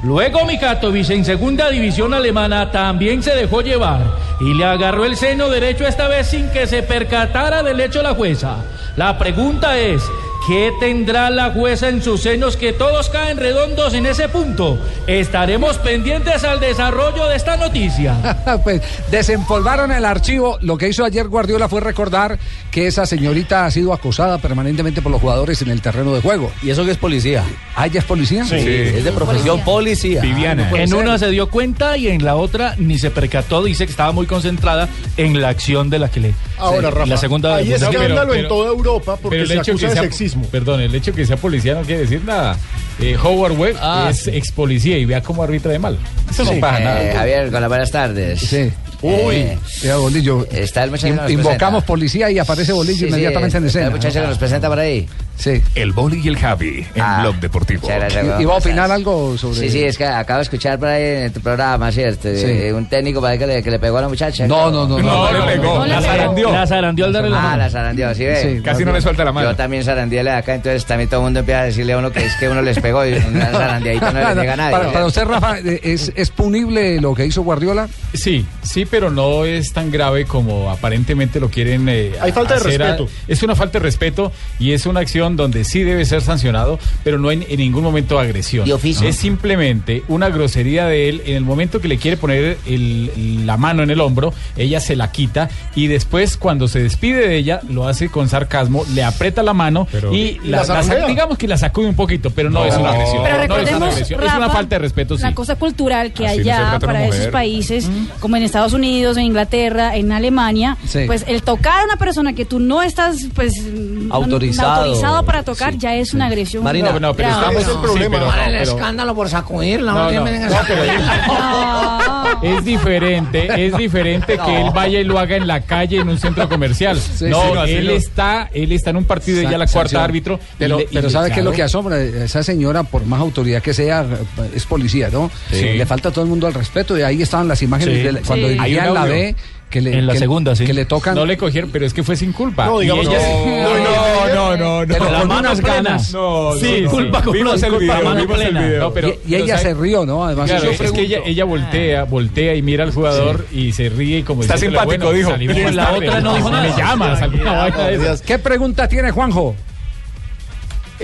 Luego 0.04 0.46
Mikatovic, 0.46 1.10
en 1.10 1.24
segunda 1.24 1.70
división 1.70 2.14
alemana, 2.14 2.70
también 2.70 3.24
se 3.24 3.34
dejó 3.34 3.62
llevar 3.62 4.02
y 4.42 4.54
le 4.54 4.66
agarró 4.66 5.06
el 5.06 5.16
seno 5.16 5.50
derecho 5.50 5.88
esta 5.88 6.10
vez 6.10 6.28
sin 6.28 6.50
que 6.50 6.68
se 6.68 6.84
percatara 6.84 7.64
del 7.64 7.80
hecho 7.80 8.04
la 8.04 8.14
jueza. 8.14 8.58
La 8.98 9.18
pregunta 9.18 9.80
es, 9.80 10.04
¿qué 10.48 10.72
tendrá 10.80 11.30
la 11.30 11.52
jueza 11.52 11.90
en 11.90 12.02
sus 12.02 12.22
senos 12.22 12.58
que 12.58 12.74
todos 12.74 13.10
caen 13.10 13.38
redondos 13.38 13.94
en 13.94 14.06
ese 14.06 14.28
punto? 14.30 14.78
Estaremos 15.08 15.78
pendientes 15.78 16.44
al 16.44 16.60
desarrollo 16.60 17.28
de 17.28 17.36
esta 17.36 17.58
noticia. 17.58 18.38
pues 18.64 18.82
desempolvaron 19.12 19.92
el 19.92 20.06
archivo. 20.06 20.58
Lo 20.62 20.78
que 20.78 20.90
hizo 20.90 21.06
ayer 21.06 21.28
Guardiola 21.28 21.70
fue 21.70 21.82
recordar 21.82 22.40
que 22.72 22.88
esa 22.88 23.06
señorita 23.06 23.66
ha 23.66 23.72
sido 23.72 23.94
acosada 23.94 24.38
permanentemente 24.38 25.02
por 25.02 25.12
los 25.12 25.22
jugadores 25.22 25.62
en 25.62 25.70
el 25.70 25.82
terreno 25.82 26.14
de 26.14 26.22
juego. 26.22 26.52
¿Y 26.62 26.70
eso 26.70 26.86
que 26.86 26.92
es 26.92 26.98
policía? 26.98 27.44
¿Ah, 27.76 27.88
ella 27.88 28.00
es 28.00 28.06
policía? 28.06 28.46
Sí. 28.46 28.56
Es 28.56 29.04
de 29.04 29.12
profesión 29.12 29.62
policía. 29.62 30.22
Viviana. 30.22 30.70
puede 30.70 30.84
en 30.84 30.90
ser. 30.90 30.98
una 30.98 31.18
se 31.18 31.30
dio 31.30 31.50
cuenta 31.50 31.98
y 31.98 32.08
en 32.08 32.24
la 32.24 32.36
otra 32.36 32.76
ni 32.78 32.98
se 32.98 33.12
percató. 33.12 33.64
Dice 33.64 33.86
que 33.86 33.92
estaba 33.92 34.12
muy 34.12 34.26
concentrada 34.26 34.90
en 35.18 35.42
la 35.42 35.50
acción 35.50 35.90
de 35.90 36.00
la 36.00 36.10
que 36.10 36.20
le. 36.20 36.34
Ahora, 36.58 36.90
Sí, 36.90 36.96
Rafa, 36.96 37.06
la 37.06 37.18
segunda 37.18 37.56
hay 37.56 37.70
pero- 37.70 37.90
escándalo 37.90 38.34
en 38.34 38.48
toda 38.48 38.70
Europa 38.70 39.18
porque 39.22 39.46
se 39.46 39.60
acusa 39.60 39.88
de 39.88 39.94
sea, 39.94 40.04
Perdón, 40.52 40.82
el 40.82 40.94
hecho 40.96 41.14
que 41.14 41.26
sea 41.26 41.38
policía 41.38 41.74
no 41.76 41.82
quiere 41.82 42.02
decir 42.02 42.22
nada. 42.26 42.58
Eh, 43.00 43.18
Howard 43.22 43.54
Webb 43.58 43.78
Ah, 43.82 44.08
es 44.12 44.28
ex 44.28 44.52
policía 44.52 44.98
y 44.98 45.06
vea 45.06 45.22
cómo 45.22 45.44
arbitra 45.44 45.72
de 45.72 45.80
mal. 45.80 45.98
Eso 46.30 46.44
no 46.44 46.60
pasa 46.60 46.80
Eh, 46.80 46.84
nada. 46.84 47.14
Javier, 47.20 47.52
con 47.52 47.62
las 47.62 47.70
buenas 47.70 47.92
tardes. 47.92 48.40
Sí. 48.40 48.72
Uy. 49.02 49.36
Eh, 49.36 49.58
ya, 49.82 49.98
Bolillo. 49.98 50.48
Está 50.52 50.84
el 50.86 50.92
muchacho 50.92 51.14
que 51.14 51.22
nos 51.22 51.32
Invocamos 51.32 51.58
presenta. 51.60 51.86
policía 51.86 52.32
y 52.32 52.40
aparece 52.40 52.72
Bolillo 52.72 52.94
Sí, 53.00 53.00
sí, 53.02 53.08
inmediatamente 53.10 53.58
en 53.58 53.66
escena. 53.66 53.86
El 53.88 53.92
muchacho 53.92 54.22
que 54.22 54.28
nos 54.28 54.38
presenta 54.38 54.70
por 54.70 54.80
ahí. 54.80 55.08
Sí. 55.36 55.62
El 55.76 55.92
Boli 55.94 56.22
y 56.24 56.28
el 56.28 56.38
Javi 56.38 56.86
en 56.96 57.02
Ah, 57.02 57.20
Blog 57.22 57.36
Deportivo. 57.40 57.82
muchas 57.82 58.00
gracias, 58.00 58.40
¿Y-. 58.40 58.44
¿Iba 58.44 58.54
a 58.54 58.58
opinar 58.58 58.92
algo 58.92 59.38
sobre.? 59.38 59.60
Sí, 59.60 59.70
sí, 59.70 59.84
es 59.84 59.98
que 59.98 60.06
acabo 60.06 60.38
de 60.38 60.44
escuchar 60.44 60.78
por 60.80 60.88
ahí 60.88 61.26
en 61.26 61.34
tu 61.34 61.42
programa, 61.42 61.92
¿cierto? 61.92 62.28
De- 62.30 62.38
Sí. 62.38 62.46
de 62.46 62.74
un 62.74 62.88
técnico 62.88 63.20
para 63.20 63.38
que 63.38 63.48
le, 63.48 63.64
que 63.64 63.72
le 63.72 63.80
pegó 63.80 63.98
a 63.98 64.02
la 64.02 64.10
muchacha. 64.10 64.48
No, 64.48 64.70
no, 64.72 64.88
no, 64.88 65.00
no, 65.00 65.04
No, 65.04 65.32
no, 65.32 65.46
le 65.46 65.52
pegó. 65.54 65.80
no, 65.80 65.86
La 65.86 65.96
no, 65.96 66.02
zarandeó. 66.02 66.52
La 66.52 66.68
zarandeó 66.68 67.06
al 67.08 67.14
darle 67.14 67.30
la 67.30 67.40
Ah, 67.40 67.42
mano. 67.42 67.58
la 67.58 67.70
zarandeó, 67.70 68.14
¿sí 68.16 68.26
ve? 68.26 68.42
Sí, 68.58 68.62
Casi 68.64 68.86
no 68.86 68.92
le 68.94 69.02
suelta 69.02 69.24
la 69.26 69.32
mano. 69.32 69.50
Yo 69.50 69.56
también 69.56 69.84
zarandeé 69.84 70.24
de 70.24 70.30
acá, 70.30 70.56
entonces 70.56 70.86
también 70.86 71.10
todo 71.10 71.22
el 71.22 71.24
mundo 71.26 71.40
empieza 71.40 71.62
a 71.62 71.66
decirle 71.66 71.94
a 71.94 71.98
uno 71.98 72.12
que 72.12 72.26
es 72.26 72.36
que 72.36 72.48
uno 72.48 72.62
les 72.62 72.80
pegó 72.80 73.06
y 73.06 73.14
una 73.14 73.48
zarandeadita 73.48 74.12
no 74.12 74.20
le 74.36 74.36
llega 74.42 74.54
a 74.54 74.56
nadie. 74.58 74.72
Para, 74.72 74.92
para 74.94 75.06
usted, 75.06 75.24
Rafa, 75.26 75.60
eh, 75.60 75.80
¿es, 75.84 76.12
¿es 76.16 76.30
punible 76.30 77.02
lo 77.02 77.14
que 77.16 77.26
hizo 77.26 77.42
Guardiola? 77.42 77.88
Sí, 78.14 78.46
sí, 78.64 78.86
pero 78.86 79.10
no 79.10 79.46
es 79.46 79.74
tan 79.74 79.90
grave 79.92 80.26
como 80.26 80.70
aparentemente 80.70 81.40
lo 81.40 81.50
quieren. 81.50 81.88
eh, 81.90 82.12
Hay 82.22 82.32
falta 82.32 82.54
de 82.56 82.60
a- 82.62 82.64
respeto. 82.64 83.10
es 83.28 83.42
una 83.44 83.56
falta 83.56 83.80
de 83.80 83.84
respeto 83.84 84.32
y 84.60 84.72
es 84.74 84.86
una 84.86 85.00
acción 85.02 85.23
donde 85.36 85.64
sí 85.64 85.84
debe 85.84 86.06
ser 86.06 86.22
sancionado, 86.22 86.80
pero 87.04 87.18
no 87.18 87.32
en, 87.32 87.46
en 87.50 87.58
ningún 87.58 87.84
momento 87.84 88.20
agresión. 88.20 88.66
¿De 88.66 88.74
oficio? 88.74 89.08
Es 89.08 89.16
simplemente 89.16 90.04
una 90.08 90.30
grosería 90.30 90.86
de 90.86 91.10
él. 91.10 91.22
En 91.26 91.36
el 91.38 91.44
momento 91.44 91.80
que 91.82 91.88
le 91.88 91.98
quiere 91.98 92.18
poner 92.18 92.58
el- 92.66 93.46
la 93.46 93.58
mano 93.58 93.84
en 93.84 93.90
el 93.90 94.00
hombro, 94.02 94.34
ella 94.58 94.80
se 94.80 94.96
la 94.96 95.12
quita 95.12 95.50
y 95.76 95.88
después, 95.88 96.38
cuando 96.38 96.68
se 96.68 96.80
despide 96.82 97.28
de 97.28 97.38
ella, 97.38 97.62
lo 97.70 97.88
hace 97.88 98.10
con 98.10 98.28
sarcasmo, 98.30 98.86
le 98.94 99.04
aprieta 99.04 99.42
la 99.44 99.54
mano 99.54 99.88
y 100.12 100.16
¿Y 100.16 100.40
la, 100.46 100.64
digamos 101.08 101.38
que 101.38 101.48
la 101.48 101.58
sacude 101.58 101.88
un 101.88 101.96
poquito, 101.96 102.30
pero 102.32 102.50
no, 102.50 102.64
es 102.66 102.76
una 102.76 102.92
agresión. 102.92 103.24
Pero 103.24 103.48
no 103.48 103.58
es 103.58 103.72
una 103.74 103.88
agresión, 103.88 104.24
es 104.24 104.34
una 104.34 104.50
falta 104.50 104.76
de 104.76 104.80
respeto, 104.80 105.16
sí. 105.18 105.24
La 105.24 105.34
cosa 105.34 105.56
cultural 105.56 106.12
que 106.14 106.28
Así 106.28 106.44
se 106.44 106.52
allá, 106.52 106.80
para 106.80 107.06
esos 107.08 107.28
países, 107.28 107.90
como 108.20 108.36
en 108.36 108.44
Estados 108.44 108.74
Unidos, 108.74 109.18
en 109.18 109.24
Inglaterra, 109.24 109.96
en 109.96 110.12
Alemania, 110.12 110.78
Sí. 110.86 111.02
pues 111.08 111.24
el 111.28 111.44
tocar 111.44 111.82
a 111.82 111.84
una 111.86 111.96
persona 111.98 112.34
que 112.34 112.46
tú 112.46 112.60
no 112.60 112.82
estás 112.82 113.18
pues 113.34 113.54
no- 113.64 114.14
Autorizado. 114.14 114.84
Para 115.22 115.44
tocar 115.44 115.78
ya 115.78 115.94
es 115.94 116.16
una 116.16 116.26
agresión. 116.26 116.64
Marina, 116.64 116.92
No, 116.94 117.00
no, 117.00 117.14
pero 117.14 117.30
estamos 117.30 117.62
es 117.62 117.68
el 117.68 117.78
problema. 117.78 118.18
pero- 118.18 118.34
el 118.46 118.58
pero- 118.60 118.72
escándalo 118.76 119.14
por 119.14 119.30
sacudirla, 119.30 119.92
No, 119.94 120.12
no, 120.12 120.26
no, 120.26 120.32
no, 120.32 120.48
No. 120.48 122.24
Es 122.42 122.66
diferente, 122.66 123.66
es 123.68 123.78
diferente 123.78 124.38
que 124.44 124.62
él 124.62 124.70
vaya 124.74 125.00
y 125.00 125.04
lo 125.04 125.18
haga 125.20 125.36
en 125.38 125.48
la 125.48 125.62
calle 125.62 126.00
en 126.00 126.10
un 126.10 126.18
centro 126.18 126.50
comercial. 126.50 127.00
Sí, 127.00 127.26
no, 127.26 127.66
sí, 127.66 127.72
él 127.74 127.90
está, 127.92 128.50
él 128.54 128.72
está 128.72 128.90
en 128.90 128.98
un 128.98 129.06
partido 129.06 129.40
y 129.42 129.44
ya 129.44 129.52
la 129.58 129.66
cuarta 129.68 129.90
Sanción. 129.92 130.02
árbitro. 130.04 130.40
Pero, 130.58 130.80
le- 130.80 130.88
pero 130.92 131.10
¿sabe 131.10 131.32
qué 131.32 131.40
es 131.40 131.46
lo 131.46 131.52
que 131.52 131.64
asombra? 131.64 132.02
Esa 132.02 132.44
señora, 132.44 132.84
por 132.84 133.06
más 133.06 133.20
autoridad 133.22 133.62
que 133.62 133.74
sea, 133.74 134.06
es 134.54 134.66
policía, 134.66 135.10
¿no? 135.12 135.30
Sí. 135.52 135.64
Le 135.64 135.86
falta 135.86 136.10
a 136.10 136.12
todo 136.12 136.24
el 136.24 136.30
mundo 136.30 136.48
al 136.48 136.54
respeto. 136.54 136.98
Y 136.98 137.02
ahí 137.02 137.22
estaban 137.22 137.48
las 137.48 137.62
imágenes 137.62 137.98
Sí. 137.98 138.04
de 138.04 138.12
la- 138.14 138.22
cuando 138.22 138.48
Sí. 138.48 138.54
dirigía 138.54 138.84
Hay 138.84 138.90
un 138.90 138.98
en 138.98 139.02
la. 139.02 139.06
B. 139.06 139.36
Que 139.74 139.82
le, 139.82 139.98
En 139.98 140.06
la 140.06 140.14
que- 140.14 140.20
segunda, 140.20 140.56
sí. 140.56 140.66
Que 140.66 140.74
le 140.74 140.86
tocan. 140.86 141.16
No 141.16 141.26
le 141.26 141.36
cogieron, 141.36 141.72
pero 141.72 141.84
es 141.88 141.96
que 141.96 142.04
fue 142.04 142.16
sin 142.16 142.32
culpa. 142.32 142.68
No, 142.68 142.78
digamos, 142.78 143.08
ella- 143.08 143.18
no, 143.64 143.78
no, 143.80 144.56
no, 144.56 144.86
no, 144.86 144.86
no. 144.86 144.98
Con 145.00 145.32
unas 145.32 145.62
ganas. 145.62 146.14
No, 146.14 146.52
Sí, 146.60 146.82
no, 146.84 146.92
culpa 146.92 147.18
no. 147.18 147.24
con 147.26 147.34
Vimos 147.34 147.58
una 147.58 147.66
el 147.68 147.74
culpa, 147.74 147.94
video, 147.96 148.06
mano 148.10 148.22
vimos 148.22 148.40
el 148.40 148.48
plena. 148.50 148.68
video. 148.68 148.94
Y- 149.28 149.34
ella 149.36 149.58
¿sabe? 149.58 149.70
se 149.70 149.82
rió, 149.82 150.06
¿no? 150.06 150.26
Además, 150.26 150.48
Claro, 150.52 150.66
yo 150.66 150.84
es 150.86 150.92
que 150.92 151.02
ella, 151.02 151.20
ella 151.26 151.44
voltea, 151.46 152.04
voltea 152.04 152.54
y 152.54 152.62
mira 152.62 152.84
al 152.84 152.92
jugador 152.92 153.48
y 153.52 153.72
se 153.72 153.90
ríe 153.90 154.20
y 154.20 154.24
como 154.24 154.44
Está 154.44 154.54
diciéndole, 154.54 154.82
simpático, 154.82 155.06
bueno, 155.06 155.18
dijo. 155.18 155.32
salimos 155.32 155.74
la 155.74 155.92
otra 155.92 156.20
no 156.22 156.36
dijo 156.36 156.50
me 156.52 156.56
nada. 156.58 156.78
llamas, 156.78 157.22
alguna 157.24 157.52
vaina 157.54 157.88
de 157.88 157.96
esas. 157.96 158.22
¿Qué 158.22 158.38
pregunta 158.38 158.88
tiene 158.88 159.10
Juanjo? 159.10 159.56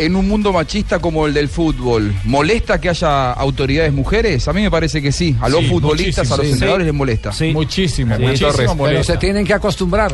En 0.05 0.15
un 0.15 0.27
mundo 0.27 0.51
machista 0.53 0.99
como 0.99 1.27
el 1.27 1.33
del 1.33 1.49
fútbol, 1.49 2.13
¿molesta 2.23 2.79
que 2.79 2.89
haya 2.89 3.31
autoridades 3.33 3.91
mujeres? 3.93 4.47
A 4.47 4.53
mí 4.53 4.61
me 4.61 4.71
parece 4.71 5.01
que 5.01 5.11
sí. 5.11 5.35
A 5.41 5.49
los 5.49 5.61
Sí, 5.61 5.67
futbolistas, 5.69 6.27
a 6.27 6.37
los 6.37 6.37
muchísimo. 6.37 6.53
entrenadores 6.55 6.83
Sí. 6.85 6.87
les 6.87 6.93
molesta. 6.95 7.29
Muchísimo, 7.53 8.15
Sí, 8.15 8.21
muchísimo 8.21 8.51
Torres. 8.51 8.71
Pero 8.77 9.03
se 9.03 9.17
tienen 9.17 9.45
que 9.45 9.53
acostumbrar. 9.53 10.13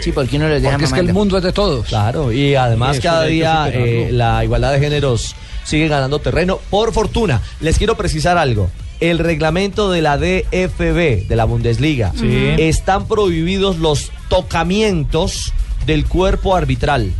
Sí, 0.00 0.10
porque 0.10 0.36
uno 0.36 0.48
les 0.48 0.60
deja 0.62 0.72
Porque 0.74 0.86
es 0.86 0.92
que 0.92 1.00
el 1.00 1.12
mundo 1.12 1.36
es 1.38 1.44
de 1.44 1.52
todos. 1.52 1.86
Claro, 1.86 2.32
y 2.32 2.54
además 2.56 2.96
Sí, 2.96 3.02
cada 3.02 3.24
día 3.26 3.70
eh, 3.72 4.08
la 4.10 4.42
igualdad 4.44 4.72
de 4.72 4.80
géneros 4.80 5.36
sigue 5.64 5.86
ganando 5.88 6.18
terreno. 6.18 6.58
Por 6.70 6.92
fortuna, 6.92 7.40
les 7.60 7.78
quiero 7.78 7.96
precisar 7.96 8.36
algo. 8.36 8.70
El 9.00 9.18
reglamento 9.18 9.90
de 9.90 10.02
la 10.02 10.16
DFB, 10.18 11.28
de 11.28 11.36
la 11.36 11.44
Bundesliga, 11.44 12.12
Sí. 12.18 12.54
están 12.58 13.06
prohibidos 13.06 13.78
los 13.78 14.10
tocamientos 14.28 15.52
del 15.86 16.06
cuerpo 16.06 16.56
arbitral. 16.56 17.12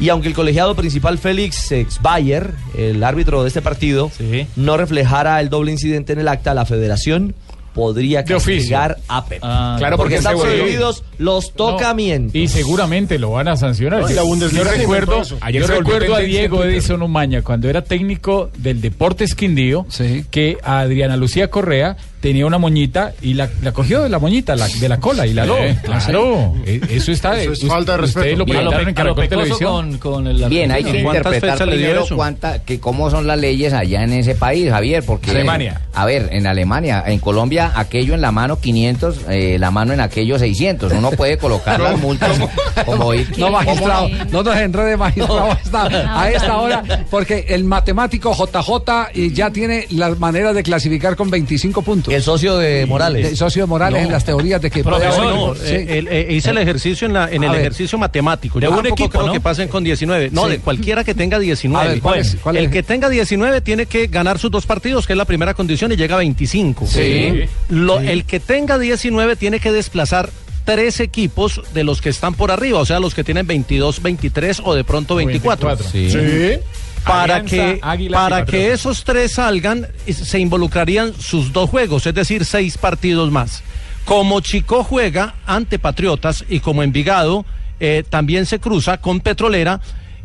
Y 0.00 0.10
aunque 0.10 0.28
el 0.28 0.34
colegiado 0.34 0.74
principal 0.74 1.18
Félix 1.18 1.72
Bayer, 2.00 2.52
el 2.76 3.02
árbitro 3.02 3.42
de 3.42 3.48
este 3.48 3.62
partido, 3.62 4.10
no 4.56 4.76
reflejara 4.76 5.40
el 5.40 5.48
doble 5.48 5.72
incidente 5.72 6.12
en 6.12 6.20
el 6.20 6.28
acta, 6.28 6.54
la 6.54 6.64
federación 6.64 7.34
podría 7.78 8.24
castigar 8.24 8.98
a 9.06 9.24
Pep. 9.24 9.40
Claro, 9.40 9.96
porque 9.96 9.96
porque 9.96 10.14
están 10.16 10.36
prohibidos 10.36 11.04
los 11.18 11.52
tocamientos. 11.52 12.34
Y 12.34 12.48
seguramente 12.48 13.18
lo 13.20 13.30
van 13.30 13.46
a 13.46 13.56
sancionar. 13.56 14.00
No, 14.00 14.10
y 14.10 14.14
la 14.14 14.22
Bundesliga 14.22 14.64
yo 14.64 14.70
se 14.70 14.78
recuerdo, 14.78 15.22
yo 15.22 15.66
recuerdo 15.66 16.14
a 16.16 16.20
Diego. 16.20 16.64
Edison 16.64 17.02
Umaña 17.02 17.42
cuando 17.42 17.68
era 17.68 17.82
técnico 17.82 18.50
del 18.56 18.80
Deportes 18.80 19.34
Quindío, 19.34 19.86
que 20.30 20.58
a 20.64 20.80
Adriana 20.80 21.16
Lucía 21.16 21.50
Correa 21.50 21.96
tenía 22.20 22.46
una 22.46 22.58
moñita 22.58 23.12
y 23.22 23.34
la, 23.34 23.48
la 23.62 23.72
cogió 23.72 24.02
de 24.02 24.08
la 24.08 24.18
moñita, 24.18 24.56
la- 24.56 24.68
de 24.68 24.88
la 24.88 24.98
cola 24.98 25.26
y 25.26 25.34
la 25.34 25.42
aló. 25.44 25.56
Claro, 25.84 26.54
sí. 26.64 26.70
e- 26.70 26.80
eso 26.96 27.12
está. 27.12 27.40
Eso 27.40 27.52
es 27.52 27.64
falta 27.66 27.92
de 27.92 27.98
respeto. 27.98 28.36
Lo 28.38 28.44
Bien. 28.44 28.58
en 28.58 28.64
lo 28.64 29.14
Televisión. 29.14 29.98
con, 29.98 30.24
con 30.24 30.26
el 30.26 30.48
Bien, 30.48 30.70
hay 30.72 30.84
que 30.84 31.02
¿Cuántas 31.02 31.26
interpretar 31.34 31.68
primero 31.68 32.04
cuánta, 32.14 32.58
que 32.64 32.80
cómo 32.80 33.10
son 33.10 33.26
las 33.26 33.38
leyes 33.38 33.72
allá 33.72 34.02
en 34.02 34.12
ese 34.12 34.34
país, 34.34 34.70
Javier, 34.70 35.02
porque 35.04 35.30
Alemania. 35.30 35.80
a 35.94 36.04
ver, 36.06 36.28
en 36.32 36.46
Alemania, 36.46 37.04
en 37.06 37.18
Colombia 37.18 37.72
aquello 37.74 38.14
en 38.14 38.20
la 38.20 38.32
mano 38.32 38.58
500, 38.60 39.16
eh, 39.28 39.56
la 39.58 39.70
mano 39.70 39.92
en 39.92 40.00
aquello 40.00 40.38
600. 40.38 40.92
Uno 40.92 41.10
puede 41.12 41.38
colocar 41.38 41.80
las 41.80 41.98
multas 42.00 42.38
como 42.84 43.14
ir. 43.14 43.28
No, 43.38 43.50
magistrado, 43.50 44.08
no 44.30 44.42
nos 44.42 44.56
enrede, 44.56 44.96
magistrado, 44.96 45.52
a 45.52 45.54
esta- 45.54 46.20
a 46.22 46.30
esta 46.30 46.56
hora, 46.58 46.82
porque 47.10 47.46
el 47.48 47.64
matemático 47.64 48.32
JJ 48.34 49.10
y 49.14 49.32
ya 49.32 49.50
tiene 49.50 49.86
las 49.90 50.18
maneras 50.18 50.54
de 50.54 50.62
clasificar 50.62 51.16
con 51.16 51.30
25 51.30 51.82
puntos. 51.82 52.07
El 52.10 52.22
socio 52.22 52.56
de 52.58 52.86
Morales. 52.86 53.26
El 53.26 53.36
socio 53.36 53.62
de 53.62 53.66
Morales 53.66 54.00
No. 54.02 54.06
en 54.06 54.12
las 54.12 54.24
teorías 54.24 54.60
de 54.62 54.70
que 54.70 54.82
puede 54.82 55.00
Profesor, 55.00 55.34
no, 55.34 55.54
sí. 55.54 55.60
eh, 55.66 55.98
el- 55.98 56.08
eh, 56.08 56.26
hice 56.30 56.50
el 56.50 56.58
ejercicio 56.58 57.06
en, 57.06 57.12
la, 57.14 57.28
en 57.30 57.42
A 57.42 57.46
el 57.46 57.52
ver. 57.52 57.60
ejercicio 57.60 57.98
matemático. 57.98 58.58
De 58.60 58.64
Yo 58.66 58.70
un 58.70 58.76
tampoco 58.76 58.94
equipo, 58.94 59.10
creo 59.10 59.26
¿no? 59.26 59.32
que 59.32 59.40
pasen 59.40 59.68
con 59.68 59.84
19. 59.84 60.30
No, 60.32 60.44
Sí. 60.44 60.50
de 60.52 60.58
cualquiera 60.58 61.04
que 61.04 61.14
tenga 61.14 61.38
19. 61.38 61.84
A 61.86 61.88
ver, 61.92 62.00
¿cuál 62.00 62.18
es- 62.20 62.36
cuál 62.42 62.56
el 62.56 62.70
que 62.70 62.82
tenga 62.82 63.08
19 63.08 63.60
tiene 63.60 63.86
que 63.86 64.06
ganar 64.06 64.38
sus 64.38 64.50
dos 64.50 64.66
partidos, 64.66 65.06
que 65.06 65.12
es 65.12 65.16
la 65.16 65.24
primera 65.24 65.54
condición, 65.54 65.92
y 65.92 65.96
llega 65.96 66.14
a 66.16 66.18
25. 66.18 66.86
Sí. 66.86 67.44
Lo- 67.68 68.00
El 68.00 68.24
que 68.24 68.40
tenga 68.40 68.78
19 68.78 69.36
tiene 69.36 69.60
que 69.60 69.72
desplazar 69.72 70.30
tres 70.64 71.00
equipos 71.00 71.62
de 71.72 71.82
los 71.82 72.02
que 72.02 72.10
están 72.10 72.34
por 72.34 72.50
arriba, 72.50 72.78
o 72.78 72.84
sea, 72.84 73.00
los 73.00 73.14
que 73.14 73.24
tienen 73.24 73.46
22, 73.46 74.02
23 74.02 74.60
o 74.62 74.74
de 74.74 74.84
pronto 74.84 75.14
24. 75.14 75.68
24. 75.68 75.90
Sí. 75.90 76.10
Sí. 76.10 76.60
Para 77.08 77.36
Alianza, 77.36 77.56
que, 77.96 78.10
para 78.10 78.44
que 78.44 78.72
esos 78.72 79.02
tres 79.02 79.32
salgan, 79.32 79.86
y 80.06 80.12
se 80.12 80.38
involucrarían 80.38 81.12
sus 81.14 81.52
dos 81.52 81.68
juegos, 81.70 82.06
es 82.06 82.14
decir, 82.14 82.44
seis 82.44 82.78
partidos 82.78 83.30
más. 83.30 83.62
Como 84.04 84.40
Chico 84.40 84.84
juega 84.84 85.34
ante 85.46 85.78
Patriotas 85.78 86.44
y 86.48 86.60
como 86.60 86.82
Envigado 86.82 87.44
eh, 87.80 88.04
también 88.08 88.46
se 88.46 88.58
cruza 88.58 88.98
con 88.98 89.20
Petrolera, 89.20 89.80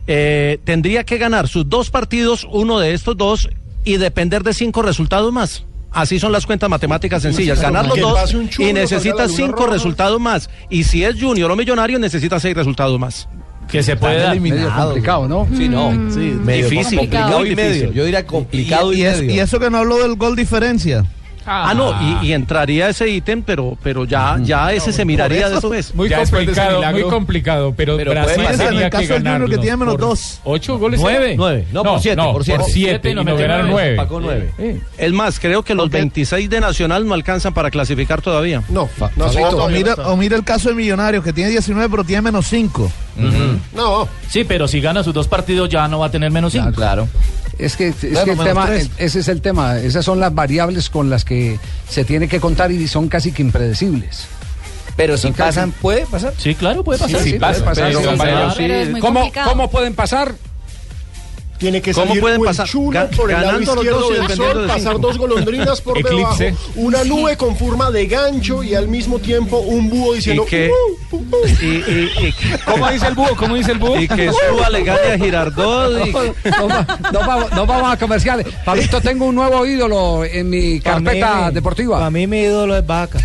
eh, 0.07 0.59
tendría 0.63 1.03
que 1.03 1.17
ganar 1.17 1.47
sus 1.47 1.67
dos 1.67 1.89
partidos, 1.89 2.47
uno 2.49 2.79
de 2.79 2.93
estos 2.93 3.17
dos, 3.17 3.49
y 3.83 3.97
depender 3.97 4.43
de 4.43 4.53
cinco 4.53 4.81
resultados 4.81 5.31
más. 5.33 5.65
Así 5.91 6.19
son 6.19 6.31
las 6.31 6.45
cuentas 6.45 6.69
matemáticas 6.69 7.21
sencillas. 7.21 7.61
Ganar 7.61 7.85
los 7.85 7.99
dos 7.99 8.33
y 8.57 8.73
salga 8.73 8.73
necesita 8.73 9.15
la 9.15 9.25
luna 9.25 9.35
cinco 9.35 9.67
resultados 9.67 10.19
más. 10.19 10.49
Y 10.69 10.85
si 10.85 11.03
es 11.03 11.21
Junior 11.21 11.51
o 11.51 11.55
Millonario, 11.55 11.99
necesita 11.99 12.39
seis 12.39 12.55
resultados 12.55 12.99
más. 12.99 13.27
Que 13.67 13.81
se 13.83 13.95
puede 13.95 14.19
dar. 14.19 14.39
Medio 14.39 14.69
complicado, 14.75 15.27
¿no? 15.27 15.47
Sí, 15.57 15.67
no. 15.67 15.91
Sí, 16.13 16.19
Medio 16.43 16.69
difícil, 16.69 16.99
complicado 16.99 17.45
y 17.45 17.55
medio. 17.55 17.91
Yo 17.91 18.05
diría 18.05 18.25
complicado 18.25 18.93
y, 18.93 18.97
y, 19.01 19.03
es- 19.05 19.19
medio. 19.21 19.33
y 19.35 19.39
eso 19.39 19.59
que 19.59 19.69
no 19.69 19.77
habló 19.79 19.97
del 19.97 20.15
gol 20.15 20.35
diferencia. 20.35 21.05
Ah, 21.45 21.73
no, 21.75 21.93
y, 22.21 22.27
y 22.27 22.33
entraría 22.33 22.89
ese 22.89 23.09
ítem, 23.09 23.41
pero, 23.43 23.77
pero 23.83 24.05
ya, 24.05 24.37
ya 24.41 24.71
ese 24.71 24.93
se 24.93 25.05
miraría 25.05 25.47
eso, 25.47 25.55
después. 25.69 25.93
Muy 25.95 26.09
Ya 26.09 26.19
después 26.19 26.45
de 26.45 26.51
ese 26.51 26.61
complicado, 26.61 26.91
muy 26.91 27.03
complicado, 27.03 27.73
pero, 27.75 27.97
Pero 27.97 28.11
Brasil 28.11 28.43
tenía 28.45 28.67
En 28.69 28.77
el 28.83 28.89
caso 28.89 29.01
que 29.01 29.07
del 29.07 29.17
Junior, 29.17 29.33
ganar 29.33 29.49
que 29.49 29.57
tiene 29.57 29.77
menos 29.77 29.97
dos. 29.97 30.39
¿Ocho 30.43 30.77
goles? 30.77 30.99
Nueve. 31.01 31.35
Nueve. 31.37 31.67
No, 31.71 31.83
por 31.83 31.99
siete, 31.99 32.15
no, 32.17 32.31
por 32.33 32.43
siete. 32.43 32.63
siete, 32.67 33.11
y 33.11 33.15
nos 33.15 33.25
ganaron 33.25 33.69
nueve. 33.69 33.95
Pacó 33.95 34.19
nueve. 34.19 34.51
Es 34.97 35.11
más, 35.11 35.39
creo 35.39 35.63
que 35.63 35.75
los 35.75 35.89
26 35.89 36.49
de 36.49 36.59
Nacional 36.59 37.07
no 37.07 37.13
alcanzan 37.13 37.53
para 37.53 37.69
clasificar 37.71 38.21
todavía. 38.21 38.63
No, 38.69 38.89
O, 39.17 39.63
o 39.63 39.69
mira, 39.69 39.95
o 39.95 40.15
mira 40.15 40.35
el 40.37 40.43
caso 40.43 40.69
de 40.69 40.75
Millonarios, 40.75 41.23
que 41.23 41.33
tiene 41.33 41.49
19, 41.49 41.89
pero 41.89 42.03
tiene 42.03 42.21
menos 42.21 42.47
5. 42.47 42.91
No. 43.73 44.07
Sí, 44.29 44.43
pero 44.43 44.67
si 44.67 44.81
gana 44.81 45.03
sus 45.03 45.13
dos 45.13 45.27
partidos 45.27 45.69
ya 45.69 45.87
no 45.87 45.99
va 45.99 46.07
a 46.07 46.11
tener 46.11 46.31
menos 46.31 46.53
cinco. 46.53 46.71
Claro. 46.73 47.07
Es 47.57 47.75
que, 47.75 47.89
es 47.89 47.95
que 47.97 48.07
el 48.07 48.37
tema, 48.37 48.65
tres. 48.65 48.89
ese 48.97 49.19
es 49.19 49.27
el 49.27 49.41
tema. 49.41 49.77
Esas 49.77 50.05
son 50.05 50.19
las 50.19 50.33
variables 50.33 50.89
con 50.89 51.09
las 51.09 51.23
que 51.23 51.59
se 51.87 52.03
tiene 52.03 52.27
que 52.27 52.39
contar 52.39 52.71
y 52.71 52.87
son 52.87 53.09
casi 53.09 53.31
que 53.31 53.41
impredecibles. 53.41 54.25
Pero 54.95 55.17
si 55.17 55.31
pasan, 55.31 55.71
¿puede 55.71 56.05
pasar? 56.05 56.33
Sí, 56.37 56.55
claro, 56.55 56.83
puede 56.83 56.99
pasar. 56.99 57.21
Sí, 57.21 57.31
Sí, 57.31 57.39
puede 57.39 57.61
pasar, 57.61 57.91
pero. 57.91 58.53
Pero 58.57 58.99
¿Cómo. 58.99 59.31
¿Cómo 59.43 59.69
pueden 59.69 59.95
pasar? 59.95 60.35
Tiene 61.57 61.81
que 61.81 61.93
¿Cómo 61.93 62.07
salir 62.07 62.21
pueden 62.21 62.43
pasar? 62.43 62.67
chulo 62.67 62.99
Ga- 62.99 63.15
por 63.15 63.29
el 63.31 63.37
lado 63.37 63.45
ganando 63.47 63.75
los 63.75 63.83
izquierdo 63.85 64.09
del 64.09 64.21
dependiendo 64.21 64.53
sol, 64.53 64.61
de 64.63 64.67
pasar 64.67 64.99
dos 64.99 65.17
golondrinas 65.17 65.81
por 65.81 65.97
Eclipse. 65.99 66.43
debajo, 66.45 66.57
una 66.75 67.03
nube 67.05 67.37
con 67.37 67.55
forma 67.55 67.89
de 67.91 68.05
gancho 68.07 68.63
y 68.63 68.75
al 68.75 68.87
mismo 68.89 69.19
tiempo 69.19 69.59
un 69.59 69.89
búho 69.89 70.13
diciendo 70.13 70.43
Y 70.45 70.49
que- 70.49 70.69
"Uh, 71.11 71.15
uh, 71.15 71.17
uh". 71.19 71.47
Y, 71.61 71.65
y- 71.65 72.11
y- 72.27 72.33
¿Cómo 72.65 72.89
dice 72.89 73.07
el 73.07 73.13
búho? 73.15 73.35
¿Cómo 73.37 73.55
dice 73.55 73.71
el 73.71 73.77
búho? 73.77 73.97
y 73.99 74.07
que 74.09 74.29
suba 74.31 74.69
le 74.69 74.83
gane 74.83 75.11
a 75.13 75.17
Girardot. 75.17 76.05
y- 76.07 76.11
No, 76.49 76.67
no 77.11 77.19
vamos, 77.27 77.51
no 77.53 77.65
vamos 77.65 77.93
a 77.93 77.97
comerciales. 77.97 78.45
Pablito, 78.65 78.99
tengo 78.99 79.25
un 79.25 79.35
nuevo 79.35 79.65
ídolo 79.65 80.25
en 80.25 80.49
mi 80.49 80.79
carpeta 80.81 81.49
deportiva. 81.51 81.97
Para 81.97 82.09
mí 82.09 82.27
mi 82.27 82.39
ídolo 82.41 82.75
es 82.75 82.85
Vaca. 82.85 83.19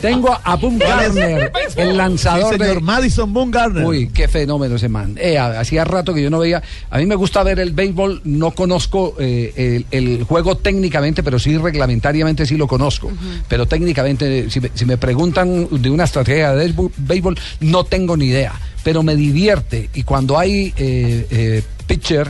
Tengo 0.00 0.38
a 0.44 0.54
Boom 0.56 0.78
Garner, 0.78 1.50
el 1.76 1.96
lanzador 1.96 2.52
Sí, 2.54 2.58
señor 2.58 2.74
de... 2.76 2.80
Madison 2.80 3.32
Bumgarner. 3.32 3.84
Uy, 3.84 4.08
qué 4.08 4.28
fenómeno 4.28 4.76
ese 4.76 4.88
man. 4.88 5.16
Eh, 5.18 5.36
hacía 5.60 5.84
rato 5.84 6.14
que 6.14 6.22
yo 6.22 6.30
no 6.30 6.38
veía. 6.38 6.62
A 6.90 6.98
mí 6.98 7.06
me 7.06 7.14
gusta 7.14 7.42
ver 7.42 7.58
el 7.60 7.72
béisbol, 7.72 8.22
no 8.24 8.50
conozco 8.52 9.14
eh, 9.18 9.84
el, 9.90 10.08
el 10.18 10.24
juego 10.24 10.56
técnicamente, 10.56 11.22
pero 11.22 11.38
sí 11.38 11.56
reglamentariamente 11.58 12.46
sí 12.46 12.56
lo 12.56 12.66
conozco. 12.66 13.10
Pero 13.48 13.66
técnicamente, 13.66 14.50
si 14.50 14.60
me, 14.60 14.70
si 14.74 14.84
me 14.84 14.96
preguntan 14.98 15.68
de 15.70 15.90
una 15.90 16.04
estrategia 16.04 16.52
de 16.54 16.72
béisbol- 16.74 17.38
no 17.60 17.84
tengo 17.84 18.16
ni 18.16 18.26
idea. 18.26 18.52
Pero 18.84 19.02
me 19.02 19.16
divierte. 19.16 19.90
Y 19.94 20.02
cuando 20.04 20.38
hay 20.38 20.72
eh, 20.76 21.26
eh, 21.30 21.62
pitcher. 21.86 22.28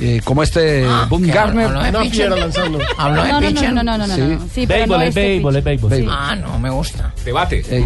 eh, 0.00 0.20
como 0.24 0.42
este 0.44 0.86
Boom 1.08 1.26
Garner. 1.26 1.66
una 1.66 2.02
piedra 2.02 2.36
lanzando. 2.36 2.78
No, 2.78 3.10
no, 3.10 3.40
no, 3.40 3.50
no, 3.50 3.72
no, 3.72 3.82
no, 3.82 3.98
no, 3.98 4.06
no. 4.06 4.14
Sí. 4.14 4.38
Sí, 4.54 4.66
pero 4.66 4.78
Béisbol, 4.80 4.98
no 4.98 5.02
es 5.02 5.08
este 5.08 5.20
béisbol, 5.20 5.56
es 5.56 5.64
béisbol. 5.64 5.90
pitch. 5.90 6.06
Ah, 6.08 6.36
no, 6.36 6.58
me 6.58 6.70
gusta. 6.70 7.12
Debate. 7.24 7.64
eh, 7.68 7.84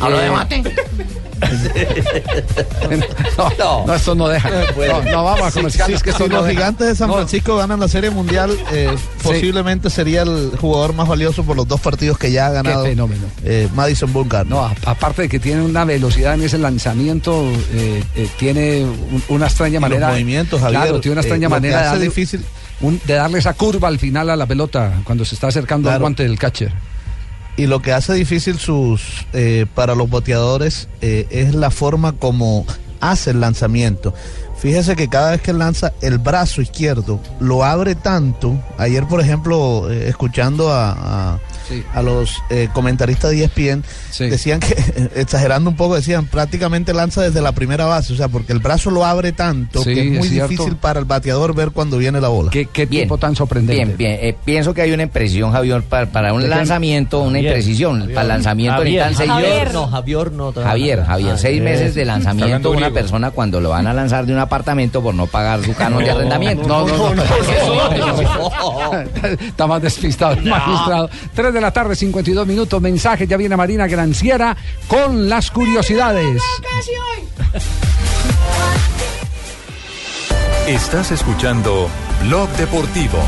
¿Hablo 0.00 0.18
de 0.18 0.26
eh, 0.26 0.30
mate? 0.30 0.62
no, 3.58 3.86
no, 3.86 3.94
esto 3.94 4.14
no 4.14 4.28
deja. 4.28 4.50
No, 4.50 5.02
no 5.02 5.24
vamos 5.24 5.48
a 5.48 5.52
comerciales 5.52 6.02
que 6.02 6.10
esto 6.10 6.24
Si 6.24 6.30
no 6.30 6.36
los 6.36 6.46
deja. 6.46 6.56
gigantes 6.58 6.86
de 6.88 6.94
San 6.96 7.08
No. 7.08 7.14
Francisco 7.14 7.56
ganan 7.56 7.80
la 7.80 7.88
Serie 7.88 8.10
Mundial, 8.10 8.56
eh, 8.72 8.94
posiblemente 9.22 9.90
sería 9.90 10.22
el 10.22 10.52
jugador 10.60 10.92
más 10.94 11.08
valioso 11.08 11.44
por 11.44 11.56
los 11.56 11.66
dos 11.68 11.80
partidos 11.80 12.18
que 12.18 12.30
ya 12.32 12.46
ha 12.46 12.50
ganado 12.50 12.84
fenómeno. 12.84 13.26
eh, 13.44 13.68
Madison 13.74 14.12
Bumgarner. 14.12 14.50
No, 14.52 14.70
aparte 14.84 15.22
de 15.22 15.28
que 15.28 15.38
tiene 15.38 15.62
una 15.62 15.84
velocidad 15.84 16.34
en 16.34 16.42
ese 16.42 16.58
lanzamiento, 16.58 17.44
eh, 17.72 18.02
eh, 18.16 18.28
tiene 18.38 18.84
un- 18.84 19.22
una 19.28 19.46
extraña 19.46 19.80
los 19.80 19.90
manera. 19.90 20.08
movimientos, 20.10 20.60
Javier, 20.60 20.82
Claro, 20.82 21.00
tiene 21.00 21.12
una 21.12 21.20
extraña 21.22 21.46
que 21.48 21.50
manera 21.50 21.78
de 21.78 21.84
darle, 21.86 22.04
difícil- 22.08 22.44
un- 22.80 23.00
de 23.04 23.14
darle 23.14 23.38
esa 23.38 23.54
curva 23.54 23.88
al 23.88 23.98
final 23.98 24.30
a 24.30 24.36
la 24.36 24.46
pelota 24.46 25.00
cuando 25.04 25.24
se 25.24 25.34
está 25.34 25.48
acercando 25.48 25.90
al 25.90 25.98
guante 26.00 26.22
del 26.24 26.38
catcher. 26.38 26.72
Y 27.58 27.66
lo 27.66 27.82
que 27.82 27.92
hace 27.92 28.14
difícil 28.14 28.56
sus 28.56 29.26
eh, 29.32 29.66
para 29.74 29.96
los 29.96 30.08
boteadores 30.08 30.88
eh, 31.00 31.26
es 31.30 31.56
la 31.56 31.72
forma 31.72 32.12
como 32.12 32.64
hace 33.00 33.32
el 33.32 33.40
lanzamiento. 33.40 34.14
Fíjese 34.56 34.94
que 34.94 35.08
cada 35.08 35.32
vez 35.32 35.42
que 35.42 35.52
lanza 35.52 35.92
el 36.00 36.18
brazo 36.18 36.62
izquierdo 36.62 37.20
lo 37.40 37.64
abre 37.64 37.96
tanto. 37.96 38.56
Ayer, 38.78 39.08
por 39.08 39.20
ejemplo, 39.20 39.90
eh, 39.90 40.08
escuchando 40.08 40.72
a, 40.72 40.92
a, 41.34 41.40
Sí. 41.68 41.84
a 41.94 42.02
los 42.02 42.36
eh, 42.50 42.68
comentaristas 42.72 43.30
de 43.30 43.44
ESPN, 43.44 43.84
Sí. 44.10 44.28
decían 44.28 44.60
que, 44.60 44.74
exagerando 45.16 45.68
un 45.70 45.76
poco, 45.76 45.94
decían 45.96 46.26
prácticamente 46.26 46.94
lanza 46.94 47.22
desde 47.22 47.40
la 47.42 47.52
primera 47.52 47.84
base. 47.86 48.12
O 48.12 48.16
sea, 48.16 48.28
porque 48.28 48.52
el 48.52 48.58
brazo 48.58 48.90
lo 48.90 49.04
abre 49.04 49.32
tanto 49.32 49.82
Sí, 49.82 49.94
que 49.94 50.00
es 50.02 50.18
muy 50.18 50.28
difícil 50.28 50.76
para 50.76 50.98
el 50.98 51.04
bateador 51.04 51.54
ver 51.54 51.70
cuando 51.70 51.98
viene 51.98 52.20
la 52.20 52.28
bola. 52.28 52.50
¿Qué, 52.50 52.66
qué 52.66 52.86
Bien. 52.86 53.04
tipo 53.04 53.18
tan 53.18 53.36
sorprendente? 53.36 53.84
Bien, 53.84 53.96
bien. 53.96 54.18
Eh, 54.20 54.36
pienso 54.44 54.72
que 54.74 54.82
hay 54.82 54.92
una 54.92 55.02
impresión, 55.02 55.52
Javier, 55.52 55.82
para, 55.82 56.06
para 56.06 56.32
un 56.32 56.48
lanzamiento, 56.48 57.20
una 57.20 57.32
Javier. 57.38 57.44
imprecisión. 57.46 58.08
Para 58.08 58.22
el 58.22 58.28
lanzamiento 58.28 58.78
Javier. 58.78 59.02
necesitan 59.06 59.16
seis 59.38 59.46
Javier. 59.48 59.72
No, 59.74 59.86
Javier 59.88 60.32
no. 60.32 60.52
Javier, 60.52 61.04
Javier, 61.04 61.32
Ah, 61.34 61.38
seis 61.38 61.58
es- 61.58 61.62
meses 61.64 61.94
de 61.94 62.04
lanzamiento 62.04 62.70
una 62.70 62.90
persona 62.90 63.30
cuando 63.30 63.60
lo 63.60 63.70
van 63.70 63.86
a 63.86 63.92
lanzar 63.92 64.24
de 64.26 64.32
un 64.32 64.38
apartamento 64.38 65.02
por 65.02 65.14
no 65.14 65.26
pagar 65.26 65.62
su 65.62 65.74
canon 65.74 66.02
de 66.04 66.10
arrendamiento. 66.10 66.66
No, 66.66 66.86
no, 66.86 67.14
no. 67.14 67.22
Está 69.40 69.66
más 69.66 69.82
despistado 69.82 70.32
el 70.34 70.44
magistrado. 70.44 71.10
3 71.34 71.52
de 71.58 71.62
la 71.62 71.72
tarde, 71.72 71.96
52 71.96 72.46
minutos. 72.46 72.80
Mensaje, 72.80 73.26
ya 73.26 73.36
viene 73.36 73.56
Marina 73.56 73.86
Granciera 73.86 74.56
con 74.86 75.28
las 75.28 75.50
curiosidades. 75.50 76.40
Estás 80.66 81.10
escuchando 81.10 81.88
Blog 82.22 82.48
Deportivo. 82.50 83.18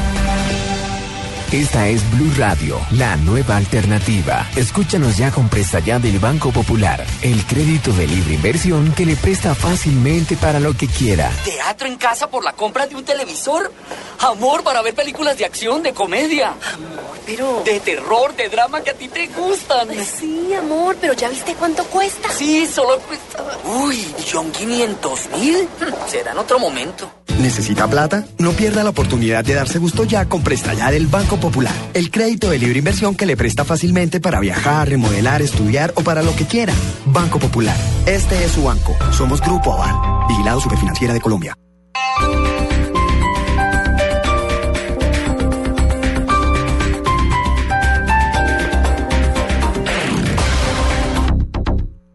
Esta 1.52 1.88
es 1.88 2.08
Blue 2.12 2.32
Radio, 2.36 2.80
la 2.92 3.16
nueva 3.16 3.56
alternativa. 3.56 4.48
Escúchanos 4.54 5.16
ya 5.16 5.32
con 5.32 5.48
presta 5.48 5.80
ya 5.80 5.98
del 5.98 6.20
Banco 6.20 6.52
Popular, 6.52 7.04
el 7.22 7.44
crédito 7.44 7.92
de 7.92 8.06
libre 8.06 8.34
inversión 8.34 8.92
que 8.92 9.04
le 9.04 9.16
presta 9.16 9.52
fácilmente 9.56 10.36
para 10.36 10.60
lo 10.60 10.76
que 10.76 10.86
quiera. 10.86 11.28
¿Teatro 11.44 11.88
en 11.88 11.96
casa 11.96 12.30
por 12.30 12.44
la 12.44 12.52
compra 12.52 12.86
de 12.86 12.94
un 12.94 13.04
televisor? 13.04 13.72
¿Amor 14.20 14.62
para 14.62 14.80
ver 14.82 14.94
películas 14.94 15.38
de 15.38 15.44
acción, 15.44 15.82
de 15.82 15.92
comedia? 15.92 16.50
Amor, 16.50 17.18
pero... 17.26 17.62
De 17.64 17.80
terror, 17.80 18.36
de 18.36 18.48
drama 18.48 18.82
que 18.82 18.90
a 18.90 18.94
ti 18.94 19.08
te 19.08 19.26
gustan. 19.26 19.88
Sí, 20.04 20.54
amor, 20.54 20.98
pero 21.00 21.14
¿ya 21.14 21.30
viste 21.30 21.54
cuánto 21.54 21.82
cuesta? 21.86 22.28
Sí, 22.30 22.64
solo 22.72 23.00
cuesta... 23.00 23.44
Uy, 23.64 24.06
¿millón 24.16 24.52
quinientos 24.52 25.28
mil? 25.36 25.68
Será 26.06 26.30
en 26.30 26.38
otro 26.38 26.60
momento. 26.60 27.10
¿Necesita 27.38 27.88
plata? 27.88 28.24
No 28.38 28.52
pierda 28.52 28.84
la 28.84 28.90
oportunidad 28.90 29.42
de 29.42 29.54
darse 29.54 29.78
gusto 29.78 30.04
ya 30.04 30.28
con 30.28 30.42
Presta 30.42 30.74
Ya 30.74 30.90
del 30.90 31.06
Banco 31.06 31.39
Popular, 31.40 31.74
el 31.94 32.10
crédito 32.10 32.50
de 32.50 32.58
libre 32.58 32.78
inversión 32.78 33.16
que 33.16 33.26
le 33.26 33.36
presta 33.36 33.64
fácilmente 33.64 34.20
para 34.20 34.40
viajar, 34.40 34.88
remodelar, 34.88 35.40
estudiar 35.40 35.92
o 35.96 36.02
para 36.02 36.22
lo 36.22 36.36
que 36.36 36.44
quiera. 36.44 36.74
Banco 37.06 37.38
Popular, 37.38 37.76
este 38.06 38.44
es 38.44 38.52
su 38.52 38.64
banco. 38.64 38.94
Somos 39.12 39.40
Grupo 39.40 39.72
Aval, 39.72 40.28
Vigilado 40.28 40.60
Superfinanciera 40.60 41.14
de 41.14 41.20
Colombia. 41.20 41.54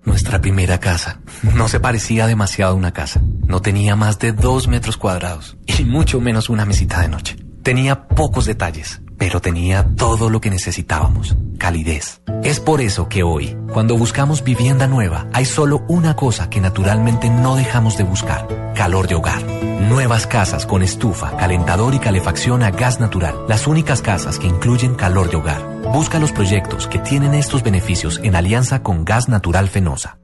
Nuestra 0.04 0.40
primera 0.40 0.80
casa 0.80 1.20
no 1.56 1.68
se 1.68 1.80
parecía 1.80 2.28
demasiado 2.28 2.74
a 2.74 2.76
una 2.76 2.94
casa. 2.94 3.22
No 3.48 3.62
tenía 3.62 3.96
más 3.96 4.20
de 4.20 4.32
dos 4.32 4.68
metros 4.68 4.98
cuadrados 4.98 5.58
y 5.66 5.84
mucho 5.84 6.22
menos 6.22 6.50
una 6.50 6.66
mesita 6.66 7.02
de 7.02 7.10
noche. 7.10 7.36
Tenía 7.64 8.08
pocos 8.08 8.46
detalles 8.46 9.02
pero 9.18 9.42
tenía 9.42 9.86
todo 9.96 10.30
lo 10.30 10.42
que 10.42 10.50
necesitábamos, 10.50 11.36
calidez. 11.58 12.22
Es 12.44 12.60
por 12.60 12.82
eso 12.82 13.10
que 13.10 13.24
hoy, 13.24 13.58
cuando 13.74 13.98
buscamos 13.98 14.44
vivienda 14.44 14.88
nueva, 14.88 15.28
hay 15.34 15.46
solo 15.46 15.84
una 15.88 16.16
cosa 16.16 16.50
que 16.50 16.62
naturalmente 16.62 17.30
no 17.30 17.56
dejamos 17.56 17.98
de 17.98 18.04
buscar, 18.04 18.48
calor 18.76 19.08
de 19.08 19.16
hogar. 19.16 19.44
Nuevas 19.82 20.28
casas 20.28 20.66
con 20.66 20.84
estufa, 20.84 21.36
calentador 21.38 21.94
y 21.94 22.00
calefacción 22.00 22.64
a 22.64 22.72
gas 22.72 23.00
natural, 23.00 23.36
las 23.48 23.68
únicas 23.68 24.02
casas 24.02 24.40
que 24.40 24.48
incluyen 24.48 24.96
calor 24.96 25.30
de 25.30 25.38
hogar. 25.38 25.62
Busca 25.94 26.20
los 26.20 26.32
proyectos 26.32 26.88
que 26.88 27.00
tienen 27.00 27.34
estos 27.34 27.64
beneficios 27.64 28.20
en 28.24 28.36
alianza 28.36 28.84
con 28.84 29.06
Gas 29.06 29.30
Natural 29.30 29.70
Fenosa. 29.70 30.18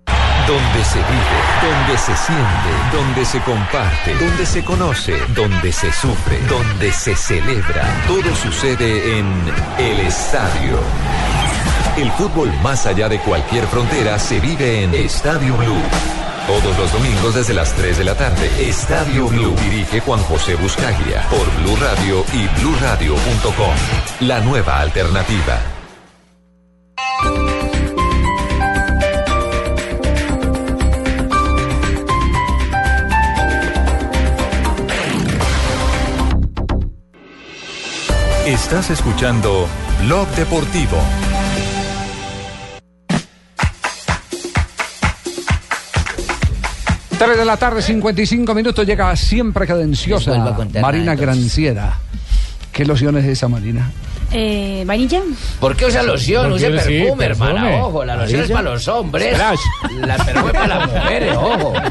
Donde 0.47 0.83
se 0.83 0.97
vive, 0.97 1.39
donde 1.61 1.97
se 1.97 2.15
siente, 2.17 2.71
donde 2.91 3.25
se 3.25 3.39
comparte, 3.41 4.15
donde 4.15 4.45
se 4.45 4.63
conoce, 4.63 5.17
donde 5.29 5.71
se 5.71 5.91
sufre, 5.93 6.39
donde 6.49 6.91
se 6.91 7.15
celebra. 7.15 7.87
Todo 8.07 8.35
sucede 8.35 9.19
en 9.19 9.27
el 9.77 9.99
estadio. 10.01 10.79
El 11.97 12.11
fútbol 12.13 12.51
más 12.63 12.85
allá 12.85 13.07
de 13.09 13.19
cualquier 13.19 13.65
frontera 13.67 14.17
se 14.17 14.39
vive 14.39 14.83
en 14.83 14.93
Estadio 14.95 15.55
Blue. 15.57 15.81
Todos 16.47 16.77
los 16.77 16.91
domingos 16.91 17.35
desde 17.35 17.53
las 17.53 17.73
3 17.73 17.99
de 17.99 18.03
la 18.03 18.15
tarde. 18.15 18.49
Estadio 18.59 19.27
Blue 19.27 19.55
dirige 19.61 19.99
Juan 19.99 20.21
José 20.23 20.55
Buscaglia 20.55 21.21
por 21.29 21.45
Blue 21.61 21.75
Radio 21.77 22.25
y 22.33 22.47
bluradio.com. 22.59 23.75
La 24.21 24.39
nueva 24.39 24.79
alternativa. 24.79 25.59
Estás 38.45 38.89
escuchando 38.89 39.67
Blog 40.03 40.27
Deportivo. 40.29 40.97
Tres 47.19 47.37
de 47.37 47.45
la 47.45 47.55
tarde, 47.57 47.83
55 47.83 48.55
minutos, 48.55 48.83
llega 48.83 49.15
siempre 49.15 49.67
cadenciosa 49.67 50.55
Marina. 50.81 51.13
Granciera. 51.13 51.99
¿Qué 52.71 52.83
loción 52.83 53.15
es 53.17 53.25
esa, 53.25 53.47
Marina? 53.47 53.91
Eh, 54.33 54.83
¿Vainilla? 54.85 55.21
¿Por 55.59 55.75
qué 55.75 55.85
usa 55.85 56.03
loción? 56.03 56.57
Sí, 56.57 56.65
perfume, 56.65 57.15
perfume. 57.17 57.49
hermana. 57.49 57.83
Ojo, 57.83 58.05
la 58.05 58.15
loción 58.15 58.41
es 58.41 58.51
para 58.51 58.71
los 58.71 58.87
hombres. 58.87 59.33
Splash. 59.33 59.59
La 60.05 60.17
perfume 60.17 60.47
es 60.47 60.53
para 60.53 60.67
las 60.67 60.91
mujeres, 60.91 61.37
ojo. 61.37 61.73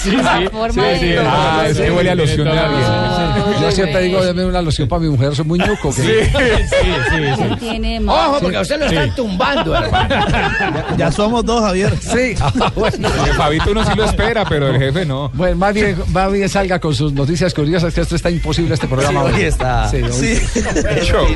Sí, 0.00 0.10
sí, 0.10 0.48
forma 0.52 0.82
sí, 0.94 0.98
sí. 1.00 1.14
Ah, 1.18 1.64
es 1.68 1.78
que 1.78 1.90
huele 1.90 2.10
a 2.10 2.14
loción 2.14 2.44
de 2.44 2.58
alguien. 2.58 3.60
Yo 3.60 3.70
siempre 3.70 4.02
digo, 4.02 4.24
deme 4.24 4.44
una 4.44 4.62
loción 4.62 4.88
para 4.88 5.00
mi 5.00 5.08
mujer, 5.08 5.34
soy 5.34 5.44
muy 5.44 5.58
ñuco. 5.58 5.92
Sí, 5.92 6.02
sí, 6.02 7.18
sí. 7.60 8.06
Ojo, 8.06 8.38
porque 8.40 8.56
a 8.56 8.60
usted 8.60 8.78
lo 8.78 8.86
están 8.86 9.14
tumbando, 9.14 9.74
hermano. 9.74 10.14
Ya 10.96 11.10
somos 11.10 11.44
dos, 11.44 11.62
Javier. 11.62 11.92
Sí. 12.00 12.34
El 13.26 13.34
Fabito 13.34 13.70
uno 13.70 13.84
sí 13.84 13.92
lo 13.96 14.04
espera, 14.04 14.44
pero 14.44 14.68
el 14.68 14.78
jefe 14.78 15.04
no. 15.04 15.30
Bueno, 15.34 15.56
más 15.56 15.74
bien, 15.74 15.96
más 16.08 16.32
bien 16.32 16.48
salga 16.48 16.78
con 16.78 16.94
sus 16.94 17.12
noticias 17.12 17.52
curiosas, 17.54 17.92
que 17.94 18.00
esto 18.00 18.16
está 18.16 18.30
imposible 18.30 18.74
este 18.74 18.86
programa. 18.86 19.03
Sí, 19.08 19.16
hoy 19.16 19.42
está. 19.42 19.88
Sí, 19.88 19.96
hoy- 20.02 20.12
Sí. 20.12 20.40
Show. 21.04 21.26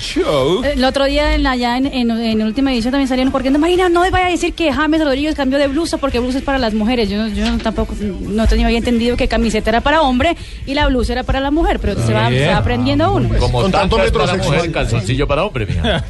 Show. 0.00 0.62
El 0.64 0.84
otro 0.84 1.04
día 1.06 1.34
en 1.34 1.42
la 1.42 1.56
ya 1.56 1.76
en, 1.76 1.86
en, 1.86 2.10
en 2.10 2.42
última 2.42 2.72
edición 2.72 2.92
también 2.92 3.08
salieron 3.08 3.32
corriendo. 3.32 3.58
Marina, 3.58 3.88
no 3.88 4.00
vaya 4.10 4.26
a 4.26 4.30
decir 4.30 4.54
que 4.54 4.72
James 4.72 5.02
Rodríguez 5.04 5.34
cambió 5.34 5.58
de 5.58 5.68
blusa 5.68 5.98
porque 5.98 6.18
blusa 6.20 6.38
es 6.38 6.44
para 6.44 6.58
las 6.58 6.74
mujeres. 6.74 7.08
Yo, 7.08 7.26
yo 7.28 7.44
tampoco 7.58 7.94
no 8.00 8.46
tenía 8.46 8.66
había 8.66 8.78
entendido 8.78 9.16
que 9.16 9.28
camiseta 9.28 9.70
era 9.70 9.80
para 9.80 10.02
hombre 10.02 10.36
y 10.66 10.74
la 10.74 10.86
blusa 10.88 11.12
era 11.12 11.22
para 11.22 11.40
la 11.40 11.50
mujer, 11.50 11.78
pero 11.80 11.94
se 12.04 12.12
va, 12.12 12.28
Bien. 12.28 12.44
se 12.44 12.48
va 12.50 12.58
aprendiendo 12.58 13.12
uno. 13.12 13.28
Como 13.38 13.62
Con 13.62 13.72
tanto 13.72 13.96
metrosexual. 13.98 14.56
mujer, 14.56 14.72
calzoncillo 14.72 15.26
para 15.26 15.44
hombre, 15.44 15.66
mija. 15.66 16.04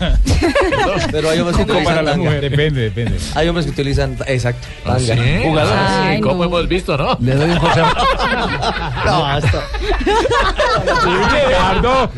Pero 1.13 1.31
hay 1.31 1.39
hombres 1.41 1.57
que 1.59 1.67
Como 1.67 1.85
para 1.85 2.01
utilizan 2.01 2.05
la 2.05 2.11
tanga. 2.13 2.25
mujer. 2.25 2.41
Depende, 2.41 2.81
depende. 2.83 3.19
Hay 3.35 3.49
hombres 3.49 3.67
que 3.67 3.73
utilizan, 3.73 4.17
exacto, 4.27 4.67
tanga. 4.85 4.99
¿Sí? 4.99 5.21
Jugadores. 5.45 5.81
Ah, 5.81 6.13
sí, 6.15 6.21
¿Cómo 6.21 6.35
no. 6.39 6.45
hemos 6.45 6.69
visto, 6.69 6.97
no? 6.97 7.17
Le 7.21 7.35
doy 7.35 7.51
un 7.51 7.59
consejo. 7.59 7.89
No, 9.05 9.21
basta. 9.23 9.63
Ricardo, 10.95 12.11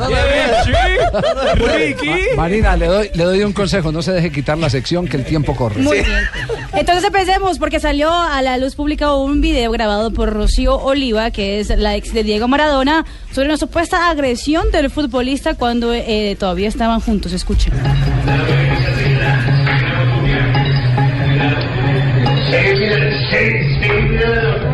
Ricky. 1.55 2.37
Marina, 2.37 2.77
le 2.77 2.87
doy, 2.87 3.11
le 3.15 3.25
doy 3.25 3.43
un 3.43 3.53
consejo, 3.53 3.93
no 3.93 4.03
se 4.03 4.13
deje 4.13 4.31
quitar 4.31 4.59
la 4.59 4.71
sección 4.71 5.07
que 5.07 5.17
el 5.17 5.25
tiempo 5.25 5.55
corre. 5.55 5.81
Muy 5.81 5.99
bien. 6.01 6.29
Entonces 6.73 7.05
empecemos 7.05 7.59
porque 7.59 7.81
salió 7.81 8.13
a 8.13 8.41
la 8.43 8.57
luz 8.59 8.75
pública 8.75 9.15
un 9.15 9.41
video 9.41 9.71
grabado 9.73 10.13
por 10.13 10.33
Rocío 10.33 10.77
Oliva, 10.77 11.31
que 11.31 11.61
es 11.61 11.69
la 11.77 11.97
ex 11.97 12.13
de 12.13 12.23
Diego 12.23 12.49
Maradona, 12.49 13.05
sobre 13.33 13.49
una 13.49 13.57
supuesta 13.57 14.09
agresión 14.11 14.71
del 14.71 14.91
futbolista 14.91 15.55
cuando 15.55 15.93
eh, 15.93 16.37
todavía 16.39 16.69
estaban 16.69 17.01
juntos. 17.01 17.33
Escuchen. 17.33 17.73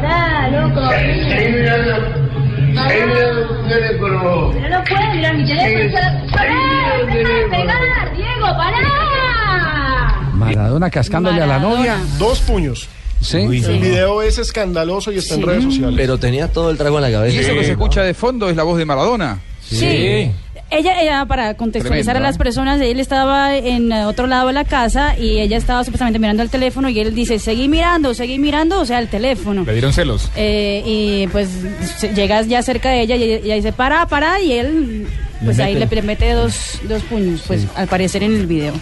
Pará, 0.03 0.51
loco. 0.51 0.81
Pero 2.89 3.07
no 4.69 5.15
mirar 5.15 5.37
mi 5.37 5.45
teléfono. 5.47 6.07
¡Pará! 6.33 6.55
¡Deja 7.07 7.29
de 7.29 7.47
pegar, 7.49 8.17
Diego! 8.17 8.47
¡Pará! 8.57 10.31
Maradona 10.35 10.91
cascándole 10.91 11.43
a 11.43 11.47
la 11.47 11.59
novia. 11.59 11.99
Dos 12.19 12.41
puños. 12.41 12.89
Sí. 13.21 13.39
El 13.39 13.49
video 13.49 14.23
es 14.23 14.39
escandaloso 14.39 15.11
y 15.11 15.19
está 15.19 15.35
en 15.35 15.43
redes 15.43 15.65
sociales. 15.65 15.95
Pero 15.97 16.19
tenía 16.19 16.53
todo 16.53 16.71
el 16.71 16.77
trago 16.77 16.97
en 16.99 17.03
la 17.03 17.11
cabeza. 17.11 17.37
Y 17.37 17.39
eso 17.41 17.55
que 17.55 17.65
se 17.65 17.73
escucha 17.73 18.03
de 18.03 18.15
fondo 18.15 18.49
es 18.51 18.57
la 18.57 18.63
voz 18.63 18.79
de 18.79 18.85
Maradona. 18.85 19.39
Sí. 19.63 20.31
Ella, 20.69 21.01
ella, 21.01 21.25
para 21.27 21.55
contextualizar 21.55 22.15
Tremendo, 22.15 22.27
a 22.27 22.29
las 22.31 22.37
¿eh? 22.37 22.39
personas, 22.39 22.81
él 22.81 22.99
estaba 22.99 23.57
en 23.57 23.93
eh, 23.93 24.05
otro 24.05 24.27
lado 24.27 24.49
de 24.49 24.53
la 24.53 24.65
casa 24.65 25.17
y 25.17 25.39
ella 25.39 25.57
estaba 25.57 25.85
supuestamente 25.85 26.19
mirando 26.19 26.43
el 26.43 26.51
teléfono 26.51 26.89
y 26.89 26.99
él 26.99 27.15
dice, 27.15 27.39
seguí 27.39 27.69
mirando, 27.69 28.15
seguí 28.15 28.39
mirando, 28.41 28.81
o 28.81 28.85
sea, 28.85 28.99
el 28.99 29.07
teléfono. 29.09 29.63
Le 29.65 29.73
dieron 29.73 29.93
celos. 29.93 30.29
Eh, 30.35 30.83
y 30.85 31.27
pues 31.29 31.49
llegas 32.15 32.49
ya 32.49 32.63
cerca 32.63 32.91
de 32.91 33.03
ella 33.03 33.15
y 33.15 33.23
ella 33.23 33.55
dice, 33.55 33.73
para, 33.73 34.07
para, 34.09 34.41
y 34.41 34.53
él 34.55 35.07
pues 35.45 35.57
Le 35.59 35.63
ahí 35.65 35.75
mete. 35.75 35.87
le, 35.95 36.01
le 36.01 36.07
mete 36.07 36.33
dos, 36.33 36.81
dos 36.89 37.03
puños, 37.05 37.43
pues 37.47 37.65
al 37.77 37.87
parecer 37.87 38.25
en 38.25 38.35
el 38.35 38.47
video. 38.47 38.73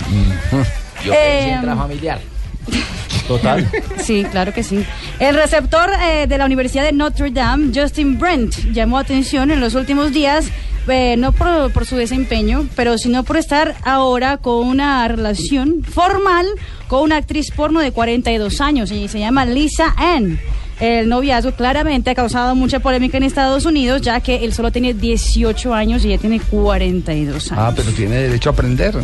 Yo 1.05 1.13
Eh, 1.13 1.53
intrafamiliar. 1.55 2.19
Total. 3.29 3.67
Sí, 4.03 4.25
claro 4.31 4.53
que 4.55 4.63
sí. 4.63 4.85
El 5.19 5.35
receptor 5.35 5.91
eh, 6.03 6.27
de 6.27 6.39
la 6.39 6.45
Universidad 6.47 6.85
de 6.85 6.93
Notre 6.93 7.31
Dame, 7.31 7.71
Justin 7.75 8.19
Brent, 8.19 8.55
llamó 8.73 8.99
atención 8.99 9.51
en 9.51 9.61
los 9.61 9.75
últimos 9.75 10.13
días, 10.13 10.47
eh, 10.89 11.17
no 11.17 11.33
por, 11.33 11.73
por 11.73 11.87
su 11.87 11.97
desempeño, 11.97 12.69
pero 12.77 12.99
sino 12.99 13.25
por 13.25 13.37
estar 13.37 13.75
ahora 13.85 14.37
con 14.39 14.67
una 14.67 15.07
relación 15.09 15.83
formal 15.83 16.47
con 16.89 17.03
una 17.03 17.17
actriz 17.17 17.51
porno 17.51 17.81
de 17.81 17.93
42 17.93 18.61
años 18.61 18.91
y 18.91 19.09
se 19.09 19.19
llama 19.19 19.45
Lisa 19.45 19.95
Ann. 19.97 20.39
El 20.81 21.09
noviazgo 21.09 21.53
claramente 21.53 22.11
ha 22.11 22.15
causado 22.15 22.55
mucha 22.55 22.81
polémica 22.81 23.17
en 23.17 23.23
Estados 23.23 23.65
Unidos, 23.65 24.03
ya 24.03 24.21
que 24.21 24.45
él 24.45 24.53
solo 24.53 24.73
tiene 24.73 24.93
18 24.93 25.73
años 25.73 26.05
y 26.05 26.09
ella 26.09 26.19
tiene 26.21 26.41
42 26.41 27.53
años. 27.53 27.65
Ah, 27.65 27.73
pero 27.75 27.93
tiene 27.93 28.17
derecho 28.17 28.51
a 28.51 28.53
aprender. 28.53 28.95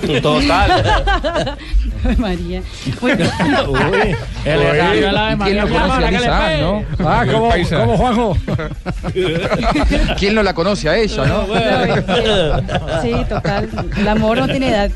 Total. 0.22 1.56
María. 2.18 2.62
Bien. 3.02 3.18
El 4.44 5.12
la 5.14 5.28
de 5.28 5.34
¿Y 5.34 5.38
quién 5.38 5.56
lo 5.56 5.68
conoce 5.68 6.04
a 6.04 6.10
Lisa 6.10 6.56
no? 6.58 6.84
Ah, 6.98 7.24
¿cómo, 7.30 7.50
cómo, 7.70 7.96
Juanjo? 7.96 8.36
¿Quién 10.18 10.34
no 10.34 10.42
la 10.42 10.54
conoce 10.54 10.88
a 10.88 10.96
ella, 10.98 11.24
no? 11.24 11.46
Sí, 13.02 13.12
total. 13.28 13.68
El 13.96 14.08
amor 14.08 14.38
no 14.38 14.46
tiene 14.46 14.68
edad. 14.68 14.90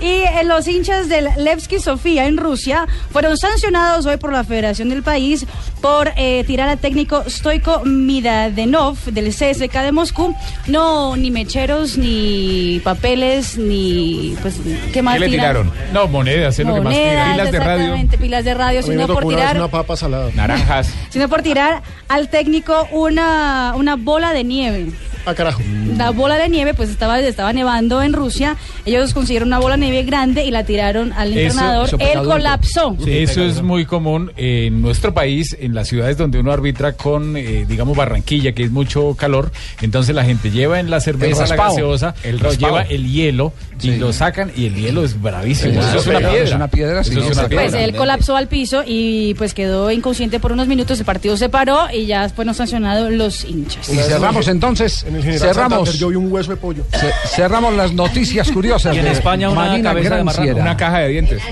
y 0.00 0.06
eh, 0.06 0.44
los 0.44 0.68
hinchas 0.68 1.08
del 1.08 1.28
Levski 1.36 1.80
Sofía 1.80 2.26
en 2.26 2.36
Rusia 2.36 2.86
fueron 3.10 3.36
sancionados 3.36 4.06
hoy 4.06 4.18
por 4.18 4.32
la 4.32 4.44
Federación 4.44 4.88
del 4.88 5.02
país 5.02 5.46
por 5.80 6.12
eh, 6.16 6.44
tirar 6.46 6.68
al 6.68 6.78
técnico 6.78 7.24
Stoiko 7.28 7.82
Midadenov 7.84 8.96
del 9.06 9.28
CSK 9.28 9.72
de 9.82 9.92
Moscú. 9.92 10.34
No, 10.68 11.16
ni 11.16 11.30
mecheros, 11.30 11.98
ni 11.98 12.80
papeles, 12.84 13.58
ni. 13.68 14.36
Pues, 14.42 14.60
¿qué 14.92 15.02
más 15.02 15.14
¿Qué 15.14 15.20
le 15.20 15.28
tiraron? 15.28 15.70
No, 15.92 16.08
monedas, 16.08 16.58
es 16.58 16.66
lo 16.66 16.74
que 16.74 16.80
más. 16.80 16.94
Pilas 16.94 17.52
de 17.52 17.58
radio. 17.58 17.72
exactamente, 17.74 18.18
pilas 18.18 18.44
de 18.44 18.54
radio, 18.54 18.82
sino 18.82 19.06
por 19.06 19.26
tirar 19.26 19.56
una 19.56 19.68
papa 19.68 19.96
salada. 19.96 20.30
Naranjas. 20.34 20.92
sino 21.08 21.28
por 21.28 21.42
tirar 21.42 21.82
al 22.08 22.28
técnico 22.28 22.88
una, 22.92 23.74
una 23.76 23.96
bola 23.96 24.32
de 24.32 24.44
nieve. 24.44 24.86
Ah, 25.24 25.34
carajo. 25.34 25.62
La 25.96 26.10
bola 26.10 26.36
de 26.36 26.48
nieve, 26.48 26.74
pues 26.74 26.90
estaba, 26.90 27.20
estaba 27.20 27.52
nevando 27.52 28.02
en 28.02 28.12
Rusia. 28.12 28.56
Ellos 28.84 29.14
consiguieron 29.14 29.48
una 29.48 29.58
bola 29.58 29.76
de 29.76 29.82
nieve 29.82 30.02
grande 30.02 30.44
y 30.44 30.50
la 30.50 30.64
tiraron 30.64 31.12
al 31.12 31.32
Eso- 31.32 31.40
entrenador. 31.40 31.86
eso 31.86 31.96
Él 32.00 32.22
colapsó. 32.26 32.96
Eso 33.06 33.44
es 33.44 33.62
muy 33.62 33.84
común 33.84 34.32
en 34.36 34.80
nuestro 34.82 35.14
país, 35.14 35.56
en 35.60 35.74
las 35.74 35.88
ciudades 35.88 36.16
donde 36.16 36.40
uno 36.40 36.50
arbitra 36.52 36.92
con, 36.94 37.36
eh, 37.36 37.64
digamos, 37.68 37.96
Barranquilla, 37.96 38.52
que 38.52 38.64
es 38.64 38.70
mucho 38.70 39.14
calor. 39.14 39.52
Entonces 39.80 40.14
la 40.14 40.24
gente 40.24 40.50
lleva 40.50 40.80
en 40.80 40.90
la 40.90 41.00
cerveza, 41.00 41.42
la 41.42 41.46
raspado. 41.48 41.70
gaseosa, 41.70 42.14
El 42.24 42.38
lo 42.38 42.52
lleva 42.52 42.82
el 42.82 43.10
hielo 43.12 43.52
y 43.82 43.96
lo 43.96 44.12
sacan 44.12 44.50
y 44.56 44.66
el 44.66 44.74
hielo 44.74 45.04
es 45.04 45.20
bravísimo. 45.20 45.74
Sí, 45.82 45.88
Eso 45.88 45.98
es 45.98 46.06
una 46.06 46.18
piedra. 46.18 46.42
es 46.44 46.52
una 46.52 46.68
piedra, 46.68 47.04
sí, 47.04 47.10
Eso 47.10 47.18
es 47.20 47.24
una 47.26 47.32
exacto. 47.34 47.56
Pues 47.56 47.70
piedra. 47.72 47.84
él 47.84 47.94
colapsó 47.96 48.36
al 48.36 48.48
piso 48.48 48.82
y 48.86 49.34
pues 49.34 49.54
quedó 49.54 49.90
inconsciente 49.90 50.40
por 50.40 50.52
unos 50.52 50.66
minutos. 50.66 50.98
El 50.98 51.04
partido 51.04 51.36
se 51.36 51.48
paró 51.48 51.86
y 51.92 52.06
ya 52.06 52.28
fueron 52.28 52.54
sancionados 52.54 53.12
los 53.12 53.44
hinchas. 53.44 53.88
Y 53.88 53.96
cerramos 53.96 54.48
entonces. 54.48 55.04
En 55.12 55.16
el 55.18 55.22
general 55.24 55.40
Cerramos. 55.54 55.78
Santander 55.88 56.00
yo 56.00 56.08
vi 56.08 56.16
un 56.16 56.32
hueso 56.32 56.50
de 56.50 56.56
pollo. 56.56 56.84
Ce- 56.90 57.12
cerramos 57.34 57.74
las 57.74 57.92
noticias 57.92 58.50
curiosas. 58.50 58.94
Y 58.94 58.98
en 58.98 59.04
de 59.04 59.10
España 59.12 59.48
una 59.50 59.60
Marina 59.68 59.90
cabeza 59.90 60.16
de 60.16 60.24
marrano. 60.24 60.44
Granciera. 60.44 60.62
Una 60.62 60.76
caja 60.76 60.98
de 61.00 61.08
dientes. 61.08 61.42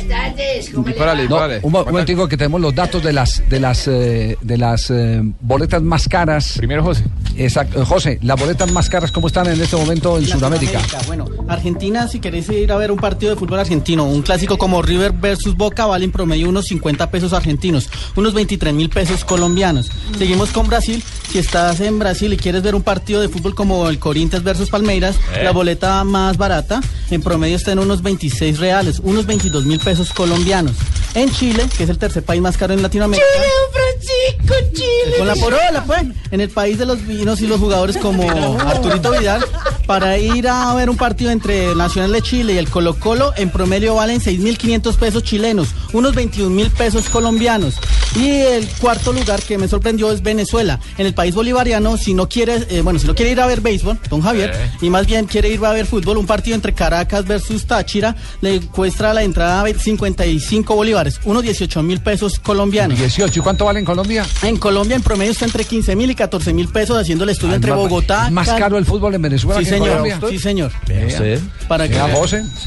No, 1.28 1.38
un 1.62 1.72
mo- 1.72 1.84
momentico 1.84 2.28
que 2.28 2.36
tenemos 2.36 2.60
los 2.60 2.74
datos 2.74 3.02
de 3.02 3.12
las 3.12 3.42
de 3.48 3.60
las 3.60 3.86
eh, 3.88 4.36
de 4.40 4.58
las 4.58 4.90
eh, 4.90 5.20
boletas 5.40 5.82
más 5.82 6.08
caras. 6.08 6.54
Primero 6.56 6.82
José. 6.82 7.04
Exacto, 7.36 7.84
José, 7.86 8.18
las 8.22 8.38
boletas 8.38 8.70
más 8.72 8.88
caras 8.90 9.10
cómo 9.12 9.26
están 9.28 9.46
en 9.46 9.60
este 9.60 9.76
momento 9.76 10.18
en 10.18 10.26
Sudamérica. 10.26 10.80
Bueno, 11.06 11.26
Argentina, 11.48 12.06
si 12.08 12.20
queréis 12.20 12.48
ir 12.50 12.70
a 12.72 12.76
ver 12.76 12.90
un 12.90 12.98
partido 12.98 13.32
de 13.34 13.38
fútbol 13.38 13.60
argentino, 13.60 14.04
un 14.04 14.22
clásico 14.22 14.58
como 14.58 14.82
River 14.82 15.12
versus 15.12 15.56
Boca, 15.56 15.86
vale 15.86 16.04
en 16.04 16.12
promedio 16.12 16.48
unos 16.48 16.66
50 16.66 17.10
pesos 17.10 17.32
argentinos, 17.32 17.88
unos 18.16 18.34
23 18.34 18.74
mil 18.74 18.88
pesos 18.90 19.24
colombianos. 19.24 19.90
Seguimos 20.18 20.50
con 20.50 20.66
Brasil. 20.68 21.02
Si 21.30 21.38
estás 21.38 21.80
en 21.80 21.98
Brasil 21.98 22.32
y 22.32 22.36
quieres 22.36 22.62
ver 22.62 22.74
un 22.74 22.82
partido 22.82 23.20
de 23.20 23.28
fútbol 23.28 23.49
como 23.52 23.88
el 23.88 23.98
Corinthians 23.98 24.44
versus 24.44 24.70
Palmeiras, 24.70 25.16
Eh. 25.34 25.42
la 25.44 25.52
boleta 25.52 26.02
más 26.04 26.36
barata 26.36 26.80
en 27.10 27.22
promedio 27.22 27.56
está 27.56 27.72
en 27.72 27.78
unos 27.80 28.02
26 28.02 28.58
reales, 28.58 29.00
unos 29.02 29.26
22 29.26 29.64
mil 29.66 29.78
pesos 29.80 30.12
colombianos. 30.12 30.72
En 31.14 31.30
Chile, 31.32 31.66
que 31.76 31.84
es 31.84 31.90
el 31.90 31.98
tercer 31.98 32.22
país 32.22 32.40
más 32.40 32.56
caro 32.56 32.72
en 32.72 32.82
Latinoamérica. 32.82 33.26
Francisco, 33.72 34.54
Chile. 34.72 35.16
Con 35.18 35.26
la 35.26 35.34
porola, 35.34 35.84
pues. 35.86 36.02
En 36.30 36.40
el 36.40 36.48
país 36.50 36.78
de 36.78 36.86
los 36.86 37.04
vinos 37.06 37.40
y 37.40 37.46
los 37.46 37.58
jugadores 37.58 37.96
como 37.96 38.30
Arturito 38.60 39.10
Vidal, 39.12 39.44
para 39.86 40.16
ir 40.18 40.46
a 40.48 40.72
ver 40.74 40.88
un 40.88 40.96
partido 40.96 41.30
entre 41.32 41.74
Nacional 41.74 42.12
de 42.12 42.22
Chile 42.22 42.52
y 42.54 42.58
el 42.58 42.68
Colo 42.70 42.98
Colo, 42.98 43.32
en 43.36 43.50
promedio 43.50 43.96
valen 43.96 44.20
6.500 44.20 44.96
pesos 44.96 45.24
chilenos, 45.24 45.68
unos 45.92 46.14
21.000 46.14 46.70
pesos 46.70 47.08
colombianos. 47.08 47.74
Y 48.16 48.28
el 48.28 48.68
cuarto 48.80 49.12
lugar 49.12 49.40
que 49.42 49.58
me 49.58 49.68
sorprendió 49.68 50.10
es 50.12 50.22
Venezuela. 50.22 50.78
En 50.98 51.06
el 51.06 51.14
país 51.14 51.34
bolivariano, 51.34 51.96
si 51.96 52.14
no 52.14 52.28
quiere, 52.28 52.66
eh, 52.70 52.80
bueno, 52.82 52.98
si 52.98 53.06
no 53.06 53.14
quiere 53.14 53.32
ir 53.32 53.40
a 53.40 53.46
ver 53.46 53.60
béisbol, 53.60 53.98
don 54.08 54.20
Javier, 54.20 54.52
Eh. 54.54 54.70
y 54.82 54.90
más 54.90 55.06
bien 55.06 55.26
quiere 55.26 55.48
ir 55.48 55.64
a 55.64 55.72
ver 55.72 55.86
fútbol, 55.86 56.18
un 56.18 56.26
partido 56.26 56.54
entre 56.54 56.72
Caracas 56.72 57.24
versus 57.24 57.66
Táchira, 57.66 58.16
le 58.40 58.60
cuesta 58.60 59.12
la 59.14 59.22
entrada 59.22 59.64
55 59.78 60.74
bolívares, 60.74 60.99
unos 61.24 61.42
18 61.42 61.82
mil 61.82 62.00
pesos 62.00 62.38
colombianos. 62.40 62.98
18, 62.98 63.38
¿y 63.38 63.42
cuánto 63.42 63.64
vale 63.64 63.78
en 63.80 63.84
Colombia? 63.84 64.26
En 64.42 64.56
Colombia 64.56 64.96
en 64.96 65.02
promedio 65.02 65.32
está 65.32 65.44
entre 65.44 65.64
15 65.64 65.96
mil 65.96 66.10
y 66.10 66.14
14 66.14 66.52
mil 66.52 66.68
pesos 66.68 66.96
haciendo 66.98 67.24
el 67.24 67.30
estudio 67.30 67.52
Ah, 67.52 67.56
entre 67.56 67.72
Bogotá. 67.72 68.26
¿es 68.26 68.32
más 68.32 68.48
caro 68.48 68.78
el 68.78 68.84
fútbol 68.84 69.14
en 69.14 69.22
Venezuela 69.22 69.60
Sí, 69.60 69.66
que 69.66 69.70
en 69.70 69.82
señor. 69.82 69.98
Colombia? 69.98 70.20
Sí, 70.28 70.38
señor. 70.38 70.72
Para 71.68 71.88
que 71.88 71.98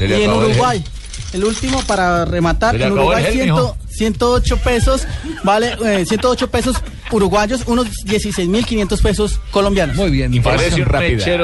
Y 0.00 0.22
en 0.22 0.30
Uruguay. 0.30 0.84
El 1.32 1.44
último 1.44 1.82
para 1.86 2.24
rematar, 2.24 2.80
en 2.80 2.92
Uruguay 2.92 3.18
el 3.18 3.24
gel, 3.24 3.34
100 3.34 3.44
mijo. 3.54 3.76
108 3.88 4.56
pesos, 4.58 5.06
vale, 5.42 5.74
eh, 5.84 6.04
108 6.06 6.48
pesos 6.50 6.76
uruguayos, 7.10 7.62
unos 7.66 7.90
16 8.04 8.48
mil 8.48 8.64
500 8.64 9.00
pesos 9.00 9.40
colombianos. 9.50 9.96
Muy 9.96 10.10
bien. 10.10 10.40
Parece 10.42 10.80
un 10.82 10.88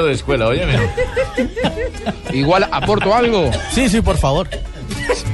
de 0.05 0.13
escuela, 0.13 0.47
oye, 0.47 0.65
Igual, 2.33 2.67
¿aporto 2.71 3.13
algo? 3.13 3.51
Sí, 3.73 3.89
sí, 3.89 4.01
por 4.01 4.17
favor. 4.17 4.47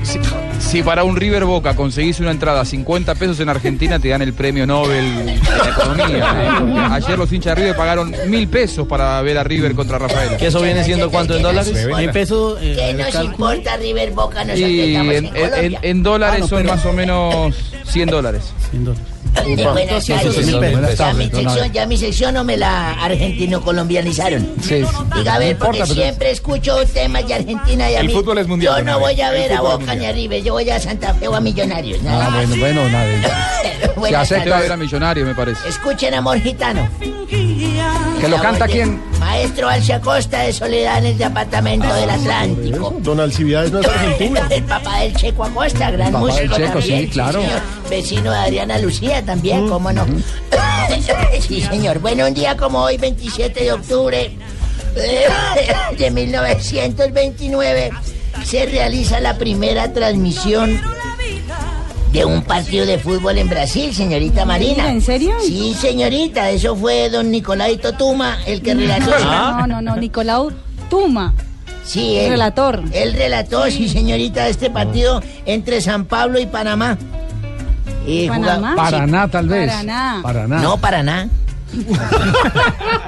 Si, 0.04 0.20
si 0.68 0.84
para 0.84 1.04
un 1.06 1.16
River 1.16 1.46
Boca 1.46 1.76
conseguís 1.76 2.20
una 2.20 2.32
entrada 2.32 2.62
a 2.62 2.66
50 2.66 3.16
pesos 3.16 3.40
en 3.40 3.48
Argentina, 3.50 4.00
te 4.00 4.10
dan 4.10 4.22
el 4.22 4.34
premio 4.34 4.68
Nobel 4.68 5.26
de 5.26 5.36
la 5.38 5.70
Economía. 5.70 6.94
Ayer 6.94 7.18
los 7.18 7.32
hinchas 7.32 7.56
de 7.56 7.62
River 7.62 7.76
pagaron 7.78 8.14
mil 8.28 8.48
pesos 8.50 8.86
para 8.86 9.22
ver 9.22 9.38
a 9.38 9.44
River 9.44 9.74
contra 9.76 9.98
Rafael. 9.98 10.36
¿Que 10.38 10.48
eso 10.48 10.62
viene 10.62 10.84
siendo 10.84 11.10
cuánto 11.10 11.36
en 11.38 11.44
dólares? 11.44 11.74
En 11.76 12.12
pesos. 12.12 12.60
eh, 12.62 12.76
¿Qué 12.76 12.94
nos 12.94 13.24
importa 13.26 13.78
River 13.78 14.12
Boca? 14.12 14.44
Nosotros 14.44 14.70
Y 14.70 14.96
en, 14.96 15.10
en, 15.12 15.26
en- 15.26 15.30
Colombia. 15.32 15.80
en 15.82 16.04
dólares 16.04 16.36
Ah, 16.38 16.42
no, 16.42 16.48
son 16.48 16.64
pero- 16.64 16.76
más 16.76 16.86
o 16.86 16.94
menos 16.94 17.56
100 17.86 18.10
dólares. 18.10 18.44
De 18.72 18.80
buenas 18.80 18.98
tardes. 19.00 19.17
Buenas 19.74 20.06
Ya 20.06 20.16
tardes, 20.18 20.38
mi, 20.38 20.44
sección, 20.44 21.48
Abel. 21.48 21.72
ya 21.72 21.86
mi 21.86 21.98
sección 21.98 22.34
no 22.34 22.44
me 22.44 22.58
la 22.58 22.94
argentino-colombianizaron. 23.04 24.48
Sí. 24.62 24.84
Diga, 25.16 25.36
a 25.36 25.40
ver, 25.40 25.58
porque 25.58 25.86
siempre 25.86 26.32
escucho 26.32 26.86
temas 26.88 27.28
de 27.28 27.36
Argentina 27.36 27.90
y 27.92 27.96
a 27.96 28.00
El 28.02 28.12
fútbol 28.12 28.38
es 28.40 28.48
mundial, 28.48 28.80
Yo 28.80 28.84
no 28.84 29.00
voy 29.00 29.20
a 29.22 29.32
ver 29.32 29.54
a 29.54 29.62
Boca 29.62 29.96
ni 29.96 30.06
a 30.06 30.12
River, 30.12 30.44
yo 30.44 30.54
voy 30.54 30.70
a 30.70 30.80
Santa 30.80 31.14
Fe 31.14 31.28
o 31.28 31.36
a 31.36 31.40
Millonarios. 31.40 32.00
Ah, 32.08 32.30
más. 32.32 32.48
bueno, 32.48 32.82
bueno, 32.82 32.90
nada. 32.90 33.64
Se 34.10 34.16
acepta 34.16 34.60
ver 34.60 34.72
a 34.72 34.78
Millonario, 34.78 35.26
me 35.26 35.36
parece. 35.36 35.68
Escuchen 35.68 36.14
Amor 36.14 36.40
Gitano. 36.40 36.88
¿Que 37.00 38.28
lo 38.28 38.38
canta 38.42 38.68
quién? 38.68 39.02
Maestro 39.28 39.68
Alcia 39.68 40.00
Costa 40.00 40.44
de 40.44 40.54
Soledad 40.54 41.00
en 41.00 41.08
el 41.08 41.18
departamento 41.18 41.94
del 41.94 42.10
Atlántico. 42.10 42.96
Don 43.02 43.20
Alcibiades 43.20 43.74
no 43.74 43.82
es 43.82 43.88
argentino. 43.90 44.40
El 44.50 44.64
papá 44.64 45.00
del 45.02 45.14
Checo 45.18 45.44
Acosta, 45.44 45.92
gran 45.92 46.14
papá 46.14 46.26
del 46.28 46.48
músico 46.48 46.56
Checo, 46.56 46.80
también. 46.80 47.00
sí, 47.02 47.08
claro. 47.10 47.42
señor. 47.42 47.62
Vecino 47.90 48.32
de 48.32 48.38
Adriana 48.38 48.80
Lucía 48.80 49.22
también, 49.26 49.68
cómo 49.68 49.92
no. 49.92 50.06
sí, 51.42 51.62
señor. 51.62 52.00
Bueno, 52.00 52.26
un 52.26 52.34
día 52.34 52.56
como 52.56 52.82
hoy, 52.82 52.98
27 52.98 53.66
de 53.66 53.74
octubre 53.74 54.32
de 55.98 56.10
1929, 56.12 57.92
se 58.46 58.66
realiza 58.66 59.20
la 59.20 59.38
primera 59.38 59.92
transmisión 59.92 60.82
de 62.12 62.26
un 62.26 62.42
partido 62.42 62.86
de 62.86 62.98
fútbol 62.98 63.38
en 63.38 63.50
Brasil, 63.50 63.94
señorita 63.94 64.46
Marina. 64.46 64.90
¿En 64.92 65.02
serio? 65.02 65.36
Sí, 65.42 65.74
señorita. 65.74 66.50
Eso 66.50 66.76
fue 66.76 67.10
don 67.10 67.32
Nicolaito 67.32 67.94
Tuma 67.94 68.38
el 68.46 68.62
que 68.62 68.74
relató. 68.74 69.12
No, 69.20 69.68
no, 69.68 69.82
no, 69.82 69.96
Nicolau 69.96 70.52
Tuma. 70.90 71.34
Sí, 71.84 72.18
él. 72.18 72.32
Relator. 72.32 72.84
Él 72.92 73.14
relató, 73.14 73.70
sí, 73.72 73.88
señorita, 73.88 74.50
este 74.50 74.70
partido 74.70 75.22
entre 75.46 75.80
San 75.80 76.06
Pablo 76.06 76.40
y 76.40 76.46
Panamá. 76.46 76.98
Eh, 78.06 78.28
¿Panamá? 78.28 78.76
Paraná, 78.76 79.26
sí. 79.26 79.32
tal 79.32 79.48
vez. 79.48 79.70
Paraná. 79.70 80.20
Paraná. 80.22 80.60
No, 80.60 80.78
Paraná. 80.78 81.30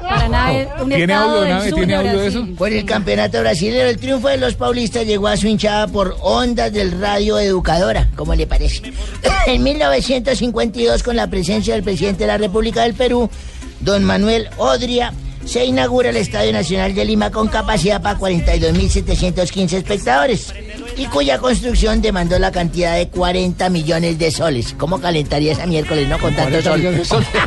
Paraná 0.01 0.53
es 0.53 0.67
un 0.81 0.89
¿Tiene 0.89 1.13
estado 1.13 1.29
audio, 1.29 1.41
del 1.41 1.49
Nave? 1.49 1.69
sur 1.69 1.77
¿Tiene 1.77 1.93
de 1.93 1.97
audio 1.97 2.11
de 2.11 2.29
Brasil. 2.29 2.55
Por 2.57 2.73
el 2.73 2.85
campeonato 2.85 3.39
brasileño, 3.39 3.83
el 3.85 3.97
triunfo 3.97 4.27
de 4.27 4.37
los 4.37 4.55
paulistas 4.55 5.05
llegó 5.05 5.27
a 5.27 5.37
su 5.37 5.47
hinchada 5.47 5.87
por 5.87 6.17
ondas 6.21 6.71
del 6.73 6.99
radio 6.99 7.39
educadora, 7.39 8.09
¿cómo 8.15 8.35
le 8.35 8.47
parece? 8.47 8.81
En 9.47 9.63
1952, 9.63 11.03
con 11.03 11.15
la 11.15 11.27
presencia 11.27 11.73
del 11.73 11.83
presidente 11.83 12.23
de 12.23 12.27
la 12.27 12.37
República 12.37 12.83
del 12.83 12.93
Perú, 12.93 13.29
don 13.79 14.03
Manuel 14.03 14.47
Odria, 14.57 15.13
se 15.45 15.65
inaugura 15.65 16.09
el 16.09 16.17
Estadio 16.17 16.51
Nacional 16.53 16.93
de 16.93 17.05
Lima 17.05 17.31
con 17.31 17.47
capacidad 17.47 18.01
para 18.01 18.19
42.715 18.19 19.73
espectadores 19.73 20.53
y 20.97 21.05
cuya 21.07 21.37
construcción 21.39 22.01
demandó 22.01 22.37
la 22.39 22.51
cantidad 22.51 22.95
de 22.95 23.07
40 23.07 23.69
millones 23.69 24.19
de 24.19 24.31
soles. 24.31 24.75
¿Cómo 24.77 24.99
calentaría 24.99 25.53
esa 25.53 25.65
miércoles, 25.65 26.07
no? 26.07 26.19
Con 26.19 26.35
tanto 26.35 26.61
40 26.61 26.69
sol. 26.69 26.97
de 26.97 27.05
soles. 27.05 27.27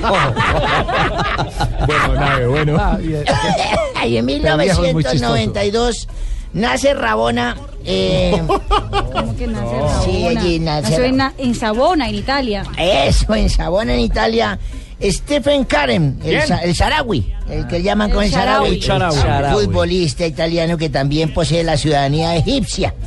Bueno, 1.86 2.14
nave, 2.14 2.47
bueno. 2.47 2.77
Ah, 2.78 2.98
y 4.06 4.16
en 4.16 4.27
Pero 4.27 4.56
viejo 4.59 4.85
es 4.85 4.93
muy 4.93 5.02
chistoso. 5.05 5.35
1992 5.35 6.09
nace 6.55 6.94
Rabona. 6.94 7.56
eh, 7.85 8.40
¿Cómo 9.12 9.36
que 9.36 9.47
nace 9.47 9.73
Rabona? 9.77 10.02
Sí, 10.05 10.27
allí 10.27 10.59
nace 10.60 10.90
Nació 10.90 11.32
en, 11.39 11.55
Savona, 11.55 12.09
en 12.09 12.14
Italia. 12.14 12.64
eso, 12.78 13.35
en 13.35 13.51
Sabona, 13.51 13.94
en 13.94 14.01
Italia. 14.01 14.59
Stephen 15.02 15.64
Karen, 15.64 16.18
el, 16.24 16.40
el 16.62 16.74
Sarawi, 16.74 17.34
el 17.50 17.66
que 17.66 17.82
llaman 17.82 18.10
con 18.10 18.22
El 18.22 18.30
Sarawi. 18.30 18.80
Futbolista 19.52 20.26
italiano 20.26 20.78
que 20.78 20.88
también 20.88 21.32
posee 21.34 21.64
la 21.64 21.76
ciudadanía 21.76 22.36
egipcia. 22.36 22.94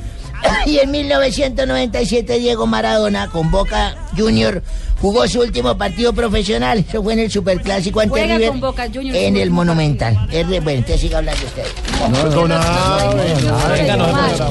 Y 0.67 0.77
en 0.77 0.91
1997 0.91 2.37
Diego 2.37 2.67
Maradona 2.67 3.29
con 3.29 3.49
Boca 3.49 3.95
Junior 4.17 4.61
jugó 5.01 5.27
su 5.27 5.41
último 5.41 5.77
partido 5.77 6.13
profesional. 6.13 6.83
Eso 6.87 7.03
fue 7.03 7.13
en 7.13 7.19
el 7.19 7.31
Superclásico 7.31 7.99
ante 7.99 8.09
Juega 8.11 8.35
River 8.35 8.49
con 8.49 8.61
Boca 8.61 8.87
Juniors 8.93 9.17
en 9.17 9.37
el 9.37 9.51
Monumental. 9.51 10.27
Es 10.31 10.47
de- 10.47 10.59
bueno, 10.59 10.79
entonces 10.79 11.01
siga 11.01 11.17
hablando 11.19 11.45
usted. 11.45 11.63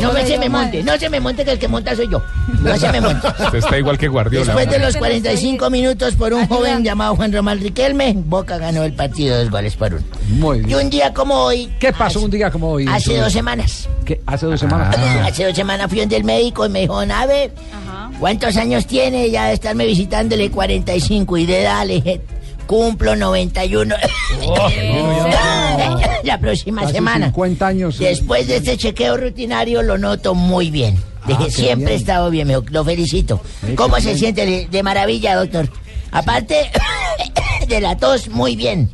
No, 0.00 0.12
no 0.12 0.26
se 0.26 0.38
me 0.38 0.48
monte, 0.48 0.82
no 0.82 0.96
se 0.98 1.08
me 1.10 1.20
monte 1.20 1.44
que 1.44 1.52
el 1.52 1.58
que 1.58 1.68
monta 1.68 1.94
soy 1.96 2.08
yo. 2.10 2.22
No 2.62 2.76
se 2.76 2.90
me 2.92 3.00
monte. 3.00 3.26
Usted 3.28 3.58
está 3.58 3.78
igual 3.78 3.98
que 3.98 4.08
Guardiola. 4.08 4.46
Después 4.54 4.70
de 4.70 4.78
los 4.78 4.96
45 4.96 5.70
minutos 5.70 6.14
por 6.14 6.32
un 6.32 6.46
joven 6.46 6.82
llamado 6.84 7.16
Juan 7.16 7.32
Román 7.32 7.60
Riquelme, 7.60 8.14
Boca 8.16 8.58
ganó 8.58 8.82
el 8.84 8.92
partido 8.92 9.38
dos 9.38 9.50
goles 9.50 9.76
por 9.76 9.94
uno. 9.94 10.04
Muy 10.28 10.58
Y 10.58 10.62
bien. 10.62 10.78
un 10.78 10.90
día 10.90 11.12
como 11.14 11.34
hoy, 11.34 11.72
¿Qué 11.78 11.92
pasó 11.92 12.20
un 12.20 12.30
día 12.30 12.50
como 12.50 12.70
hoy? 12.70 12.86
hace 12.88 13.16
dos 13.16 13.32
semanas, 13.32 13.88
¿Qué? 14.04 14.20
Hace 14.26 14.46
dos 14.46 14.60
semanas. 14.60 14.94
hace 15.24 15.44
dos 15.44 15.54
semanas 15.54 15.88
fui 15.88 16.00
donde 16.00 16.16
el 16.16 16.24
médico 16.24 16.66
y 16.66 16.68
me 16.68 16.80
dijo, 16.80 17.04
Nave, 17.06 17.52
¿cuántos 18.18 18.56
años 18.56 18.86
tiene? 18.86 19.30
Ya 19.30 19.53
de 19.54 19.56
estarme 19.56 19.86
visitándole 19.86 20.50
45 20.50 21.38
y 21.38 21.46
de 21.46 21.62
edad, 21.62 21.86
le 21.86 21.94
dije, 21.94 22.20
cumplo 22.66 23.14
91 23.14 23.94
la 26.24 26.38
próxima 26.40 26.82
Casi 26.82 26.94
semana. 26.94 27.26
50 27.26 27.66
años. 27.66 27.98
Después 27.98 28.46
de 28.48 28.56
este 28.56 28.76
chequeo 28.76 29.16
rutinario 29.16 29.82
lo 29.82 29.96
noto 29.98 30.34
muy 30.34 30.70
bien. 30.70 30.96
Dije, 31.26 31.44
qué 31.46 31.50
siempre 31.50 31.92
he 31.94 31.96
estado 31.96 32.30
bien, 32.30 32.48
me- 32.48 32.56
lo 32.70 32.84
felicito. 32.84 33.40
Sí, 33.66 33.74
¿Cómo 33.74 33.96
se 33.96 34.08
bien. 34.08 34.18
siente? 34.18 34.44
De, 34.46 34.66
de 34.70 34.82
maravilla, 34.82 35.36
doctor. 35.36 35.68
Aparte 36.14 36.70
de 37.68 37.80
la 37.80 37.96
tos, 37.96 38.28
muy 38.28 38.54
bien. 38.56 38.88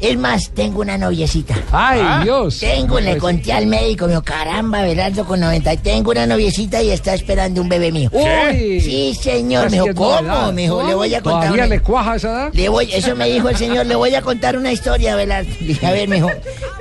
Es 0.00 0.16
más, 0.16 0.50
tengo 0.50 0.80
una 0.80 0.96
noviecita. 0.96 1.54
¡Ay, 1.72 2.24
Dios! 2.24 2.58
Tengo, 2.58 2.98
le 3.00 3.10
Pues- 3.12 3.20
conté 3.20 3.52
al 3.52 3.66
médico, 3.66 4.06
me 4.06 4.12
dijo, 4.12 4.22
caramba, 4.22 4.82
Belardo 4.82 5.24
con 5.26 5.40
90. 5.40 5.76
Tengo 5.78 6.10
una 6.12 6.26
noviecita 6.26 6.82
y 6.82 6.90
está 6.90 7.12
esperando 7.14 7.60
un 7.60 7.68
bebé 7.68 7.92
mío. 7.92 8.08
Uy. 8.12 8.80
Sí, 8.80 9.14
señor. 9.14 9.70
Me 9.70 9.80
dijo, 9.80 9.94
¿cómo? 9.94 10.52
Me 10.52 10.62
dijo, 10.62 10.82
le 10.86 10.94
voy 10.94 11.14
a 11.14 11.20
contar. 11.20 11.40
¿Todavía 11.42 11.64
una- 11.64 11.74
le 11.74 11.80
cuaja 11.80 12.16
esa 12.16 12.30
edad? 12.30 12.50
le 12.54 12.68
voy, 12.70 12.88
eso 12.92 13.14
me 13.14 13.28
dijo 13.28 13.48
el 13.50 13.56
señor, 13.56 13.84
le 13.86 13.94
voy 13.94 14.14
a 14.14 14.22
contar 14.22 14.56
una 14.56 14.72
historia, 14.72 15.16
Belardo. 15.16 15.50
Dije, 15.60 15.86
a 15.86 15.92
ver, 15.92 16.08
me 16.08 16.16
dijo, 16.16 16.30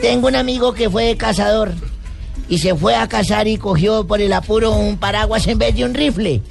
tengo 0.02 0.28
un 0.28 0.36
amigo 0.36 0.74
que 0.74 0.90
fue 0.90 1.18
cazador 1.18 1.74
y 2.48 2.60
se 2.60 2.74
fue 2.76 2.96
a 2.96 3.08
cazar 3.08 3.48
y 3.48 3.58
cogió 3.58 4.06
por 4.08 4.22
el 4.22 4.32
apuro 4.34 4.72
un 4.72 4.98
paraguas 4.98 5.46
en 5.48 5.58
vez 5.58 5.76
de 5.76 5.84
un 5.86 5.94
rifle. 5.94 6.42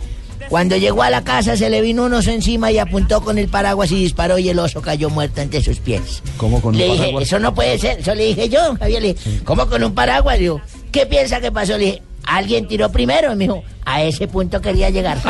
Cuando 0.48 0.77
llegó 0.77 1.02
a 1.02 1.10
la 1.10 1.23
casa 1.24 1.56
se 1.56 1.70
le 1.70 1.81
vino 1.81 2.05
un 2.05 2.12
oso 2.14 2.31
encima 2.31 2.70
y 2.70 2.78
apuntó 2.78 3.23
con 3.23 3.39
el 3.39 3.48
paraguas 3.48 3.90
y 3.90 3.97
disparó 3.97 4.39
y 4.39 4.48
el 4.48 4.59
oso 4.59 4.82
cayó 4.82 5.09
muerto 5.10 5.40
ante 5.40 5.62
sus 5.62 5.78
pies. 5.78 6.23
¿Cómo 6.36 6.60
con 6.60 6.74
un 6.74 6.78
Le 6.78 6.85
dije, 6.85 6.98
paraguas? 6.98 7.24
eso 7.24 7.39
no 7.39 7.55
puede 7.55 7.78
ser. 7.78 8.01
Eso 8.01 8.14
le 8.14 8.24
dije 8.27 8.48
yo, 8.48 8.77
Javier. 8.78 9.02
Le 9.02 9.14
dije, 9.14 9.40
¿cómo 9.44 9.66
con 9.66 9.82
un 9.82 9.94
paraguas? 9.94 10.39
Digo, 10.39 10.60
¿qué 10.90 11.06
piensa 11.06 11.40
que 11.40 11.51
pasó? 11.51 11.73
Le 11.78 11.85
dije, 11.86 12.02
alguien 12.24 12.69
tiró 12.69 12.90
primero. 12.93 13.32
Y 13.32 13.36
me 13.36 13.44
dijo, 13.44 13.62
a 13.85 14.02
ese 14.02 14.28
punto 14.28 14.60
quería 14.60 14.90
llegar. 14.90 15.19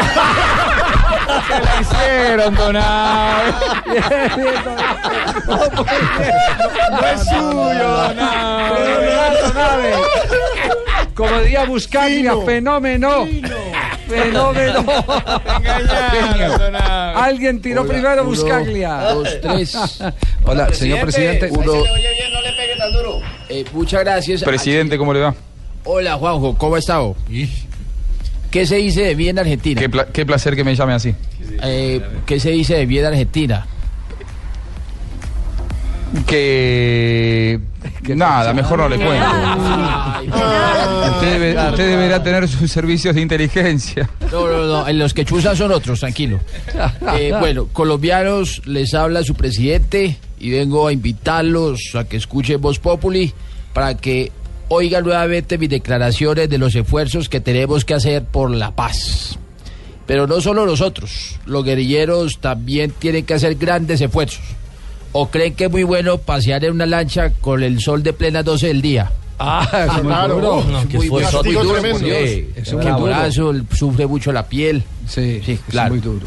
hicieron, 1.80 2.54
Donado. 2.54 3.52
No 6.90 7.06
es 7.06 7.20
suyo, 7.24 8.14
Como 11.14 11.40
diría 11.40 11.64
Buscaglia, 11.64 12.34
fenómeno. 12.44 13.26
Fenómeno. 14.22 14.84
Alguien 17.14 17.60
tiró 17.62 17.82
Hola, 17.82 17.92
primero 17.92 18.22
uno, 18.22 18.30
Buscaglia. 18.30 18.94
dos, 19.12 19.28
tres. 19.40 19.76
Hola, 20.44 20.72
señor 20.72 21.00
presidente. 21.00 21.48
Uno- 21.50 21.72
Eh, 23.48 23.64
muchas 23.72 24.00
gracias. 24.00 24.42
Presidente, 24.42 24.96
¿cómo 24.98 25.12
le 25.12 25.20
va? 25.20 25.34
Hola, 25.84 26.14
Juanjo, 26.16 26.56
¿cómo 26.56 26.76
ha 26.76 26.78
estado? 26.78 27.16
¿Qué 28.50 28.66
se 28.66 28.76
dice 28.76 29.02
de 29.02 29.14
bien 29.14 29.38
Argentina? 29.38 29.80
Qué, 29.80 29.88
pla- 29.88 30.06
qué 30.06 30.26
placer 30.26 30.54
que 30.56 30.64
me 30.64 30.74
llame 30.74 30.92
así. 30.92 31.14
Eh, 31.62 32.00
¿Qué 32.26 32.38
se 32.38 32.50
dice 32.50 32.74
de 32.74 32.86
bien 32.86 33.04
Argentina? 33.04 33.66
Que... 36.26 37.58
Nada, 38.14 38.52
mejor 38.52 38.78
no 38.80 38.88
le 38.88 38.96
cuento. 38.96 39.26
Usted, 40.22 41.40
debe- 41.40 41.70
usted 41.70 41.88
deberá 41.88 42.22
tener 42.22 42.48
sus 42.48 42.70
servicios 42.70 43.14
de 43.14 43.20
inteligencia. 43.20 44.08
No, 44.30 44.46
no, 44.46 44.64
no, 44.66 44.88
eh, 44.88 44.92
los 44.92 45.14
que 45.14 45.24
chuzan 45.24 45.56
son 45.56 45.72
otros, 45.72 46.00
tranquilo. 46.00 46.40
Eh, 47.18 47.32
bueno, 47.38 47.68
colombianos, 47.72 48.62
les 48.66 48.94
habla 48.94 49.22
su 49.22 49.34
presidente 49.34 50.16
y 50.38 50.50
vengo 50.50 50.86
a 50.88 50.92
invitarlos 50.92 51.78
a 51.94 52.04
que 52.04 52.16
escuchen 52.16 52.60
Voz 52.60 52.78
Populi 52.78 53.32
para 53.72 53.96
que 53.96 54.32
oigan 54.68 55.04
nuevamente 55.04 55.58
mis 55.58 55.68
declaraciones 55.70 56.48
de 56.48 56.58
los 56.58 56.74
esfuerzos 56.74 57.28
que 57.28 57.40
tenemos 57.40 57.84
que 57.84 57.94
hacer 57.94 58.24
por 58.24 58.50
la 58.50 58.70
paz. 58.72 59.38
Pero 60.06 60.26
no 60.26 60.40
solo 60.40 60.66
nosotros, 60.66 61.38
los 61.46 61.64
guerrilleros 61.64 62.38
también 62.40 62.92
tienen 62.98 63.24
que 63.24 63.34
hacer 63.34 63.54
grandes 63.56 64.00
esfuerzos. 64.00 64.42
¿O 65.12 65.28
creen 65.30 65.54
que 65.54 65.64
es 65.66 65.70
muy 65.70 65.82
bueno 65.82 66.18
pasear 66.18 66.64
en 66.64 66.72
una 66.72 66.86
lancha 66.86 67.30
con 67.40 67.62
el 67.62 67.80
sol 67.80 68.02
de 68.02 68.12
plena 68.14 68.42
12 68.42 68.66
del 68.68 68.80
día? 68.82 69.10
Ah, 69.38 69.66
es 69.88 69.92
muy 69.94 70.02
claro, 70.12 70.34
duro. 70.36 70.64
no, 70.70 70.88
que 70.88 70.96
Muy 70.98 71.08
fue 71.08 71.22
duro, 71.24 71.42
muy 71.42 71.52
muy 71.54 71.64
duro, 71.64 71.98
Dios. 71.98 72.30
sí, 72.30 72.48
es 72.56 72.72
muy 72.72 72.84
duro. 72.86 73.64
sufre 73.74 74.06
mucho 74.06 74.32
la 74.32 74.46
piel. 74.46 74.82
Sí, 75.06 75.42
sí, 75.44 75.52
es 75.52 75.60
claro. 75.68 75.90
muy 75.90 76.00
duro. 76.00 76.26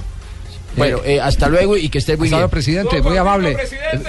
Bueno, 0.76 0.98
eh, 1.06 1.22
hasta 1.22 1.48
luego 1.48 1.78
y 1.78 1.88
que 1.88 2.00
esté 2.00 2.18
muy 2.18 2.28
Hasta 2.28 2.38
bien. 2.40 2.50
presidente, 2.50 3.02
muy 3.02 3.16
amable. 3.16 3.58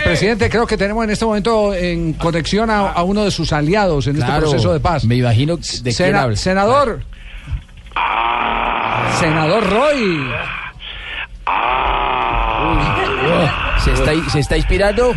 Presidente. 0.03 0.51
creo 0.51 0.66
que 0.66 0.77
tenemos 0.77 1.05
en 1.05 1.11
este 1.11 1.24
momento 1.24 1.73
en 1.73 2.15
conexión 2.15 2.69
a, 2.70 2.89
a 2.90 3.05
uno 3.05 3.24
de 3.24 3.31
sus 3.31 3.53
aliados 3.53 4.09
en 4.09 4.16
este 4.16 4.27
Claro, 4.27 4.51
proceso 4.51 4.73
de 4.73 4.81
paz. 4.81 5.05
Me 5.05 5.15
imagino 5.15 5.57
de 5.57 5.62
quién 5.82 5.94
Sena- 5.94 6.23
habla. 6.23 6.36
senador. 6.36 7.03
Senador 9.20 9.70
Roy. 9.70 10.27
¿Se 13.78 13.93
está, 13.93 14.12
¿Se 14.31 14.40
está 14.40 14.57
inspirando? 14.57 15.12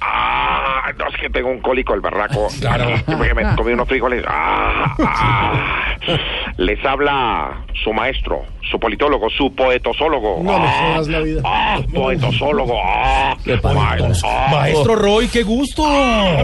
Ah, 0.00 0.90
no, 0.96 1.06
es 1.08 1.16
que 1.20 1.28
tengo 1.28 1.50
un 1.50 1.60
cólico 1.60 1.92
el 1.94 2.00
berraco. 2.00 2.48
Claro. 2.60 2.86
Porque 3.06 3.34
me 3.34 3.54
comí 3.56 3.72
unos 3.72 3.88
frijoles. 3.88 4.24
Ah, 4.26 4.94
ah. 5.04 5.84
Les 6.56 6.82
habla 6.84 7.64
su 7.84 7.92
maestro, 7.92 8.42
su 8.70 8.78
politólogo, 8.80 9.28
su 9.30 9.54
poetosólogo. 9.54 10.40
No 10.42 10.58
me 10.58 10.66
Ah, 10.66 10.92
jodas 10.94 11.08
la 11.08 11.18
vida. 11.20 11.42
Ah, 11.44 11.78
poetosólogo. 11.92 12.74
Ah, 12.82 13.36
maestro, 13.74 14.28
ah. 14.30 14.48
Maestro 14.52 14.96
Roy, 14.96 15.28
qué 15.28 15.42
gusto. 15.42 15.82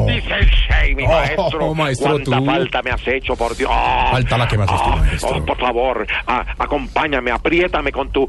Dice 0.06 0.34
el 0.34 0.46
Shey, 0.50 0.94
mi 0.94 1.04
Oh, 1.04 1.08
maestro. 1.08 1.74
maestro, 1.74 2.10
¿Cuánta 2.10 2.36
tú. 2.38 2.44
falta 2.44 2.82
me 2.82 2.90
has 2.90 3.08
hecho, 3.08 3.36
por 3.36 3.56
Dios? 3.56 3.70
Ah, 3.72 4.08
Falta 4.12 4.36
la 4.38 4.48
que 4.48 4.58
me 4.58 4.66
tú, 4.66 4.74
ah, 4.76 4.96
maestro. 4.96 5.30
oh, 5.38 5.44
por 5.46 5.58
favor, 5.58 6.06
ah, 6.26 6.44
acompáñame, 6.58 7.30
apriétame 7.30 7.90
con 7.92 8.10
tu... 8.10 8.28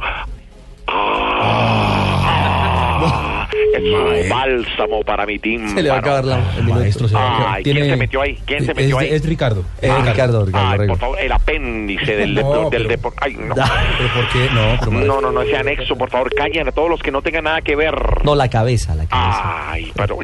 Ah, 3.56 3.78
es 3.78 4.24
un 4.24 4.30
bálsamo 4.30 5.04
para 5.04 5.26
mi 5.26 5.40
tímpano. 5.40 5.74
Se 5.76 5.82
le 5.84 5.90
va 5.90 5.96
a 5.96 6.00
acabar 6.00 6.26
la- 6.26 6.56
el. 6.58 6.64
Maestro, 6.64 7.08
se. 7.08 7.16
Ay, 7.18 7.64
¿quién 7.64 7.76
Tiene- 7.76 7.90
se 7.92 7.96
metió 7.98 8.22
ahí? 8.22 8.40
¿Quién 8.46 8.66
se 8.66 8.72
es- 8.72 8.78
metió 8.78 8.98
ahí? 9.00 9.10
es 9.12 9.26
Ricardo. 9.26 9.64
Ah, 9.84 10.04
Ricardo, 10.06 10.46
Ricardo, 10.46 10.68
Ay, 10.68 10.72
Ricardo. 10.74 10.88
por 10.88 10.98
favor, 11.00 11.20
el 11.20 11.32
apéndice 11.32 12.16
del, 12.16 12.36
No, 12.36 12.70
del 12.70 12.88
pero-. 12.88 13.14
Ay, 13.22 13.34
no. 13.36 13.56
¿Pero 13.56 14.14
por 14.14 14.28
qué? 14.30 14.50
No, 14.54 14.78
pero 14.80 14.92
No, 15.06 15.22
no, 15.22 15.32
no, 15.32 15.42
ese 15.42 15.58
anexo, 15.58 15.96
por 15.98 16.10
favor, 16.10 16.34
callen 16.34 16.68
a 16.68 16.72
todos 16.72 16.90
los 16.90 17.02
que 17.02 17.12
no 17.12 17.22
tengan 17.22 17.46
nada 17.46 17.62
que 17.62 17.76
ver. 17.76 17.96
No, 18.24 18.36
la 18.36 18.50
cabeza, 18.50 18.96
la 18.96 19.06
cabeza. 19.06 19.72
Ay, 19.72 19.92
pero 19.96 20.18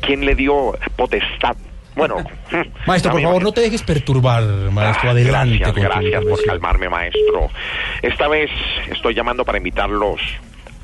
¿quién 0.00 0.24
le 0.24 0.34
dio 0.34 0.76
potestad? 0.96 1.56
Bueno, 1.96 2.16
Maestro, 2.86 3.10
por 3.10 3.20
favor, 3.22 3.42
no 3.42 3.50
te 3.52 3.60
dejes 3.60 3.82
perturbar, 3.82 4.42
maestro. 4.70 5.10
Adelante. 5.10 5.58
Gracias, 5.58 5.72
con 5.72 5.74
tu 5.74 5.80
gracias 5.80 6.02
por 6.02 6.04
intervención. 6.14 6.46
calmarme, 6.46 6.88
maestro. 6.88 7.48
Esta 8.02 8.28
vez 8.28 8.50
estoy 8.92 9.14
llamando 9.14 9.44
para 9.44 9.58
invitarlos 9.58 10.20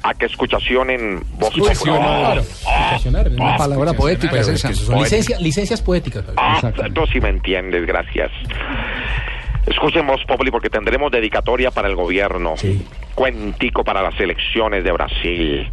a 0.06 0.12
que 0.12 0.26
escuchacionen 0.26 1.24
voz 1.39 1.51
Escuchacionar. 1.56 2.39
Escuchacionar, 2.39 3.26
es 3.28 3.32
una 3.35 3.56
palabra 3.56 3.93
poética, 3.94 4.39
es 4.39 4.62
que 4.62 4.74
son 4.74 4.98
licencia- 4.98 5.39
licencias 5.40 5.81
poéticas. 5.81 6.24
Ah, 6.36 6.60
tú 6.94 7.06
sí 7.10 7.20
me 7.20 7.31
entiendes, 7.31 7.86
gracias. 7.86 8.31
Escuchen 9.66 10.06
Voz 10.06 10.22
Populi 10.26 10.51
porque 10.51 10.68
tendremos 10.68 11.10
dedicatoria 11.10 11.70
para 11.70 11.89
el 11.89 11.97
gobierno. 11.97 12.55
Cuentico 13.14 13.82
para 13.82 14.02
las 14.02 14.18
elecciones 14.20 14.85
de 14.85 14.93
Brasil. 14.93 15.70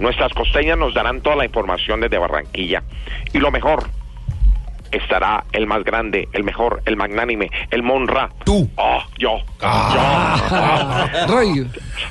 Nuestras 0.00 0.32
costeñas 0.32 0.78
nos 0.78 0.94
darán 0.94 1.20
toda 1.20 1.36
la 1.36 1.44
información 1.44 2.00
desde 2.00 2.16
Barranquilla. 2.16 2.82
Y 3.34 3.38
lo 3.38 3.50
mejor, 3.50 3.84
estará 4.92 5.44
el 5.52 5.66
más 5.66 5.84
grande, 5.84 6.28
el 6.32 6.44
mejor, 6.44 6.82
el 6.86 6.96
magnánime, 6.96 7.50
el 7.70 7.82
Monra. 7.82 8.30
Tú. 8.44 8.68
Oh, 8.76 9.02
yo. 9.18 9.38
Yo. 9.60 11.26
Roy. 11.28 11.66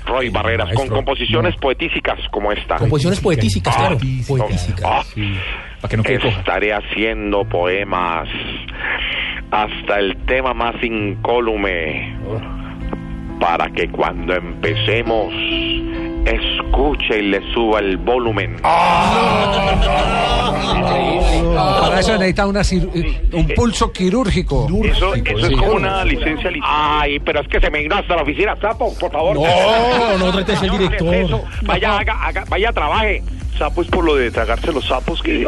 Roy 0.05 0.29
Barreras, 0.29 0.73
con 0.73 0.87
composiciones 0.87 1.55
poetísicas 1.57 2.19
como 2.31 2.51
esta. 2.51 2.77
Composiciones 2.77 3.19
poetísicas, 3.19 3.75
Ah, 3.75 3.79
claro. 3.79 3.97
no. 4.01 4.25
Poetísicas. 4.27 4.83
Ah, 4.85 5.03
Para 5.81 5.89
que 5.89 5.97
no 5.97 6.03
quede 6.03 6.19
coja. 6.19 6.39
Estaré 6.39 6.73
haciendo 6.73 7.43
poemas 7.45 8.27
hasta 9.51 9.99
el 9.99 10.17
tema 10.25 10.53
más 10.53 10.75
incólume 10.83 12.17
para 13.39 13.69
que 13.71 13.89
cuando 13.89 14.33
empecemos 14.35 15.33
escuche 16.25 17.19
y 17.19 17.21
le 17.29 17.53
suba 17.53 17.79
el 17.79 17.97
volumen. 17.97 18.57
Para 21.53 21.99
eso 21.99 22.13
necesita 22.13 22.47
una 22.47 22.61
eh, 22.61 23.21
un 23.33 23.47
pulso 23.55 23.91
quirúrgico. 23.91 24.67
Eso, 24.83 25.15
eso 25.15 25.47
es 25.47 25.57
como 25.57 25.71
una 25.73 26.03
licencia. 26.05 26.51
li- 26.51 26.59
Ay, 26.63 27.19
pero 27.19 27.41
es 27.41 27.47
que 27.47 27.59
se 27.59 27.69
me 27.69 27.79
vino 27.79 27.95
hasta 27.95 28.15
la 28.15 28.23
oficina, 28.23 28.55
sapo, 28.61 28.93
por 28.99 29.11
favor. 29.11 29.35
No, 29.35 30.31
no 30.31 30.45
¿qué 30.45 30.51
es 30.53 30.61
director. 30.61 31.41
Vaya, 31.63 31.97
haga- 31.99 32.45
vaya, 32.49 32.71
trabaje. 32.73 33.23
Sapo 33.57 33.81
es 33.81 33.87
por 33.87 34.03
lo 34.05 34.15
de 34.15 34.29
tragarse 34.31 34.71
los 34.71 34.85
sapos 34.85 35.21
que. 35.21 35.45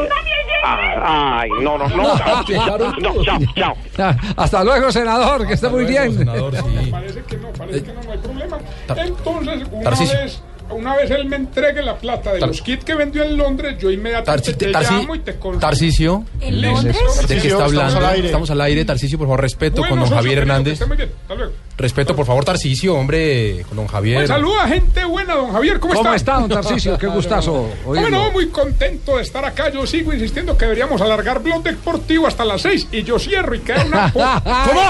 Ah, 0.64 1.40
ay, 1.42 1.50
no, 1.62 1.78
no, 1.78 1.88
no. 1.88 1.98
No, 3.00 3.24
chao, 3.24 3.40
chao. 3.56 3.76
Ah, 3.98 4.16
Hasta 4.38 4.64
luego, 4.64 4.92
senador, 4.92 5.48
que 5.48 5.54
esté 5.54 5.70
muy 5.70 5.86
bien. 5.86 6.26
Parece 6.92 7.22
que 7.24 7.38
no, 7.38 7.50
parece 7.50 7.84
que 7.84 7.94
no, 7.94 8.02
no 8.04 8.12
hay 8.12 8.18
problema. 8.18 8.58
Entonces, 8.96 9.68
una 9.72 9.84
Tarcisio. 9.84 10.20
vez, 10.20 10.42
una 10.72 10.96
vez 10.96 11.12
él 11.12 11.26
me 11.26 11.36
entregue 11.38 11.82
la 11.82 11.96
plata 11.98 12.34
de 12.34 12.40
Tar- 12.40 12.48
los 12.50 12.62
kits 12.62 12.84
que 12.84 12.96
vendió 12.96 13.24
en 13.24 13.38
Londres, 13.38 13.78
yo 13.80 13.90
inmediatamente 13.92 14.52
Tarci- 14.54 14.58
te 14.58 14.72
Tarci- 14.72 15.00
llamo 15.02 15.16
y 15.16 15.20
te. 15.20 15.34
Tarcisio. 15.60 16.26
¿En 16.42 16.62
Londres? 16.62 16.98
¿De 17.28 17.28
qué 17.28 17.34
está 17.36 17.48
estamos 17.48 17.64
hablando? 17.64 17.98
al 17.98 18.06
aire. 18.06 18.26
Estamos 18.28 18.52
al 18.52 18.62
aire, 18.62 18.86
Tarcisio, 18.86 19.18
por 19.18 19.28
favor, 19.28 19.42
respeto 19.42 19.82
Bueno, 19.82 19.96
con 19.98 20.10
don 20.10 20.18
Javier 20.18 20.40
Hernández. 20.40 20.74
esté 20.74 20.86
muy 20.86 20.98
bien. 20.98 21.12
Hasta 21.22 21.36
luego. 21.36 21.54
Respeto, 21.80 22.14
por 22.14 22.26
favor, 22.26 22.44
Tarcicio, 22.44 22.94
hombre, 22.94 23.64
con 23.70 23.78
don 23.78 23.88
Javier. 23.88 24.18
Pues 24.18 24.28
saluda 24.28 24.68
gente 24.68 25.06
buena, 25.06 25.34
don 25.36 25.54
Javier, 25.54 25.80
¿cómo, 25.80 25.94
¿Cómo 25.94 26.14
está? 26.14 26.34
está, 26.34 26.42
don 26.42 26.50
Tarcisio? 26.50 26.98
Qué 26.98 27.08
gustazo 27.08 27.70
Bueno, 27.86 28.32
muy 28.32 28.50
contento 28.50 29.16
de 29.16 29.24
estar 29.24 29.46
acá. 29.46 29.70
Yo 29.70 29.88
sigo 29.88 30.12
insistiendo 30.12 30.58
que 30.58 30.66
deberíamos 30.66 31.00
alargar 31.00 31.42
blog 31.42 31.64
deportivo 31.64 32.28
hasta 32.28 32.44
las 32.44 32.64
seis 32.64 32.86
y 32.92 33.04
yo 33.04 33.18
cierro 33.18 33.56
y 33.56 33.60
queda 33.60 33.86
una. 33.86 34.12
¿Cómo? 34.12 34.26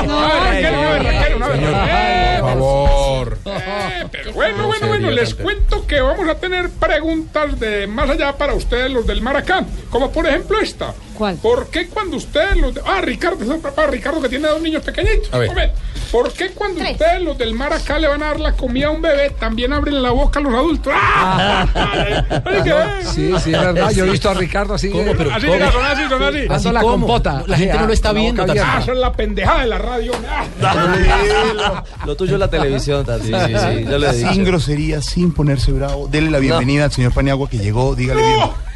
No, 0.08 0.20
a 0.20 0.50
ver, 0.50 0.64
Raquel, 0.64 0.76
una 0.76 0.90
vez, 0.90 1.04
Raquel, 1.04 1.36
una 1.36 1.48
vez. 1.48 1.56
Señor, 1.60 1.76
Eh, 1.90 2.38
por 2.42 2.50
favor. 2.50 3.38
eh, 3.46 4.06
pero 4.12 4.34
bueno, 4.34 4.66
bueno, 4.68 4.88
bueno, 4.88 5.12
les 5.12 5.36
cuento 5.36 5.86
que 5.86 6.02
vamos 6.02 6.28
a 6.28 6.36
tener 6.36 6.72
preguntas 6.72 7.60
de 7.60 7.86
más 7.86 8.10
allá 8.10 8.36
para 8.36 8.56
ustedes, 8.56 8.90
los 8.90 9.06
del 9.06 9.22
Maracán. 9.22 9.68
Como 9.92 10.12
por 10.12 10.26
ejemplo 10.26 10.60
esta. 10.60 10.96
¿Cuál? 11.14 11.36
¿Por 11.36 11.68
qué 11.68 11.88
cuando 11.88 12.16
ustedes 12.18 12.56
los 12.58 12.74
de... 12.74 12.82
Ah, 12.86 13.02
Ricardo, 13.02 13.60
papá, 13.60 13.88
Ricardo 13.88 14.22
que 14.22 14.30
tiene 14.30 14.48
dos 14.48 14.62
niños 14.62 14.82
pequeñitos. 14.84 15.32
A 15.34 15.38
ver. 15.38 15.74
¿Por 16.12 16.32
qué 16.34 16.50
cuando 16.52 16.79
ustedes 16.82 17.22
los 17.22 17.38
del 17.38 17.54
Maracán 17.54 18.02
le 18.02 18.08
van 18.08 18.24
a 18.24 18.28
dar 18.28 18.40
la 18.40 18.54
comida 18.54 18.88
a 18.88 18.92
un 18.92 19.02
bebé, 19.02 19.30
también 19.32 19.74
abren 19.74 20.02
la 20.02 20.12
boca 20.12 20.40
a 20.40 20.44
los 20.44 20.54
adultos? 20.54 20.94
¡Ah! 20.96 21.66
¿qué? 22.64 23.06
Sí, 23.06 23.34
sí, 23.44 23.54
es 23.54 23.62
verdad. 23.62 23.92
Yo 23.92 24.06
he 24.06 24.10
visto 24.10 24.30
a 24.30 24.34
Ricardo 24.34 24.74
así. 24.74 24.90
¿Cómo? 24.90 25.14
Pero, 25.18 25.34
así, 25.34 25.48
mira, 25.48 25.72
son 25.72 25.86
así, 25.86 26.02
son 26.10 26.24
así. 26.52 26.72
La 26.72 26.82
compota. 26.82 27.44
La 27.48 27.58
gente 27.58 27.78
no 27.78 27.88
lo 27.88 27.94
está 27.94 28.14
viendo, 28.14 28.46
Ah, 28.50 28.80
es 28.80 28.88
la 28.88 29.14
pendejada 29.14 29.62
de 29.62 29.68
la 29.68 29.78
radio. 29.78 30.12
Ah. 30.62 31.84
Lo 32.06 32.16
tuyo 32.16 32.34
es 32.34 32.40
la 32.40 32.50
televisión, 32.50 33.06
Tati. 33.06 33.28
Sí, 33.28 33.34
sí, 33.34 33.54
sí, 33.56 33.86
yo 33.86 33.98
le 33.98 34.10
he 34.10 34.14
Sin 34.14 34.44
grosería, 34.44 35.02
sin 35.02 35.32
ponerse 35.32 35.72
bravo. 35.72 36.08
Dele 36.08 36.30
la 36.30 36.40
bienvenida 36.40 36.86
al 36.86 36.92
señor 36.92 37.14
Paniagua 37.14 37.50
que 37.50 37.58
llegó. 37.58 37.96
Dígale 37.96 38.22
bien. 38.22 38.69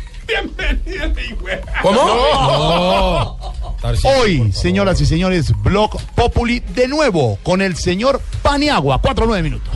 Güey. 1.39 1.57
¿Cómo? 1.81 2.05
No. 2.05 3.37
Hoy, 4.03 4.51
señoras 4.53 5.01
y 5.01 5.05
señores, 5.05 5.51
Blog 5.61 6.01
Populi 6.15 6.59
de 6.61 6.87
nuevo 6.87 7.37
con 7.43 7.61
el 7.61 7.75
señor 7.75 8.21
Paniagua. 8.41 8.99
Cuatro 9.01 9.25
o 9.25 9.27
nueve 9.27 9.43
minutos. 9.43 9.73